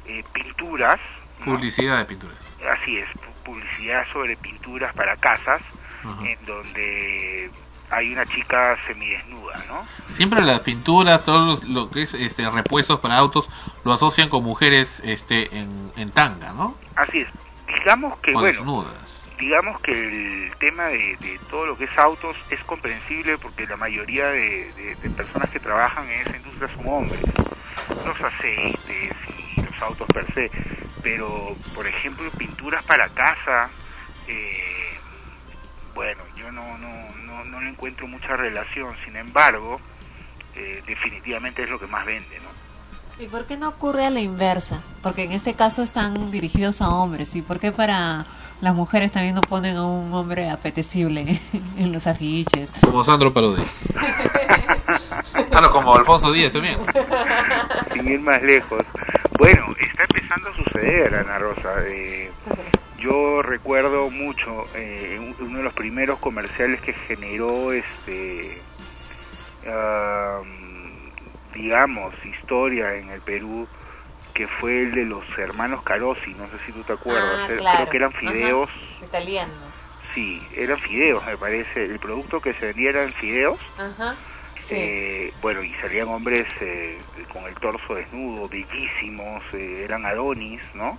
eh, 0.05 0.23
pinturas, 0.33 0.99
¿no? 1.39 1.45
Publicidad 1.45 1.97
de 1.99 2.05
pinturas. 2.05 2.37
así 2.81 2.97
es, 2.97 3.07
pu- 3.09 3.43
publicidad 3.43 4.05
sobre 4.11 4.35
pinturas 4.37 4.93
para 4.95 5.15
casas, 5.17 5.61
en 6.23 6.37
donde 6.45 7.49
hay 7.89 8.13
una 8.13 8.25
chica 8.25 8.77
semidesnuda, 8.87 9.63
¿no? 9.67 9.87
Siempre 10.13 10.41
las 10.41 10.59
pinturas, 10.61 11.23
todos 11.25 11.63
los- 11.63 11.69
lo 11.69 11.89
que 11.89 12.03
es 12.03 12.13
este 12.13 12.47
repuestos 12.49 12.99
para 12.99 13.17
autos 13.17 13.49
lo 13.83 13.93
asocian 13.93 14.29
con 14.29 14.43
mujeres 14.43 15.01
este 15.03 15.55
en, 15.57 15.91
en 15.97 16.11
tanga, 16.11 16.53
¿no? 16.53 16.75
Así 16.95 17.19
es. 17.19 17.27
Digamos 17.67 18.17
que, 18.19 18.31
O 18.35 18.39
bueno, 18.39 18.59
desnudas. 18.59 18.93
digamos 19.39 19.81
que 19.81 19.91
el 20.45 20.55
tema 20.57 20.85
de, 20.85 21.17
de 21.17 21.39
todo 21.49 21.65
lo 21.65 21.75
que 21.77 21.85
es 21.85 21.97
autos 21.97 22.35
es 22.51 22.63
comprensible 22.63 23.37
porque 23.39 23.65
la 23.67 23.77
mayoría 23.77 24.27
de, 24.27 24.71
de- 24.73 24.95
de 24.95 25.09
personas 25.09 25.49
que 25.49 25.59
trabajan 25.59 26.07
en 26.09 26.21
esa 26.21 26.37
industria 26.37 26.69
son 26.75 26.87
hombres. 26.87 27.21
Los 28.05 28.19
aceites 28.21 29.13
y 29.57 29.61
los 29.61 29.81
autos 29.81 30.07
per 30.13 30.25
se. 30.33 30.51
Pero, 31.05 31.55
por 31.75 31.85
ejemplo, 31.85 32.27
pinturas 32.31 32.83
para 32.83 33.07
casa, 33.09 33.69
eh, 34.27 34.97
bueno, 35.93 36.23
yo 36.35 36.51
no, 36.51 36.79
no, 36.79 36.89
no, 37.27 37.45
no 37.45 37.61
le 37.61 37.69
encuentro 37.69 38.07
mucha 38.07 38.35
relación. 38.35 38.91
Sin 39.05 39.15
embargo, 39.15 39.79
eh, 40.55 40.81
definitivamente 40.87 41.61
es 41.61 41.69
lo 41.69 41.77
que 41.77 41.85
más 41.85 42.07
vende, 42.07 42.39
¿no? 42.39 43.23
¿Y 43.23 43.27
por 43.27 43.45
qué 43.45 43.55
no 43.55 43.69
ocurre 43.69 44.03
a 44.03 44.09
la 44.09 44.19
inversa? 44.19 44.81
Porque 45.03 45.25
en 45.25 45.33
este 45.33 45.53
caso 45.53 45.83
están 45.83 46.31
dirigidos 46.31 46.81
a 46.81 46.89
hombres. 46.89 47.35
¿Y 47.35 47.43
por 47.43 47.59
qué 47.59 47.71
para 47.71 48.25
las 48.61 48.73
mujeres 48.73 49.11
también 49.11 49.35
no 49.35 49.41
ponen 49.41 49.75
a 49.75 49.83
un 49.85 50.11
hombre 50.11 50.49
apetecible 50.49 51.39
en 51.77 51.91
los 51.93 52.07
afiches? 52.07 52.71
Como 52.81 53.03
Sandro 53.03 53.31
Parodi. 53.31 53.61
ah, 55.51 55.61
no, 55.61 55.69
como 55.69 55.95
Alfonso 55.95 56.31
Díaz 56.31 56.51
también. 56.51 56.79
sin 57.93 58.07
ir 58.07 58.21
más 58.21 58.41
lejos. 58.41 58.83
Bueno, 59.37 59.65
está 59.77 60.03
empezando 60.05 60.49
a 60.49 60.55
suceder, 60.55 61.13
Ana 61.15 61.37
Rosa. 61.39 61.69
Eh, 61.85 62.33
yo 62.97 63.41
recuerdo 63.41 64.09
mucho 64.09 64.67
eh, 64.73 65.17
un- 65.19 65.35
uno 65.39 65.57
de 65.59 65.63
los 65.65 65.73
primeros 65.73 66.19
comerciales 66.19 66.79
que 66.81 66.93
generó, 67.07 67.73
este, 67.73 68.63
am, 69.67 71.11
digamos, 71.53 72.13
historia 72.25 72.95
en 72.95 73.09
el 73.09 73.21
Perú, 73.21 73.67
que 74.33 74.47
fue 74.47 74.81
el 74.83 74.91
de 74.93 75.05
los 75.05 75.25
hermanos 75.37 75.83
Carosi. 75.83 76.33
No 76.33 76.49
sé 76.49 76.57
si 76.65 76.71
tú 76.71 76.83
te 76.83 76.93
acuerdas. 76.93 77.41
Ah, 77.41 77.47
Eh, 77.53 77.57
claro. 77.57 77.77
Creo 77.77 77.89
que 77.89 77.97
eran 77.97 78.11
fideos. 78.13 78.69
Ajá, 78.69 79.05
Italianos. 79.05 79.73
Sí, 80.13 80.47
eran 80.55 80.79
fideos, 80.79 81.25
me 81.25 81.37
parece. 81.37 81.83
El 81.83 81.99
producto 81.99 82.39
que 82.39 82.53
se 82.53 82.67
vendía 82.67 82.89
eran 82.91 83.13
fideos. 83.13 83.59
Ajá. 83.77 84.15
Sí. 84.67 84.75
Eh, 84.77 85.31
bueno, 85.41 85.63
y 85.63 85.71
salían 85.75 86.07
hombres 86.07 86.43
eh, 86.61 87.03
con 87.31 87.45
el 87.45 87.53
torso 87.55 87.93
desnudo, 87.95 88.47
bellísimos, 88.49 89.43
eh, 89.53 89.83
eran 89.83 90.05
adonis, 90.05 90.59
¿no? 90.73 90.97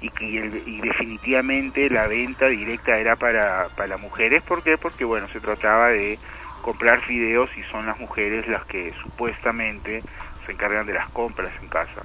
Y, 0.00 0.10
y, 0.20 0.36
el- 0.36 0.62
y 0.66 0.80
definitivamente 0.80 1.88
la 1.88 2.06
venta 2.06 2.48
directa 2.48 2.98
era 2.98 3.16
para, 3.16 3.68
para 3.76 3.96
mujeres, 3.96 4.42
¿por 4.42 4.62
qué? 4.62 4.76
Porque, 4.76 5.04
bueno, 5.04 5.26
se 5.32 5.40
trataba 5.40 5.88
de 5.88 6.18
comprar 6.60 7.00
fideos 7.06 7.48
y 7.56 7.62
son 7.72 7.86
las 7.86 7.98
mujeres 7.98 8.46
las 8.46 8.64
que 8.66 8.92
supuestamente 9.02 10.02
se 10.44 10.52
encargan 10.52 10.86
de 10.86 10.92
las 10.94 11.08
compras 11.10 11.52
en 11.62 11.68
casa. 11.68 12.02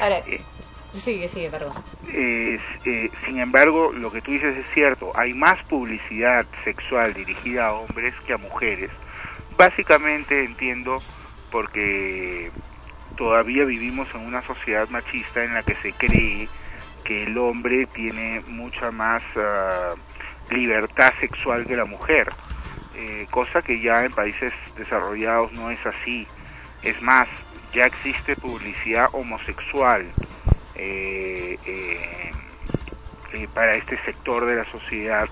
Ahora, 0.00 0.18
Eh, 0.26 0.40
sigue, 0.92 1.28
sigue, 1.28 1.50
perdón. 1.50 1.74
eh, 2.08 2.58
sin 3.26 3.38
embargo, 3.40 3.92
lo 3.92 4.10
que 4.10 4.22
tú 4.22 4.30
dices 4.32 4.56
es 4.56 4.66
cierto, 4.74 5.12
hay 5.16 5.34
más 5.34 5.62
publicidad 5.64 6.46
sexual 6.64 7.12
dirigida 7.14 7.66
a 7.66 7.72
hombres 7.74 8.14
que 8.26 8.32
a 8.32 8.38
mujeres. 8.38 8.90
Básicamente 9.56 10.44
entiendo 10.44 10.98
porque 11.50 12.50
todavía 13.16 13.64
vivimos 13.64 14.08
en 14.14 14.26
una 14.26 14.42
sociedad 14.46 14.88
machista 14.88 15.44
en 15.44 15.54
la 15.54 15.62
que 15.62 15.74
se 15.76 15.92
cree 15.92 16.48
que 17.04 17.24
el 17.24 17.38
hombre 17.38 17.86
tiene 17.86 18.42
mucha 18.48 18.90
más 18.90 19.22
ah, 19.36 19.94
libertad 20.50 21.12
sexual 21.20 21.66
que 21.66 21.76
la 21.76 21.84
mujer, 21.84 22.26
eh, 22.94 23.26
cosa 23.30 23.62
que 23.62 23.80
ya 23.80 24.04
en 24.04 24.12
países 24.12 24.52
desarrollados 24.76 25.52
no 25.52 25.70
es 25.70 25.84
así. 25.86 26.26
Es 26.82 27.00
más, 27.00 27.28
ya 27.72 27.86
existe 27.86 28.36
publicidad 28.36 29.08
homosexual 29.12 30.06
eh, 30.74 31.58
eh, 31.66 32.32
eh, 33.32 33.48
para 33.54 33.76
este 33.76 33.96
sector 34.04 34.46
de 34.46 34.56
la 34.56 34.64
sociedad 34.66 35.26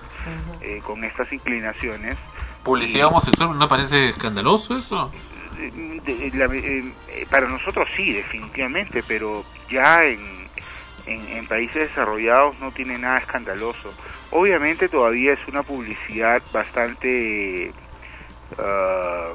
con 0.83 1.03
estas 1.03 1.31
inclinaciones. 1.31 2.17
Publicidad 2.65 3.07
homosexual, 3.07 3.57
¿no 3.57 3.67
parece 3.69 4.09
escandaloso 4.09 4.77
eso? 4.77 5.11
La- 6.33 6.45
eh, 6.53 6.91
para 7.29 7.47
nosotros 7.47 7.87
sí, 7.95 8.11
definitivamente, 8.11 9.01
pero 9.07 9.45
ya 9.69 10.03
en, 10.05 10.19
en, 11.05 11.27
en 11.29 11.47
países 11.47 11.89
desarrollados 11.89 12.59
no 12.59 12.71
tiene 12.71 12.97
nada 12.97 13.19
escandaloso. 13.19 13.93
Obviamente 14.31 14.89
todavía 14.89 15.33
es 15.33 15.39
una 15.47 15.63
publicidad 15.63 16.41
bastante 16.51 17.71
ah, 18.57 19.29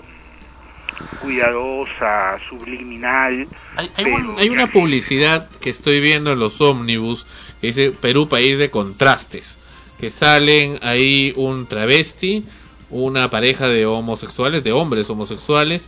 cuidadosa, 1.21 2.39
subliminal. 2.49 3.49
Hay, 3.77 3.91
pero 3.97 4.15
un- 4.17 4.39
hay 4.39 4.49
una 4.49 4.71
publicidad 4.71 5.49
que 5.61 5.71
estoy 5.71 6.01
viendo 6.01 6.33
en 6.33 6.39
los 6.39 6.61
ómnibus 6.61 7.27
que 7.61 7.69
dice 7.69 7.91
Perú, 7.93 8.29
país 8.29 8.59
de 8.59 8.71
contrastes. 8.71 9.59
Que 9.99 10.11
salen 10.11 10.79
ahí 10.83 11.33
un 11.37 11.67
travesti, 11.67 12.45
una 12.91 13.31
pareja 13.31 13.69
de 13.69 13.87
homosexuales, 13.87 14.65
de 14.65 14.73
hombres 14.73 15.09
homosexuales 15.11 15.87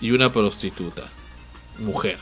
y 0.00 0.12
una 0.12 0.32
prostituta, 0.32 1.04
mujer. 1.78 2.18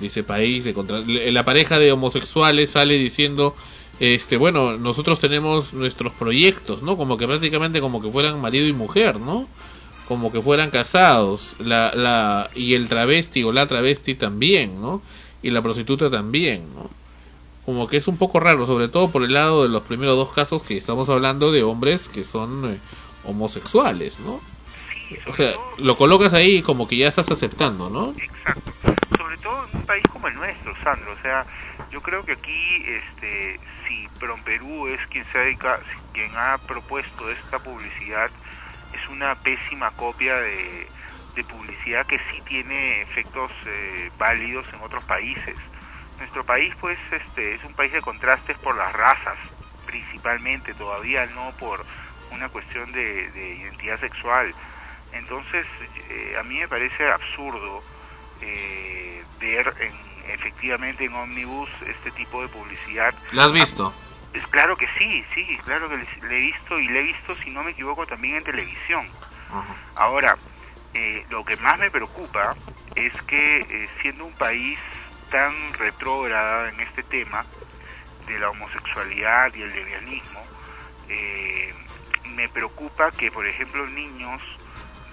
Dice 0.00 0.22
país 0.22 0.64
de 0.64 0.72
contrastes. 0.72 1.32
La 1.32 1.44
pareja 1.44 1.78
de 1.78 1.92
homosexuales 1.92 2.70
sale 2.70 2.98
diciendo, 2.98 3.54
este, 4.00 4.36
bueno, 4.36 4.78
nosotros 4.78 5.18
tenemos 5.18 5.74
nuestros 5.74 6.14
proyectos, 6.14 6.82
¿no? 6.82 6.96
Como 6.96 7.16
que 7.16 7.26
prácticamente 7.26 7.80
como 7.80 8.00
que 8.00 8.10
fueran 8.10 8.40
marido 8.40 8.66
y 8.66 8.72
mujer, 8.72 9.20
¿no? 9.20 9.46
como 10.12 10.32
que 10.32 10.42
fueran 10.42 10.70
casados, 10.70 11.54
la, 11.58 11.94
la, 11.94 12.50
y 12.54 12.74
el 12.74 12.88
travesti 12.88 13.44
o 13.44 13.52
la 13.52 13.66
travesti 13.66 14.14
también, 14.14 14.80
¿no? 14.80 15.00
Y 15.42 15.50
la 15.50 15.62
prostituta 15.62 16.10
también, 16.10 16.66
¿no? 16.74 16.90
Como 17.64 17.88
que 17.88 17.96
es 17.96 18.08
un 18.08 18.16
poco 18.16 18.40
raro, 18.40 18.66
sobre 18.66 18.88
todo 18.88 19.10
por 19.10 19.24
el 19.24 19.32
lado 19.32 19.62
de 19.62 19.68
los 19.68 19.82
primeros 19.82 20.16
dos 20.16 20.30
casos 20.30 20.62
que 20.62 20.76
estamos 20.76 21.08
hablando 21.08 21.52
de 21.52 21.62
hombres 21.62 22.08
que 22.08 22.24
son 22.24 22.72
eh, 22.72 22.78
homosexuales, 23.24 24.18
¿no? 24.20 24.40
O 25.26 25.34
sea, 25.34 25.54
lo 25.78 25.96
colocas 25.96 26.32
ahí 26.34 26.62
como 26.62 26.88
que 26.88 26.96
ya 26.96 27.08
estás 27.08 27.30
aceptando, 27.30 27.90
¿no? 27.90 28.14
sobre 29.16 29.36
todo 29.38 29.66
en 29.68 29.78
un 29.78 29.86
país 29.86 30.04
como 30.10 30.28
el 30.28 30.34
nuestro, 30.34 30.74
Sandro. 30.82 31.12
O 31.12 31.22
sea, 31.22 31.46
yo 31.90 32.00
creo 32.00 32.24
que 32.24 32.32
aquí, 32.32 32.84
este, 32.86 33.60
si 33.86 34.08
Perú 34.44 34.88
es 34.88 35.00
quien 35.08 35.24
se 35.26 35.38
dedica, 35.38 35.80
quien 36.12 36.30
ha 36.36 36.58
propuesto 36.58 37.30
esta 37.30 37.58
publicidad, 37.58 38.30
es 38.92 39.08
una 39.08 39.34
pésima 39.36 39.90
copia 39.92 40.36
de, 40.36 40.86
de 41.34 41.44
publicidad 41.44 42.06
que 42.06 42.18
sí 42.18 42.42
tiene 42.46 43.02
efectos 43.02 43.50
eh, 43.66 44.10
válidos 44.18 44.66
en 44.72 44.80
otros 44.82 45.04
países. 45.04 45.56
Nuestro 46.18 46.44
país, 46.44 46.74
pues, 46.80 46.98
este, 47.10 47.54
es 47.54 47.64
un 47.64 47.74
país 47.74 47.92
de 47.92 48.00
contrastes 48.00 48.56
por 48.58 48.76
las 48.76 48.92
razas, 48.92 49.38
principalmente, 49.86 50.74
todavía 50.74 51.26
no 51.26 51.52
por 51.58 51.84
una 52.32 52.48
cuestión 52.48 52.90
de, 52.92 53.30
de 53.30 53.54
identidad 53.54 53.98
sexual. 53.98 54.52
Entonces, 55.12 55.66
eh, 56.08 56.36
a 56.38 56.42
mí 56.42 56.58
me 56.58 56.68
parece 56.68 57.10
absurdo 57.10 57.82
eh, 58.40 59.22
ver 59.40 59.74
en, 59.80 59.92
efectivamente 60.32 61.04
en 61.04 61.14
Omnibus 61.14 61.70
este 61.86 62.10
tipo 62.12 62.42
de 62.42 62.48
publicidad. 62.48 63.14
¿La 63.32 63.44
has 63.44 63.52
visto? 63.52 63.92
Es 64.32 64.46
claro 64.46 64.76
que 64.76 64.88
sí, 64.98 65.24
sí, 65.34 65.58
claro 65.64 65.88
que 65.88 65.96
le, 66.26 66.38
he 66.38 66.40
visto 66.40 66.78
y 66.78 66.88
le 66.88 67.00
he 67.00 67.02
visto, 67.02 67.34
si 67.36 67.50
no 67.50 67.62
me 67.62 67.72
equivoco, 67.72 68.06
también 68.06 68.36
en 68.36 68.44
televisión. 68.44 69.06
Ahora, 69.94 70.36
eh, 70.94 71.26
lo 71.28 71.44
que 71.44 71.56
más 71.58 71.78
me 71.78 71.90
preocupa 71.90 72.56
es 72.94 73.12
que 73.22 73.60
eh, 73.60 73.88
siendo 74.00 74.24
un 74.24 74.32
país 74.32 74.78
tan 75.30 75.52
retrógrado 75.74 76.68
en 76.68 76.80
este 76.80 77.02
tema 77.02 77.44
de 78.26 78.38
la 78.38 78.50
homosexualidad 78.50 79.54
y 79.54 79.62
el 79.62 79.72
lesbianismo, 79.72 80.42
eh, 81.08 81.74
me 82.34 82.48
preocupa 82.48 83.10
que, 83.12 83.30
por 83.30 83.46
ejemplo, 83.46 83.86
niños 83.86 84.42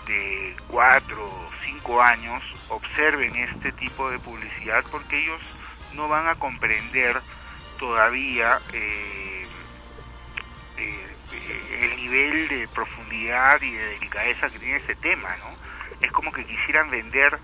de 0.05 0.55
4 0.67 1.23
o 1.25 1.49
5 1.65 2.01
años 2.01 2.41
observen 2.69 3.35
este 3.35 3.71
tipo 3.73 4.09
de 4.09 4.19
publicidad 4.19 4.83
porque 4.91 5.17
ellos 5.23 5.41
no 5.91 6.07
van 6.07 6.27
a 6.27 6.35
comprender 6.35 7.21
todavía 7.77 8.59
eh, 8.73 9.47
eh, 10.77 11.17
el 11.81 11.95
nivel 11.97 12.47
de 12.47 12.67
profundidad 12.69 13.61
y 13.61 13.71
de 13.71 13.85
delicadeza 13.87 14.49
que 14.49 14.59
tiene 14.59 14.77
este 14.77 14.95
tema, 14.95 15.29
¿no? 15.37 15.57
Es 16.01 16.11
como 16.11 16.31
que 16.31 16.45
quisieran 16.45 16.89
vender 16.89 17.37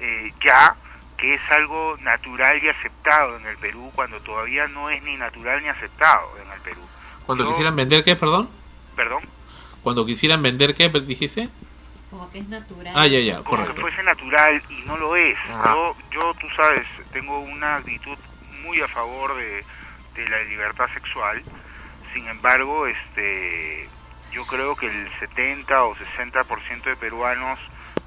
eh, 0.00 0.32
ya 0.44 0.76
que 1.16 1.34
es 1.34 1.40
algo 1.50 1.96
natural 2.00 2.62
y 2.62 2.68
aceptado 2.68 3.36
en 3.36 3.46
el 3.46 3.56
Perú 3.58 3.90
cuando 3.94 4.20
todavía 4.20 4.66
no 4.68 4.88
es 4.88 5.02
ni 5.02 5.16
natural 5.16 5.60
ni 5.62 5.68
aceptado 5.68 6.38
en 6.38 6.52
el 6.52 6.60
Perú. 6.60 6.88
Cuando 7.26 7.44
Yo- 7.44 7.50
quisieran 7.50 7.74
vender 7.76 8.04
qué, 8.04 8.14
perdón? 8.14 8.48
Perdón. 8.98 9.22
Cuando 9.84 10.04
quisieran 10.04 10.42
vender 10.42 10.74
qué, 10.74 10.88
dijiste? 10.88 11.48
Como 12.10 12.28
que 12.30 12.40
es 12.40 12.48
natural. 12.48 12.92
Ah, 12.96 13.06
ya, 13.06 13.20
ya, 13.20 13.36
como 13.44 13.44
que 13.44 13.56
correcto. 13.62 13.80
fuese 13.80 14.02
natural 14.02 14.60
y 14.68 14.82
no 14.86 14.96
lo 14.96 15.14
es. 15.14 15.38
Ajá. 15.48 15.72
Yo, 15.72 15.96
yo, 16.10 16.34
tú 16.34 16.48
sabes, 16.56 16.84
tengo 17.12 17.38
una 17.38 17.76
actitud 17.76 18.18
muy 18.64 18.80
a 18.80 18.88
favor 18.88 19.36
de, 19.36 19.64
de 20.16 20.28
la 20.28 20.42
libertad 20.42 20.86
sexual. 20.94 21.40
Sin 22.12 22.26
embargo, 22.26 22.88
este, 22.88 23.88
yo 24.32 24.44
creo 24.46 24.74
que 24.74 24.86
el 24.86 25.08
70 25.20 25.84
o 25.84 25.94
60% 25.94 26.82
de 26.82 26.96
peruanos 26.96 27.60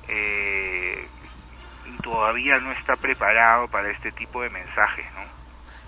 eh, 0.10 1.08
todavía 2.04 2.60
no 2.60 2.74
está 2.74 2.98
preparado 2.98 3.70
para 3.70 3.92
este 3.92 4.12
tipo 4.12 4.42
de 4.42 4.50
mensajes, 4.50 5.06
¿no? 5.16 5.22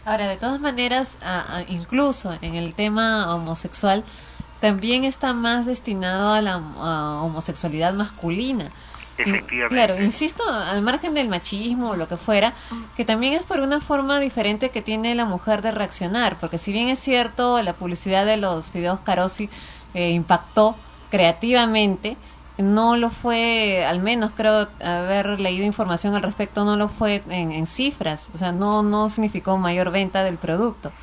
Ahora, 0.09 0.30
de 0.30 0.38
todas 0.38 0.61
maneras, 0.61 1.17
incluso 1.67 2.38
en 2.41 2.55
el 2.55 2.73
tema 2.73 3.35
homosexual, 3.35 4.05
también 4.64 5.03
está 5.03 5.34
más 5.34 5.65
destinado 5.65 6.31
a 6.31 6.41
la 6.41 6.53
a 6.53 7.22
homosexualidad 7.23 7.94
masculina. 7.95 8.72
Efectivamente. 9.18 9.76
Claro, 9.76 10.02
insisto, 10.02 10.41
al 10.48 10.81
margen 10.81 11.14
del 11.14 11.27
machismo 11.27 11.90
o 11.90 11.95
lo 11.98 12.07
que 12.07 12.15
fuera, 12.15 12.53
que 12.95 13.03
también 13.03 13.34
es 13.34 13.41
por 13.41 13.60
una 13.60 13.81
forma 13.81 14.22
diferente 14.22 14.69
que 14.69 14.81
tiene 14.81 15.15
la 15.15 15.26
mujer 15.26 15.61
de 15.64 15.73
reaccionar, 15.73 16.38
porque 16.40 16.57
si 16.57 16.72
bien 16.72 16.88
es 16.88 16.99
cierto, 16.99 17.61
la 17.61 17.73
publicidad 17.73 18.26
de 18.26 18.38
los 18.38 18.72
videos 18.72 19.02
Carosi 19.02 19.49
eh, 19.95 20.11
impactó 20.11 20.77
creativamente, 21.11 22.15
no 22.57 22.95
lo 22.95 23.10
fue, 23.10 23.85
al 23.85 23.99
menos 23.99 24.31
creo 24.34 24.69
haber 24.81 25.41
leído 25.41 25.65
información 25.65 26.15
al 26.15 26.22
respecto, 26.22 26.64
no 26.64 26.77
lo 26.77 26.88
fue 26.88 27.22
en, 27.27 27.52
en 27.52 27.68
cifras, 27.68 28.27
o 28.34 28.38
sea, 28.38 28.53
no, 28.53 28.81
no 28.81 29.10
significó 29.10 29.57
mayor 29.57 29.91
venta 29.91 30.23
del 30.23 30.38
producto. 30.38 30.94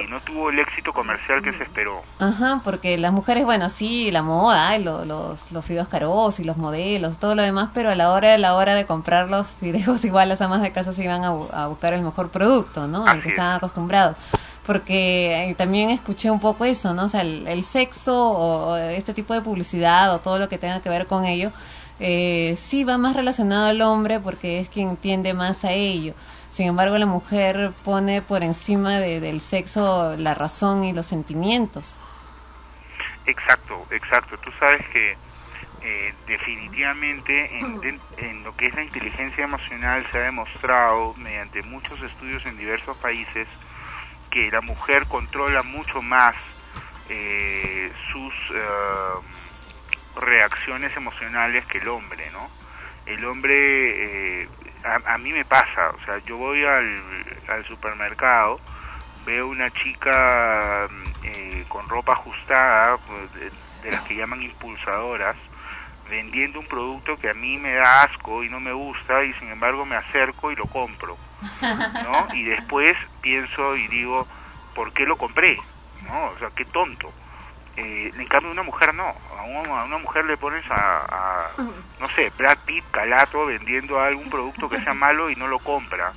Sí, 0.00 0.06
no 0.10 0.20
tuvo 0.20 0.50
el 0.50 0.58
éxito 0.58 0.92
comercial 0.92 1.42
que 1.42 1.52
se 1.52 1.64
esperó. 1.64 2.02
Ajá, 2.18 2.60
porque 2.64 2.96
las 2.98 3.12
mujeres, 3.12 3.44
bueno, 3.44 3.68
sí, 3.68 4.10
la 4.10 4.22
moda, 4.22 4.68
ay, 4.68 4.82
lo- 4.82 5.04
los, 5.04 5.50
los 5.52 5.64
fideos 5.64 5.88
caros 5.88 6.40
y 6.40 6.44
los 6.44 6.56
modelos, 6.56 7.18
todo 7.18 7.34
lo 7.34 7.42
demás, 7.42 7.70
pero 7.74 7.90
a 7.90 7.94
la 7.94 8.12
hora 8.12 8.32
de 8.32 8.38
la 8.38 8.54
hora 8.54 8.74
de 8.74 8.86
comprar 8.86 9.30
los 9.30 9.46
fideos, 9.46 10.04
igual 10.04 10.28
las 10.28 10.40
amas 10.40 10.62
de 10.62 10.72
casa 10.72 10.92
se 10.92 11.04
iban 11.04 11.24
a, 11.24 11.28
a 11.28 11.66
buscar 11.68 11.92
el 11.94 12.02
mejor 12.02 12.30
producto, 12.30 12.86
¿no? 12.86 13.06
Al 13.06 13.22
que 13.22 13.28
estaban 13.30 13.56
acostumbrados. 13.56 14.16
Porque 14.66 15.50
eh, 15.50 15.54
también 15.56 15.90
escuché 15.90 16.30
un 16.30 16.40
poco 16.40 16.64
eso, 16.64 16.94
¿no? 16.94 17.04
O 17.04 17.08
sea, 17.08 17.20
el, 17.20 17.46
el 17.46 17.64
sexo 17.64 18.30
o, 18.30 18.72
o 18.72 18.76
este 18.76 19.12
tipo 19.12 19.34
de 19.34 19.42
publicidad 19.42 20.14
o 20.14 20.18
todo 20.20 20.38
lo 20.38 20.48
que 20.48 20.56
tenga 20.56 20.80
que 20.80 20.88
ver 20.88 21.06
con 21.06 21.24
ello, 21.26 21.50
eh, 22.00 22.56
sí 22.58 22.82
va 22.84 22.96
más 22.98 23.14
relacionado 23.14 23.66
al 23.66 23.80
hombre 23.82 24.20
porque 24.20 24.60
es 24.60 24.68
quien 24.68 24.96
tiende 24.96 25.34
más 25.34 25.64
a 25.64 25.72
ello. 25.72 26.14
Sin 26.54 26.68
embargo, 26.68 26.96
la 26.98 27.06
mujer 27.06 27.72
pone 27.82 28.22
por 28.22 28.44
encima 28.44 28.98
de- 29.00 29.18
del 29.18 29.40
sexo 29.40 30.14
la 30.16 30.34
razón 30.34 30.84
y 30.84 30.92
los 30.92 31.06
sentimientos. 31.06 31.98
Exacto, 33.26 33.74
exacto. 33.90 34.36
Tú 34.38 34.50
sabes 34.60 34.80
que 34.92 35.16
eh, 35.82 36.14
definitivamente 36.28 37.58
en, 37.58 37.80
de- 37.80 37.98
en 38.18 38.44
lo 38.44 38.54
que 38.54 38.68
es 38.68 38.74
la 38.76 38.84
inteligencia 38.84 39.42
emocional 39.44 40.06
se 40.12 40.18
ha 40.18 40.22
demostrado 40.22 41.12
mediante 41.16 41.60
muchos 41.64 42.00
estudios 42.02 42.46
en 42.46 42.56
diversos 42.56 42.96
países 42.98 43.48
que 44.30 44.48
la 44.52 44.60
mujer 44.60 45.06
controla 45.08 45.64
mucho 45.64 46.02
más 46.02 46.36
eh, 47.08 47.90
sus 48.12 48.32
eh, 48.54 49.14
reacciones 50.20 50.96
emocionales 50.96 51.66
que 51.66 51.78
el 51.78 51.88
hombre, 51.88 52.30
¿no? 52.30 52.48
El 53.06 53.24
hombre, 53.26 53.54
eh, 54.44 54.48
a, 54.84 55.14
a 55.14 55.18
mí 55.18 55.32
me 55.32 55.44
pasa, 55.44 55.90
o 55.90 56.04
sea, 56.04 56.18
yo 56.26 56.36
voy 56.36 56.64
al, 56.64 57.24
al 57.48 57.64
supermercado, 57.66 58.60
veo 59.24 59.48
una 59.48 59.70
chica 59.70 60.86
mm, 60.90 61.10
eh, 61.22 61.64
con 61.68 61.88
ropa 61.88 62.12
ajustada, 62.12 62.98
pues, 62.98 63.32
de, 63.34 63.50
de 63.82 63.92
las 63.92 64.02
que 64.02 64.16
llaman 64.16 64.42
impulsadoras, 64.42 65.36
vendiendo 66.08 66.60
un 66.60 66.66
producto 66.68 67.16
que 67.16 67.30
a 67.30 67.34
mí 67.34 67.58
me 67.58 67.74
da 67.74 68.02
asco 68.02 68.44
y 68.44 68.48
no 68.48 68.60
me 68.60 68.72
gusta 68.72 69.24
y 69.24 69.32
sin 69.34 69.50
embargo 69.50 69.84
me 69.86 69.96
acerco 69.96 70.52
y 70.52 70.56
lo 70.56 70.66
compro, 70.66 71.18
¿no? 72.02 72.28
Y 72.34 72.44
después 72.44 72.94
pienso 73.20 73.76
y 73.76 73.88
digo, 73.88 74.28
¿por 74.74 74.92
qué 74.92 75.04
lo 75.04 75.16
compré? 75.16 75.58
¿No? 76.02 76.26
O 76.26 76.38
sea, 76.38 76.50
qué 76.54 76.64
tonto. 76.66 77.12
Eh, 77.76 78.10
en 78.16 78.26
cambio 78.26 78.52
una 78.52 78.62
mujer 78.62 78.94
no, 78.94 79.02
a 79.36 79.42
una, 79.42 79.80
a 79.80 79.84
una 79.84 79.98
mujer 79.98 80.24
le 80.24 80.36
pones 80.36 80.64
a, 80.70 81.00
a, 81.00 81.50
no 82.00 82.08
sé, 82.14 82.30
Brad 82.38 82.58
Pitt, 82.64 82.84
Calato 82.90 83.46
vendiendo 83.46 83.98
algún 84.00 84.30
producto 84.30 84.68
que 84.68 84.80
sea 84.82 84.94
malo 84.94 85.30
y 85.30 85.36
no 85.36 85.48
lo 85.48 85.58
compra, 85.58 86.12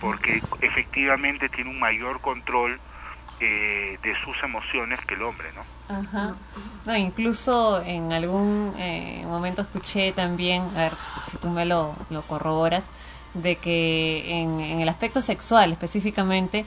porque 0.00 0.42
efectivamente 0.60 1.48
tiene 1.48 1.70
un 1.70 1.78
mayor 1.78 2.20
control 2.20 2.80
eh, 3.38 3.98
de 4.02 4.14
sus 4.24 4.42
emociones 4.42 4.98
que 5.06 5.14
el 5.14 5.22
hombre, 5.22 5.48
¿no? 5.54 5.94
Ajá. 5.94 6.34
No, 6.84 6.96
incluso 6.96 7.82
en 7.82 8.12
algún 8.12 8.74
eh, 8.76 9.22
momento 9.26 9.62
escuché 9.62 10.12
también, 10.12 10.62
a 10.74 10.80
ver 10.80 10.92
si 11.30 11.36
tú 11.36 11.50
me 11.50 11.64
lo, 11.66 11.94
lo 12.10 12.22
corroboras, 12.22 12.84
de 13.34 13.56
que 13.56 14.40
en, 14.40 14.60
en 14.60 14.80
el 14.80 14.88
aspecto 14.88 15.22
sexual 15.22 15.70
específicamente, 15.72 16.64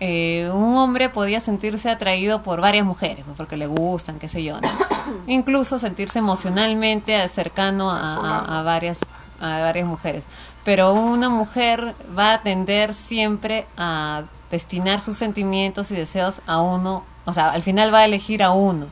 eh, 0.00 0.50
un 0.52 0.76
hombre 0.76 1.08
podía 1.10 1.40
sentirse 1.40 1.90
atraído 1.90 2.42
por 2.42 2.60
varias 2.60 2.86
mujeres, 2.86 3.24
porque 3.36 3.56
le 3.56 3.66
gustan, 3.66 4.18
qué 4.18 4.28
sé 4.28 4.42
yo, 4.42 4.60
¿no? 4.60 4.68
Incluso 5.26 5.78
sentirse 5.78 6.18
emocionalmente 6.18 7.28
cercano 7.28 7.90
a, 7.90 8.16
a- 8.16 8.60
a 8.60 8.62
varias, 8.62 8.98
a 9.40 9.60
varias 9.60 9.86
mujeres. 9.86 10.24
Pero 10.64 10.92
una 10.94 11.28
mujer 11.28 11.94
va 12.18 12.34
a 12.34 12.42
tender 12.42 12.94
siempre 12.94 13.66
a 13.76 14.24
destinar 14.50 15.00
sus 15.00 15.16
sentimientos 15.16 15.90
y 15.90 15.94
deseos 15.96 16.40
a 16.46 16.60
uno, 16.60 17.04
o 17.24 17.32
sea, 17.32 17.50
al 17.50 17.62
final 17.62 17.92
va 17.94 17.98
a 18.00 18.04
elegir 18.04 18.42
a 18.42 18.50
uno, 18.52 18.86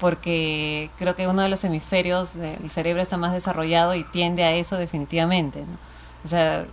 porque 0.00 0.90
creo 0.98 1.14
que 1.14 1.26
uno 1.28 1.42
de 1.42 1.48
los 1.48 1.62
hemisferios 1.64 2.34
del 2.34 2.68
cerebro 2.70 3.02
está 3.02 3.16
más 3.16 3.32
desarrollado 3.32 3.94
y 3.94 4.04
tiende 4.04 4.44
a 4.44 4.52
eso 4.52 4.76
definitivamente, 4.76 5.60
¿no? 5.60 5.76
O 6.24 6.28
sea, 6.28 6.64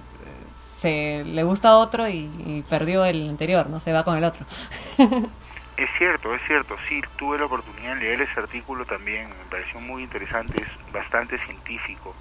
se 0.81 1.23
le 1.25 1.43
gusta 1.43 1.69
a 1.69 1.77
otro 1.77 2.09
y, 2.09 2.63
perdió 2.67 3.05
el 3.05 3.29
anterior, 3.29 3.69
no 3.69 3.79
se 3.79 3.93
va 3.93 4.03
con 4.03 4.17
el 4.17 4.23
otro. 4.23 4.45
Es 5.77 5.89
cierto, 5.97 6.35
es 6.35 6.41
cierto, 6.45 6.75
sí, 6.87 7.01
tuve 7.17 7.39
la 7.39 7.45
oportunidad 7.45 7.95
de 7.95 8.01
leer 8.01 8.21
ese 8.21 8.39
artículo 8.39 8.85
también, 8.85 9.29
me 9.29 9.45
pareció 9.49 9.79
muy 9.79 10.03
interesante, 10.03 10.61
es 10.61 10.91
bastante 10.91 11.39
científico. 11.39 12.13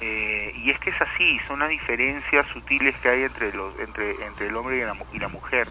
Eh, 0.00 0.52
y 0.54 0.70
es 0.70 0.78
que 0.78 0.90
es 0.90 1.00
así, 1.00 1.40
son 1.48 1.60
las 1.60 1.70
diferencias 1.70 2.46
sutiles 2.52 2.94
que 2.96 3.08
hay 3.08 3.22
entre, 3.22 3.52
los, 3.52 3.76
entre, 3.80 4.24
entre 4.24 4.46
el 4.48 4.56
hombre 4.56 4.76
y 4.76 4.80
la, 4.82 4.96
y 5.12 5.18
la 5.18 5.28
mujer. 5.28 5.66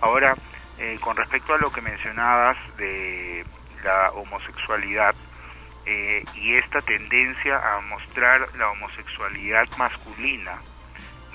Ahora, 0.00 0.34
eh, 0.78 0.98
con 1.00 1.16
respecto 1.16 1.54
a 1.54 1.58
lo 1.58 1.70
que 1.70 1.82
mencionabas 1.82 2.56
de 2.78 3.44
la 3.84 4.10
homosexualidad 4.12 5.14
eh, 5.84 6.24
y 6.34 6.54
esta 6.54 6.80
tendencia 6.80 7.76
a 7.76 7.80
mostrar 7.82 8.48
la 8.56 8.70
homosexualidad 8.70 9.68
masculina, 9.78 10.58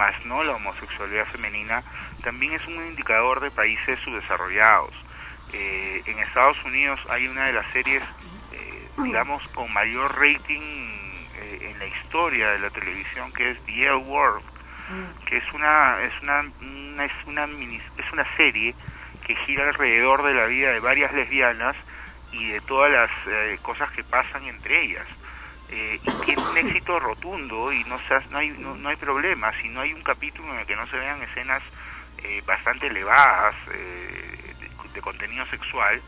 más 0.01 0.15
no 0.25 0.43
la 0.43 0.53
homosexualidad 0.55 1.25
femenina, 1.27 1.83
también 2.23 2.53
es 2.53 2.67
un 2.67 2.75
indicador 2.87 3.39
de 3.39 3.51
países 3.51 3.99
subdesarrollados. 4.03 4.93
Eh, 5.53 6.01
en 6.05 6.17
Estados 6.19 6.57
Unidos 6.65 6.99
hay 7.09 7.27
una 7.27 7.45
de 7.45 7.53
las 7.53 7.67
series, 7.71 8.01
eh, 8.51 8.89
digamos, 9.05 9.43
con 9.53 9.71
mayor 9.71 10.09
rating 10.19 10.61
eh, 11.35 11.69
en 11.69 11.79
la 11.79 11.85
historia 11.85 12.49
de 12.51 12.59
la 12.59 12.69
televisión, 12.71 13.31
que 13.33 13.51
es 13.51 13.57
The 13.65 13.83
L 13.85 13.95
World, 13.97 14.43
que 15.27 15.37
es 15.37 15.43
una 15.53 16.01
es 16.01 16.13
una, 16.23 16.39
una- 16.61 17.05
es 17.05 17.11
una 17.27 17.45
mini- 17.47 17.81
es 17.97 18.11
una 18.11 18.25
serie 18.35 18.75
que 19.25 19.35
gira 19.45 19.67
alrededor 19.67 20.23
de 20.23 20.33
la 20.33 20.45
vida 20.47 20.71
de 20.71 20.79
varias 20.79 21.13
lesbianas 21.13 21.75
y 22.31 22.49
de 22.53 22.61
todas 22.61 22.91
las 22.91 23.11
eh, 23.27 23.57
cosas 23.61 23.91
que 23.91 24.03
pasan 24.03 24.43
entre 24.45 24.81
ellas. 24.83 25.07
Eh, 25.71 25.99
y 26.03 26.25
tiene 26.25 26.41
un 26.43 26.57
éxito 26.57 26.99
rotundo 26.99 27.71
y 27.71 27.83
no, 27.85 27.97
no, 28.29 28.37
hay, 28.37 28.49
no, 28.49 28.75
no 28.75 28.89
hay 28.89 28.97
problema. 28.97 29.51
Si 29.61 29.69
no 29.69 29.81
hay 29.81 29.93
un 29.93 30.03
capítulo 30.03 30.53
en 30.53 30.59
el 30.59 30.65
que 30.65 30.75
no 30.75 30.85
se 30.87 30.97
vean 30.97 31.21
escenas 31.23 31.63
eh, 32.23 32.41
bastante 32.45 32.87
elevadas 32.87 33.55
eh, 33.73 34.53
de, 34.59 34.89
de 34.89 35.01
contenido 35.01 35.45
sexual, 35.45 36.01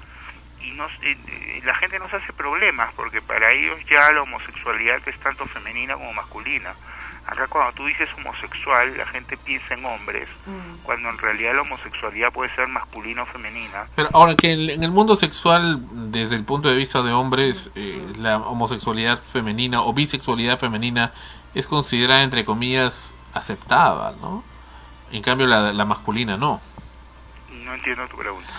y 0.63 0.71
no, 0.71 0.85
eh, 1.01 1.17
eh, 1.27 1.61
la 1.63 1.75
gente 1.75 1.99
no 1.99 2.09
se 2.09 2.17
hace 2.17 2.33
problemas 2.33 2.93
porque 2.93 3.21
para 3.21 3.51
ellos 3.51 3.79
ya 3.89 4.11
la 4.11 4.21
homosexualidad 4.21 5.01
es 5.07 5.19
tanto 5.19 5.45
femenina 5.45 5.95
como 5.95 6.13
masculina. 6.13 6.73
Acá 7.25 7.47
cuando 7.47 7.71
tú 7.73 7.85
dices 7.85 8.09
homosexual, 8.17 8.97
la 8.97 9.05
gente 9.05 9.37
piensa 9.37 9.73
en 9.75 9.85
hombres, 9.85 10.27
cuando 10.83 11.09
en 11.09 11.17
realidad 11.17 11.55
la 11.55 11.61
homosexualidad 11.61 12.31
puede 12.33 12.53
ser 12.53 12.67
masculina 12.67 13.23
o 13.23 13.25
femenina. 13.25 13.85
Pero 13.95 14.09
ahora 14.13 14.35
que 14.35 14.51
en 14.51 14.83
el 14.83 14.91
mundo 14.91 15.15
sexual, 15.15 15.79
desde 16.11 16.35
el 16.35 16.43
punto 16.43 16.67
de 16.67 16.75
vista 16.75 17.01
de 17.01 17.13
hombres, 17.13 17.69
eh, 17.75 18.05
la 18.19 18.37
homosexualidad 18.39 19.21
femenina 19.21 19.81
o 19.83 19.93
bisexualidad 19.93 20.59
femenina 20.59 21.11
es 21.55 21.65
considerada, 21.65 22.23
entre 22.23 22.43
comillas, 22.43 23.11
aceptada, 23.33 24.13
¿no? 24.21 24.43
En 25.11 25.21
cambio, 25.21 25.47
la, 25.47 25.71
la 25.71 25.85
masculina 25.85 26.35
no. 26.35 26.59
No 27.63 27.73
entiendo 27.73 28.05
tu 28.07 28.17
pregunta. 28.17 28.49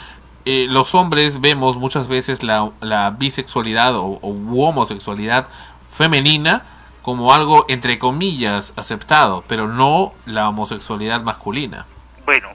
eh, 0.47 0.67
los 0.71 0.95
hombres 0.95 1.41
vemos 1.41 1.77
muchas 1.77 2.09
veces 2.09 2.43
la, 2.43 2.71
la 2.81 3.11
bisexualidad 3.11 3.95
o, 3.97 4.05
o 4.05 4.29
u 4.31 4.63
homosexualidad 4.63 5.49
femenina 5.97 6.63
como 7.05 7.35
algo 7.35 7.67
entre 7.69 7.99
comillas 7.99 8.73
aceptado, 8.77 9.45
pero 9.47 9.69
no 9.69 10.15
la 10.25 10.49
homosexualidad 10.49 11.23
masculina. 11.23 11.85
Bueno, 12.25 12.49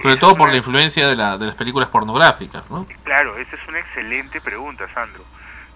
Sobre 0.00 0.16
todo 0.16 0.36
por 0.36 0.48
la 0.48 0.56
influencia 0.56 1.06
de, 1.06 1.14
la, 1.14 1.36
de 1.36 1.46
las 1.46 1.54
películas 1.54 1.90
pornográficas, 1.90 2.70
¿no? 2.70 2.86
claro, 3.04 3.36
esa 3.36 3.56
es 3.56 3.68
una 3.68 3.78
excelente 3.80 4.40
pregunta, 4.40 4.88
Sandro. 4.94 5.22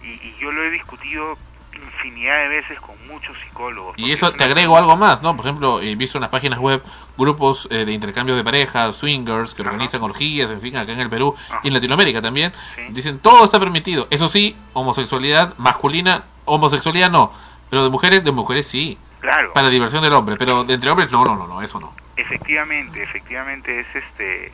Y, 0.02 0.06
y 0.06 0.36
yo 0.40 0.50
lo 0.50 0.64
he 0.64 0.70
discutido 0.70 1.36
infinidad 1.76 2.38
de 2.38 2.48
veces 2.48 2.80
con 2.80 2.94
muchos 3.08 3.36
psicólogos. 3.42 3.94
Y 3.98 4.12
eso 4.12 4.32
te 4.32 4.44
agrego 4.44 4.76
algo 4.78 4.96
más, 4.96 5.22
¿no? 5.22 5.36
Por 5.36 5.44
ejemplo, 5.44 5.80
he 5.80 5.94
visto 5.94 6.18
en 6.18 6.22
las 6.22 6.30
páginas 6.30 6.58
web 6.58 6.82
grupos 7.18 7.68
eh, 7.70 7.84
de 7.84 7.92
intercambio 7.92 8.36
de 8.36 8.44
parejas, 8.44 8.96
swingers, 8.96 9.52
que 9.54 9.62
organizan 9.62 10.02
orgías, 10.02 10.50
en 10.50 10.60
fin, 10.60 10.76
acá 10.76 10.92
en 10.92 11.00
el 11.00 11.10
Perú 11.10 11.34
y 11.62 11.68
en 11.68 11.74
Latinoamérica 11.74 12.22
también. 12.22 12.52
Dicen, 12.90 13.18
todo 13.18 13.44
está 13.44 13.58
permitido. 13.60 14.06
Eso 14.10 14.28
sí, 14.28 14.56
homosexualidad 14.72 15.54
masculina, 15.58 16.24
homosexualidad 16.44 17.10
no. 17.10 17.32
Pero 17.74 17.82
de 17.82 17.90
mujeres, 17.90 18.22
de 18.22 18.30
mujeres 18.30 18.68
sí. 18.68 18.96
Claro. 19.18 19.52
Para 19.52 19.68
diversión 19.68 20.00
del 20.00 20.12
hombre. 20.12 20.36
Pero 20.38 20.62
de 20.62 20.74
entre 20.74 20.90
hombres, 20.90 21.10
no, 21.10 21.24
no, 21.24 21.34
no, 21.34 21.48
no, 21.48 21.60
eso 21.60 21.80
no. 21.80 21.92
Efectivamente, 22.14 23.02
efectivamente 23.02 23.80
es 23.80 23.86
este 23.96 24.52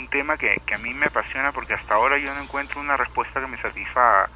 un 0.00 0.08
tema 0.08 0.36
que, 0.36 0.60
que 0.66 0.74
a 0.74 0.78
mí 0.78 0.92
me 0.92 1.06
apasiona 1.06 1.52
porque 1.52 1.74
hasta 1.74 1.94
ahora 1.94 2.18
yo 2.18 2.34
no 2.34 2.42
encuentro 2.42 2.80
una 2.80 2.96
respuesta 2.96 3.40
que 3.40 3.46
me 3.46 3.56
satisfaga. 3.62 4.28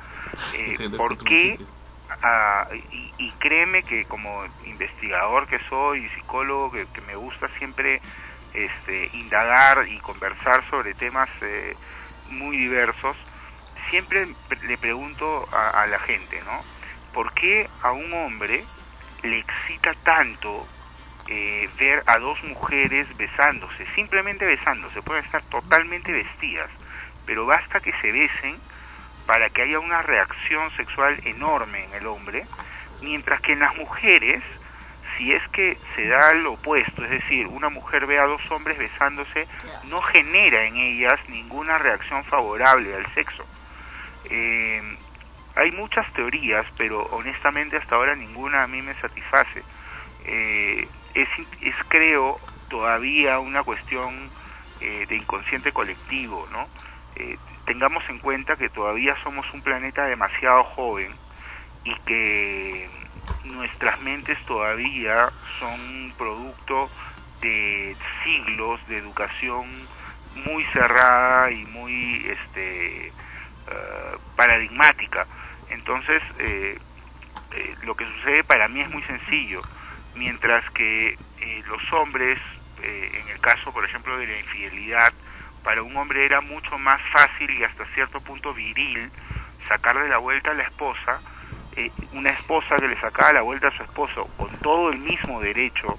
Eh, 0.52 0.77
¿Por 0.97 1.19
qué? 1.24 1.59
ah, 2.23 2.69
y, 2.93 3.12
y 3.19 3.32
créeme 3.40 3.82
que 3.82 4.05
como 4.05 4.44
investigador 4.65 5.48
que 5.48 5.59
soy, 5.69 6.05
y 6.05 6.09
psicólogo, 6.11 6.70
que, 6.70 6.86
que 6.94 7.01
me 7.01 7.16
gusta 7.16 7.48
siempre 7.59 8.01
este, 8.55 9.11
indagar 9.12 9.89
y 9.89 9.98
conversar 9.98 10.62
sobre 10.70 10.94
temas 10.94 11.28
eh, 11.43 11.74
muy 12.27 12.57
diversos, 12.57 13.16
siempre 13.90 14.36
pre- 14.47 14.69
le 14.69 14.78
pregunto 14.78 15.48
a, 15.52 15.82
a 15.82 15.86
la 15.89 15.98
gente, 15.98 16.40
¿no? 16.43 16.62
¿Por 17.12 17.32
qué 17.35 17.69
a 17.82 17.93
un 17.93 18.12
hombre 18.12 18.65
le 19.23 19.39
excita 19.39 19.95
tanto 20.03 20.66
eh, 21.27 21.69
ver 21.78 22.03
a 22.07 22.19
dos 22.19 22.43
mujeres 22.45 23.07
besándose, 23.16 23.87
simplemente 23.95 24.45
besándose, 24.45 25.01
pueden 25.03 25.24
estar 25.24 25.43
totalmente 25.43 26.12
vestidas, 26.12 26.70
pero 27.24 27.47
basta 27.47 27.78
que 27.78 27.93
se 28.01 28.11
besen 28.11 28.57
para 29.27 29.49
que 29.51 29.62
haya 29.62 29.78
una 29.78 30.03
reacción 30.03 30.70
sexual 30.73 31.16
enorme 31.24 31.85
en 31.85 31.95
el 31.95 32.07
hombre, 32.09 32.47
mientras 33.01 33.41
que 33.41 33.53
en 33.53 33.61
las 33.61 33.77
mujeres, 33.77 34.43
si 35.16 35.32
es 35.32 35.47
que 35.51 35.78
se 35.95 36.09
da 36.09 36.35
lo 36.35 36.55
opuesto, 36.55 37.05
es 37.05 37.11
decir, 37.11 37.47
una 37.47 37.69
mujer 37.69 38.07
ve 38.07 38.19
a 38.19 38.24
dos 38.24 38.51
hombres 38.51 38.77
besándose, 38.78 39.47
no 39.85 40.03
genera 40.03 40.65
en 40.65 40.77
ellas 40.77 41.20
ninguna 41.28 41.78
reacción 41.78 42.24
favorable 42.24 42.93
al 42.93 43.07
sexo. 43.15 43.45
Eh, 44.24 44.97
hay 45.56 45.72
muchas 45.72 46.10
teorías, 46.12 46.66
pero 46.77 47.02
honestamente 47.12 47.77
hasta 47.77 47.97
ahora 47.97 48.14
ninguna 48.14 48.62
a 48.62 48.66
mí 48.66 48.82
me 48.82 48.94
satisface. 48.94 49.62
Eh, 50.24 50.89
es, 51.14 51.28
es 51.62 51.74
creo 51.89 52.39
todavía 52.68 53.39
una 53.40 53.62
cuestión 53.62 54.31
eh, 54.81 55.06
de 55.09 55.16
inconsciente 55.16 55.72
colectivo, 55.72 56.47
¿no? 56.52 56.68
Eh, 57.16 57.36
tengamos 57.66 58.02
en 58.09 58.18
cuenta 58.18 58.56
que 58.56 58.68
todavía 58.70 59.14
somos 59.22 59.47
un 59.52 59.60
planeta 59.60 60.05
demasiado 60.05 60.64
joven 60.64 61.12
y 61.85 61.94
que 62.06 62.89
nuestras 63.44 64.01
mentes 64.01 64.39
todavía 64.47 65.31
son 65.59 66.14
producto 66.16 66.89
de 67.40 67.97
siglos 68.24 68.81
de 68.89 68.98
educación 68.98 69.68
muy 70.47 70.64
cerrada 70.66 71.51
y 71.51 71.64
muy 71.66 72.27
este 72.27 73.09
eh, 73.09 73.12
paradigmática 74.36 75.27
entonces 75.70 76.22
eh, 76.38 76.78
eh, 77.52 77.74
lo 77.82 77.97
que 77.97 78.05
sucede 78.05 78.44
para 78.44 78.68
mí 78.68 78.80
es 78.80 78.88
muy 78.90 79.02
sencillo 79.02 79.60
mientras 80.14 80.68
que 80.70 81.18
eh, 81.40 81.62
los 81.66 81.92
hombres 81.92 82.38
eh, 82.80 83.10
en 83.20 83.28
el 83.28 83.40
caso 83.40 83.72
por 83.72 83.84
ejemplo 83.84 84.16
de 84.18 84.28
la 84.28 84.38
infidelidad 84.38 85.12
para 85.64 85.82
un 85.82 85.97
hombre 85.97 86.24
era 86.24 86.40
mucho 86.40 86.78
más 86.78 87.01
fácil 87.12 87.51
y 87.51 87.64
hasta 87.64 87.84
cierto 87.86 88.20
punto 88.20 88.55
viril 88.55 89.10
sacarle 89.68 90.09
la 90.09 90.18
vuelta 90.18 90.52
a 90.52 90.55
la 90.55 90.62
esposa 90.62 91.20
una 92.12 92.30
esposa 92.30 92.76
que 92.76 92.88
le 92.88 93.01
sacaba 93.01 93.32
la 93.32 93.42
vuelta 93.42 93.68
a 93.68 93.70
su 93.70 93.82
esposo 93.82 94.26
con 94.36 94.51
todo 94.59 94.90
el 94.90 94.98
mismo 94.98 95.40
derecho 95.40 95.98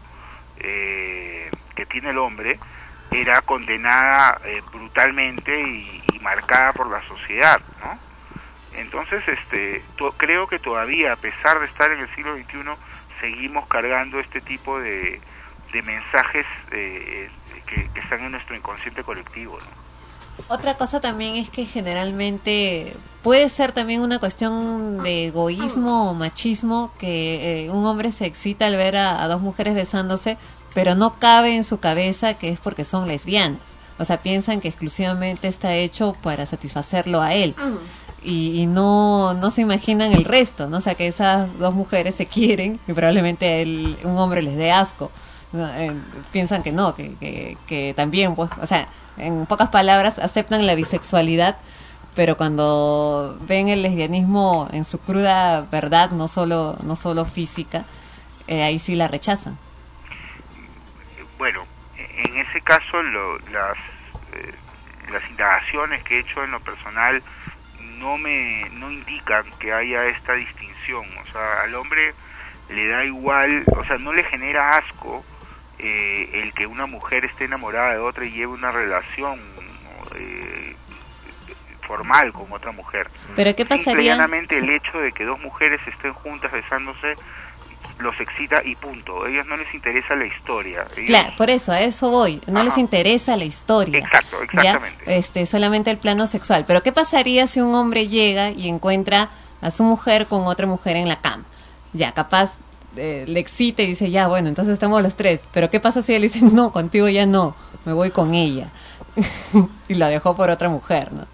que 0.57 1.85
tiene 1.89 2.11
el 2.11 2.17
hombre 2.17 2.59
era 3.09 3.41
condenada 3.41 4.39
brutalmente 4.71 5.59
y, 5.59 6.03
y 6.13 6.19
marcada 6.19 6.71
por 6.73 6.91
la 6.91 7.01
sociedad, 7.07 7.59
¿no? 7.79 8.10
Entonces, 8.75 9.21
este, 9.27 9.83
to- 9.97 10.13
creo 10.17 10.47
que 10.47 10.59
todavía, 10.59 11.13
a 11.13 11.15
pesar 11.15 11.59
de 11.59 11.65
estar 11.65 11.91
en 11.91 11.99
el 11.99 12.15
siglo 12.15 12.35
XXI, 12.37 12.59
seguimos 13.19 13.67
cargando 13.67 14.19
este 14.19 14.41
tipo 14.41 14.79
de, 14.79 15.19
de 15.73 15.81
mensajes 15.83 16.45
eh, 16.71 17.29
eh, 17.29 17.61
que, 17.67 17.89
que 17.93 17.99
están 17.99 18.21
en 18.21 18.31
nuestro 18.31 18.55
inconsciente 18.55 19.03
colectivo, 19.03 19.57
¿no? 19.59 19.81
Otra 20.47 20.73
cosa 20.75 21.01
también 21.01 21.35
es 21.35 21.49
que 21.49 21.65
generalmente 21.65 22.93
puede 23.21 23.47
ser 23.49 23.73
también 23.73 24.01
una 24.01 24.17
cuestión 24.17 25.03
de 25.03 25.27
egoísmo 25.27 26.09
o 26.09 26.13
machismo 26.13 26.91
que 26.99 27.65
eh, 27.65 27.69
un 27.69 27.85
hombre 27.85 28.11
se 28.11 28.25
excita 28.25 28.65
al 28.67 28.75
ver 28.77 28.95
a, 28.95 29.21
a 29.21 29.27
dos 29.27 29.41
mujeres 29.41 29.75
besándose, 29.75 30.37
pero 30.73 30.95
no 30.95 31.15
cabe 31.19 31.55
en 31.55 31.63
su 31.63 31.79
cabeza 31.79 32.35
que 32.35 32.49
es 32.49 32.59
porque 32.59 32.85
son 32.85 33.07
lesbianas. 33.07 33.59
O 33.99 34.05
sea, 34.05 34.21
piensan 34.21 34.61
que 34.61 34.69
exclusivamente 34.69 35.47
está 35.47 35.75
hecho 35.75 36.15
para 36.23 36.45
satisfacerlo 36.47 37.21
a 37.21 37.35
él. 37.35 37.53
Y, 38.23 38.61
y 38.61 38.65
no, 38.67 39.33
no 39.33 39.49
se 39.49 39.61
imaginan 39.61 40.11
el 40.13 40.25
resto, 40.25 40.67
¿no? 40.67 40.77
O 40.77 40.81
sea, 40.81 40.93
que 40.95 41.07
esas 41.07 41.57
dos 41.57 41.73
mujeres 41.73 42.15
se 42.15 42.27
quieren 42.27 42.79
y 42.87 42.93
probablemente 42.93 43.61
él- 43.63 43.97
un 44.03 44.17
hombre 44.17 44.41
les 44.43 44.55
dé 44.57 44.71
asco. 44.71 45.11
Eh, 45.53 45.93
piensan 46.31 46.61
que 46.63 46.71
no, 46.71 46.95
que, 46.95 47.15
que, 47.15 47.57
que 47.67 47.93
también, 47.95 48.35
pues, 48.35 48.51
o 48.61 48.67
sea, 48.67 48.87
en 49.17 49.45
pocas 49.47 49.69
palabras, 49.69 50.19
aceptan 50.19 50.65
la 50.67 50.75
bisexualidad, 50.75 51.57
pero 52.15 52.37
cuando 52.37 53.37
ven 53.47 53.69
el 53.69 53.81
lesbianismo 53.81 54.67
en 54.71 54.85
su 54.85 54.99
cruda 54.99 55.61
verdad, 55.71 56.11
no 56.11 56.27
solo, 56.27 56.77
no 56.83 56.95
solo 56.95 57.25
física, 57.25 57.83
eh, 58.47 58.61
ahí 58.63 58.79
sí 58.79 58.95
la 58.95 59.07
rechazan. 59.07 59.57
Bueno, 61.37 61.65
en 61.97 62.37
ese 62.37 62.61
caso 62.61 63.01
lo- 63.01 63.39
las, 63.51 63.77
eh, 64.33 64.53
las 65.11 65.27
indagaciones 65.29 66.03
que 66.03 66.17
he 66.17 66.19
hecho 66.21 66.43
en 66.43 66.51
lo 66.51 66.59
personal 66.59 67.21
no 68.01 68.17
me 68.17 68.67
no 68.71 68.91
indican 68.91 69.45
que 69.59 69.71
haya 69.71 70.07
esta 70.07 70.33
distinción. 70.33 71.05
O 71.21 71.31
sea, 71.31 71.61
al 71.61 71.75
hombre 71.75 72.13
le 72.69 72.87
da 72.87 73.05
igual, 73.05 73.63
o 73.67 73.85
sea, 73.85 73.97
no 73.97 74.11
le 74.11 74.23
genera 74.23 74.77
asco 74.77 75.23
eh, 75.79 76.29
el 76.33 76.53
que 76.53 76.67
una 76.67 76.87
mujer 76.87 77.23
esté 77.23 77.45
enamorada 77.45 77.93
de 77.93 77.99
otra 77.99 78.25
y 78.25 78.31
lleve 78.31 78.53
una 78.53 78.71
relación 78.71 79.39
eh, 80.15 80.75
formal 81.81 82.33
con 82.33 82.51
otra 82.51 82.71
mujer. 82.71 83.09
Pero 83.35 83.55
¿qué 83.55 83.65
pasaría? 83.65 84.15
llanamente 84.15 84.57
el 84.57 84.69
hecho 84.69 84.99
de 84.99 85.11
que 85.11 85.23
dos 85.23 85.39
mujeres 85.39 85.79
estén 85.87 86.13
juntas 86.13 86.51
besándose 86.51 87.15
los 87.99 88.19
excita 88.19 88.63
y 88.63 88.75
punto. 88.75 89.23
A 89.23 89.29
ellos 89.29 89.45
no 89.47 89.57
les 89.57 89.73
interesa 89.73 90.15
la 90.15 90.25
historia. 90.25 90.85
Ellos- 90.95 91.07
Claro, 91.07 91.33
por 91.37 91.49
eso, 91.49 91.71
a 91.71 91.81
eso 91.81 92.09
voy. 92.09 92.41
No 92.47 92.63
les 92.63 92.77
interesa 92.77 93.35
la 93.37 93.45
historia. 93.45 93.99
Exacto, 93.99 94.37
¿ya? 94.53 94.61
exactamente. 94.61 95.17
Este, 95.17 95.45
solamente 95.45 95.91
el 95.91 95.97
plano 95.97 96.27
sexual. 96.27 96.65
Pero 96.67 96.83
¿qué 96.83 96.91
pasaría 96.91 97.47
si 97.47 97.61
un 97.61 97.73
hombre 97.75 98.07
llega 98.07 98.51
y 98.51 98.69
encuentra 98.69 99.29
a 99.61 99.71
su 99.71 99.83
mujer 99.83 100.27
con 100.27 100.47
otra 100.47 100.67
mujer 100.67 100.95
en 100.95 101.07
la 101.07 101.19
cama? 101.21 101.43
Ya, 101.93 102.11
capaz 102.13 102.53
eh, 102.95 103.25
le 103.27 103.39
excita 103.39 103.83
y 103.83 103.87
dice, 103.87 104.09
ya, 104.11 104.27
bueno, 104.27 104.49
entonces 104.49 104.73
estamos 104.73 105.01
los 105.01 105.15
tres. 105.15 105.41
Pero 105.53 105.69
¿qué 105.69 105.79
pasa 105.79 106.01
si 106.01 106.13
él 106.13 106.21
dice, 106.23 106.39
no, 106.41 106.71
contigo 106.71 107.07
ya 107.09 107.25
no, 107.25 107.55
me 107.85 107.93
voy 107.93 108.11
con 108.11 108.33
ella? 108.33 108.69
y 109.87 109.93
la 109.95 110.09
dejó 110.09 110.35
por 110.35 110.49
otra 110.49 110.69
mujer, 110.69 111.11
¿no? 111.11 111.25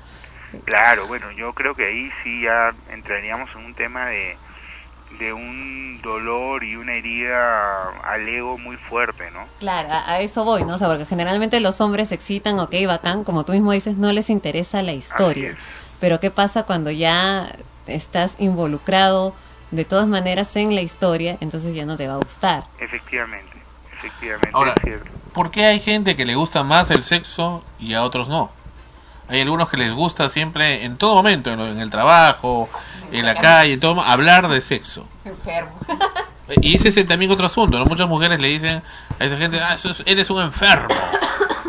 Claro, 0.66 1.08
bueno, 1.08 1.32
yo 1.32 1.54
creo 1.54 1.76
que 1.76 1.86
ahí 1.86 2.10
sí 2.24 2.42
ya 2.42 2.74
entraríamos 2.92 3.50
en 3.56 3.66
un 3.66 3.74
tema 3.74 4.06
de, 4.08 4.38
de 5.20 5.34
un 5.34 6.00
dolor 6.04 6.64
y 6.64 6.76
una 6.76 6.94
herida 6.94 7.90
al 8.04 8.28
ego 8.28 8.58
muy 8.58 8.76
fuerte, 8.78 9.32
¿no? 9.32 9.46
Claro, 9.60 9.90
a, 9.92 10.12
a 10.12 10.20
eso 10.22 10.44
voy, 10.44 10.64
¿no? 10.64 10.76
O 10.76 10.78
sea, 10.78 10.88
porque 10.88 11.06
generalmente 11.06 11.60
los 11.60 11.82
hombres 11.82 12.10
se 12.10 12.16
excitan, 12.16 12.60
ok, 12.60 12.74
bacán, 12.86 13.24
como 13.24 13.44
tú 13.44 13.54
mismo 13.54 13.72
dices, 13.72 13.98
no 13.98 14.12
les 14.12 14.30
interesa 14.30 14.82
la 14.84 14.94
historia. 14.94 15.58
Pero 16.00 16.20
¿qué 16.20 16.30
pasa 16.30 16.64
cuando 16.64 16.92
ya 16.92 17.52
estás 17.88 18.36
involucrado 18.38 19.34
de 19.72 19.86
todas 19.86 20.08
maneras 20.08 20.56
en 20.56 20.76
la 20.76 20.82
historia? 20.82 21.38
Entonces 21.42 21.74
ya 21.76 21.86
no 21.86 21.98
te 21.98 22.08
va 22.08 22.16
a 22.16 22.18
gustar. 22.18 22.66
Efectivamente, 22.80 23.58
efectivamente. 23.98 24.50
Ahora, 24.54 24.74
es 24.78 24.84
cierto. 24.84 25.10
¿por 25.34 25.50
qué 25.52 25.66
hay 25.66 25.80
gente 25.80 26.16
que 26.16 26.26
le 26.26 26.36
gusta 26.36 26.64
más 26.64 26.92
el 26.92 27.02
sexo 27.02 27.64
y 27.80 27.94
a 27.94 28.04
otros 28.04 28.28
no? 28.28 28.52
Hay 29.30 29.42
algunos 29.42 29.70
que 29.70 29.76
les 29.78 29.92
gusta 29.94 30.30
siempre, 30.30 30.86
en 30.86 30.96
todo 30.98 31.16
momento, 31.16 31.52
en, 31.52 31.58
lo- 31.60 31.68
en 31.68 31.80
el 31.82 31.90
trabajo, 31.90 32.70
en 33.12 33.26
la 33.26 33.36
calle, 33.36 33.74
en 33.74 33.80
todo, 33.80 34.02
hablar 34.02 34.48
de 34.48 34.62
sexo. 34.62 35.08
Enfermo. 35.26 35.80
Y 36.62 36.76
ese 36.76 36.90
es 36.90 37.08
también 37.08 37.30
otro 37.32 37.46
asunto, 37.46 37.78
¿no? 37.78 37.86
Muchas 37.86 38.08
mujeres 38.08 38.42
le 38.42 38.48
dicen 38.48 38.82
a 39.20 39.26
esa 39.26 39.38
gente, 39.38 39.60
ah, 39.60 39.76
eso 39.76 39.90
es- 39.92 40.04
eres 40.06 40.30
un 40.30 40.42
enfermo. 40.42 40.88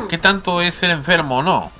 ¿Qué 0.08 0.18
tanto 0.18 0.60
es 0.60 0.74
ser 0.74 0.90
enfermo 0.90 1.38
o 1.38 1.42
no? 1.42 1.72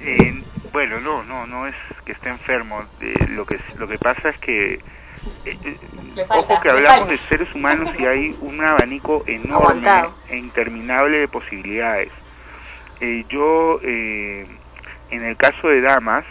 Eh, 0.00 0.42
Bueno, 0.72 1.00
no, 1.00 1.22
no, 1.24 1.46
no 1.46 1.66
es 1.66 1.74
que 2.04 2.12
esté 2.12 2.28
enfermo. 2.28 2.82
Eh, 3.00 3.26
lo 3.30 3.44
que 3.46 3.58
lo 3.78 3.88
que 3.88 3.98
pasa 3.98 4.28
es 4.30 4.38
que 4.38 4.80
eh, 5.44 5.76
falta, 6.28 6.36
ojo 6.38 6.60
que 6.60 6.70
hablamos 6.70 7.08
de 7.08 7.18
seres 7.28 7.52
humanos 7.54 7.90
y 7.98 8.04
hay 8.06 8.36
un 8.40 8.62
abanico 8.62 9.24
enorme 9.26 9.54
Aguantado. 9.54 10.14
e 10.28 10.36
interminable 10.36 11.18
de 11.18 11.28
posibilidades. 11.28 12.10
Eh, 13.00 13.24
yo, 13.28 13.80
eh, 13.82 14.46
en 15.10 15.24
el 15.24 15.36
caso 15.36 15.68
de 15.68 15.80
damas, 15.80 16.24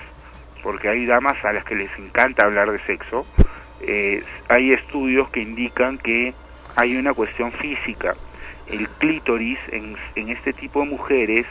porque 0.63 0.89
hay 0.89 1.05
damas 1.05 1.43
a 1.45 1.53
las 1.53 1.63
que 1.63 1.75
les 1.75 1.91
encanta 1.97 2.43
hablar 2.43 2.71
de 2.71 2.79
sexo, 2.79 3.25
eh, 3.81 4.23
hay 4.49 4.71
estudios 4.71 5.29
que 5.29 5.41
indican 5.41 5.97
que 5.97 6.33
hay 6.75 6.95
una 6.95 7.13
cuestión 7.13 7.51
física. 7.51 8.15
El 8.67 8.87
clítoris 8.89 9.59
en, 9.71 9.95
en 10.15 10.29
este 10.29 10.53
tipo 10.53 10.81
de 10.81 10.87
mujeres 10.87 11.45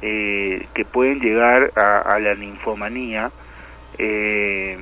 eh, 0.00 0.66
que 0.74 0.84
pueden 0.84 1.18
llegar 1.18 1.72
a, 1.74 2.18
la 2.20 2.34
ninfomanía 2.34 3.32
eh, 3.98 4.78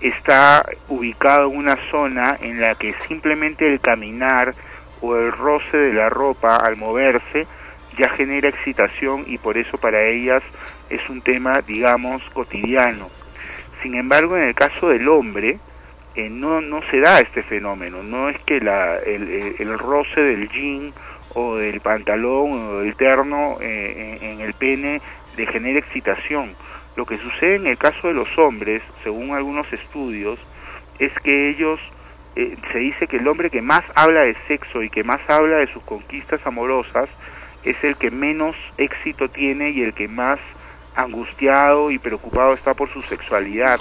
está 0.00 0.64
ubicado 0.88 1.50
en 1.50 1.56
una 1.56 1.76
zona 1.90 2.36
en 2.40 2.60
la 2.60 2.76
que 2.76 2.94
simplemente 3.08 3.66
el 3.66 3.80
caminar 3.80 4.54
o 5.00 5.16
el 5.16 5.32
roce 5.32 5.76
de 5.76 5.92
la 5.92 6.08
ropa 6.08 6.56
al 6.56 6.76
moverse 6.76 7.46
ya 7.96 8.10
genera 8.10 8.48
excitación 8.48 9.24
y 9.26 9.38
por 9.38 9.58
eso 9.58 9.76
para 9.78 10.02
ellas 10.04 10.42
es 10.90 11.08
un 11.08 11.22
tema, 11.22 11.62
digamos, 11.62 12.22
cotidiano. 12.32 13.10
Sin 13.82 13.94
embargo, 13.94 14.36
en 14.36 14.44
el 14.44 14.54
caso 14.54 14.88
del 14.88 15.08
hombre, 15.08 15.58
eh, 16.14 16.28
no, 16.30 16.60
no 16.60 16.80
se 16.90 16.98
da 17.00 17.20
este 17.20 17.42
fenómeno, 17.42 18.02
no 18.02 18.28
es 18.28 18.38
que 18.40 18.60
la, 18.60 18.96
el, 18.98 19.54
el- 19.58 19.78
roce 19.78 20.20
del 20.20 20.48
jean 20.48 20.92
o 21.34 21.56
del 21.56 21.80
pantalón 21.80 22.52
o 22.52 22.78
del 22.80 22.96
terno 22.96 23.58
eh, 23.60 24.18
en, 24.20 24.40
el 24.40 24.54
pene 24.54 25.00
le 25.36 25.46
genera 25.46 25.78
excitación. 25.78 26.56
Lo 26.96 27.06
que 27.06 27.18
sucede 27.18 27.56
en 27.56 27.66
el 27.68 27.78
caso 27.78 28.08
de 28.08 28.14
los 28.14 28.36
hombres, 28.38 28.82
según 29.04 29.32
algunos 29.34 29.72
estudios, 29.72 30.40
es 30.98 31.12
que 31.22 31.50
ellos, 31.50 31.78
eh, 32.34 32.56
se 32.72 32.78
dice 32.78 33.06
que 33.06 33.18
el 33.18 33.28
hombre 33.28 33.50
que 33.50 33.62
más 33.62 33.84
habla 33.94 34.22
de 34.22 34.34
sexo 34.48 34.82
y 34.82 34.90
que 34.90 35.04
más 35.04 35.20
habla 35.28 35.58
de 35.58 35.68
sus 35.72 35.84
conquistas 35.84 36.40
amorosas 36.44 37.08
es 37.62 37.76
el 37.84 37.96
que 37.96 38.10
menos 38.10 38.56
éxito 38.78 39.28
tiene 39.28 39.70
y 39.70 39.82
el 39.82 39.92
que 39.94 40.08
más 40.08 40.40
angustiado 40.98 41.90
y 41.90 41.98
preocupado 41.98 42.54
está 42.54 42.74
por 42.74 42.92
su 42.92 43.00
sexualidad. 43.02 43.80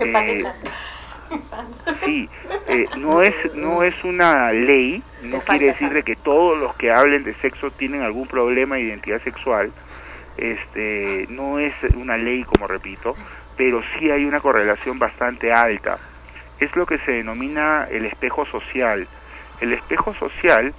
Eh, 0.00 0.44
Sí, 2.04 2.28
eh, 2.68 2.84
no 2.98 3.20
es 3.20 3.34
no 3.54 3.82
es 3.82 4.04
una 4.04 4.52
ley, 4.52 5.02
no 5.22 5.40
quiere 5.40 5.66
decir 5.66 5.90
de 5.92 6.04
que 6.04 6.14
todos 6.14 6.56
los 6.56 6.74
que 6.76 6.92
hablen 6.92 7.24
de 7.24 7.34
sexo 7.34 7.70
tienen 7.72 8.02
algún 8.02 8.28
problema 8.28 8.76
de 8.76 8.82
identidad 8.82 9.20
sexual. 9.22 9.72
Este, 10.36 11.26
no 11.30 11.58
es 11.58 11.74
una 11.96 12.16
ley, 12.16 12.44
como 12.44 12.66
repito, 12.68 13.14
pero 13.56 13.82
sí 13.98 14.10
hay 14.10 14.24
una 14.24 14.40
correlación 14.40 14.98
bastante 14.98 15.52
alta. 15.52 15.98
Es 16.60 16.74
lo 16.76 16.86
que 16.86 16.98
se 16.98 17.12
denomina 17.12 17.88
el 17.90 18.04
espejo 18.04 18.46
social. 18.46 19.08
El 19.60 19.72
espejo 19.72 20.14
social 20.14 20.74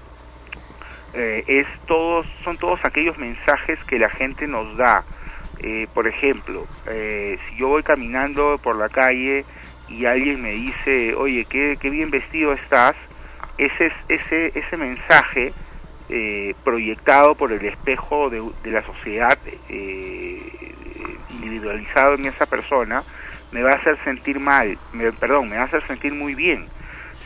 eh, 1.13 1.43
es 1.47 1.67
todos 1.87 2.25
son 2.43 2.57
todos 2.57 2.79
aquellos 2.85 3.17
mensajes 3.17 3.83
que 3.85 3.99
la 3.99 4.09
gente 4.09 4.47
nos 4.47 4.77
da. 4.77 5.03
Eh, 5.59 5.87
por 5.93 6.07
ejemplo, 6.07 6.67
eh, 6.85 7.37
si 7.49 7.57
yo 7.57 7.67
voy 7.69 7.83
caminando 7.83 8.59
por 8.59 8.77
la 8.77 8.89
calle 8.89 9.45
y 9.87 10.05
alguien 10.05 10.41
me 10.41 10.51
dice, 10.51 11.15
oye, 11.15 11.45
qué, 11.49 11.77
qué 11.79 11.89
bien 11.89 12.11
vestido 12.11 12.53
estás, 12.53 12.95
ese, 13.57 13.87
es- 13.87 13.93
ese, 14.07 14.51
ese 14.59 14.77
mensaje 14.77 15.55
eh, 16.09 16.55
proyectado 16.63 17.35
por 17.35 17.51
el 17.51 17.65
espejo 17.65 18.29
de, 18.29 18.41
de 18.61 18.71
la 18.71 18.83
sociedad 18.83 19.39
eh, 19.69 21.21
individualizado 21.29 22.15
en 22.15 22.25
esa 22.25 22.45
persona, 22.45 23.03
me 23.51 23.63
va 23.63 23.71
a 23.71 23.75
hacer 23.75 23.97
sentir 24.03 24.39
mal, 24.39 24.79
me- 24.91 25.11
perdón, 25.13 25.49
me 25.49 25.57
va 25.57 25.63
a 25.63 25.65
hacer 25.65 25.85
sentir 25.87 26.13
muy 26.13 26.35
bien. 26.35 26.69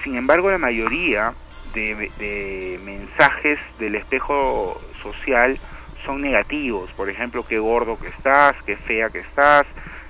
Sin 0.03 0.16
embargo, 0.16 0.49
la 0.49 0.58
mayoría 0.58 1.36
de, 1.66 2.12
de 2.16 2.78
mensajes 2.82 3.60
del 3.78 3.95
espejo 3.95 4.82
social 5.03 5.60
son 6.06 6.22
negativos. 6.22 6.91
Por 6.91 7.10
ejemplo, 7.10 7.45
qué 7.48 7.60
gordo 7.60 7.99
que 7.99 8.07
estás, 8.07 8.56
qué 8.65 8.78
fea 8.78 9.10
que 9.10 9.19
estás, 9.19 9.65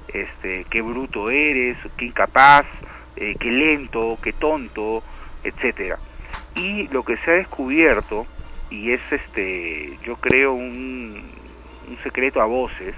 este, 0.08 0.66
qué 0.70 0.82
bruto 0.82 1.30
eres, 1.30 1.78
qué 1.98 2.06
incapaz, 2.06 2.66
eh, 3.16 3.36
qué 3.40 3.52
lento, 3.52 4.18
qué 4.22 4.34
tonto, 4.34 5.04
etcétera. 5.44 5.98
Y 6.56 6.88
lo 6.90 7.04
que 7.04 7.18
se 7.18 7.32
ha 7.32 7.36
descubierto 7.36 8.26
y 8.72 8.94
es 8.94 9.02
este, 9.12 9.98
yo 10.04 10.16
creo 10.16 10.54
un, 10.54 11.24
un 11.88 11.98
secreto 12.04 12.42
a 12.42 12.46
voces, 12.46 12.96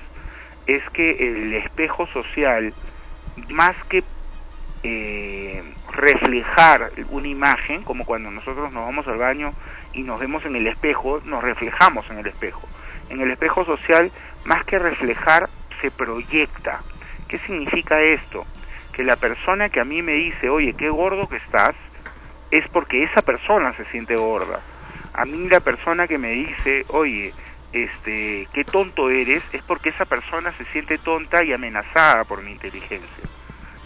es 0.67 0.87
que 0.91 1.11
el 1.11 1.53
espejo 1.55 2.07
social, 2.07 2.73
más 3.49 3.75
que 3.89 4.03
eh, 4.83 5.63
reflejar 5.91 6.91
una 7.09 7.27
imagen, 7.27 7.83
como 7.83 8.05
cuando 8.05 8.31
nosotros 8.31 8.71
nos 8.71 8.85
vamos 8.85 9.07
al 9.07 9.17
baño 9.17 9.53
y 9.93 10.03
nos 10.03 10.19
vemos 10.19 10.45
en 10.45 10.55
el 10.55 10.67
espejo, 10.67 11.21
nos 11.25 11.43
reflejamos 11.43 12.09
en 12.11 12.19
el 12.19 12.27
espejo. 12.27 12.67
En 13.09 13.21
el 13.21 13.31
espejo 13.31 13.65
social, 13.65 14.11
más 14.45 14.63
que 14.65 14.79
reflejar, 14.79 15.49
se 15.81 15.91
proyecta. 15.91 16.81
¿Qué 17.27 17.39
significa 17.39 18.01
esto? 18.01 18.45
Que 18.91 19.03
la 19.03 19.15
persona 19.15 19.69
que 19.69 19.79
a 19.79 19.85
mí 19.85 20.01
me 20.01 20.13
dice, 20.13 20.49
oye, 20.49 20.73
qué 20.73 20.89
gordo 20.89 21.27
que 21.27 21.37
estás, 21.37 21.75
es 22.51 22.67
porque 22.69 23.03
esa 23.03 23.21
persona 23.21 23.75
se 23.75 23.85
siente 23.85 24.15
gorda. 24.15 24.59
A 25.13 25.25
mí 25.25 25.49
la 25.49 25.59
persona 25.59 26.07
que 26.07 26.17
me 26.17 26.31
dice, 26.31 26.85
oye, 26.89 27.33
este, 27.71 28.47
qué 28.53 28.63
tonto 28.63 29.09
eres, 29.09 29.43
es 29.51 29.63
porque 29.63 29.89
esa 29.89 30.05
persona 30.05 30.51
se 30.53 30.65
siente 30.65 30.97
tonta 30.99 31.43
y 31.43 31.53
amenazada 31.53 32.23
por 32.23 32.43
mi 32.43 32.51
inteligencia. 32.51 33.23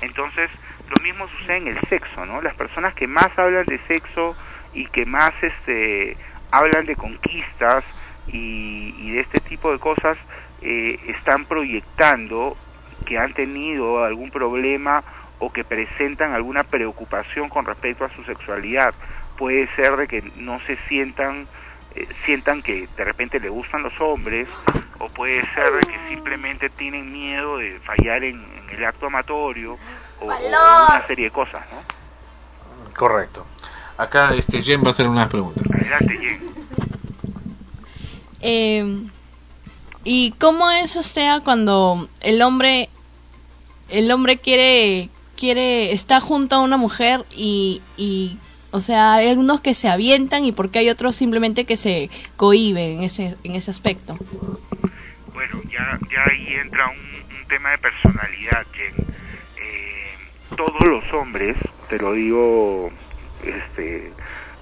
Entonces, 0.01 0.51
lo 0.89 1.03
mismo 1.03 1.27
sucede 1.27 1.57
en 1.57 1.67
el 1.67 1.79
sexo, 1.87 2.25
¿no? 2.25 2.41
Las 2.41 2.55
personas 2.55 2.93
que 2.93 3.07
más 3.07 3.29
hablan 3.37 3.65
de 3.65 3.79
sexo 3.87 4.35
y 4.73 4.85
que 4.87 5.05
más 5.05 5.33
este, 5.41 6.17
hablan 6.51 6.85
de 6.85 6.95
conquistas 6.95 7.83
y, 8.27 8.95
y 8.97 9.11
de 9.11 9.21
este 9.21 9.39
tipo 9.39 9.71
de 9.71 9.79
cosas, 9.79 10.17
eh, 10.61 10.99
están 11.07 11.45
proyectando 11.45 12.57
que 13.05 13.17
han 13.17 13.33
tenido 13.33 14.03
algún 14.03 14.31
problema 14.31 15.03
o 15.39 15.51
que 15.51 15.63
presentan 15.63 16.33
alguna 16.33 16.63
preocupación 16.63 17.49
con 17.49 17.65
respecto 17.65 18.05
a 18.05 18.09
su 18.15 18.23
sexualidad. 18.23 18.93
Puede 19.37 19.67
ser 19.75 19.95
de 19.97 20.07
que 20.07 20.23
no 20.37 20.59
se 20.61 20.77
sientan 20.87 21.47
eh, 21.95 22.07
sientan 22.25 22.61
que 22.61 22.87
de 22.97 23.03
repente 23.03 23.39
le 23.39 23.49
gustan 23.49 23.83
los 23.83 23.99
hombres 24.01 24.47
o 24.99 25.07
puede 25.09 25.41
ser 25.53 25.73
de 25.73 25.79
que 25.79 25.97
simplemente 26.09 26.69
tienen 26.69 27.11
miedo 27.11 27.57
de 27.57 27.79
fallar 27.79 28.23
en, 28.23 28.37
en 28.37 28.69
el 28.69 28.85
acto 28.85 29.07
amatorio 29.07 29.77
o, 30.19 30.25
o 30.25 30.47
una 30.47 31.01
serie 31.07 31.25
de 31.25 31.31
cosas, 31.31 31.65
¿no? 31.71 31.81
Correcto. 32.93 33.45
Acá 33.97 34.33
este 34.35 34.61
Jen 34.61 34.83
va 34.83 34.89
a 34.89 34.91
hacer 34.91 35.07
unas 35.07 35.27
preguntas. 35.27 35.63
Adelante, 35.71 36.17
Jen. 36.17 36.66
Eh, 38.49 39.09
¿Y 40.05 40.31
cómo 40.39 40.71
es 40.71 40.95
usted 40.95 41.27
cuando 41.43 42.07
el 42.21 42.41
hombre 42.41 42.87
el 43.89 44.09
hombre 44.09 44.37
quiere 44.37 45.09
quiere 45.35 45.91
está 45.91 46.21
junto 46.21 46.55
a 46.55 46.61
una 46.61 46.77
mujer 46.77 47.25
y, 47.35 47.81
y 47.97 48.37
o 48.71 48.79
sea 48.79 49.15
hay 49.15 49.27
algunos 49.27 49.59
que 49.59 49.75
se 49.75 49.89
avientan 49.89 50.45
y 50.45 50.53
porque 50.53 50.79
hay 50.79 50.89
otros 50.89 51.17
simplemente 51.17 51.65
que 51.65 51.75
se 51.75 52.09
cohiben 52.37 52.99
en 52.99 53.03
ese 53.03 53.35
en 53.43 53.55
ese 53.55 53.69
aspecto 53.69 54.17
Bueno, 55.33 55.61
ya, 55.69 55.99
ya 56.09 56.23
ahí 56.31 56.53
entra 56.53 56.87
un, 56.87 57.47
tema 57.49 57.71
de 57.71 57.77
personalidad, 57.77 58.65
Jen. 58.73 58.93
Eh, 59.57 60.55
todos 60.55 60.81
los 60.81 61.03
hombres, 61.13 61.55
te 61.89 61.97
lo 61.97 62.13
digo 62.13 62.91
este, 63.43 64.11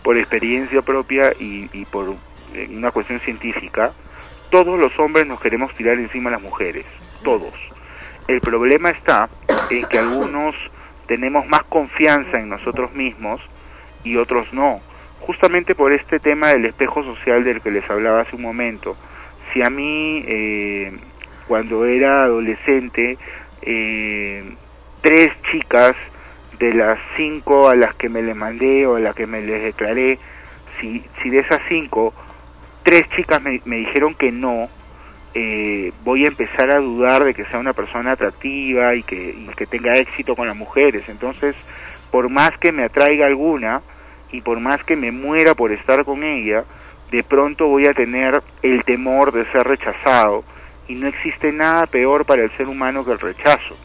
por 0.03 0.17
experiencia 0.17 0.81
propia 0.81 1.33
y, 1.39 1.69
y 1.73 1.85
por 1.85 2.15
eh, 2.55 2.67
una 2.71 2.91
cuestión 2.91 3.19
científica, 3.19 3.91
todos 4.49 4.79
los 4.79 4.97
hombres 4.99 5.27
nos 5.27 5.41
queremos 5.41 5.75
tirar 5.75 5.97
encima 5.97 6.29
a 6.29 6.33
las 6.33 6.41
mujeres, 6.41 6.85
todos. 7.23 7.53
El 8.27 8.41
problema 8.41 8.89
está 8.89 9.29
en 9.69 9.85
que 9.85 9.99
algunos 9.99 10.55
tenemos 11.07 11.45
más 11.47 11.63
confianza 11.63 12.39
en 12.39 12.49
nosotros 12.49 12.93
mismos 12.93 13.41
y 14.03 14.15
otros 14.17 14.53
no. 14.53 14.77
Justamente 15.19 15.75
por 15.75 15.91
este 15.91 16.19
tema 16.19 16.49
del 16.49 16.65
espejo 16.65 17.03
social 17.03 17.43
del 17.43 17.61
que 17.61 17.71
les 17.71 17.89
hablaba 17.89 18.21
hace 18.21 18.35
un 18.35 18.43
momento. 18.43 18.95
Si 19.51 19.61
a 19.61 19.69
mí, 19.69 20.23
eh, 20.27 20.93
cuando 21.47 21.85
era 21.85 22.23
adolescente, 22.23 23.17
eh, 23.61 24.55
tres 25.01 25.31
chicas 25.51 25.95
de 26.59 26.73
las 26.73 26.97
cinco 27.17 27.69
a 27.69 27.75
las 27.75 27.93
que 27.95 28.09
me 28.09 28.21
les 28.21 28.35
mandé 28.35 28.87
o 28.87 28.95
a 28.95 28.99
las 28.99 29.15
que 29.15 29.27
me 29.27 29.41
les 29.41 29.63
declaré, 29.63 30.17
si, 30.79 31.03
si 31.21 31.29
de 31.29 31.39
esas 31.39 31.61
cinco, 31.67 32.13
tres 32.85 33.09
chicas 33.09 33.41
me, 33.41 33.61
me 33.65 33.77
dijeron 33.77 34.15
que 34.15 34.31
no, 34.31 34.69
eh, 35.33 35.91
voy 36.05 36.23
a 36.23 36.29
empezar 36.29 36.71
a 36.71 36.79
dudar 36.79 37.25
de 37.25 37.33
que 37.33 37.43
sea 37.45 37.59
una 37.59 37.73
persona 37.73 38.11
atractiva 38.11 38.95
y 38.95 39.03
que, 39.03 39.35
y 39.37 39.47
que 39.57 39.65
tenga 39.65 39.97
éxito 39.97 40.33
con 40.33 40.47
las 40.47 40.55
mujeres. 40.55 41.09
Entonces, 41.09 41.55
por 42.09 42.29
más 42.29 42.57
que 42.57 42.71
me 42.71 42.85
atraiga 42.85 43.25
alguna 43.25 43.81
y 44.31 44.39
por 44.39 44.61
más 44.61 44.81
que 44.85 44.95
me 44.95 45.11
muera 45.11 45.53
por 45.53 45.73
estar 45.73 46.05
con 46.05 46.23
ella, 46.23 46.63
de 47.11 47.21
pronto 47.23 47.67
voy 47.67 47.85
a 47.87 47.93
tener 47.93 48.41
el 48.61 48.85
temor 48.85 49.33
de 49.33 49.45
ser 49.51 49.67
rechazado 49.67 50.45
y 50.87 50.95
no 50.95 51.07
existe 51.07 51.51
nada 51.51 51.85
peor 51.87 52.23
para 52.23 52.43
el 52.43 52.51
ser 52.51 52.67
humano 52.67 53.03
que 53.03 53.11
el 53.11 53.19
rechazo. 53.19 53.75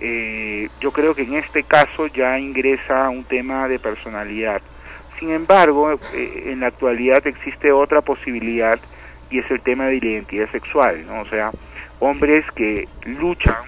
Eh, 0.00 0.68
yo 0.80 0.90
creo 0.90 1.14
que 1.14 1.22
en 1.22 1.34
este 1.34 1.62
caso 1.62 2.08
ya 2.08 2.38
ingresa 2.40 3.08
un 3.08 3.22
tema 3.22 3.68
de 3.68 3.78
personalidad. 3.78 4.60
Sin 5.18 5.30
embargo, 5.30 5.98
eh, 6.14 6.44
en 6.46 6.60
la 6.60 6.68
actualidad 6.68 7.26
existe 7.26 7.72
otra 7.72 8.02
posibilidad 8.02 8.78
y 9.30 9.38
es 9.38 9.50
el 9.50 9.62
tema 9.62 9.86
de 9.86 10.00
la 10.00 10.06
identidad 10.06 10.50
sexual, 10.50 11.04
¿no? 11.06 11.22
O 11.22 11.26
sea, 11.26 11.50
hombres 12.00 12.44
que 12.54 12.86
luchan 13.04 13.64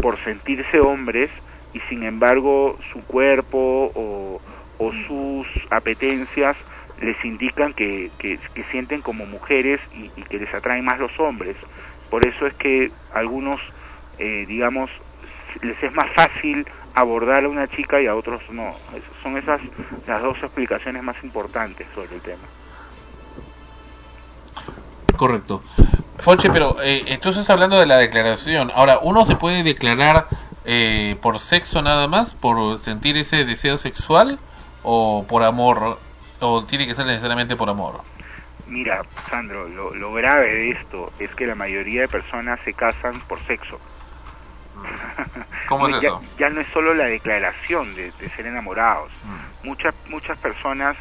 por 0.00 0.18
sentirse 0.24 0.80
hombres 0.80 1.30
y 1.72 1.80
sin 1.88 2.04
embargo 2.04 2.78
su 2.92 3.00
cuerpo 3.06 3.90
o, 3.94 4.40
sus 5.06 5.46
apetencias 5.70 6.56
les 7.00 7.16
indican 7.24 7.72
que, 7.72 8.10
que, 8.18 8.38
que 8.54 8.64
sienten 8.64 9.00
como 9.00 9.24
mujeres 9.24 9.80
y, 9.92 10.10
y 10.14 10.22
que 10.24 10.38
les 10.38 10.52
atraen 10.52 10.84
más 10.84 10.98
los 10.98 11.18
hombres. 11.18 11.56
Por 12.10 12.26
eso 12.26 12.46
es 12.46 12.54
que 12.54 12.90
algunos, 13.12 13.60
eh, 14.18 14.44
digamos, 14.46 14.90
les 15.62 15.82
es 15.82 15.92
más 15.94 16.10
fácil 16.12 16.66
abordar 16.94 17.44
a 17.44 17.48
una 17.48 17.66
chica 17.66 18.00
y 18.00 18.06
a 18.06 18.14
otros 18.14 18.42
no. 18.50 18.72
Son 19.22 19.36
esas 19.36 19.60
las 20.06 20.22
dos 20.22 20.38
explicaciones 20.42 21.02
más 21.02 21.16
importantes 21.22 21.86
sobre 21.94 22.14
el 22.14 22.22
tema. 22.22 22.42
Correcto. 25.16 25.62
Fonche, 26.18 26.50
pero 26.50 26.76
eh, 26.82 27.04
entonces 27.06 27.48
hablando 27.50 27.78
de 27.78 27.86
la 27.86 27.98
declaración, 27.98 28.70
ahora, 28.74 28.98
¿uno 29.02 29.26
se 29.26 29.36
puede 29.36 29.62
declarar 29.62 30.26
eh, 30.64 31.16
por 31.20 31.38
sexo 31.40 31.82
nada 31.82 32.08
más, 32.08 32.34
por 32.34 32.78
sentir 32.78 33.16
ese 33.16 33.44
deseo 33.44 33.76
sexual 33.76 34.38
o 34.82 35.24
por 35.28 35.42
amor, 35.42 35.98
o 36.40 36.64
tiene 36.64 36.86
que 36.86 36.94
ser 36.94 37.06
necesariamente 37.06 37.56
por 37.56 37.68
amor? 37.68 38.00
Mira, 38.66 39.02
Sandro, 39.30 39.68
lo, 39.68 39.94
lo 39.94 40.12
grave 40.14 40.46
de 40.46 40.70
esto 40.70 41.12
es 41.18 41.34
que 41.34 41.46
la 41.46 41.54
mayoría 41.54 42.02
de 42.02 42.08
personas 42.08 42.58
se 42.64 42.72
casan 42.72 43.20
por 43.28 43.38
sexo. 43.40 43.78
¿Cómo 45.66 45.88
es 45.88 45.96
ya, 46.00 46.08
eso? 46.08 46.20
ya 46.38 46.50
no 46.50 46.60
es 46.60 46.68
solo 46.72 46.94
la 46.94 47.06
declaración 47.06 47.94
de, 47.94 48.12
de 48.12 48.30
ser 48.36 48.46
enamorados. 48.46 49.12
Muchas 49.62 49.94
muchas 50.06 50.38
personas 50.38 50.96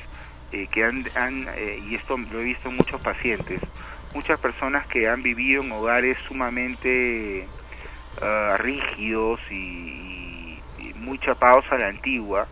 eh, 0.51 0.67
que 0.69 0.83
han, 0.83 1.05
han, 1.15 1.47
eh, 1.55 1.77
y 1.79 1.95
esto 1.95 2.17
lo 2.17 2.41
he 2.41 2.43
visto 2.45 2.69
en 2.69 2.77
muchos 2.77 3.01
pacientes, 3.01 3.61
muchas 4.13 4.39
personas 4.39 4.87
que 4.87 5.07
han 5.07 5.23
vivido 5.23 5.63
en 5.63 5.71
hogares 5.71 6.17
sumamente 6.27 7.51
ah, 8.21 8.55
rígidos 8.59 9.39
y, 9.49 10.63
y- 10.77 10.89
y 10.89 10.93
muy 10.95 11.19
chapados 11.19 11.65
a 11.71 11.77
la 11.77 11.87
antigua, 11.87 12.49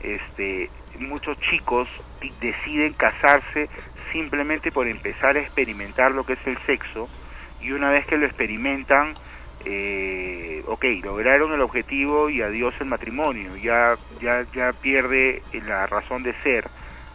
este, 0.00 0.72
muchos 0.98 1.38
chicos 1.50 1.88
deciden 2.20 2.94
casarse 2.94 3.70
simplemente 4.12 4.72
por 4.72 4.88
empezar 4.88 5.36
a 5.36 5.40
experimentar 5.40 6.12
lo 6.12 6.24
que 6.24 6.34
es 6.34 6.46
el 6.46 6.58
sexo 6.66 7.10
y 7.58 7.72
una 7.72 7.90
vez 7.90 8.06
que 8.06 8.16
lo 8.18 8.26
experimentan, 8.26 9.16
eh, 9.64 10.62
ok, 10.66 10.84
lograron 11.02 11.52
el 11.52 11.60
objetivo 11.60 12.30
y 12.30 12.42
adiós 12.42 12.74
el 12.80 12.86
matrimonio, 12.86 13.56
ya, 13.56 13.96
ya, 14.20 14.44
ya 14.54 14.72
pierde 14.72 15.42
la 15.66 15.86
razón 15.86 16.22
de 16.22 16.34
ser 16.42 16.66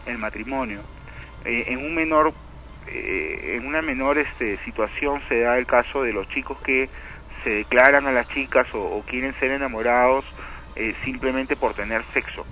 el 0.05 0.17
matrimonio. 0.17 0.81
Eh, 1.45 1.65
en 1.67 1.79
un 1.79 1.95
menor, 1.95 2.33
eh, 2.87 3.57
en 3.57 3.67
una 3.67 3.81
menor 3.81 4.17
este, 4.17 4.57
situación 4.57 5.21
se 5.27 5.41
da 5.41 5.57
el 5.57 5.65
caso 5.65 6.03
de 6.03 6.13
los 6.13 6.27
chicos 6.29 6.57
que 6.59 6.89
se 7.43 7.49
declaran 7.49 8.07
a 8.07 8.11
las 8.11 8.27
chicas 8.29 8.67
o, 8.73 8.81
o 8.81 9.01
quieren 9.03 9.33
ser 9.39 9.51
enamorados 9.51 10.25
eh, 10.77 10.95
simplemente 11.03 11.55
por 11.55 11.73
tener 11.73 12.03
sexo. 12.13 12.45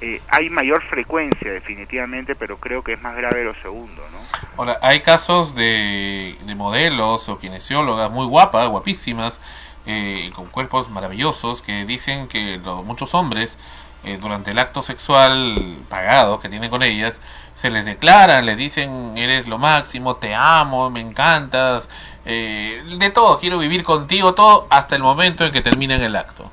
Eh, 0.00 0.20
hay 0.28 0.50
mayor 0.50 0.82
frecuencia 0.84 1.52
definitivamente, 1.52 2.34
pero 2.34 2.58
creo 2.58 2.82
que 2.82 2.94
es 2.94 3.02
más 3.02 3.16
grave 3.16 3.44
lo 3.44 3.54
segundo, 3.62 4.02
¿no? 4.12 4.18
Ahora, 4.58 4.78
hay 4.82 5.00
casos 5.00 5.54
de, 5.54 6.36
de 6.44 6.54
modelos 6.54 7.28
o 7.28 7.38
kinesiólogas 7.38 8.10
muy 8.10 8.26
guapas, 8.26 8.68
guapísimas, 8.68 9.40
eh, 9.86 10.30
con 10.34 10.46
cuerpos 10.46 10.90
maravillosos, 10.90 11.62
que 11.62 11.84
dicen 11.84 12.28
que 12.28 12.58
lo- 12.64 12.82
muchos 12.82 13.14
hombres, 13.14 13.56
eh, 14.04 14.18
durante 14.20 14.50
el 14.50 14.58
acto 14.58 14.82
sexual 14.82 15.76
pagado 15.88 16.40
que 16.40 16.48
tienen 16.48 16.70
con 16.70 16.82
ellas, 16.82 17.20
se 17.56 17.70
les 17.70 17.84
declaran, 17.86 18.44
les 18.44 18.56
dicen, 18.58 19.16
eres 19.16 19.48
lo 19.48 19.58
máximo, 19.58 20.16
te 20.16 20.34
amo, 20.34 20.90
me 20.90 21.00
encantas, 21.00 21.88
eh, 22.26 22.82
de 22.98 23.10
todo, 23.10 23.38
quiero 23.40 23.58
vivir 23.58 23.82
contigo, 23.84 24.34
todo, 24.34 24.66
hasta 24.70 24.94
el 24.96 25.02
momento 25.02 25.44
en 25.44 25.52
que 25.52 25.62
terminan 25.62 26.02
el 26.02 26.16
acto. 26.16 26.50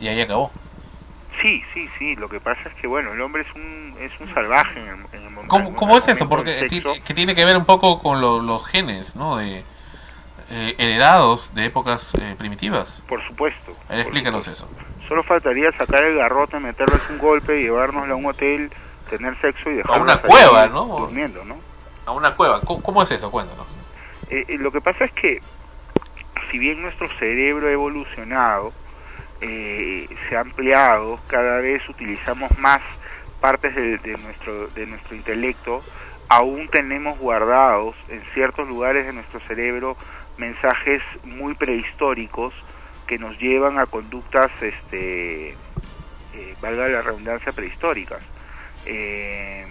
Y 0.00 0.08
ahí 0.08 0.20
acabó. 0.20 0.50
Sí, 1.42 1.62
sí, 1.72 1.88
sí. 1.98 2.16
Lo 2.16 2.28
que 2.28 2.40
pasa 2.40 2.68
es 2.68 2.74
que, 2.80 2.86
bueno, 2.86 3.12
el 3.12 3.20
hombre 3.20 3.42
es 3.42 3.54
un, 3.54 3.94
es 4.00 4.12
un 4.20 4.32
salvaje 4.34 4.80
en 4.80 4.88
el, 4.88 4.94
en 5.12 5.24
el 5.26 5.30
mom- 5.30 5.46
¿Cómo, 5.46 5.74
cómo 5.76 5.96
es 5.96 6.08
eso? 6.08 6.24
momento 6.24 6.28
Porque 6.28 7.02
que 7.04 7.14
tiene 7.14 7.34
que 7.34 7.44
ver 7.44 7.56
un 7.56 7.64
poco 7.64 8.00
con 8.02 8.20
lo- 8.20 8.40
los 8.40 8.66
genes, 8.66 9.14
¿no? 9.14 9.36
De 9.36 9.62
eh, 10.50 10.74
heredados 10.78 11.54
de 11.54 11.66
épocas 11.66 12.12
eh, 12.20 12.34
primitivas. 12.38 13.02
Por 13.08 13.24
supuesto. 13.26 13.72
A 13.88 13.92
ver, 13.92 14.00
explícanos 14.00 14.48
eso. 14.48 14.68
Solo 15.06 15.22
faltaría 15.22 15.70
sacar 15.72 16.04
el 16.04 16.16
garrote, 16.16 16.58
meterles 16.58 17.00
un 17.08 17.18
golpe, 17.18 17.60
llevárnosla 17.60 18.14
a 18.14 18.16
un 18.16 18.26
hotel, 18.26 18.70
tener 19.10 19.38
sexo 19.40 19.70
y 19.70 19.76
dejarla 19.76 20.02
una 20.02 20.12
ahí 20.14 20.20
cueva, 20.20 20.66
¿no? 20.66 20.84
Durmiendo, 20.86 21.44
¿no? 21.44 21.56
A 22.06 22.12
una 22.12 22.34
cueva. 22.34 22.60
¿Cómo, 22.62 22.82
cómo 22.82 23.02
es 23.02 23.10
eso? 23.10 23.30
Cuéntanos. 23.30 23.66
Eh, 24.30 24.44
eh, 24.48 24.56
lo 24.58 24.70
que 24.72 24.80
pasa 24.80 25.04
es 25.04 25.12
que, 25.12 25.40
si 26.50 26.58
bien 26.58 26.82
nuestro 26.82 27.08
cerebro 27.18 27.68
ha 27.68 27.72
evolucionado, 27.72 28.72
eh, 29.40 30.08
se 30.28 30.36
ha 30.36 30.40
ampliado, 30.40 31.20
cada 31.28 31.58
vez 31.58 31.88
utilizamos 31.88 32.56
más 32.58 32.82
partes 33.40 33.74
de, 33.74 33.98
de 33.98 34.16
nuestro, 34.18 34.68
de 34.68 34.86
nuestro 34.86 35.16
intelecto, 35.16 35.82
aún 36.28 36.68
tenemos 36.68 37.18
guardados 37.18 37.94
en 38.08 38.20
ciertos 38.34 38.68
lugares 38.68 39.06
de 39.06 39.12
nuestro 39.12 39.40
cerebro 39.40 39.96
mensajes 40.38 41.02
muy 41.24 41.54
prehistóricos 41.54 42.54
que 43.06 43.18
nos 43.18 43.38
llevan 43.38 43.78
a 43.78 43.86
conductas, 43.86 44.50
este, 44.60 45.48
eh, 45.48 46.54
valga 46.60 46.88
la 46.88 47.02
redundancia, 47.02 47.52
prehistóricas. 47.52 48.22
Eh, 48.86 49.66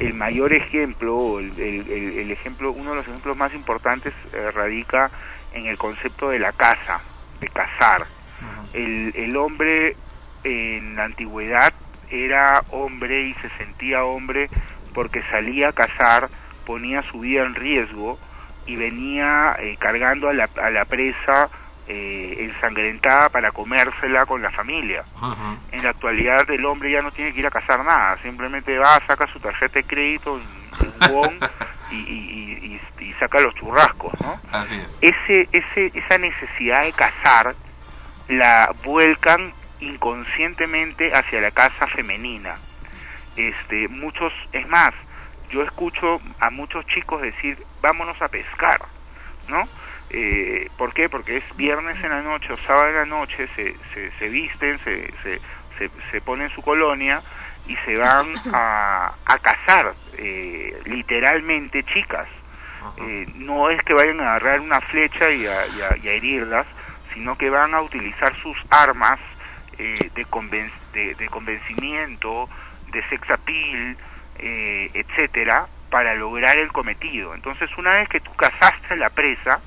el 0.00 0.14
mayor 0.14 0.52
ejemplo, 0.52 1.38
el 1.40 2.30
ejemplo, 2.30 2.72
uno 2.72 2.90
de 2.90 2.96
los 2.96 3.08
ejemplos 3.08 3.36
más 3.36 3.54
importantes 3.54 4.12
eh, 4.32 4.50
radica 4.50 5.10
en 5.52 5.66
el 5.66 5.78
concepto 5.78 6.28
de 6.28 6.38
la 6.38 6.52
caza, 6.52 7.00
de 7.40 7.48
cazar. 7.48 8.06
El, 8.72 9.12
el 9.16 9.36
hombre 9.36 9.96
en 10.44 10.96
la 10.96 11.04
antigüedad 11.04 11.72
era 12.10 12.62
hombre 12.70 13.20
y 13.22 13.34
se 13.34 13.48
sentía 13.58 14.04
hombre 14.04 14.48
porque 14.94 15.22
salía 15.30 15.68
a 15.68 15.72
cazar, 15.72 16.28
ponía 16.64 17.02
su 17.02 17.20
vida 17.20 17.42
en 17.44 17.54
riesgo 17.54 18.18
y 18.66 18.76
venía 18.76 19.56
eh, 19.58 19.76
cargando 19.78 20.28
a 20.28 20.32
la, 20.34 20.48
a 20.62 20.70
la 20.70 20.84
presa 20.84 21.48
eh, 21.86 22.36
ensangrentada 22.40 23.28
para 23.30 23.50
comérsela 23.52 24.26
con 24.26 24.42
la 24.42 24.50
familia. 24.50 25.02
En 25.72 25.82
la 25.82 25.90
actualidad 25.90 26.48
el 26.50 26.64
hombre 26.66 26.90
ya 26.90 27.00
no 27.02 27.10
tiene 27.12 27.32
que 27.32 27.40
ir 27.40 27.46
a 27.46 27.50
cazar 27.50 27.84
nada, 27.84 28.16
simplemente 28.22 28.76
va, 28.78 29.00
saca 29.06 29.26
su 29.32 29.38
tarjeta 29.40 29.78
de 29.78 29.84
crédito 29.84 30.38
en 30.38 31.10
Won 31.12 31.38
y, 31.90 31.96
y- 31.96 32.80
y- 32.98 33.04
y 33.04 33.12
saca 33.14 33.40
los 33.40 33.54
churrascos, 33.54 34.12
¿no? 34.20 34.38
Así 34.52 34.74
es. 34.76 34.98
Ese, 35.00 35.48
ese, 35.52 35.90
esa 35.94 36.18
necesidad 36.18 36.82
de 36.84 36.92
cazar 36.92 37.54
la 38.28 38.72
vuelcan 38.84 39.52
inconscientemente 39.80 41.14
hacia 41.14 41.40
la 41.40 41.50
caza 41.50 41.86
femenina. 41.88 42.56
Este, 43.36 43.88
muchos, 43.88 44.32
es 44.52 44.66
más, 44.68 44.92
yo 45.50 45.62
escucho 45.62 46.20
a 46.40 46.50
muchos 46.50 46.84
chicos 46.86 47.22
decir, 47.22 47.64
vámonos 47.80 48.20
a 48.20 48.28
pescar, 48.28 48.80
¿no? 49.48 49.68
Eh, 50.10 50.68
¿Por 50.76 50.92
qué? 50.94 51.08
Porque 51.08 51.36
es 51.36 51.44
viernes 51.56 52.02
en 52.02 52.10
la 52.10 52.22
noche 52.22 52.52
o 52.52 52.56
sábado 52.58 52.88
en 52.88 52.94
la 52.96 53.04
noche, 53.06 53.48
se, 53.54 53.76
se, 53.94 54.10
se 54.18 54.28
visten, 54.28 54.78
se, 54.80 55.12
se, 55.22 55.40
se, 55.78 55.90
se 56.10 56.20
ponen 56.20 56.50
su 56.50 56.62
colonia 56.62 57.22
y 57.66 57.76
se 57.84 57.96
van 57.96 58.26
a, 58.52 59.12
a 59.24 59.38
cazar, 59.38 59.94
eh, 60.16 60.76
literalmente 60.86 61.82
chicas. 61.84 62.26
Eh, 62.96 63.26
no 63.36 63.70
es 63.70 63.80
que 63.82 63.92
vayan 63.94 64.20
a 64.20 64.30
agarrar 64.34 64.60
una 64.60 64.80
flecha 64.80 65.30
y 65.30 65.46
a, 65.46 65.66
y 65.66 65.80
a- 65.82 65.96
y 66.02 66.08
a 66.08 66.12
herirlas, 66.12 66.66
sino 67.18 67.36
que 67.36 67.50
van 67.50 67.74
a 67.74 67.82
utilizar 67.82 68.32
sus 68.36 68.56
armas 68.70 69.18
eh, 69.76 69.98
de, 70.14 70.24
conven- 70.26 70.70
de, 70.92 71.16
de 71.16 71.28
convencimiento, 71.28 72.48
de 72.92 73.02
sex 73.08 73.28
appeal, 73.28 73.96
eh, 74.38 74.88
etcétera, 74.94 75.66
para 75.90 76.14
lograr 76.14 76.56
el 76.58 76.70
cometido. 76.70 77.34
Entonces, 77.34 77.68
una 77.76 77.94
vez 77.94 78.08
que 78.08 78.20
tú 78.20 78.32
cazaste 78.34 78.94
la 78.96 79.10
presa, 79.10 79.60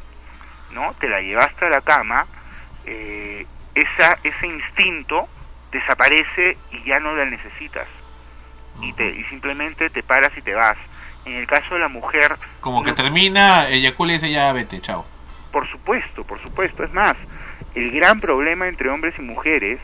¿no? 0.69 0.93
Te 0.93 1.09
la 1.09 1.19
llevaste 1.19 1.65
a 1.65 1.69
la 1.69 1.81
cama, 1.81 2.25
eh, 2.85 3.45
esa, 3.75 4.17
ese 4.23 4.47
instinto 4.47 5.27
desaparece 5.73 6.57
y 6.71 6.85
ya 6.85 7.01
no 7.01 7.13
la 7.13 7.25
necesitas. 7.25 7.87
Y, 8.81 8.93
te, 8.93 9.05
y 9.09 9.23
simplemente 9.25 9.89
te 9.89 10.03
paras 10.03 10.31
y 10.37 10.41
te 10.41 10.53
vas. 10.53 10.77
En 11.25 11.35
el 11.35 11.45
caso 11.47 11.75
de 11.75 11.81
la 11.81 11.89
mujer, 11.89 12.37
Como 12.61 12.81
que 12.81 12.93
termina, 12.93 13.67
eyacula 13.67 14.13
y 14.13 14.15
dice 14.15 14.31
ya 14.31 14.53
vete, 14.53 14.79
chao. 14.79 15.05
por 15.51 15.67
supuesto, 15.69 16.23
por 16.23 16.41
supuesto. 16.41 16.83
Es 16.85 16.93
más, 16.93 17.15
el 17.73 17.91
gran 17.91 18.19
problema 18.19 18.67
entre 18.67 18.89
hombres 18.89 19.15
y 19.17 19.21
mujeres 19.21 19.79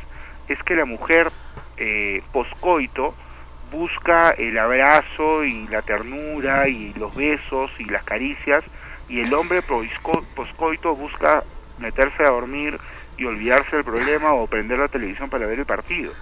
es 0.48 0.62
que 0.64 0.76
la 0.76 0.86
mujer 0.86 1.34
eh, 1.78 2.22
poscoito 2.32 3.16
busca 3.62 4.32
el 4.32 4.58
abrazo 4.58 5.44
y 5.46 5.68
la 5.68 5.82
ternura 5.82 6.68
y 6.70 6.94
los 6.94 7.14
besos 7.16 7.72
y 7.80 7.86
las 7.86 8.04
caricias 8.04 8.64
y 9.08 9.22
el 9.22 9.34
hombre 9.34 9.64
posco- 9.64 10.28
poscoito 10.34 10.96
busca 10.96 11.46
meterse 11.78 12.24
a 12.24 12.30
dormir 12.30 12.80
y 13.18 13.26
olvidarse 13.26 13.76
del 13.76 13.86
problema 13.86 14.34
o 14.34 14.48
prender 14.48 14.80
la 14.80 14.88
televisión 14.88 15.30
para 15.30 15.46
ver 15.48 15.60
el 15.60 15.66
partido, 15.66 16.18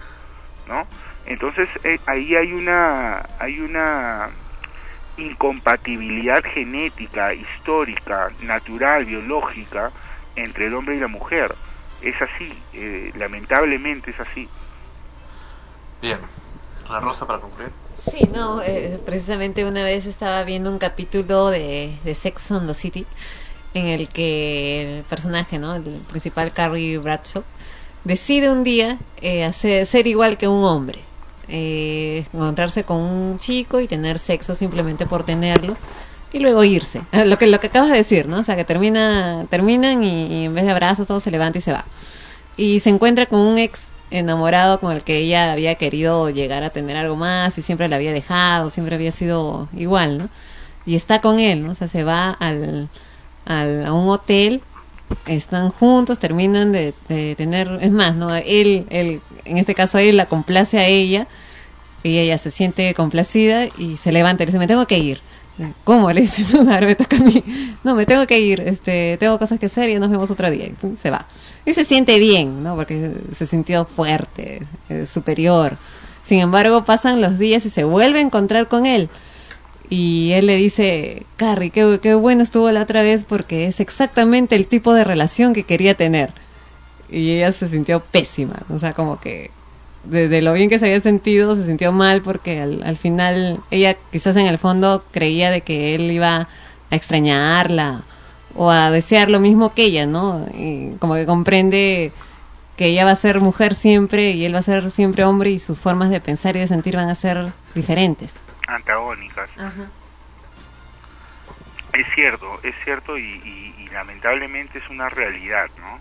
¿no? 0.66 0.88
Entonces 1.26 1.70
eh, 1.84 2.00
ahí 2.06 2.36
hay 2.36 2.54
una 2.54 3.24
hay 3.40 3.60
una 3.62 4.32
incompatibilidad 5.18 6.44
genética, 6.44 7.34
histórica, 7.34 8.30
natural, 8.40 9.06
biológica 9.06 9.94
entre 10.36 10.68
el 10.68 10.74
hombre 10.74 10.96
y 10.96 11.00
la 11.00 11.08
mujer. 11.08 11.56
Es 12.02 12.22
así, 12.22 12.54
eh, 12.74 13.12
lamentablemente 13.18 14.12
es 14.12 14.20
así. 14.20 14.48
Bien. 16.02 16.20
La 16.90 17.00
rosa 17.00 17.26
para 17.26 17.40
concluir. 17.40 17.72
Sí, 17.98 18.30
no, 18.34 18.62
eh, 18.62 19.00
precisamente 19.06 19.66
una 19.66 19.84
vez 19.84 20.06
estaba 20.06 20.44
viendo 20.44 20.70
un 20.70 20.78
capítulo 20.78 21.50
de, 21.50 21.98
de 22.04 22.14
Sex 22.14 22.52
on 22.52 22.68
the 22.68 22.74
City 22.74 23.06
en 23.74 23.88
el 23.88 24.08
que 24.08 24.98
el 25.00 25.04
personaje, 25.04 25.60
¿no? 25.60 25.76
El 25.76 25.84
principal, 25.84 26.52
Carrie 26.54 26.98
Bradshaw, 26.98 27.44
decide 28.04 28.50
un 28.50 28.64
día 28.64 28.98
eh, 29.22 29.44
hacer, 29.44 29.86
ser 29.86 30.08
igual 30.08 30.38
que 30.38 30.48
un 30.48 30.64
hombre. 30.64 31.00
Eh, 31.48 32.26
encontrarse 32.34 32.84
con 32.84 32.98
un 32.98 33.38
chico 33.38 33.80
y 33.80 33.88
tener 33.88 34.18
sexo 34.18 34.56
simplemente 34.56 35.06
por 35.06 35.24
tenerlo 35.24 35.78
y 36.32 36.40
luego 36.40 36.64
irse. 36.64 37.08
Lo 37.14 37.38
que, 37.38 37.48
lo 37.48 37.60
que 37.60 37.68
acabas 37.68 37.92
de 37.92 37.98
decir, 37.98 38.28
¿no? 38.28 38.40
O 38.40 38.44
sea, 38.44 38.56
que 38.56 38.66
termina, 38.66 39.46
terminan 39.50 40.04
y, 40.04 40.46
en 40.46 40.54
vez 40.54 40.66
de 40.66 40.72
abrazos 40.72 41.08
todo 41.08 41.20
se 41.20 41.32
levanta 41.32 41.60
y 41.60 41.62
se 41.62 41.72
va. 41.72 41.86
Y 42.58 42.80
se 42.82 42.90
encuentra 42.90 43.26
con 43.28 43.40
un 43.40 43.58
ex 43.58 43.84
enamorado 44.12 44.80
con 44.80 44.94
el 44.94 45.04
que 45.04 45.18
ella 45.20 45.54
había 45.54 45.76
querido 45.76 46.30
llegar 46.30 46.64
a 46.64 46.70
tener 46.72 46.98
algo 46.98 47.16
más 47.16 47.58
y 47.58 47.62
siempre 47.62 47.88
le 47.90 47.96
había 47.96 48.14
dejado, 48.14 48.70
siempre 48.70 48.96
había 48.96 49.12
sido 49.12 49.70
igual, 49.74 50.18
¿no? 50.20 50.30
Y 50.86 50.96
está 50.96 51.22
con 51.22 51.40
él, 51.40 51.66
¿no? 51.66 51.72
O 51.74 51.76
sea, 51.76 51.88
se 51.88 52.04
va 52.04 52.32
al, 52.32 52.90
al- 53.46 53.86
a 53.86 53.94
un 53.94 54.10
hotel, 54.10 54.62
están 55.28 55.72
juntos, 55.72 56.20
terminan 56.20 56.72
de, 56.72 56.94
de 57.10 57.36
tener, 57.36 57.80
es 57.82 57.92
más, 57.92 58.16
¿no? 58.16 58.36
Él, 58.36 58.86
él, 58.90 59.22
en 59.46 59.58
este 59.58 59.76
caso 59.76 59.98
él 60.00 60.18
la 60.18 60.26
complace 60.28 60.80
a 60.80 60.88
ella 60.88 61.28
y 62.04 62.20
ella 62.20 62.38
se 62.38 62.52
siente 62.52 62.94
complacida 62.94 63.66
y 63.78 63.98
se 63.98 64.12
levanta 64.12 64.44
y 64.44 64.46
le 64.46 64.52
dice, 64.52 64.60
me 64.60 64.68
tengo 64.68 64.86
que 64.88 64.98
ir. 65.00 65.22
¿Cómo? 65.84 66.12
Le 66.12 66.22
dice, 66.22 66.46
no, 66.54 66.64
me 66.64 66.96
toca 66.96 67.18
a 67.18 67.20
mí. 67.20 67.44
No, 67.84 67.96
me 67.96 68.06
tengo 68.06 68.28
que 68.28 68.40
ir, 68.40 68.62
este, 68.62 69.18
tengo 69.18 69.40
cosas 69.40 69.60
que 69.60 69.68
hacer 69.68 69.90
y 69.90 69.96
nos 69.96 70.10
vemos 70.10 70.30
otro 70.30 70.50
día. 70.50 70.68
Y 70.68 70.98
se 70.98 71.10
va. 71.10 71.28
Y 71.66 71.74
se 71.74 71.86
siente 71.86 72.20
bien, 72.20 72.64
¿no? 72.64 72.76
Porque 72.76 73.12
se 73.36 73.48
sintió 73.48 73.86
fuerte, 73.86 74.62
eh, 74.90 75.06
superior. 75.08 75.78
Sin 76.24 76.40
embargo, 76.40 76.84
pasan 76.84 77.22
los 77.22 77.40
días 77.40 77.66
y 77.66 77.70
se 77.70 77.84
vuelve 77.84 78.20
a 78.20 78.22
encontrar 78.22 78.68
con 78.68 78.86
él. 78.86 79.10
Y 79.90 80.32
él 80.34 80.48
le 80.48 80.56
dice, 80.56 81.26
Carrie, 81.38 81.70
qué, 81.70 82.00
qué 82.02 82.16
bueno 82.16 82.42
estuvo 82.44 82.72
la 82.72 82.82
otra 82.82 83.04
vez 83.04 83.24
porque 83.24 83.68
es 83.68 83.80
exactamente 83.80 84.56
el 84.56 84.66
tipo 84.66 84.94
de 84.94 85.04
relación 85.04 85.54
que 85.54 85.64
quería 85.64 85.96
tener. 85.96 86.34
Y 87.10 87.32
ella 87.32 87.52
se 87.52 87.68
sintió 87.68 88.00
pésima, 88.00 88.64
o 88.70 88.80
sea, 88.80 88.94
como 88.94 89.20
que 89.20 89.52
de, 90.06 90.28
de 90.28 90.42
lo 90.42 90.54
bien 90.54 90.70
que 90.70 90.80
se 90.80 90.86
había 90.86 91.02
sentido, 91.02 91.56
se 91.56 91.66
sintió 91.66 91.92
mal 91.92 92.22
porque 92.22 92.62
al, 92.62 92.84
al 92.84 92.98
final 92.98 93.60
ella 93.72 93.96
quizás 94.12 94.36
en 94.38 94.48
el 94.48 94.58
fondo 94.58 95.04
creía 95.12 95.52
de 95.52 95.62
que 95.62 95.96
él 95.96 96.12
iba 96.12 96.36
a 96.92 96.96
extrañarla 96.96 98.04
o 98.56 98.70
a 98.70 98.90
desear 98.92 99.30
lo 99.30 99.40
mismo 99.40 99.74
que 99.74 99.84
ella, 99.86 100.06
¿no? 100.06 100.46
Y 100.54 100.96
como 101.00 101.16
que 101.16 101.26
comprende 101.26 102.12
que 102.78 102.88
ella 102.88 103.06
va 103.06 103.12
a 103.12 103.16
ser 103.16 103.40
mujer 103.42 103.74
siempre 103.76 104.32
y 104.32 104.46
él 104.46 104.54
va 104.56 104.60
a 104.60 104.64
ser 104.64 104.92
siempre 104.92 105.24
hombre 105.26 105.50
y 105.50 105.60
sus 105.60 105.78
formas 105.80 106.10
de 106.10 106.22
pensar 106.22 106.56
y 106.56 106.60
de 106.60 106.68
sentir 106.68 106.96
van 106.96 107.10
a 107.10 107.16
ser 107.16 107.52
diferentes. 107.74 108.36
antagónicas. 108.68 109.50
Es 111.94 112.06
cierto, 112.14 112.60
es 112.64 112.76
cierto 112.84 113.18
y, 113.18 113.24
y- 113.24 113.76
y 113.84 113.88
lamentablemente 113.94 114.80
es 114.80 114.90
una 114.90 115.08
realidad, 115.10 115.68
¿no? 115.80 116.00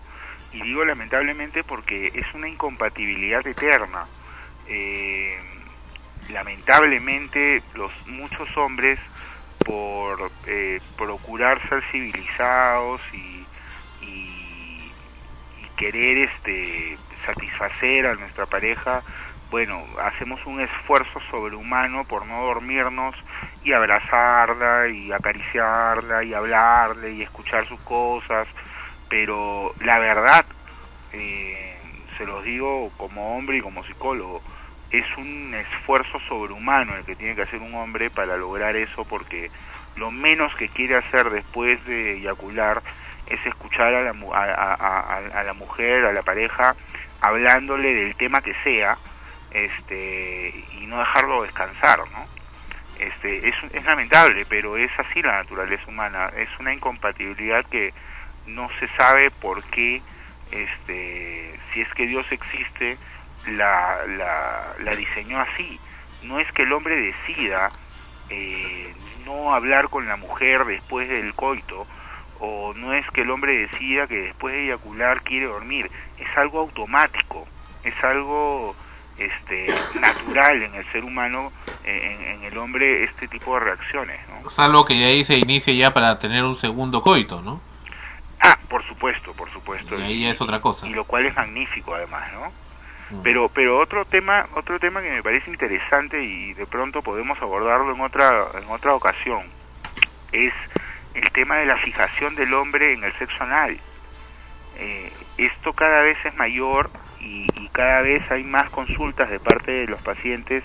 Y 0.54 0.62
digo 0.62 0.84
lamentablemente 0.84 1.64
porque 1.64 2.12
es 2.14 2.32
una 2.32 2.48
incompatibilidad 2.48 3.44
eterna. 3.44 4.06
Eh, 4.66 5.36
lamentablemente 6.28 7.62
los 7.74 7.92
muchos 8.06 8.48
hombres 8.56 8.98
por 9.58 10.30
eh, 10.46 10.80
procurar 10.96 11.60
ser 11.68 11.82
civilizados 11.90 13.00
y, 13.12 13.46
y, 14.00 14.94
y 15.56 15.68
querer 15.76 16.18
este 16.30 16.98
satisfacer 17.26 18.06
a 18.06 18.14
nuestra 18.14 18.46
pareja 18.46 19.02
bueno 19.50 19.82
hacemos 20.02 20.40
un 20.46 20.60
esfuerzo 20.60 21.20
sobrehumano 21.30 22.04
por 22.04 22.26
no 22.26 22.44
dormirnos 22.44 23.14
y 23.62 23.72
abrazarla 23.72 24.88
y 24.88 25.10
acariciarla 25.12 26.22
y 26.22 26.34
hablarle 26.34 27.12
y 27.12 27.22
escuchar 27.22 27.66
sus 27.68 27.80
cosas 27.80 28.46
pero 29.08 29.74
la 29.80 29.98
verdad 29.98 30.46
eh, 31.12 32.06
se 32.18 32.24
los 32.26 32.44
digo 32.44 32.92
como 32.96 33.36
hombre 33.36 33.58
y 33.58 33.60
como 33.60 33.84
psicólogo 33.84 34.42
es 34.90 35.06
un 35.16 35.54
esfuerzo 35.54 36.20
sobrehumano 36.28 36.96
el 36.96 37.04
que 37.04 37.16
tiene 37.16 37.34
que 37.34 37.42
hacer 37.42 37.60
un 37.60 37.74
hombre 37.74 38.10
para 38.10 38.36
lograr 38.36 38.76
eso 38.76 39.04
porque 39.04 39.50
lo 39.96 40.10
menos 40.10 40.54
que 40.56 40.68
quiere 40.70 40.96
hacer 40.96 41.30
después 41.30 41.84
de 41.84 42.14
eyacular 42.18 42.82
es 43.26 43.44
escuchar 43.46 43.94
a 43.94 44.02
la, 44.02 44.10
a- 44.34 44.74
a- 44.74 45.40
a 45.40 45.44
la 45.44 45.52
mujer, 45.54 46.04
a 46.04 46.12
la 46.12 46.22
pareja, 46.22 46.76
hablándole 47.20 47.94
del 47.94 48.16
tema 48.16 48.42
que 48.42 48.54
sea 48.62 48.98
este 49.50 50.66
y 50.72 50.86
no 50.86 50.98
dejarlo 50.98 51.42
descansar, 51.42 52.00
¿no? 52.10 52.28
Este, 52.94 53.48
es, 53.48 53.54
es 53.72 53.84
lamentable, 53.84 54.46
pero 54.46 54.76
es 54.76 54.90
así 54.98 55.20
la 55.22 55.32
naturaleza 55.38 55.82
humana, 55.88 56.30
es 56.36 56.48
una 56.60 56.72
incompatibilidad 56.72 57.64
que 57.66 57.92
no 58.46 58.68
se 58.78 58.88
sabe 58.96 59.30
por 59.30 59.62
qué, 59.64 60.02
este, 60.50 61.58
si 61.72 61.80
es 61.80 61.88
que 61.94 62.06
Dios 62.06 62.30
existe, 62.30 62.98
la, 63.48 63.98
la, 64.06 64.74
la 64.80 64.96
diseñó 64.96 65.40
así. 65.40 65.78
No 66.22 66.40
es 66.40 66.50
que 66.52 66.62
el 66.62 66.72
hombre 66.72 66.96
decida 66.96 67.70
eh, 68.30 68.94
no 69.26 69.54
hablar 69.54 69.88
con 69.88 70.06
la 70.06 70.16
mujer 70.16 70.64
después 70.64 71.08
del 71.08 71.34
coito, 71.34 71.86
o 72.40 72.74
no 72.74 72.92
es 72.92 73.08
que 73.10 73.22
el 73.22 73.30
hombre 73.30 73.58
decida 73.68 74.06
que 74.06 74.22
después 74.22 74.54
de 74.54 74.64
eyacular 74.64 75.22
quiere 75.22 75.46
dormir, 75.46 75.90
es 76.18 76.36
algo 76.36 76.60
automático, 76.60 77.46
es 77.84 77.94
algo 78.02 78.74
este, 79.18 79.66
natural 80.00 80.62
en 80.62 80.74
el 80.74 80.84
ser 80.92 81.04
humano, 81.04 81.52
en, 81.84 82.20
en 82.22 82.44
el 82.44 82.56
hombre, 82.58 83.04
este 83.04 83.28
tipo 83.28 83.54
de 83.54 83.60
reacciones. 83.60 84.20
Salvo 84.54 84.84
que 84.84 84.94
de 84.94 85.04
ahí 85.04 85.24
se 85.24 85.36
inicie 85.36 85.76
ya 85.76 85.92
para 85.92 86.18
tener 86.18 86.44
un 86.44 86.56
segundo 86.56 87.02
coito, 87.02 87.42
¿no? 87.42 87.60
Ah, 88.40 88.58
por 88.68 88.84
supuesto, 88.86 89.32
por 89.32 89.50
supuesto. 89.50 89.98
Y 89.98 90.02
ahí 90.02 90.22
ya 90.22 90.30
es 90.30 90.40
otra 90.40 90.60
cosa. 90.60 90.86
y 90.86 90.90
lo 90.90 91.04
cual 91.04 91.26
es 91.26 91.34
magnífico 91.34 91.94
además, 91.94 92.32
¿no? 92.32 92.52
Pero 93.22 93.48
pero 93.48 93.78
otro 93.78 94.04
tema 94.06 94.46
otro 94.54 94.78
tema 94.80 95.00
que 95.02 95.10
me 95.10 95.22
parece 95.22 95.50
interesante 95.50 96.24
y 96.24 96.52
de 96.54 96.66
pronto 96.66 97.02
podemos 97.02 97.40
abordarlo 97.40 97.94
en 97.94 98.00
otra 98.00 98.46
en 98.54 98.68
otra 98.70 98.94
ocasión 98.94 99.42
es 100.32 100.52
el 101.14 101.30
tema 101.30 101.56
de 101.56 101.66
la 101.66 101.76
fijación 101.76 102.34
del 102.34 102.52
hombre 102.54 102.92
en 102.94 103.04
el 103.04 103.12
sexo 103.18 103.44
anal. 103.44 103.78
Eh, 104.78 105.12
esto 105.38 105.72
cada 105.74 106.00
vez 106.00 106.18
es 106.24 106.34
mayor 106.34 106.90
y, 107.20 107.46
y 107.54 107.68
cada 107.68 108.00
vez 108.00 108.28
hay 108.30 108.42
más 108.42 108.70
consultas 108.70 109.30
de 109.30 109.38
parte 109.38 109.70
de 109.70 109.86
los 109.86 110.02
pacientes 110.02 110.64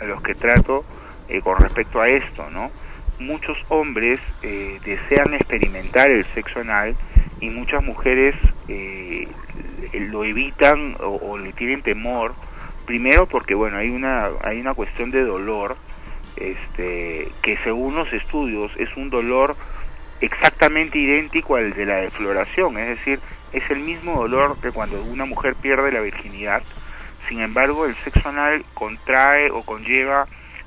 a 0.00 0.04
los 0.04 0.22
que 0.22 0.34
trato 0.34 0.84
eh, 1.28 1.40
con 1.40 1.58
respecto 1.58 2.00
a 2.00 2.08
esto, 2.08 2.50
¿no? 2.50 2.70
Muchos 3.18 3.56
hombres 3.68 4.20
eh, 4.42 4.78
desean 4.84 5.34
experimentar 5.34 6.10
el 6.10 6.24
sexo 6.26 6.60
anal 6.60 6.94
y 7.40 7.50
muchas 7.50 7.82
mujeres 7.82 8.34
eh, 8.68 9.26
lo 9.94 10.24
evitan 10.24 10.94
o, 11.00 11.38
le 11.38 11.52
tienen 11.52 11.82
temor. 11.82 12.34
Primero 12.84 13.26
porque 13.26 13.54
bueno 13.54 13.78
hay 13.78 13.88
una 13.88 14.28
hay 14.44 14.60
una 14.60 14.74
cuestión 14.74 15.10
de 15.10 15.24
dolor 15.24 15.76
este 16.36 17.28
que 17.42 17.56
según 17.64 17.96
los 17.96 18.12
estudios 18.12 18.70
es 18.76 18.94
un 18.96 19.10
dolor 19.10 19.56
exactamente 20.20 20.98
idéntico 20.98 21.56
al 21.56 21.72
de 21.72 21.86
la 21.86 21.96
defloración 21.96 22.78
es 22.78 22.88
decir 22.98 23.18
es 23.52 23.68
el 23.70 23.80
mismo 23.80 24.20
dolor 24.20 24.56
que 24.60 24.70
cuando 24.70 25.02
una 25.02 25.24
mujer 25.24 25.54
pierde 25.54 25.90
la 25.90 26.00
virginidad. 26.00 26.62
Sin 27.28 27.40
embargo 27.40 27.86
el 27.86 27.96
sexo 28.04 28.28
anal 28.28 28.64
contrae 28.74 29.50
o 29.50 29.62
conlleva 29.62 30.26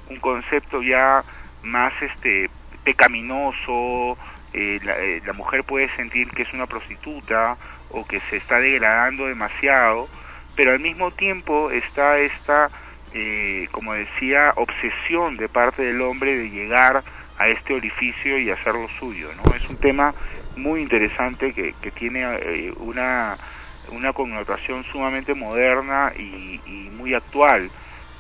un 0.10 0.20
concepto 0.20 0.82
ya 0.82 1.24
más 1.64 1.94
este 2.02 2.50
pecaminoso 2.84 4.18
eh, 4.54 4.80
la, 4.84 4.98
eh, 4.98 5.22
la 5.26 5.34
mujer 5.34 5.64
puede 5.64 5.94
sentir 5.96 6.30
que 6.30 6.44
es 6.44 6.54
una 6.54 6.66
prostituta 6.66 7.58
o 7.92 8.06
que 8.06 8.20
se 8.30 8.38
está 8.38 8.60
degradando 8.60 9.28
demasiado, 9.28 10.08
pero 10.56 10.72
al 10.72 10.80
mismo 10.80 11.12
tiempo 11.12 11.72
está 11.72 12.18
esta, 12.20 12.70
eh, 13.14 13.68
como 13.72 13.94
decía, 13.94 14.52
obsesión 14.56 15.38
de 15.38 15.50
parte 15.50 15.84
del 15.84 16.02
hombre 16.02 16.38
de 16.38 16.50
llegar 16.50 17.04
a 17.38 17.48
este 17.48 17.74
orificio 17.74 18.38
y 18.38 18.52
hacerlo 18.52 18.88
suyo, 19.00 19.30
¿no? 19.38 19.56
Es 19.56 19.70
un 19.70 19.78
tema 19.78 20.14
muy 20.58 20.82
interesante 20.82 21.54
que, 21.54 21.74
que 21.82 21.92
tiene 21.92 22.24
eh, 22.24 22.74
una, 22.78 23.38
una 23.92 24.12
connotación 24.14 24.84
sumamente 24.84 25.34
moderna 25.34 26.12
y, 26.18 26.60
y 26.66 26.90
muy 26.98 27.14
actual, 27.14 27.70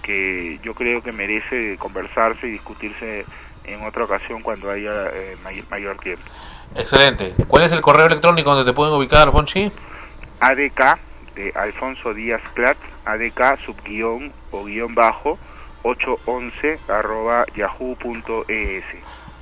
que 0.03 0.59
yo 0.63 0.73
creo 0.73 1.01
que 1.01 1.11
merece 1.11 1.77
conversarse 1.77 2.47
y 2.47 2.51
discutirse 2.51 3.26
en 3.65 3.85
otra 3.85 4.03
ocasión 4.05 4.41
cuando 4.41 4.71
haya 4.71 5.07
eh, 5.13 5.35
may- 5.43 5.63
mayor 5.69 5.97
tiempo. 5.99 6.23
Excelente. 6.76 7.34
¿Cuál 7.47 7.63
es 7.63 7.71
el 7.71 7.81
correo 7.81 8.05
electrónico 8.07 8.53
donde 8.53 8.69
te 8.69 8.76
pueden 8.76 8.93
ubicar, 8.93 9.31
Fonchi? 9.31 9.71
ADK 10.39 10.97
de 11.35 11.51
Alfonso 11.55 12.13
Díaz 12.13 12.41
Clat, 12.53 12.77
ADK 13.05 13.59
subguión 13.65 14.31
o 14.51 14.63
guion 14.65 14.95
bajo 14.95 15.38
811 15.84 16.80
arroba 16.88 17.45
yahoo.es. 17.55 18.84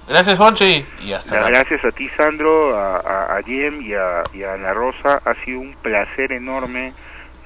Gracias, 0.08 0.38
Fonchi. 0.38 0.86
Y 1.02 1.12
hasta 1.14 1.42
la 1.42 1.50
gracias 1.50 1.84
a 1.84 1.92
ti, 1.92 2.10
Sandro, 2.16 2.78
a, 2.78 2.98
a, 2.98 3.38
a 3.38 3.44
Jem 3.44 3.82
y 3.82 3.94
a, 3.94 4.24
y 4.34 4.44
a 4.44 4.54
Ana 4.54 4.74
Rosa. 4.74 5.22
Ha 5.26 5.34
sido 5.44 5.60
un 5.60 5.74
placer 5.82 6.32
enorme 6.32 6.94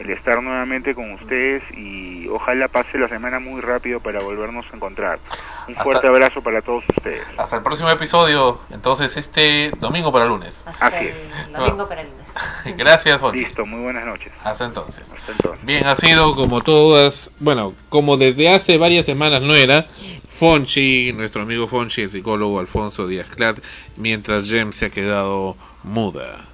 el 0.01 0.09
estar 0.11 0.41
nuevamente 0.41 0.95
con 0.95 1.11
ustedes 1.13 1.63
y 1.77 2.27
ojalá 2.27 2.67
pase 2.67 2.97
la 2.97 3.07
semana 3.07 3.39
muy 3.39 3.61
rápido 3.61 3.99
para 3.99 4.19
volvernos 4.21 4.65
a 4.71 4.75
encontrar. 4.75 5.19
Un 5.67 5.73
Hasta- 5.73 5.83
fuerte 5.83 6.07
abrazo 6.07 6.41
para 6.41 6.61
todos 6.61 6.83
ustedes. 6.95 7.21
Hasta 7.37 7.57
el 7.57 7.63
próximo 7.63 7.89
episodio, 7.89 8.59
entonces 8.71 9.15
este 9.17 9.71
domingo 9.79 10.11
para 10.11 10.25
lunes. 10.25 10.65
Así 10.79 11.07
es. 11.07 11.51
Domingo 11.53 11.87
para 11.87 12.01
el 12.01 12.07
lunes. 12.07 12.77
Gracias, 12.77 13.19
Fonchi. 13.19 13.39
Listo, 13.45 13.65
muy 13.65 13.81
buenas 13.81 14.05
noches. 14.05 14.31
Hasta 14.43 14.65
entonces. 14.65 15.11
Hasta 15.13 15.31
entonces. 15.31 15.65
Bien, 15.65 15.85
ha 15.85 15.95
sido 15.95 16.35
como 16.35 16.61
todas, 16.61 17.31
bueno, 17.39 17.73
como 17.89 18.17
desde 18.17 18.49
hace 18.49 18.77
varias 18.77 19.05
semanas 19.05 19.43
no 19.43 19.53
era, 19.55 19.85
Fonchi, 20.27 21.13
nuestro 21.13 21.43
amigo 21.43 21.67
Fonchi, 21.67 22.01
el 22.01 22.09
psicólogo 22.09 22.59
Alfonso 22.59 23.05
Díaz 23.05 23.27
Clat, 23.27 23.59
mientras 23.97 24.49
Jem 24.49 24.71
se 24.73 24.85
ha 24.85 24.89
quedado 24.89 25.55
muda. 25.83 26.45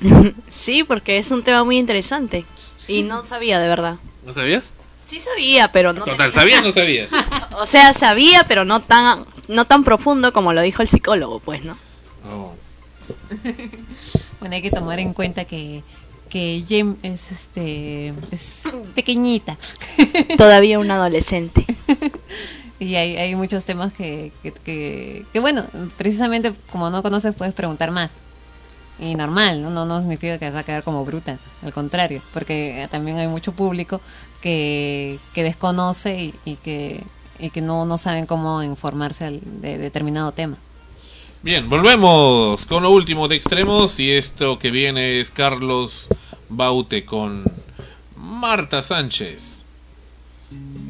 Sí, 0.50 0.82
porque 0.84 1.18
es 1.18 1.30
un 1.30 1.42
tema 1.44 1.62
muy 1.64 1.78
interesante. 1.78 2.44
Y 2.88 3.02
no 3.02 3.24
sabía, 3.24 3.58
de 3.58 3.68
verdad. 3.68 3.96
¿No 4.24 4.34
sabías? 4.34 4.72
Sí 5.06 5.20
sabía, 5.20 5.70
pero 5.70 5.92
no... 5.92 6.04
Total, 6.04 6.32
¿sabías 6.32 6.62
o 6.62 6.66
no 6.66 6.72
sabías? 6.72 7.08
O 7.56 7.66
sea, 7.66 7.92
sabía, 7.94 8.44
pero 8.48 8.64
no 8.64 8.80
tan, 8.80 9.24
no 9.48 9.64
tan 9.64 9.84
profundo 9.84 10.32
como 10.32 10.52
lo 10.52 10.60
dijo 10.62 10.82
el 10.82 10.88
psicólogo, 10.88 11.40
pues, 11.40 11.64
¿no? 11.64 11.76
Bueno, 14.40 14.56
hay 14.56 14.62
que 14.62 14.70
tomar 14.70 14.98
en 14.98 15.14
cuenta 15.14 15.46
que 15.46 15.82
que 16.34 16.64
Jem 16.68 16.96
es 17.04 17.30
este 17.30 18.12
es 18.32 18.64
pequeñita. 18.96 19.56
Todavía 20.36 20.80
un 20.80 20.90
adolescente. 20.90 21.64
y 22.80 22.96
hay, 22.96 23.16
hay 23.16 23.36
muchos 23.36 23.64
temas 23.64 23.92
que, 23.92 24.32
que, 24.42 24.50
que, 24.50 25.26
que, 25.32 25.38
bueno, 25.38 25.64
precisamente 25.96 26.52
como 26.72 26.90
no 26.90 27.04
conoces 27.04 27.36
puedes 27.36 27.54
preguntar 27.54 27.92
más. 27.92 28.10
Y 28.98 29.14
normal, 29.16 29.62
¿no? 29.62 29.70
No, 29.70 29.84
no 29.84 29.98
significa 30.00 30.38
que 30.38 30.50
vas 30.50 30.60
a 30.60 30.64
quedar 30.64 30.84
como 30.84 31.04
bruta, 31.04 31.38
al 31.64 31.72
contrario, 31.72 32.22
porque 32.32 32.86
también 32.90 33.18
hay 33.18 33.26
mucho 33.26 33.52
público 33.52 34.00
que, 34.40 35.18
que 35.32 35.42
desconoce 35.42 36.32
y, 36.44 36.56
que, 36.56 37.02
y 37.38 37.50
que 37.50 37.60
no, 37.60 37.86
no 37.86 37.98
saben 37.98 38.26
cómo 38.26 38.62
informarse 38.62 39.40
de 39.42 39.78
determinado 39.78 40.32
tema. 40.32 40.56
Bien, 41.42 41.68
volvemos 41.68 42.64
con 42.66 42.84
lo 42.84 42.90
último 42.90 43.28
de 43.28 43.36
extremos 43.36 43.98
y 44.00 44.12
esto 44.12 44.58
que 44.58 44.70
viene 44.70 45.20
es 45.20 45.30
Carlos 45.30 46.06
Baute 46.48 47.04
con 47.04 47.44
Marta 48.16 48.82
Sánchez. 48.82 49.53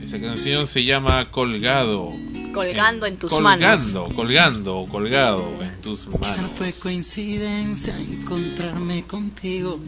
Esa 0.04 0.20
canción 0.20 0.66
se 0.66 0.84
llama 0.84 1.30
Colgado. 1.30 2.12
Colgando 2.52 3.06
en 3.06 3.16
tus 3.16 3.30
colgando, 3.32 3.66
manos. 3.66 4.14
Colgando, 4.14 4.86
colgado 4.90 5.58
en 5.60 5.80
tus 5.80 6.00
Quizá 6.00 6.10
no 6.10 6.18
manos. 6.18 6.50
fue 6.54 6.72
coincidencia 6.72 7.98
encontrarme 7.98 9.04
contigo. 9.04 9.80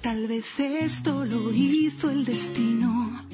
Tal 0.00 0.28
vez 0.28 0.60
esto 0.60 1.24
lo 1.24 1.50
hizo 1.52 2.10
el 2.10 2.24
destino. 2.24 3.26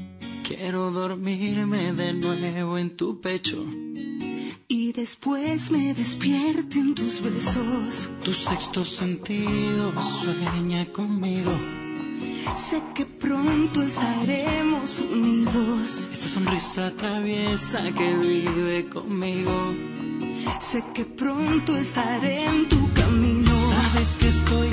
Quiero 0.47 0.91
dormirme 0.91 1.93
de 1.93 2.13
nuevo 2.15 2.79
en 2.79 2.97
tu 2.97 3.21
pecho. 3.21 3.65
Y 4.69 4.93
después 4.93 5.71
me 5.71 5.93
despierte 5.95 6.79
en 6.79 6.95
tus 6.95 7.21
besos. 7.23 8.09
Tu 8.25 8.33
sexto 8.33 8.85
sentido 8.85 9.93
sueña 10.01 10.87
conmigo. 10.87 11.53
Sé 12.57 12.81
que 12.95 13.05
pronto. 13.05 13.83
Esa 13.83 14.25
sonrisa 16.31 16.93
traviesa 16.97 17.83
que 17.99 18.15
vive 18.15 18.89
conmigo. 18.89 19.75
Sé 20.61 20.85
que 20.95 21.05
pronto 21.05 21.77
estaré 21.77 22.45
en 22.45 22.69
tu 22.69 22.89
camino. 22.95 23.51
Sabes 23.51 24.17
que 24.17 24.29
estoy 24.29 24.69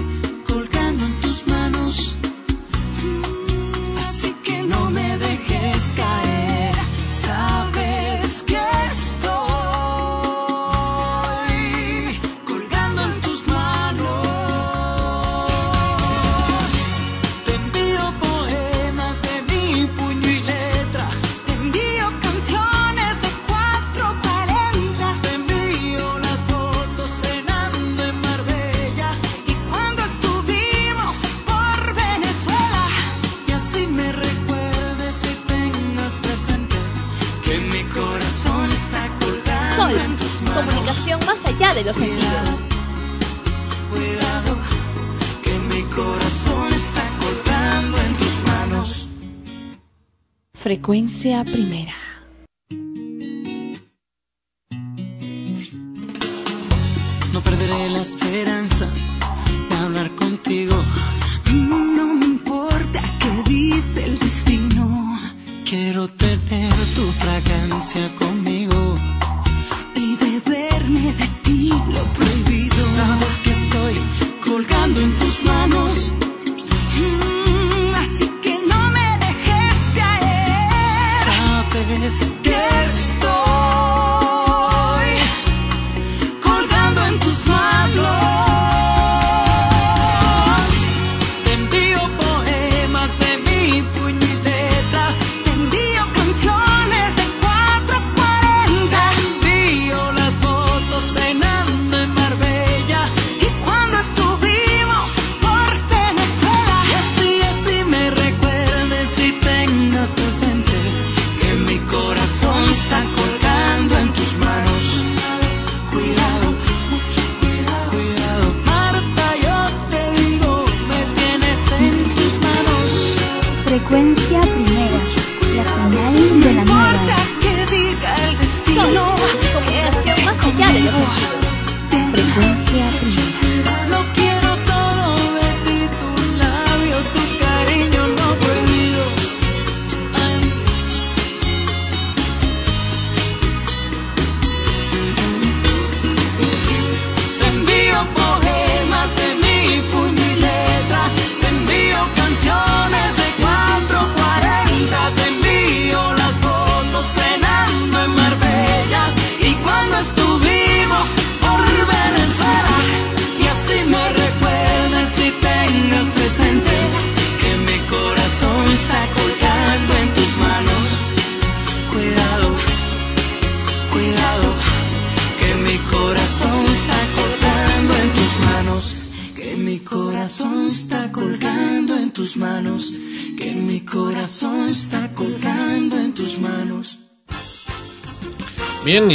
Frecuencia 51.27 51.43
primera. 51.43 51.86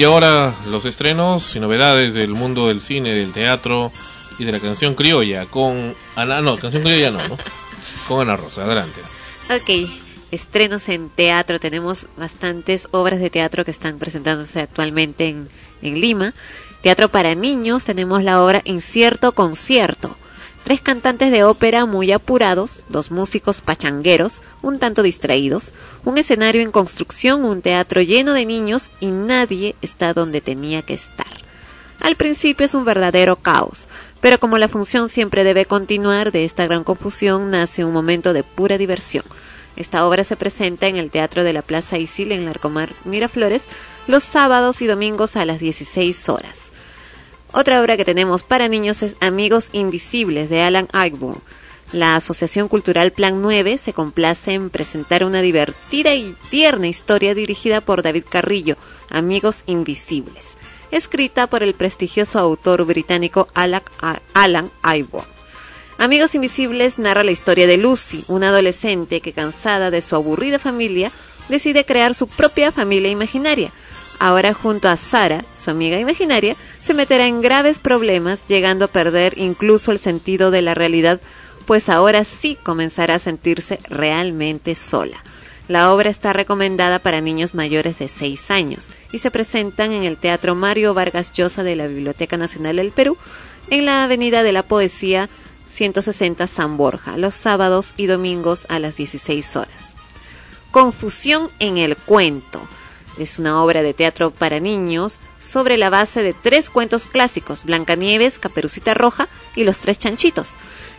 Y 0.02 0.04
ahora 0.04 0.52
los 0.66 0.84
estrenos 0.84 1.54
y 1.54 1.60
novedades 1.60 2.12
del 2.12 2.30
mundo 2.30 2.66
del 2.66 2.80
cine, 2.80 3.14
del 3.14 3.32
teatro 3.32 3.92
y 4.36 4.44
de 4.44 4.50
la 4.50 4.58
canción 4.58 4.96
criolla 4.96 5.46
con 5.46 5.94
Ana, 6.16 6.40
no, 6.40 6.58
canción 6.58 6.82
criolla 6.82 7.12
no, 7.12 7.28
¿no? 7.28 7.38
Con 8.08 8.20
Ana 8.20 8.34
Rosa, 8.34 8.64
adelante. 8.64 9.00
Ok, 9.48 9.88
estrenos 10.32 10.88
en 10.88 11.08
teatro. 11.08 11.60
Tenemos 11.60 12.06
bastantes 12.16 12.88
obras 12.90 13.20
de 13.20 13.30
teatro 13.30 13.64
que 13.64 13.70
están 13.70 14.00
presentándose 14.00 14.62
actualmente 14.62 15.28
en, 15.28 15.48
en 15.82 16.00
Lima. 16.00 16.34
Teatro 16.80 17.08
para 17.08 17.36
niños, 17.36 17.84
tenemos 17.84 18.24
la 18.24 18.42
obra 18.42 18.60
Incierto 18.64 19.30
Concierto. 19.30 20.16
Tres 20.64 20.80
cantantes 20.80 21.32
de 21.32 21.42
ópera 21.42 21.86
muy 21.86 22.12
apurados, 22.12 22.84
dos 22.88 23.10
músicos 23.10 23.60
pachangueros, 23.60 24.42
un 24.62 24.78
tanto 24.78 25.02
distraídos, 25.02 25.74
un 26.04 26.18
escenario 26.18 26.62
en 26.62 26.70
construcción, 26.70 27.44
un 27.44 27.62
teatro 27.62 28.00
lleno 28.00 28.32
de 28.32 28.46
niños 28.46 28.88
y 29.00 29.06
nadie 29.06 29.74
está 29.82 30.14
donde 30.14 30.40
tenía 30.40 30.82
que 30.82 30.94
estar. 30.94 31.26
Al 32.00 32.16
principio 32.16 32.66
es 32.66 32.74
un 32.74 32.84
verdadero 32.84 33.36
caos, 33.36 33.88
pero 34.20 34.38
como 34.38 34.56
la 34.58 34.68
función 34.68 35.08
siempre 35.08 35.44
debe 35.44 35.66
continuar, 35.66 36.30
de 36.30 36.44
esta 36.44 36.66
gran 36.66 36.84
confusión 36.84 37.50
nace 37.50 37.84
un 37.84 37.92
momento 37.92 38.32
de 38.32 38.44
pura 38.44 38.78
diversión. 38.78 39.24
Esta 39.76 40.06
obra 40.06 40.22
se 40.22 40.36
presenta 40.36 40.86
en 40.86 40.96
el 40.96 41.10
Teatro 41.10 41.44
de 41.44 41.52
la 41.52 41.62
Plaza 41.62 41.98
Isil 41.98 42.30
en 42.30 42.44
Larcomar 42.44 42.90
Miraflores 43.04 43.66
los 44.06 44.22
sábados 44.22 44.82
y 44.82 44.86
domingos 44.86 45.34
a 45.36 45.44
las 45.44 45.58
16 45.60 46.28
horas. 46.28 46.71
Otra 47.54 47.82
obra 47.82 47.98
que 47.98 48.06
tenemos 48.06 48.42
para 48.42 48.66
niños 48.68 49.02
es 49.02 49.14
Amigos 49.20 49.68
Invisibles 49.72 50.48
de 50.48 50.62
Alan 50.62 50.88
Ayckbourn. 50.92 51.38
La 51.92 52.16
Asociación 52.16 52.66
Cultural 52.66 53.12
Plan 53.12 53.42
9 53.42 53.76
se 53.76 53.92
complace 53.92 54.54
en 54.54 54.70
presentar 54.70 55.22
una 55.22 55.42
divertida 55.42 56.14
y 56.14 56.34
tierna 56.48 56.88
historia 56.88 57.34
dirigida 57.34 57.82
por 57.82 58.02
David 58.02 58.24
Carrillo, 58.30 58.78
Amigos 59.10 59.64
Invisibles, 59.66 60.52
escrita 60.90 61.46
por 61.46 61.62
el 61.62 61.74
prestigioso 61.74 62.38
autor 62.38 62.86
británico 62.86 63.46
Alan, 63.52 64.70
Ayckbourn. 64.80 65.26
Amigos 65.98 66.34
Invisibles 66.34 66.98
narra 66.98 67.22
la 67.22 67.32
historia 67.32 67.66
de 67.66 67.76
Lucy, 67.76 68.24
una 68.28 68.48
adolescente 68.48 69.20
que 69.20 69.34
cansada 69.34 69.90
de 69.90 70.00
su 70.00 70.16
aburrida 70.16 70.58
familia, 70.58 71.12
decide 71.50 71.84
crear 71.84 72.14
su 72.14 72.28
propia 72.28 72.72
familia 72.72 73.10
imaginaria. 73.10 73.72
Ahora 74.18 74.54
junto 74.54 74.88
a 74.88 74.96
Sara, 74.96 75.44
su 75.54 75.70
amiga 75.70 75.98
imaginaria, 75.98 76.56
se 76.80 76.94
meterá 76.94 77.26
en 77.26 77.40
graves 77.40 77.78
problemas, 77.78 78.44
llegando 78.48 78.84
a 78.84 78.88
perder 78.88 79.34
incluso 79.36 79.90
el 79.90 79.98
sentido 79.98 80.50
de 80.50 80.62
la 80.62 80.74
realidad, 80.74 81.20
pues 81.66 81.88
ahora 81.88 82.24
sí 82.24 82.56
comenzará 82.62 83.16
a 83.16 83.18
sentirse 83.18 83.78
realmente 83.88 84.74
sola. 84.74 85.22
La 85.68 85.92
obra 85.92 86.10
está 86.10 86.32
recomendada 86.32 86.98
para 86.98 87.20
niños 87.20 87.54
mayores 87.54 87.98
de 87.98 88.08
6 88.08 88.50
años 88.50 88.90
y 89.12 89.20
se 89.20 89.30
presentan 89.30 89.92
en 89.92 90.02
el 90.02 90.16
Teatro 90.16 90.54
Mario 90.54 90.92
Vargas 90.92 91.32
Llosa 91.32 91.62
de 91.62 91.76
la 91.76 91.86
Biblioteca 91.86 92.36
Nacional 92.36 92.76
del 92.76 92.90
Perú, 92.90 93.16
en 93.70 93.86
la 93.86 94.04
Avenida 94.04 94.42
de 94.42 94.52
la 94.52 94.64
Poesía 94.64 95.28
160 95.72 96.46
San 96.46 96.76
Borja, 96.76 97.16
los 97.16 97.34
sábados 97.34 97.94
y 97.96 98.06
domingos 98.06 98.66
a 98.68 98.78
las 98.78 98.96
16 98.96 99.56
horas. 99.56 99.94
Confusión 100.70 101.50
en 101.58 101.78
el 101.78 101.96
cuento. 101.96 102.60
Es 103.18 103.38
una 103.38 103.62
obra 103.62 103.82
de 103.82 103.94
teatro 103.94 104.30
para 104.30 104.60
niños 104.60 105.20
sobre 105.40 105.76
la 105.76 105.90
base 105.90 106.22
de 106.22 106.32
tres 106.32 106.70
cuentos 106.70 107.06
clásicos, 107.06 107.64
Blancanieves, 107.64 108.38
Caperucita 108.38 108.94
Roja 108.94 109.28
y 109.54 109.64
Los 109.64 109.78
Tres 109.78 109.98
Chanchitos, 109.98 110.50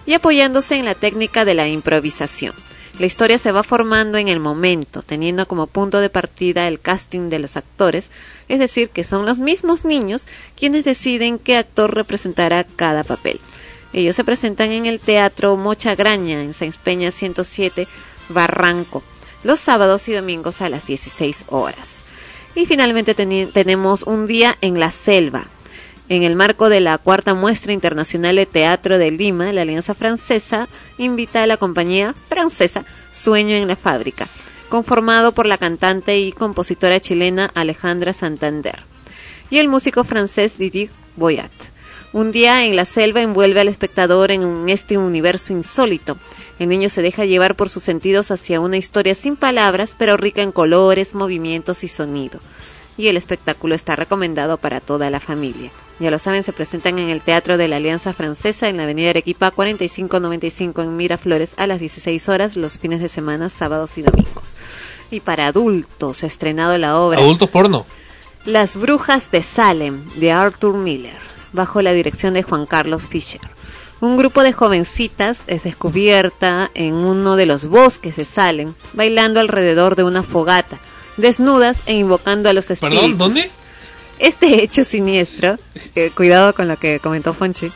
y 0.05 0.13
apoyándose 0.13 0.75
en 0.75 0.85
la 0.85 0.95
técnica 0.95 1.45
de 1.45 1.55
la 1.55 1.67
improvisación. 1.67 2.53
La 2.99 3.07
historia 3.07 3.39
se 3.39 3.51
va 3.51 3.63
formando 3.63 4.19
en 4.19 4.27
el 4.27 4.39
momento, 4.39 5.01
teniendo 5.01 5.47
como 5.47 5.65
punto 5.65 5.99
de 5.99 6.11
partida 6.11 6.67
el 6.67 6.79
casting 6.79 7.29
de 7.29 7.39
los 7.39 7.57
actores, 7.57 8.11
es 8.47 8.59
decir, 8.59 8.89
que 8.89 9.03
son 9.03 9.25
los 9.25 9.39
mismos 9.39 9.83
niños 9.83 10.27
quienes 10.55 10.85
deciden 10.85 11.39
qué 11.39 11.57
actor 11.57 11.95
representará 11.95 12.63
cada 12.63 13.03
papel. 13.03 13.39
Ellos 13.93 14.15
se 14.15 14.23
presentan 14.23 14.71
en 14.71 14.85
el 14.85 14.99
Teatro 14.99 15.57
Mocha 15.57 15.95
Graña, 15.95 16.41
en 16.43 16.53
Sáenz 16.53 16.77
Peña 16.77 17.09
107, 17.09 17.87
Barranco, 18.29 19.03
los 19.43 19.59
sábados 19.59 20.07
y 20.07 20.13
domingos 20.13 20.61
a 20.61 20.69
las 20.69 20.85
16 20.87 21.45
horas. 21.49 22.03
Y 22.55 22.65
finalmente 22.65 23.15
tenemos 23.15 24.03
un 24.03 24.27
día 24.27 24.57
en 24.61 24.79
la 24.79 24.91
selva. 24.91 25.45
En 26.09 26.23
el 26.23 26.35
marco 26.35 26.69
de 26.69 26.81
la 26.81 26.97
cuarta 26.97 27.33
muestra 27.33 27.73
internacional 27.73 28.35
de 28.35 28.45
teatro 28.45 28.97
de 28.97 29.11
Lima, 29.11 29.51
la 29.53 29.61
Alianza 29.61 29.95
Francesa 29.95 30.67
invita 30.97 31.43
a 31.43 31.47
la 31.47 31.57
compañía 31.57 32.13
francesa 32.27 32.83
Sueño 33.11 33.55
en 33.55 33.67
la 33.67 33.75
Fábrica, 33.75 34.27
conformado 34.69 35.31
por 35.31 35.45
la 35.45 35.57
cantante 35.57 36.19
y 36.19 36.31
compositora 36.31 36.99
chilena 36.99 37.49
Alejandra 37.55 38.13
Santander 38.13 38.83
y 39.53 39.59
el 39.59 39.67
músico 39.67 40.03
francés 40.03 40.57
Didier 40.57 40.89
Boyat. 41.15 41.51
Un 42.11 42.31
día 42.31 42.65
en 42.65 42.75
la 42.75 42.85
selva 42.85 43.21
envuelve 43.21 43.59
al 43.59 43.67
espectador 43.67 44.31
en 44.31 44.67
este 44.67 44.97
universo 44.97 45.53
insólito. 45.53 46.17
El 46.59 46.69
niño 46.69 46.89
se 46.89 47.01
deja 47.01 47.25
llevar 47.25 47.55
por 47.55 47.69
sus 47.69 47.83
sentidos 47.83 48.31
hacia 48.31 48.59
una 48.59 48.77
historia 48.77 49.15
sin 49.15 49.35
palabras, 49.35 49.95
pero 49.97 50.17
rica 50.17 50.41
en 50.41 50.51
colores, 50.51 51.15
movimientos 51.15 51.83
y 51.83 51.87
sonido. 51.87 52.39
Y 52.95 53.07
el 53.07 53.17
espectáculo 53.17 53.73
está 53.73 53.95
recomendado 53.95 54.57
para 54.57 54.79
toda 54.79 55.09
la 55.09 55.19
familia. 55.19 55.71
Ya 55.99 56.11
lo 56.11 56.19
saben, 56.19 56.43
se 56.43 56.53
presentan 56.53 56.99
en 56.99 57.09
el 57.09 57.21
Teatro 57.21 57.57
de 57.57 57.67
la 57.67 57.77
Alianza 57.77 58.13
Francesa 58.13 58.69
en 58.69 58.77
la 58.77 58.83
Avenida 58.83 59.11
Arequipa 59.11 59.51
4595 59.51 60.81
en 60.81 60.97
Miraflores 60.97 61.53
a 61.57 61.67
las 61.67 61.79
16 61.79 62.29
horas 62.29 62.55
los 62.55 62.77
fines 62.77 62.99
de 62.99 63.09
semana, 63.09 63.49
sábados 63.49 63.97
y 63.97 64.03
domingos. 64.03 64.55
Y 65.11 65.19
para 65.19 65.47
adultos, 65.47 66.23
ha 66.23 66.27
estrenado 66.27 66.77
la 66.77 66.99
obra 66.99 67.19
Adultos 67.19 67.49
porno. 67.49 67.85
Las 68.45 68.75
Brujas 68.75 69.31
de 69.31 69.41
Salem 69.41 70.03
de 70.15 70.31
Arthur 70.31 70.75
Miller, 70.75 71.17
bajo 71.51 71.81
la 71.81 71.93
dirección 71.93 72.33
de 72.33 72.43
Juan 72.43 72.65
Carlos 72.65 73.07
Fischer. 73.07 73.52
Un 74.03 74.17
grupo 74.17 74.43
de 74.43 74.51
jovencitas 74.51 75.39
es 75.47 75.63
descubierta 75.63 76.69
en 76.73 76.93
uno 76.93 77.37
de 77.37 77.45
los 77.45 77.67
bosques 77.67 78.17
de 78.17 78.25
Salem, 78.25 78.73
bailando 78.91 79.39
alrededor 79.39 79.95
de 79.95 80.03
una 80.03 80.23
fogata, 80.23 80.77
desnudas 81.15 81.77
e 81.85 81.93
invocando 81.93 82.49
a 82.49 82.53
los 82.53 82.69
espíritus. 82.69 82.99
¿Perdón? 83.01 83.17
¿Dónde? 83.17 83.49
Este 84.19 84.61
hecho 84.61 84.83
siniestro, 84.83 85.57
eh, 85.95 86.11
cuidado 86.13 86.53
con 86.53 86.67
lo 86.67 86.77
que 86.77 86.99
comentó 86.99 87.33
Fonchi, 87.33 87.71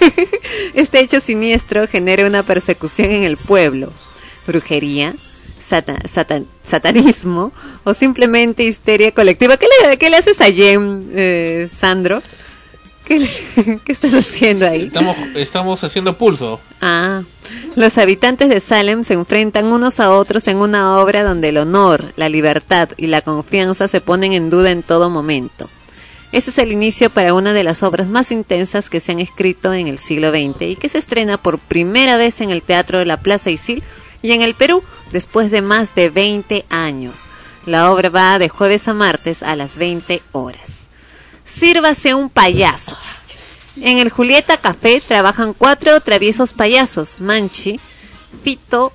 este 0.74 0.98
hecho 1.00 1.20
siniestro 1.20 1.86
genera 1.86 2.26
una 2.26 2.42
persecución 2.42 3.12
en 3.12 3.22
el 3.22 3.36
pueblo, 3.36 3.92
brujería, 4.48 5.14
sata- 5.64 6.02
satan- 6.08 6.46
satanismo 6.68 7.52
o 7.84 7.94
simplemente 7.94 8.64
histeria 8.64 9.12
colectiva. 9.12 9.56
¿Qué 9.56 9.66
le, 9.88 9.96
qué 9.96 10.10
le 10.10 10.16
haces 10.16 10.40
a 10.40 10.50
Jem, 10.50 11.04
eh, 11.14 11.68
Sandro? 11.72 12.20
¿Qué, 13.08 13.18
le- 13.20 13.78
qué 13.84 13.92
estás 13.92 14.12
haciendo 14.14 14.66
ahí? 14.68 14.84
Estamos, 14.84 15.16
estamos 15.34 15.82
haciendo 15.82 16.16
pulso. 16.18 16.60
Ah, 16.82 17.22
los 17.74 17.96
habitantes 17.98 18.50
de 18.50 18.60
Salem 18.60 19.02
se 19.02 19.14
enfrentan 19.14 19.66
unos 19.66 19.98
a 19.98 20.10
otros 20.12 20.46
en 20.46 20.58
una 20.58 20.98
obra 20.98 21.24
donde 21.24 21.48
el 21.48 21.56
honor, 21.56 22.12
la 22.16 22.28
libertad 22.28 22.90
y 22.98 23.06
la 23.06 23.22
confianza 23.22 23.88
se 23.88 24.00
ponen 24.02 24.34
en 24.34 24.50
duda 24.50 24.70
en 24.70 24.82
todo 24.82 25.08
momento. 25.10 25.68
Ese 26.30 26.50
es 26.50 26.58
el 26.58 26.70
inicio 26.72 27.08
para 27.08 27.32
una 27.32 27.54
de 27.54 27.64
las 27.64 27.82
obras 27.82 28.06
más 28.08 28.30
intensas 28.30 28.90
que 28.90 29.00
se 29.00 29.12
han 29.12 29.18
escrito 29.18 29.72
en 29.72 29.88
el 29.88 29.98
siglo 29.98 30.30
XX 30.30 30.60
y 30.60 30.76
que 30.76 30.90
se 30.90 30.98
estrena 30.98 31.38
por 31.38 31.58
primera 31.58 32.18
vez 32.18 32.42
en 32.42 32.50
el 32.50 32.60
Teatro 32.60 32.98
de 32.98 33.06
la 33.06 33.16
Plaza 33.22 33.48
Isil 33.48 33.82
y 34.20 34.32
en 34.32 34.42
el 34.42 34.54
Perú 34.54 34.84
después 35.10 35.50
de 35.50 35.62
más 35.62 35.94
de 35.94 36.10
20 36.10 36.66
años. 36.68 37.20
La 37.64 37.90
obra 37.90 38.10
va 38.10 38.38
de 38.38 38.50
jueves 38.50 38.88
a 38.88 38.92
martes 38.94 39.42
a 39.42 39.56
las 39.56 39.76
20 39.76 40.20
horas. 40.32 40.77
Sírvase 41.48 42.14
un 42.14 42.28
payaso. 42.28 42.96
En 43.76 43.98
el 43.98 44.10
Julieta 44.10 44.58
Café 44.58 45.00
trabajan 45.00 45.54
cuatro 45.54 45.98
traviesos 46.00 46.52
payasos, 46.52 47.20
Manchi, 47.20 47.80
Fito 48.42 48.92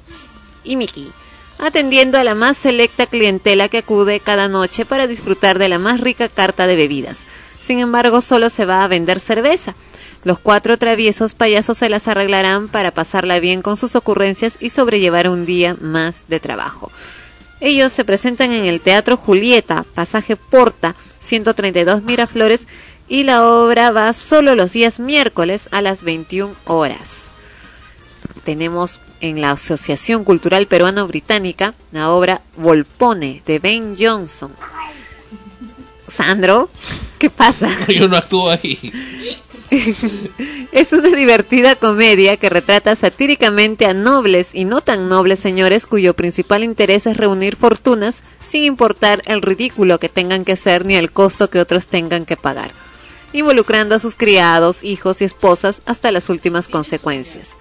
y 0.64 0.76
Miki, 0.76 1.12
atendiendo 1.58 2.20
a 2.20 2.24
la 2.24 2.36
más 2.36 2.56
selecta 2.58 3.06
clientela 3.06 3.70
que 3.70 3.80
acude 3.80 4.20
cada 4.20 4.48
noche 4.48 4.86
para 4.86 5.08
disfrutar 5.08 5.58
de 5.58 5.70
la 5.70 5.80
más 5.80 6.00
rica 6.00 6.30
carta 6.30 6.68
de 6.68 6.76
bebidas. 6.76 7.20
Sin 7.62 7.80
embargo, 7.80 8.22
solo 8.22 8.50
se 8.50 8.66
va 8.66 8.84
a 8.84 8.88
vender 8.88 9.20
cerveza. 9.20 9.74
Los 10.24 10.40
cuatro 10.40 10.78
traviesos 10.78 11.34
payasos 11.34 11.78
se 11.78 11.90
las 11.90 12.08
arreglarán 12.08 12.68
para 12.68 12.92
pasarla 12.92 13.40
bien 13.40 13.62
con 13.62 13.78
sus 13.78 13.96
ocurrencias 13.96 14.58
y 14.60 14.70
sobrellevar 14.70 15.28
un 15.28 15.46
día 15.46 15.76
más 15.82 16.24
de 16.28 16.40
trabajo. 16.40 16.92
Ellos 17.64 17.94
se 17.94 18.04
presentan 18.04 18.52
en 18.52 18.66
el 18.66 18.82
Teatro 18.82 19.16
Julieta, 19.16 19.86
Pasaje 19.96 20.36
Porta, 20.36 20.98
132 21.22 22.04
Miraflores, 22.04 22.68
y 23.08 23.24
la 23.24 23.48
obra 23.48 23.90
va 23.92 24.12
solo 24.12 24.54
los 24.54 24.74
días 24.74 25.00
miércoles 25.00 25.70
a 25.72 25.82
las 25.82 26.04
21 26.04 26.54
horas. 26.66 27.28
Tenemos 28.44 29.00
en 29.22 29.40
la 29.40 29.52
Asociación 29.52 30.26
Cultural 30.26 30.68
Peruano-Británica 30.68 31.74
la 31.94 32.12
obra 32.12 32.42
Volpone 32.58 33.42
de 33.46 33.60
Ben 33.60 33.96
Johnson. 33.98 34.54
Sandro, 36.10 36.70
¿qué 37.18 37.30
pasa? 37.30 37.70
Yo 37.88 38.10
no 38.10 38.18
actúo 38.18 38.50
ahí. 38.50 38.92
es 40.72 40.94
una 40.94 41.10
divertida 41.10 41.76
comedia 41.76 42.38
que 42.38 42.50
retrata 42.50 42.96
satíricamente 42.96 43.86
a 43.86 43.94
nobles 43.94 44.50
y 44.54 44.66
no 44.66 44.82
tan 44.82 45.10
nobles 45.10 45.40
señores 45.40 45.88
cuyo 45.88 46.14
principal 46.14 46.64
interés 46.64 47.06
es 47.08 47.18
reunir 47.18 47.56
fortunas 47.56 48.22
sin 48.48 48.64
importar 48.64 49.22
el 49.26 49.42
ridículo 49.42 50.00
que 50.00 50.10
tengan 50.10 50.46
que 50.46 50.54
hacer 50.54 50.86
ni 50.86 50.96
el 50.96 51.12
costo 51.12 51.50
que 51.50 51.60
otros 51.60 51.88
tengan 51.88 52.26
que 52.26 52.38
pagar, 52.38 52.72
involucrando 53.32 53.96
a 53.96 54.00
sus 54.00 54.16
criados, 54.16 54.84
hijos 54.84 55.22
y 55.22 55.26
esposas 55.26 55.82
hasta 55.86 56.12
las 56.12 56.30
últimas 56.30 56.68
consecuencias. 56.68 57.52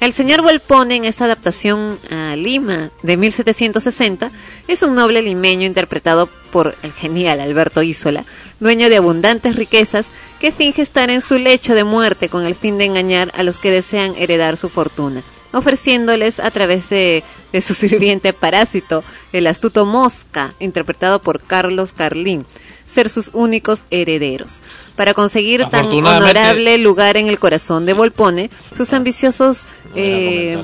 El 0.00 0.12
señor 0.12 0.42
Volpone 0.42 0.94
en 0.94 1.04
esta 1.04 1.24
adaptación 1.24 1.98
a 2.12 2.36
Lima 2.36 2.90
de 3.02 3.16
1760 3.16 4.30
es 4.68 4.82
un 4.84 4.94
noble 4.94 5.22
limeño 5.22 5.66
interpretado 5.66 6.28
por 6.52 6.76
el 6.84 6.92
genial 6.92 7.40
Alberto 7.40 7.82
Isola, 7.82 8.24
dueño 8.60 8.90
de 8.90 8.98
abundantes 8.98 9.56
riquezas 9.56 10.06
que 10.38 10.52
finge 10.52 10.82
estar 10.82 11.10
en 11.10 11.20
su 11.20 11.36
lecho 11.36 11.74
de 11.74 11.82
muerte 11.82 12.28
con 12.28 12.44
el 12.44 12.54
fin 12.54 12.78
de 12.78 12.84
engañar 12.84 13.32
a 13.34 13.42
los 13.42 13.58
que 13.58 13.72
desean 13.72 14.14
heredar 14.16 14.56
su 14.56 14.68
fortuna, 14.68 15.24
ofreciéndoles 15.52 16.38
a 16.38 16.52
través 16.52 16.88
de, 16.90 17.24
de 17.52 17.60
su 17.60 17.74
sirviente 17.74 18.32
parásito, 18.32 19.02
el 19.32 19.48
astuto 19.48 19.84
Mosca, 19.84 20.54
interpretado 20.60 21.20
por 21.20 21.42
Carlos 21.42 21.92
Carlín, 21.92 22.46
ser 22.90 23.08
sus 23.08 23.30
únicos 23.32 23.84
herederos. 23.90 24.60
Para 24.96 25.14
conseguir 25.14 25.64
tan 25.66 25.86
honorable 25.86 26.78
lugar 26.78 27.16
en 27.16 27.28
el 27.28 27.38
corazón 27.38 27.86
de 27.86 27.92
Volpone, 27.92 28.50
sus 28.76 28.92
ambiciosos 28.92 29.66
eh, 29.94 30.62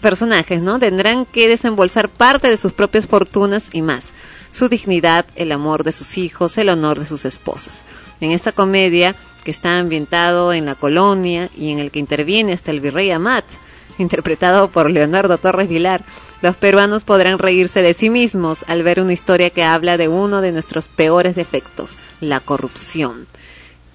personajes 0.00 0.60
no 0.60 0.78
tendrán 0.78 1.26
que 1.26 1.48
desembolsar 1.48 2.08
parte 2.08 2.48
de 2.48 2.56
sus 2.56 2.72
propias 2.72 3.06
fortunas 3.06 3.66
y 3.72 3.82
más 3.82 4.12
su 4.50 4.68
dignidad, 4.68 5.26
el 5.36 5.52
amor 5.52 5.84
de 5.84 5.92
sus 5.92 6.18
hijos, 6.18 6.58
el 6.58 6.68
honor 6.68 6.98
de 6.98 7.06
sus 7.06 7.24
esposas. 7.24 7.82
En 8.20 8.32
esta 8.32 8.52
comedia, 8.52 9.14
que 9.44 9.50
está 9.50 9.78
ambientado 9.78 10.52
en 10.52 10.66
la 10.66 10.74
colonia 10.74 11.48
y 11.56 11.70
en 11.70 11.78
el 11.78 11.90
que 11.90 12.00
interviene 12.00 12.52
hasta 12.52 12.70
el 12.70 12.80
virrey 12.80 13.10
Amat, 13.10 13.44
interpretado 14.02 14.68
por 14.68 14.90
Leonardo 14.90 15.38
Torres 15.38 15.68
Vilar, 15.68 16.04
los 16.40 16.56
peruanos 16.56 17.04
podrán 17.04 17.38
reírse 17.38 17.82
de 17.82 17.94
sí 17.94 18.10
mismos 18.10 18.58
al 18.68 18.82
ver 18.82 19.00
una 19.00 19.12
historia 19.12 19.50
que 19.50 19.64
habla 19.64 19.96
de 19.96 20.08
uno 20.08 20.40
de 20.40 20.52
nuestros 20.52 20.86
peores 20.86 21.34
defectos, 21.34 21.96
la 22.20 22.40
corrupción. 22.40 23.26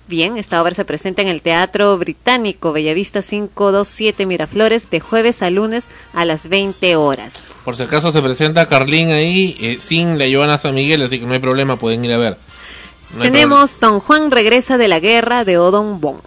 Bien, 0.08 0.38
esta 0.38 0.62
obra 0.62 0.74
se 0.74 0.84
presenta 0.84 1.22
en 1.22 1.30
el 1.30 1.42
Teatro 1.42 1.98
Británico 1.98 2.74
Bellavista 2.74 3.22
527 3.22 4.26
Miraflores 4.26 4.90
de 4.90 5.00
jueves 5.00 5.42
a 5.42 5.50
lunes 5.50 5.88
a 6.14 6.26
las 6.26 6.50
20 6.50 6.98
horas. 6.98 7.36
Por 7.64 7.78
si 7.78 7.84
acaso 7.84 8.12
se 8.12 8.22
presenta 8.22 8.68
Carlín 8.68 9.12
ahí 9.12 9.56
eh, 9.62 9.78
sin 9.80 10.20
la 10.20 10.26
Joana 10.30 10.58
San 10.58 10.76
Miguel, 10.76 11.02
así 11.04 11.20
que 11.20 11.26
no 11.26 11.34
hay 11.34 11.40
problema, 11.40 11.78
pueden 11.78 12.04
ir 12.04 12.12
a 12.12 12.18
ver. 12.18 12.38
No 13.16 13.24
Tenemos 13.24 13.80
Don 13.80 14.02
Juan 14.02 14.30
regresa 14.30 14.78
de 14.78 14.90
la 14.90 15.00
guerra 15.00 15.46
de 15.46 15.58
Odon 15.58 16.02
Bon. 16.02 16.18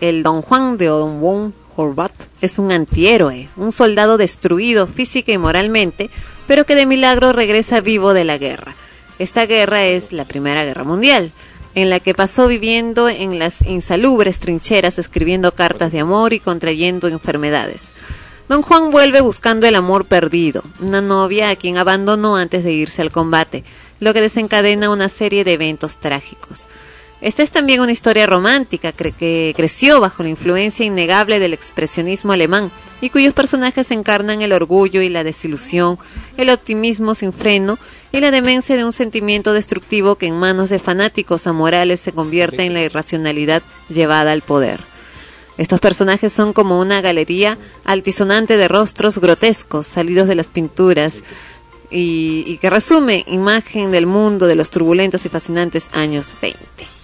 El 0.00 0.22
Don 0.22 0.40
Juan 0.40 0.78
de 0.78 0.88
Odon 0.88 1.20
Bon 1.20 1.54
Horvat 1.76 2.12
es 2.40 2.58
un 2.58 2.72
antihéroe, 2.72 3.48
un 3.56 3.72
soldado 3.72 4.18
destruido 4.18 4.86
física 4.86 5.32
y 5.32 5.38
moralmente, 5.38 6.10
pero 6.46 6.66
que 6.66 6.74
de 6.74 6.86
milagro 6.86 7.32
regresa 7.32 7.80
vivo 7.80 8.14
de 8.14 8.24
la 8.24 8.38
guerra. 8.38 8.74
Esta 9.18 9.46
guerra 9.46 9.84
es 9.84 10.12
la 10.12 10.24
Primera 10.24 10.64
Guerra 10.64 10.84
Mundial, 10.84 11.32
en 11.74 11.90
la 11.90 12.00
que 12.00 12.14
pasó 12.14 12.48
viviendo 12.48 13.08
en 13.08 13.38
las 13.38 13.62
insalubres 13.62 14.38
trincheras, 14.38 14.98
escribiendo 14.98 15.54
cartas 15.54 15.92
de 15.92 16.00
amor 16.00 16.32
y 16.32 16.40
contrayendo 16.40 17.08
enfermedades. 17.08 17.92
Don 18.48 18.62
Juan 18.62 18.90
vuelve 18.90 19.20
buscando 19.20 19.66
el 19.66 19.74
amor 19.76 20.04
perdido, 20.04 20.62
una 20.80 21.00
novia 21.00 21.48
a 21.48 21.56
quien 21.56 21.78
abandonó 21.78 22.36
antes 22.36 22.64
de 22.64 22.72
irse 22.72 23.00
al 23.00 23.10
combate, 23.10 23.64
lo 24.00 24.12
que 24.12 24.20
desencadena 24.20 24.90
una 24.90 25.08
serie 25.08 25.44
de 25.44 25.54
eventos 25.54 25.98
trágicos. 25.98 26.66
Esta 27.22 27.44
es 27.44 27.52
también 27.52 27.80
una 27.80 27.92
historia 27.92 28.26
romántica 28.26 28.90
que 28.90 29.54
creció 29.56 30.00
bajo 30.00 30.24
la 30.24 30.28
influencia 30.28 30.84
innegable 30.84 31.38
del 31.38 31.54
expresionismo 31.54 32.32
alemán 32.32 32.72
y 33.00 33.10
cuyos 33.10 33.32
personajes 33.32 33.92
encarnan 33.92 34.42
el 34.42 34.52
orgullo 34.52 35.00
y 35.02 35.08
la 35.08 35.22
desilusión, 35.22 36.00
el 36.36 36.50
optimismo 36.50 37.14
sin 37.14 37.32
freno 37.32 37.78
y 38.10 38.18
la 38.18 38.32
demencia 38.32 38.74
de 38.74 38.84
un 38.84 38.92
sentimiento 38.92 39.52
destructivo 39.52 40.16
que 40.16 40.26
en 40.26 40.34
manos 40.34 40.68
de 40.68 40.80
fanáticos 40.80 41.46
amorales 41.46 42.00
se 42.00 42.10
convierte 42.10 42.64
en 42.64 42.74
la 42.74 42.82
irracionalidad 42.82 43.62
llevada 43.88 44.32
al 44.32 44.42
poder. 44.42 44.80
Estos 45.58 45.78
personajes 45.78 46.32
son 46.32 46.52
como 46.52 46.80
una 46.80 47.02
galería 47.02 47.56
altisonante 47.84 48.56
de 48.56 48.66
rostros 48.66 49.18
grotescos 49.18 49.86
salidos 49.86 50.26
de 50.26 50.34
las 50.34 50.48
pinturas 50.48 51.22
y, 51.88 52.42
y 52.48 52.58
que 52.58 52.68
resume 52.68 53.24
imagen 53.28 53.92
del 53.92 54.06
mundo 54.06 54.48
de 54.48 54.56
los 54.56 54.70
turbulentos 54.70 55.24
y 55.24 55.28
fascinantes 55.28 55.88
años 55.92 56.34
20. 56.42 57.01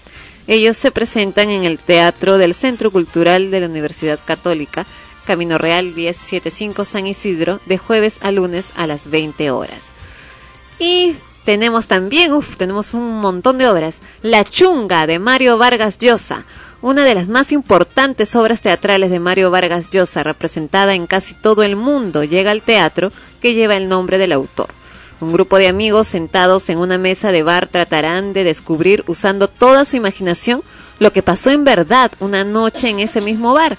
Ellos 0.49 0.79
se 0.79 0.91
presentan 0.91 1.51
en 1.51 1.65
el 1.65 1.79
Teatro 1.79 2.39
del 2.39 2.55
Centro 2.55 2.91
Cultural 2.91 3.51
de 3.51 3.61
la 3.61 3.67
Universidad 3.67 4.19
Católica, 4.25 4.87
Camino 5.27 5.59
Real 5.59 5.93
1075 5.95 6.87
San 6.87 7.07
Isidro, 7.07 7.61
de 7.67 7.77
jueves 7.77 8.17
a 8.23 8.33
lunes 8.33 8.71
a 8.75 8.87
las 8.87 9.11
20 9.11 9.51
horas. 9.51 9.85
Y 10.79 11.17
tenemos 11.45 11.87
también, 11.87 12.33
uff, 12.33 12.57
tenemos 12.57 12.95
un 12.95 13.21
montón 13.21 13.59
de 13.59 13.69
obras. 13.69 14.01
La 14.23 14.43
Chunga 14.43 15.07
de 15.07 15.19
Mario 15.19 15.59
Vargas 15.59 15.99
Llosa, 15.99 16.47
una 16.81 17.05
de 17.05 17.15
las 17.15 17.29
más 17.29 17.53
importantes 17.53 18.35
obras 18.35 18.63
teatrales 18.63 19.11
de 19.11 19.21
Mario 19.21 19.51
Vargas 19.51 19.91
Llosa, 19.91 20.23
representada 20.23 20.95
en 20.95 21.07
casi 21.07 21.35
todo 21.35 21.63
el 21.63 21.77
mundo, 21.77 22.25
llega 22.25 22.53
al 22.53 22.63
teatro 22.63 23.13
que 23.43 23.53
lleva 23.53 23.77
el 23.77 23.91
nombre 23.91 24.17
del 24.17 24.33
autor. 24.33 24.78
Un 25.21 25.33
grupo 25.33 25.59
de 25.59 25.67
amigos 25.67 26.07
sentados 26.07 26.69
en 26.69 26.79
una 26.79 26.97
mesa 26.97 27.33
de 27.33 27.43
bar 27.43 27.67
tratarán 27.67 28.33
de 28.33 28.45
descubrir, 28.45 29.03
usando 29.09 29.49
toda 29.49 29.85
su 29.85 29.97
imaginación, 29.97 30.63
lo 31.01 31.13
que 31.13 31.25
pasó 31.25 31.51
en 31.51 31.65
verdad 31.65 32.13
una 32.21 32.45
noche 32.45 32.89
en 32.89 33.01
ese 33.01 33.21
mismo 33.21 33.53
bar, 33.53 33.77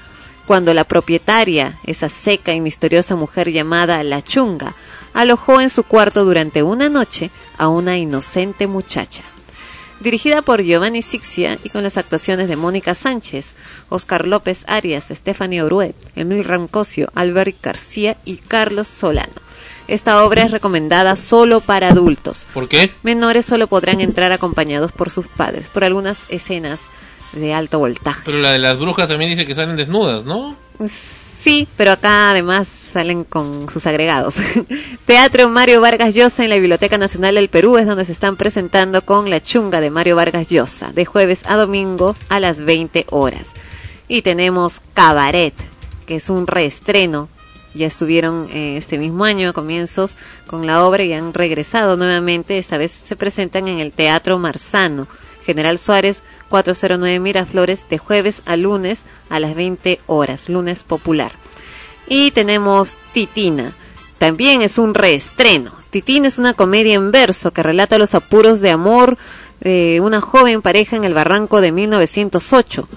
cuando 0.48 0.74
la 0.74 0.84
propietaria, 0.84 1.77
esa 1.85 2.09
seca 2.09 2.53
y 2.53 2.59
misteriosa 2.59 3.16
mujer 3.16 3.51
llamada 3.51 4.03
La 4.03 4.22
Chunga, 4.22 4.76
alojó 5.14 5.61
en 5.61 5.69
su 5.69 5.84
cuarto 5.84 6.26
durante 6.26 6.61
una 6.61 6.90
noche 6.90 7.32
a 7.58 7.69
una 7.69 7.98
inocente 7.98 8.68
muchacha. 8.68 9.24
Dirigida 10.01 10.42
por 10.42 10.61
Giovanni 10.61 11.01
Sixia 11.01 11.58
y 11.64 11.69
con 11.69 11.84
las 11.84 11.98
actuaciones 11.98 12.50
de 12.50 12.58
Mónica 12.58 12.95
Sánchez, 12.95 13.56
Oscar 13.88 14.27
López 14.27 14.66
Arias, 14.68 15.08
Stephanie 15.09 15.61
Orue, 15.61 15.93
Emil 16.16 16.43
Rancosio, 16.43 17.09
Albert 17.16 17.56
García 17.61 18.18
y 18.26 18.38
Carlos 18.38 18.88
Solano. 18.88 19.49
Esta 19.90 20.24
obra 20.24 20.43
es 20.43 20.51
recomendada 20.51 21.16
solo 21.16 21.61
para 21.61 21.90
adultos. 21.90 22.48
¿Por 22.53 22.68
qué? 22.68 22.92
Menores 23.01 23.48
solo 23.48 23.66
podrán 23.66 24.01
entrar 24.01 24.32
acompañados 24.32 24.92
por 24.92 25.09
sus 25.09 25.27
padres, 25.27 25.68
por 25.68 25.84
algunas 25.84 26.22
escenas 26.30 26.80
de 27.34 27.56
alto 27.56 27.80
voltaje. 27.80 28.22
Pero 28.24 28.38
la 28.38 28.51
de 28.51 28.59
las 28.59 28.77
brujas 28.77 29.08
también 29.08 29.32
dice 29.32 29.48
que 29.48 29.56
salen 29.56 29.76
desnudas, 29.76 30.26
¿no? 30.26 30.56
Sí, 30.88 31.68
pero 31.76 31.92
acá 31.92 32.30
además 32.30 32.68
salen 32.68 33.24
con 33.24 33.68
sus 33.69 33.88
agregados. 33.88 34.35
Teatro 35.08 35.50
Mario 35.50 35.82
Vargas 35.82 36.14
Llosa 36.14 36.43
en 36.43 36.51
la 36.51 36.58
Biblioteca 36.58 37.00
Nacional 37.00 37.35
del 37.35 37.50
Perú 37.50 37.77
es 37.77 37.88
donde 37.88 38.06
se 38.06 38.11
están 38.11 38.35
presentando 38.35 39.01
con 39.01 39.32
La 39.32 39.42
Chunga 39.42 39.82
de 39.82 39.90
Mario 39.90 40.16
Vargas 40.16 40.50
Llosa, 40.50 40.92
de 40.92 41.06
jueves 41.06 41.43
a 41.48 41.56
domingo 41.56 42.16
a 42.30 42.40
las 42.40 42.61
20 42.61 43.08
horas. 43.09 43.53
Y 44.08 44.22
tenemos 44.22 44.82
Cabaret, 44.93 45.56
que 46.06 46.18
es 46.18 46.30
un 46.30 46.45
reestreno. 46.45 47.27
Ya 47.80 47.88
estuvieron 47.88 48.49
eh, 48.51 48.75
este 48.75 48.98
mismo 48.98 49.24
año 49.24 49.48
a 49.48 49.53
comienzos 49.53 50.17
con 50.48 50.67
la 50.67 50.83
obra 50.83 51.01
y 51.01 51.14
han 51.14 51.33
regresado 51.33 51.95
nuevamente. 51.95 52.58
Esta 52.58 52.77
vez 52.77 52.91
se 52.91 53.16
presentan 53.16 53.69
en 53.69 53.80
el 53.80 53.93
Teatro 53.93 54.38
Marzano. 54.38 55.08
General 55.45 55.80
Suárez 55.80 56.22
409 56.49 57.22
Miraflores 57.22 57.88
de 57.90 57.98
jueves 57.98 58.41
a 58.48 58.58
lunes 58.58 59.03
a 59.30 59.40
las 59.40 59.56
20 59.56 59.98
horas, 60.08 60.49
lunes 60.49 60.83
popular. 60.83 61.32
Y 62.09 62.32
tenemos 62.32 62.98
Titina, 63.14 63.72
también 64.17 64.61
es 64.61 64.77
un 64.77 64.93
reestreno. 64.93 65.72
Titina 65.90 66.27
es 66.27 66.38
una 66.38 66.53
comedia 66.53 66.95
en 66.95 67.14
verso 67.14 67.51
que 67.53 67.64
relata 67.64 67.98
los 67.98 68.14
apuros 68.14 68.59
de 68.59 68.72
amor 68.72 69.17
de 69.61 70.01
una 70.03 70.19
joven 70.19 70.61
pareja 70.61 70.98
en 70.98 71.06
el 71.06 71.14
barranco 71.14 71.61
de 71.61 71.72
1908. 71.72 72.90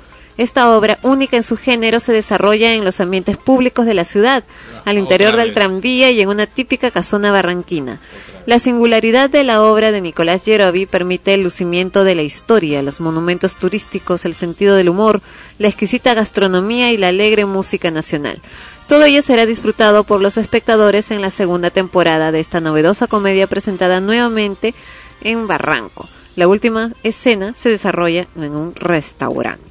Esta 0.43 0.77
obra, 0.77 0.99
única 1.03 1.37
en 1.37 1.45
su 1.45 1.57
género, 1.57 2.01
se 2.01 2.11
desarrolla 2.11 2.75
en 2.75 2.85
los 2.85 2.99
ambientes 2.99 3.37
públicos 3.37 3.87
de 3.87 3.95
la 3.95 4.05
ciudad, 4.05 4.43
al 4.85 4.99
interior 4.99 5.37
del 5.37 5.55
tranvía 5.55 6.11
y 6.11 6.21
en 6.21 6.29
una 6.29 6.49
típica 6.49 6.91
casona 6.91 7.31
barranquina. 7.31 8.01
La 8.45 8.59
singularidad 8.59 9.31
de 9.31 9.45
la 9.45 9.62
obra 9.62 9.93
de 9.93 10.01
Nicolás 10.01 10.45
Yerovi 10.45 10.87
permite 10.87 11.35
el 11.35 11.45
lucimiento 11.45 12.03
de 12.03 12.17
la 12.17 12.23
historia, 12.23 12.83
los 12.83 12.99
monumentos 12.99 13.55
turísticos, 13.55 14.25
el 14.25 14.35
sentido 14.35 14.75
del 14.75 14.89
humor, 14.89 15.23
la 15.61 15.69
exquisita 15.69 16.12
gastronomía 16.12 16.91
y 16.91 16.97
la 16.97 17.07
alegre 17.07 17.47
música 17.47 17.93
nacional. 17.93 18.43
Todo 18.89 19.05
ello 19.05 19.23
será 19.23 19.47
disfrutado 19.47 20.03
por 20.03 20.21
los 20.21 20.37
espectadores 20.39 21.12
en 21.12 21.21
la 21.21 21.31
segunda 21.31 21.71
temporada 21.71 22.33
de 22.33 22.41
esta 22.41 22.59
novedosa 22.59 23.07
comedia 23.07 23.47
presentada 23.47 24.01
nuevamente 24.01 24.75
en 25.21 25.47
Barranco. 25.47 26.09
La 26.35 26.49
última 26.49 26.91
escena 27.05 27.55
se 27.55 27.69
desarrolla 27.69 28.27
en 28.35 28.57
un 28.57 28.75
restaurante. 28.75 29.71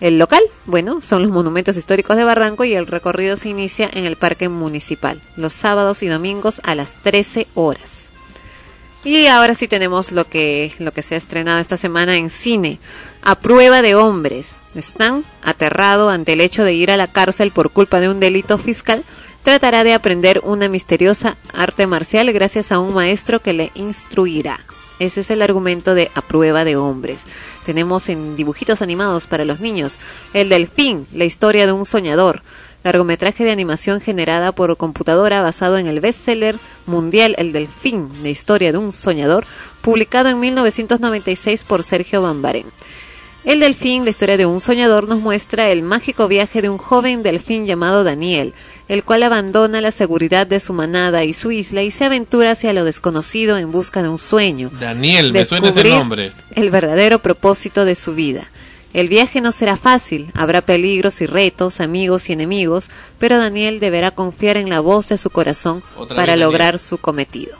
El 0.00 0.18
local, 0.18 0.42
bueno, 0.66 1.00
son 1.00 1.22
los 1.22 1.30
monumentos 1.30 1.76
históricos 1.76 2.16
de 2.16 2.24
Barranco 2.24 2.64
y 2.64 2.74
el 2.74 2.86
recorrido 2.86 3.36
se 3.36 3.48
inicia 3.48 3.88
en 3.92 4.04
el 4.04 4.16
Parque 4.16 4.48
Municipal, 4.48 5.22
los 5.36 5.54
sábados 5.54 6.02
y 6.02 6.08
domingos 6.08 6.60
a 6.64 6.74
las 6.74 6.94
13 7.02 7.46
horas. 7.54 8.06
Y 9.04 9.28
ahora 9.28 9.54
sí 9.54 9.68
tenemos 9.68 10.10
lo 10.10 10.26
que, 10.26 10.74
lo 10.78 10.92
que 10.92 11.02
se 11.02 11.14
ha 11.14 11.18
estrenado 11.18 11.60
esta 11.60 11.76
semana 11.76 12.16
en 12.16 12.28
cine. 12.28 12.80
A 13.22 13.38
prueba 13.38 13.80
de 13.80 13.94
hombres. 13.94 14.56
Stan, 14.74 15.24
aterrado 15.42 16.10
ante 16.10 16.32
el 16.32 16.40
hecho 16.40 16.64
de 16.64 16.74
ir 16.74 16.90
a 16.90 16.96
la 16.96 17.06
cárcel 17.06 17.52
por 17.52 17.70
culpa 17.70 18.00
de 18.00 18.08
un 18.08 18.18
delito 18.18 18.58
fiscal, 18.58 19.04
tratará 19.44 19.84
de 19.84 19.94
aprender 19.94 20.40
una 20.42 20.68
misteriosa 20.68 21.36
arte 21.54 21.86
marcial 21.86 22.32
gracias 22.32 22.72
a 22.72 22.80
un 22.80 22.94
maestro 22.94 23.40
que 23.40 23.52
le 23.52 23.70
instruirá. 23.74 24.58
Ese 24.98 25.20
es 25.20 25.30
el 25.30 25.42
argumento 25.42 25.94
de 25.94 26.10
A 26.14 26.22
prueba 26.22 26.64
de 26.64 26.76
hombres. 26.76 27.24
Tenemos 27.64 28.08
en 28.08 28.34
dibujitos 28.36 28.80
animados 28.80 29.26
para 29.26 29.44
los 29.44 29.60
niños 29.60 29.98
El 30.32 30.48
Delfín, 30.48 31.06
la 31.12 31.24
historia 31.24 31.66
de 31.66 31.72
un 31.72 31.84
soñador, 31.84 32.42
largometraje 32.82 33.44
de 33.44 33.50
animación 33.50 34.00
generada 34.00 34.52
por 34.52 34.76
computadora 34.76 35.42
basado 35.42 35.76
en 35.76 35.86
el 35.86 36.00
bestseller 36.00 36.56
mundial 36.86 37.34
El 37.36 37.52
Delfín, 37.52 38.08
la 38.22 38.28
historia 38.28 38.72
de 38.72 38.78
un 38.78 38.92
soñador, 38.92 39.44
publicado 39.82 40.28
en 40.30 40.40
1996 40.40 41.64
por 41.64 41.82
Sergio 41.82 42.22
Bambarén. 42.22 42.66
El 43.44 43.60
Delfín, 43.60 44.04
la 44.04 44.10
historia 44.10 44.36
de 44.36 44.46
un 44.46 44.60
soñador, 44.60 45.08
nos 45.08 45.20
muestra 45.20 45.70
el 45.70 45.82
mágico 45.82 46.26
viaje 46.26 46.62
de 46.62 46.68
un 46.68 46.78
joven 46.78 47.22
delfín 47.22 47.64
llamado 47.64 48.02
Daniel, 48.02 48.54
el 48.88 49.04
cual 49.04 49.22
abandona 49.24 49.80
la 49.80 49.90
seguridad 49.90 50.46
de 50.46 50.60
su 50.60 50.72
manada 50.72 51.24
y 51.24 51.32
su 51.32 51.50
isla 51.50 51.82
y 51.82 51.90
se 51.90 52.04
aventura 52.04 52.52
hacia 52.52 52.72
lo 52.72 52.84
desconocido 52.84 53.58
en 53.58 53.72
busca 53.72 54.02
de 54.02 54.08
un 54.08 54.18
sueño. 54.18 54.70
Daniel, 54.80 55.32
me 55.32 55.44
suena 55.44 55.70
ese 55.70 55.84
nombre. 55.84 56.32
El 56.54 56.70
verdadero 56.70 57.18
propósito 57.20 57.84
de 57.84 57.94
su 57.94 58.14
vida. 58.14 58.44
El 58.94 59.08
viaje 59.08 59.40
no 59.40 59.52
será 59.52 59.76
fácil, 59.76 60.28
habrá 60.34 60.62
peligros 60.62 61.20
y 61.20 61.26
retos, 61.26 61.80
amigos 61.80 62.30
y 62.30 62.32
enemigos, 62.32 62.90
pero 63.18 63.36
Daniel 63.36 63.78
deberá 63.78 64.10
confiar 64.12 64.56
en 64.56 64.70
la 64.70 64.80
voz 64.80 65.08
de 65.08 65.18
su 65.18 65.28
corazón 65.28 65.82
Otra 65.96 66.16
para 66.16 66.32
Daniel. 66.32 66.48
lograr 66.48 66.78
su 66.78 66.96
cometido. 66.96 67.58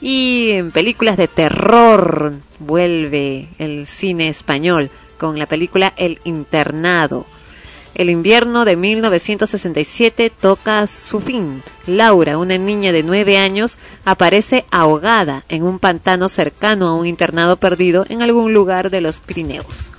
Y 0.00 0.50
en 0.50 0.70
películas 0.70 1.16
de 1.16 1.28
terror 1.28 2.34
vuelve 2.58 3.48
el 3.58 3.86
cine 3.86 4.28
español 4.28 4.90
con 5.18 5.38
la 5.38 5.46
película 5.46 5.92
El 5.96 6.20
Internado. 6.24 7.26
El 7.94 8.10
invierno 8.10 8.64
de 8.64 8.74
1967 8.74 10.30
toca 10.30 10.84
su 10.88 11.20
fin. 11.20 11.62
Laura, 11.86 12.38
una 12.38 12.58
niña 12.58 12.90
de 12.90 13.04
nueve 13.04 13.38
años, 13.38 13.78
aparece 14.04 14.64
ahogada 14.72 15.44
en 15.48 15.62
un 15.62 15.78
pantano 15.78 16.28
cercano 16.28 16.88
a 16.88 16.94
un 16.94 17.06
internado 17.06 17.56
perdido 17.56 18.04
en 18.08 18.22
algún 18.22 18.52
lugar 18.52 18.90
de 18.90 19.00
los 19.00 19.20
Pirineos. 19.20 19.92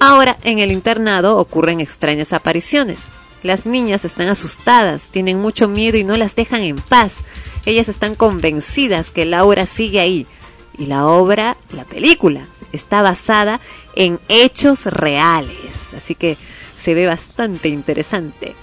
Ahora, 0.00 0.36
en 0.42 0.58
el 0.58 0.72
internado 0.72 1.38
ocurren 1.38 1.80
extrañas 1.80 2.32
apariciones. 2.32 3.00
Las 3.44 3.66
niñas 3.66 4.04
están 4.04 4.26
asustadas, 4.26 5.02
tienen 5.12 5.40
mucho 5.40 5.68
miedo 5.68 5.96
y 5.96 6.02
no 6.02 6.16
las 6.16 6.34
dejan 6.34 6.62
en 6.62 6.76
paz. 6.76 7.18
Ellas 7.66 7.88
están 7.88 8.16
convencidas 8.16 9.12
que 9.12 9.24
Laura 9.24 9.66
sigue 9.66 10.00
ahí. 10.00 10.26
Y 10.76 10.86
la 10.86 11.06
obra, 11.06 11.56
la 11.72 11.84
película, 11.84 12.46
está 12.72 13.02
basada 13.02 13.60
en 13.94 14.18
hechos 14.28 14.86
reales. 14.86 15.94
Así 15.96 16.16
que 16.16 16.36
se 16.88 16.94
ve 16.94 17.04
bastante 17.04 17.68
interesante. 17.68 18.54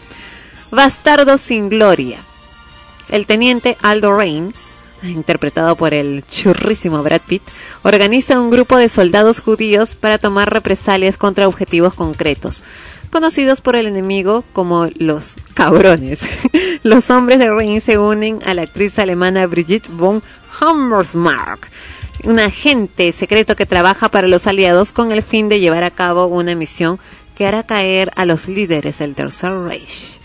Bastardo 0.72 1.38
sin 1.38 1.70
gloria. 1.70 2.18
El 3.10 3.28
teniente 3.28 3.78
Aldo 3.84 4.18
Rain, 4.18 4.52
interpretado 5.04 5.76
por 5.76 5.94
el 5.94 6.24
churrísimo 6.26 7.04
Brad 7.04 7.22
Pitt, 7.22 7.44
organiza 7.84 8.42
un 8.42 8.50
grupo 8.50 8.78
de 8.78 8.90
soldados 8.90 9.42
judíos 9.42 9.94
para 9.94 10.18
tomar 10.18 10.52
represalias 10.52 11.18
contra 11.18 11.48
objetivos 11.48 11.94
concretos, 11.94 12.64
conocidos 13.12 13.62
por 13.62 13.76
el 13.76 13.86
enemigo 13.86 14.44
como 14.54 14.90
los 14.96 15.36
cabrones. 15.54 16.22
Los 16.82 17.12
hombres 17.12 17.38
de 17.38 17.52
Rain 17.52 17.80
se 17.80 18.00
unen 18.00 18.40
a 18.44 18.56
la 18.56 18.64
actriz 18.64 18.98
alemana 18.98 19.46
Brigitte 19.46 19.90
von 19.92 20.24
Hammersmark, 20.60 21.70
un 22.24 22.40
agente 22.40 23.12
secreto 23.12 23.56
que 23.56 23.68
trabaja 23.68 24.10
para 24.10 24.28
los 24.28 24.48
aliados 24.48 24.92
con 24.92 25.12
el 25.12 25.22
fin 25.22 25.48
de 25.48 25.60
llevar 25.60 25.84
a 25.84 25.92
cabo 25.92 26.26
una 26.26 26.56
misión 26.56 27.00
que 27.36 27.46
hará 27.46 27.64
caer 27.64 28.12
a 28.16 28.26
los 28.26 28.48
líderes 28.48 29.00
del 29.00 29.16
Tercer 29.16 29.52
Reich. 29.52 30.20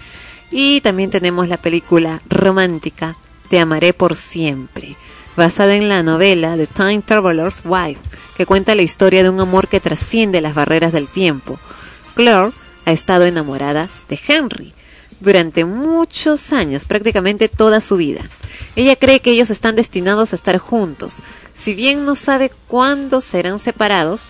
Y 0.51 0.81
también 0.81 1.11
tenemos 1.11 1.49
la 1.49 1.57
película 1.57 2.23
romántica 2.29 3.17
Te 3.49 3.59
amaré 3.59 3.93
por 3.93 4.15
siempre, 4.15 4.95
basada 5.37 5.75
en 5.75 5.89
la 5.89 6.03
novela 6.03 6.57
The 6.57 6.67
Time 6.67 7.03
Traveler's 7.03 7.63
Wife, 7.65 8.01
que 8.37 8.47
cuenta 8.47 8.75
la 8.75 8.83
historia 8.83 9.23
de 9.23 9.31
un 9.31 9.41
amor 9.41 9.69
que 9.69 9.81
trasciende 9.81 10.41
las 10.41 10.55
barreras 10.55 10.93
del 10.93 11.09
tiempo. 11.09 11.59
Claire 12.15 12.53
ha 12.85 12.93
estado 12.93 13.27
enamorada 13.27 13.89
de 14.09 14.21
Henry 14.27 14.73
durante 15.21 15.65
muchos 15.65 16.53
años, 16.53 16.85
prácticamente 16.85 17.49
toda 17.49 17.81
su 17.81 17.97
vida. 17.97 18.23
Ella 18.77 18.97
cree 18.97 19.21
que 19.21 19.33
ellos 19.33 19.51
están 19.51 19.77
destinados 19.77 20.33
a 20.33 20.37
estar 20.37 20.59
juntos. 20.59 21.17
Si 21.55 21.75
bien 21.75 22.05
no 22.05 22.15
sabe 22.15 22.51
cuándo 22.69 23.21
serán 23.21 23.59
separados, 23.59 24.27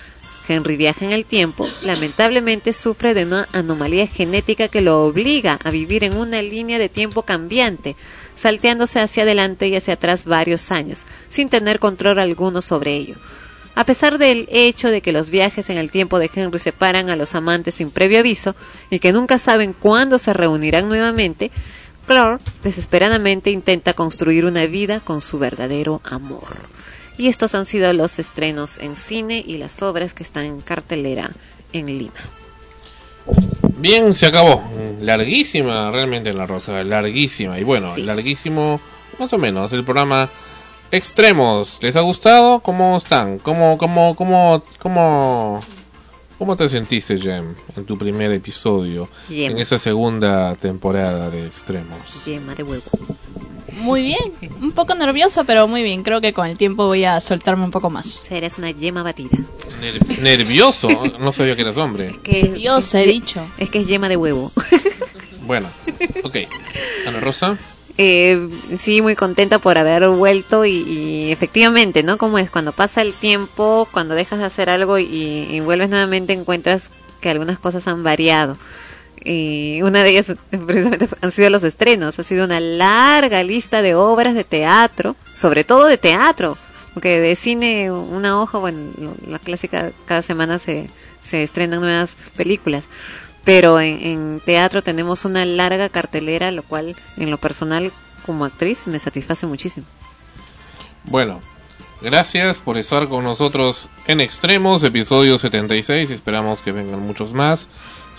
Henry 0.51 0.77
viaja 0.77 1.05
en 1.05 1.13
el 1.13 1.25
tiempo, 1.25 1.69
lamentablemente 1.83 2.73
sufre 2.73 3.15
de 3.15 3.25
una 3.25 3.49
anomalía 3.53 4.09
genética 4.09 4.67
que 4.67 4.81
lo 4.81 5.05
obliga 5.05 5.59
a 5.63 5.71
vivir 5.71 6.03
en 6.03 6.17
una 6.17 6.43
línea 6.43 6.79
de 6.79 6.89
tiempo 6.89 7.23
cambiante, 7.23 7.95
salteándose 8.35 8.99
hacia 8.99 9.23
adelante 9.23 9.69
y 9.69 9.77
hacia 9.77 9.95
atrás 9.95 10.27
varios 10.27 10.73
años, 10.73 11.03
sin 11.29 11.49
tener 11.49 11.79
control 11.79 12.19
alguno 12.19 12.63
sobre 12.63 12.97
ello. 12.97 13.15
A 13.77 13.85
pesar 13.85 14.19
del 14.19 14.49
hecho 14.51 14.91
de 14.91 15.01
que 15.01 15.13
los 15.13 15.31
viajes 15.31 15.71
en 15.71 15.79
el 15.79 15.91
tiempo 15.91 16.19
de 16.19 16.31
Henry 16.35 16.59
separan 16.59 17.09
a 17.09 17.17
los 17.17 17.35
amantes 17.37 17.77
sin 17.77 17.91
previo 17.91 18.19
aviso 18.19 18.57
y 18.91 18.99
que 18.99 19.13
nunca 19.13 19.39
saben 19.39 19.73
cuándo 19.73 20.19
se 20.19 20.33
reunirán 20.33 20.89
nuevamente, 20.89 21.53
Claire 22.07 22.39
desesperadamente 22.65 23.51
intenta 23.51 23.93
construir 23.93 24.45
una 24.45 24.67
vida 24.67 24.99
con 24.99 25.21
su 25.21 25.39
verdadero 25.39 26.01
amor. 26.05 26.49
Y 27.21 27.29
estos 27.29 27.55
han 27.55 27.67
sido 27.67 27.93
los 27.93 28.19
estrenos 28.19 28.79
en 28.79 28.97
cine 28.97 29.45
y 29.47 29.59
las 29.59 29.83
obras 29.83 30.15
que 30.15 30.23
están 30.23 30.45
en 30.45 30.59
cartelera 30.59 31.31
en 31.75 31.87
Lima. 31.87 32.15
Bien, 33.77 34.15
se 34.15 34.25
acabó. 34.25 34.65
Larguísima 35.03 35.91
realmente 35.91 36.33
la 36.33 36.47
rosa, 36.47 36.83
larguísima. 36.83 37.59
Y 37.59 37.63
bueno, 37.63 37.95
larguísimo, 37.99 38.81
más 39.19 39.31
o 39.35 39.37
menos, 39.37 39.71
el 39.75 39.85
programa 39.85 40.31
Extremos. 40.91 41.79
¿Les 41.83 41.95
ha 41.95 42.01
gustado? 42.01 42.61
¿Cómo 42.61 42.97
están? 42.97 43.39
¿Cómo, 43.39 43.77
cómo, 43.77 44.17
cómo, 44.17 44.63
cómo, 44.79 45.61
cómo 46.39 46.57
te 46.57 46.71
sentiste, 46.71 47.19
Jem, 47.19 47.55
en 47.77 47.85
tu 47.85 47.99
primer 47.99 48.33
episodio? 48.33 49.11
En 49.29 49.59
esa 49.59 49.79
segunda 49.79 50.55
temporada 50.55 51.29
de 51.29 51.47
Extremos. 51.47 52.25
Yema 52.25 52.55
de 52.55 52.63
huevo. 52.63 52.83
Muy 53.79 54.03
bien, 54.03 54.33
un 54.61 54.73
poco 54.73 54.95
nerviosa, 54.95 55.45
pero 55.45 55.67
muy 55.69 55.83
bien. 55.83 56.03
Creo 56.03 56.21
que 56.21 56.33
con 56.33 56.47
el 56.47 56.57
tiempo 56.57 56.87
voy 56.87 57.05
a 57.05 57.21
soltarme 57.21 57.65
un 57.65 57.71
poco 57.71 57.91
más. 57.91 58.21
Eres 58.31 58.59
una 58.59 58.71
yema 58.71 59.03
batida. 59.03 59.37
Ner- 59.81 60.19
nervioso, 60.21 60.89
no 61.19 61.33
sabía 61.33 61.57
que 61.57 61.63
eras 61.63 61.77
hombre. 61.77 62.15
Que 62.23 62.43
Dios, 62.45 62.93
he 62.95 63.07
dicho. 63.07 63.47
Es 63.59 63.71
que 63.71 63.81
es 63.81 63.87
yema 63.87 64.09
de 64.09 64.17
huevo. 64.17 64.51
Bueno, 65.47 65.69
ok. 66.23 66.37
Ana 67.09 67.19
Rosa. 67.19 67.59
Eh, 67.99 68.49
sí, 68.79 69.03
muy 69.03 69.17
contenta 69.17 69.59
por 69.59 69.79
haber 69.79 70.07
vuelto 70.09 70.65
y, 70.65 70.71
y 70.87 71.33
efectivamente, 71.33 72.05
¿no? 72.05 72.19
Como 72.19 72.39
es 72.39 72.51
cuando 72.53 72.71
pasa 72.71 73.03
el 73.03 73.13
tiempo, 73.13 73.89
cuando 73.91 74.15
dejas 74.15 74.39
de 74.39 74.45
hacer 74.45 74.71
algo 74.71 74.99
y, 75.01 75.07
y 75.51 75.59
vuelves 75.59 75.89
nuevamente 75.91 76.35
encuentras 76.35 76.93
que 77.21 77.31
algunas 77.31 77.59
cosas 77.59 77.89
han 77.89 78.05
variado. 78.05 78.57
Y 79.25 79.83
una 79.83 80.03
de 80.03 80.11
ellas 80.11 80.33
precisamente 80.67 81.09
han 81.21 81.31
sido 81.31 81.51
los 81.51 81.63
estrenos, 81.63 82.19
ha 82.19 82.25
sido 82.25 82.45
una 82.45 82.61
larga 82.61 83.43
lista 83.43 83.83
de 83.83 83.95
obras 83.95 84.35
de 84.35 84.45
teatro, 84.45 85.17
sobre 85.35 85.65
todo 85.65 85.87
de 85.87 85.99
teatro, 85.99 86.57
porque 86.95 87.21
de 87.21 87.37
cine 87.37 87.91
una 87.91 88.41
hoja, 88.41 88.59
bueno, 88.59 88.93
la 89.27 89.39
clásica, 89.39 89.93
cada 90.07 90.23
semana 90.23 90.59
se, 90.59 90.87
se 91.23 91.43
estrenan 91.43 91.81
nuevas 91.81 92.17
películas 92.37 92.85
pero 93.45 93.81
en, 93.81 94.41
teatro 94.45 94.83
tenemos 94.83 95.25
una 95.25 95.45
larga 95.45 95.89
cartelera, 95.89 96.51
lo 96.51 96.63
cual 96.63 96.95
en 97.17 97.31
lo 97.31 97.39
personal 97.39 97.93
como 98.27 98.45
actriz 98.45 98.87
me 98.87 98.99
satisface 98.99 99.47
muchísimo. 99.47 99.87
Bueno, 101.05 101.41
gracias 102.03 102.59
por 102.59 102.77
estar 102.77 103.09
con 103.09 103.25
nosotros 103.25 103.89
en 104.07 104.21
Extremos, 104.21 104.83
episodio 104.83 105.39
76. 105.39 106.11
Esperamos 106.11 106.61
que 106.61 106.73
vengan 106.73 107.01
muchos 107.01 107.33
más. 107.33 107.69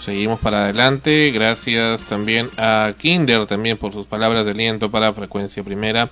Seguimos 0.04 0.40
para 0.40 0.64
adelante. 0.64 1.30
Gracias 1.32 2.02
también 2.08 2.50
a 2.58 2.94
Kinder 2.98 3.46
también 3.46 3.78
por 3.78 3.94
sus 3.94 4.08
palabras 4.08 4.46
de 4.46 4.52
aliento 4.52 4.90
para 4.90 5.14
Frecuencia 5.14 5.64
Primera 5.64 6.10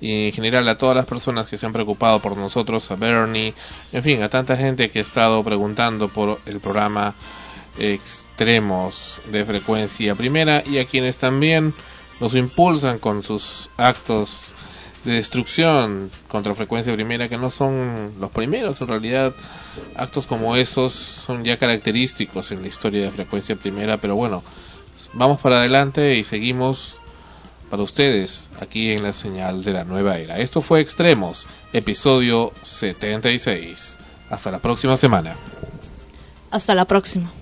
y 0.00 0.28
en 0.28 0.32
general 0.32 0.68
a 0.68 0.78
todas 0.78 0.94
las 0.94 1.06
personas 1.06 1.48
que 1.48 1.58
se 1.58 1.66
han 1.66 1.72
preocupado 1.72 2.20
por 2.20 2.36
nosotros, 2.36 2.88
a 2.92 2.94
Bernie, 2.94 3.52
en 3.92 4.02
fin, 4.04 4.22
a 4.22 4.28
tanta 4.28 4.56
gente 4.56 4.90
que 4.90 5.00
ha 5.00 5.02
estado 5.02 5.42
preguntando 5.42 6.08
por 6.08 6.38
el 6.46 6.60
programa 6.60 7.14
Extremos 7.80 9.20
de 9.32 9.44
Frecuencia 9.44 10.14
Primera 10.14 10.62
y 10.64 10.78
a 10.78 10.84
quienes 10.84 11.16
también 11.16 11.74
nos 12.20 12.36
impulsan 12.36 13.00
con 13.00 13.24
sus 13.24 13.70
actos 13.76 14.51
de 15.04 15.12
destrucción 15.14 16.10
contra 16.28 16.54
frecuencia 16.54 16.94
primera 16.94 17.28
que 17.28 17.36
no 17.36 17.50
son 17.50 18.12
los 18.20 18.30
primeros 18.30 18.80
en 18.80 18.86
realidad 18.88 19.32
actos 19.96 20.26
como 20.26 20.56
esos 20.56 20.92
son 20.92 21.44
ya 21.44 21.56
característicos 21.56 22.52
en 22.52 22.62
la 22.62 22.68
historia 22.68 23.02
de 23.02 23.10
frecuencia 23.10 23.56
primera 23.56 23.96
pero 23.96 24.14
bueno 24.14 24.42
vamos 25.14 25.40
para 25.40 25.58
adelante 25.58 26.16
y 26.16 26.24
seguimos 26.24 27.00
para 27.72 27.84
ustedes 27.84 28.50
aquí 28.60 28.92
en 28.92 29.02
la 29.02 29.14
señal 29.14 29.64
de 29.64 29.72
la 29.72 29.84
nueva 29.84 30.18
era. 30.18 30.38
Esto 30.38 30.60
fue 30.60 30.80
Extremos, 30.80 31.46
episodio 31.72 32.52
76. 32.60 33.96
Hasta 34.28 34.50
la 34.50 34.58
próxima 34.58 34.98
semana. 34.98 35.36
Hasta 36.50 36.74
la 36.74 36.84
próxima. 36.84 37.32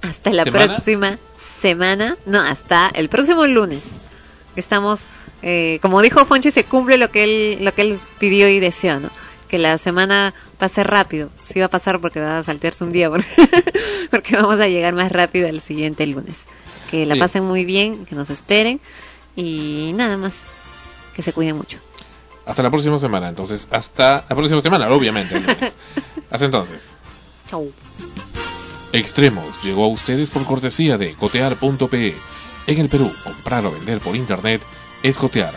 Hasta 0.00 0.32
la 0.32 0.44
¿Semana? 0.44 0.66
próxima 0.76 1.18
semana. 1.60 2.16
No, 2.24 2.40
hasta 2.40 2.88
el 2.94 3.10
próximo 3.10 3.44
lunes. 3.46 3.92
Estamos, 4.56 5.00
eh, 5.48 5.78
como 5.80 6.02
dijo 6.02 6.24
Fonchi, 6.26 6.50
se 6.50 6.64
cumple 6.64 6.98
lo 6.98 7.10
que 7.12 7.22
él, 7.22 7.64
lo 7.64 7.72
que 7.72 7.82
él 7.82 7.96
pidió 8.18 8.48
y 8.48 8.58
deseó, 8.58 8.98
¿no? 8.98 9.10
Que 9.48 9.58
la 9.58 9.78
semana 9.78 10.34
pase 10.58 10.82
rápido. 10.82 11.30
Sí 11.44 11.60
va 11.60 11.66
a 11.66 11.70
pasar 11.70 12.00
porque 12.00 12.18
va 12.20 12.38
a 12.38 12.42
saltearse 12.42 12.82
un 12.82 12.90
día, 12.90 13.08
porque, 13.10 13.28
porque 14.10 14.34
vamos 14.36 14.58
a 14.58 14.66
llegar 14.66 14.92
más 14.94 15.12
rápido 15.12 15.48
al 15.48 15.60
siguiente 15.60 16.04
lunes. 16.06 16.40
Que 16.90 17.06
la 17.06 17.14
Sí. 17.14 17.20
pasen 17.20 17.44
muy 17.44 17.64
bien, 17.64 18.04
que 18.06 18.16
nos 18.16 18.28
esperen 18.30 18.80
y 19.36 19.92
nada 19.94 20.16
más. 20.16 20.34
Que 21.14 21.22
se 21.22 21.32
cuiden 21.32 21.56
mucho. 21.56 21.78
Hasta 22.44 22.62
la 22.62 22.70
próxima 22.70 22.98
semana. 22.98 23.28
Entonces, 23.28 23.68
hasta 23.70 24.24
la 24.28 24.34
próxima 24.36 24.60
semana, 24.60 24.90
obviamente. 24.90 25.34
Hasta 26.30 26.44
entonces. 26.44 26.90
Chau. 27.48 27.72
Extremos 28.92 29.62
llegó 29.62 29.84
a 29.84 29.88
ustedes 29.88 30.28
por 30.30 30.44
cortesía 30.44 30.98
de 30.98 31.14
cotear.pe. 31.14 32.14
En 32.66 32.78
el 32.80 32.88
Perú, 32.88 33.10
comprar 33.24 33.64
o 33.66 33.70
vender 33.72 34.00
por 34.00 34.16
internet 34.16 34.60
es 35.06 35.16
cotear. 35.16 35.54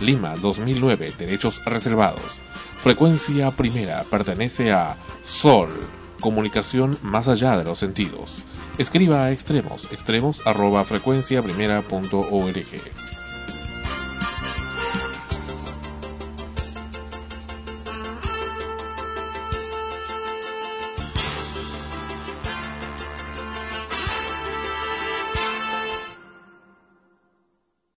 Lima 0.02 0.34
2009, 0.36 1.14
derechos 1.18 1.64
reservados. 1.64 2.38
Frecuencia 2.82 3.50
Primera 3.50 4.04
pertenece 4.10 4.72
a 4.72 4.98
Sol, 5.24 5.70
comunicación 6.20 6.98
más 7.00 7.28
allá 7.28 7.56
de 7.56 7.64
los 7.64 7.78
sentidos. 7.78 8.44
Escriba 8.76 9.24
a 9.24 9.32
extremos, 9.32 9.90
extremos 9.90 10.46
arroba 10.46 10.84
frecuenciaprimera.org. 10.84 13.07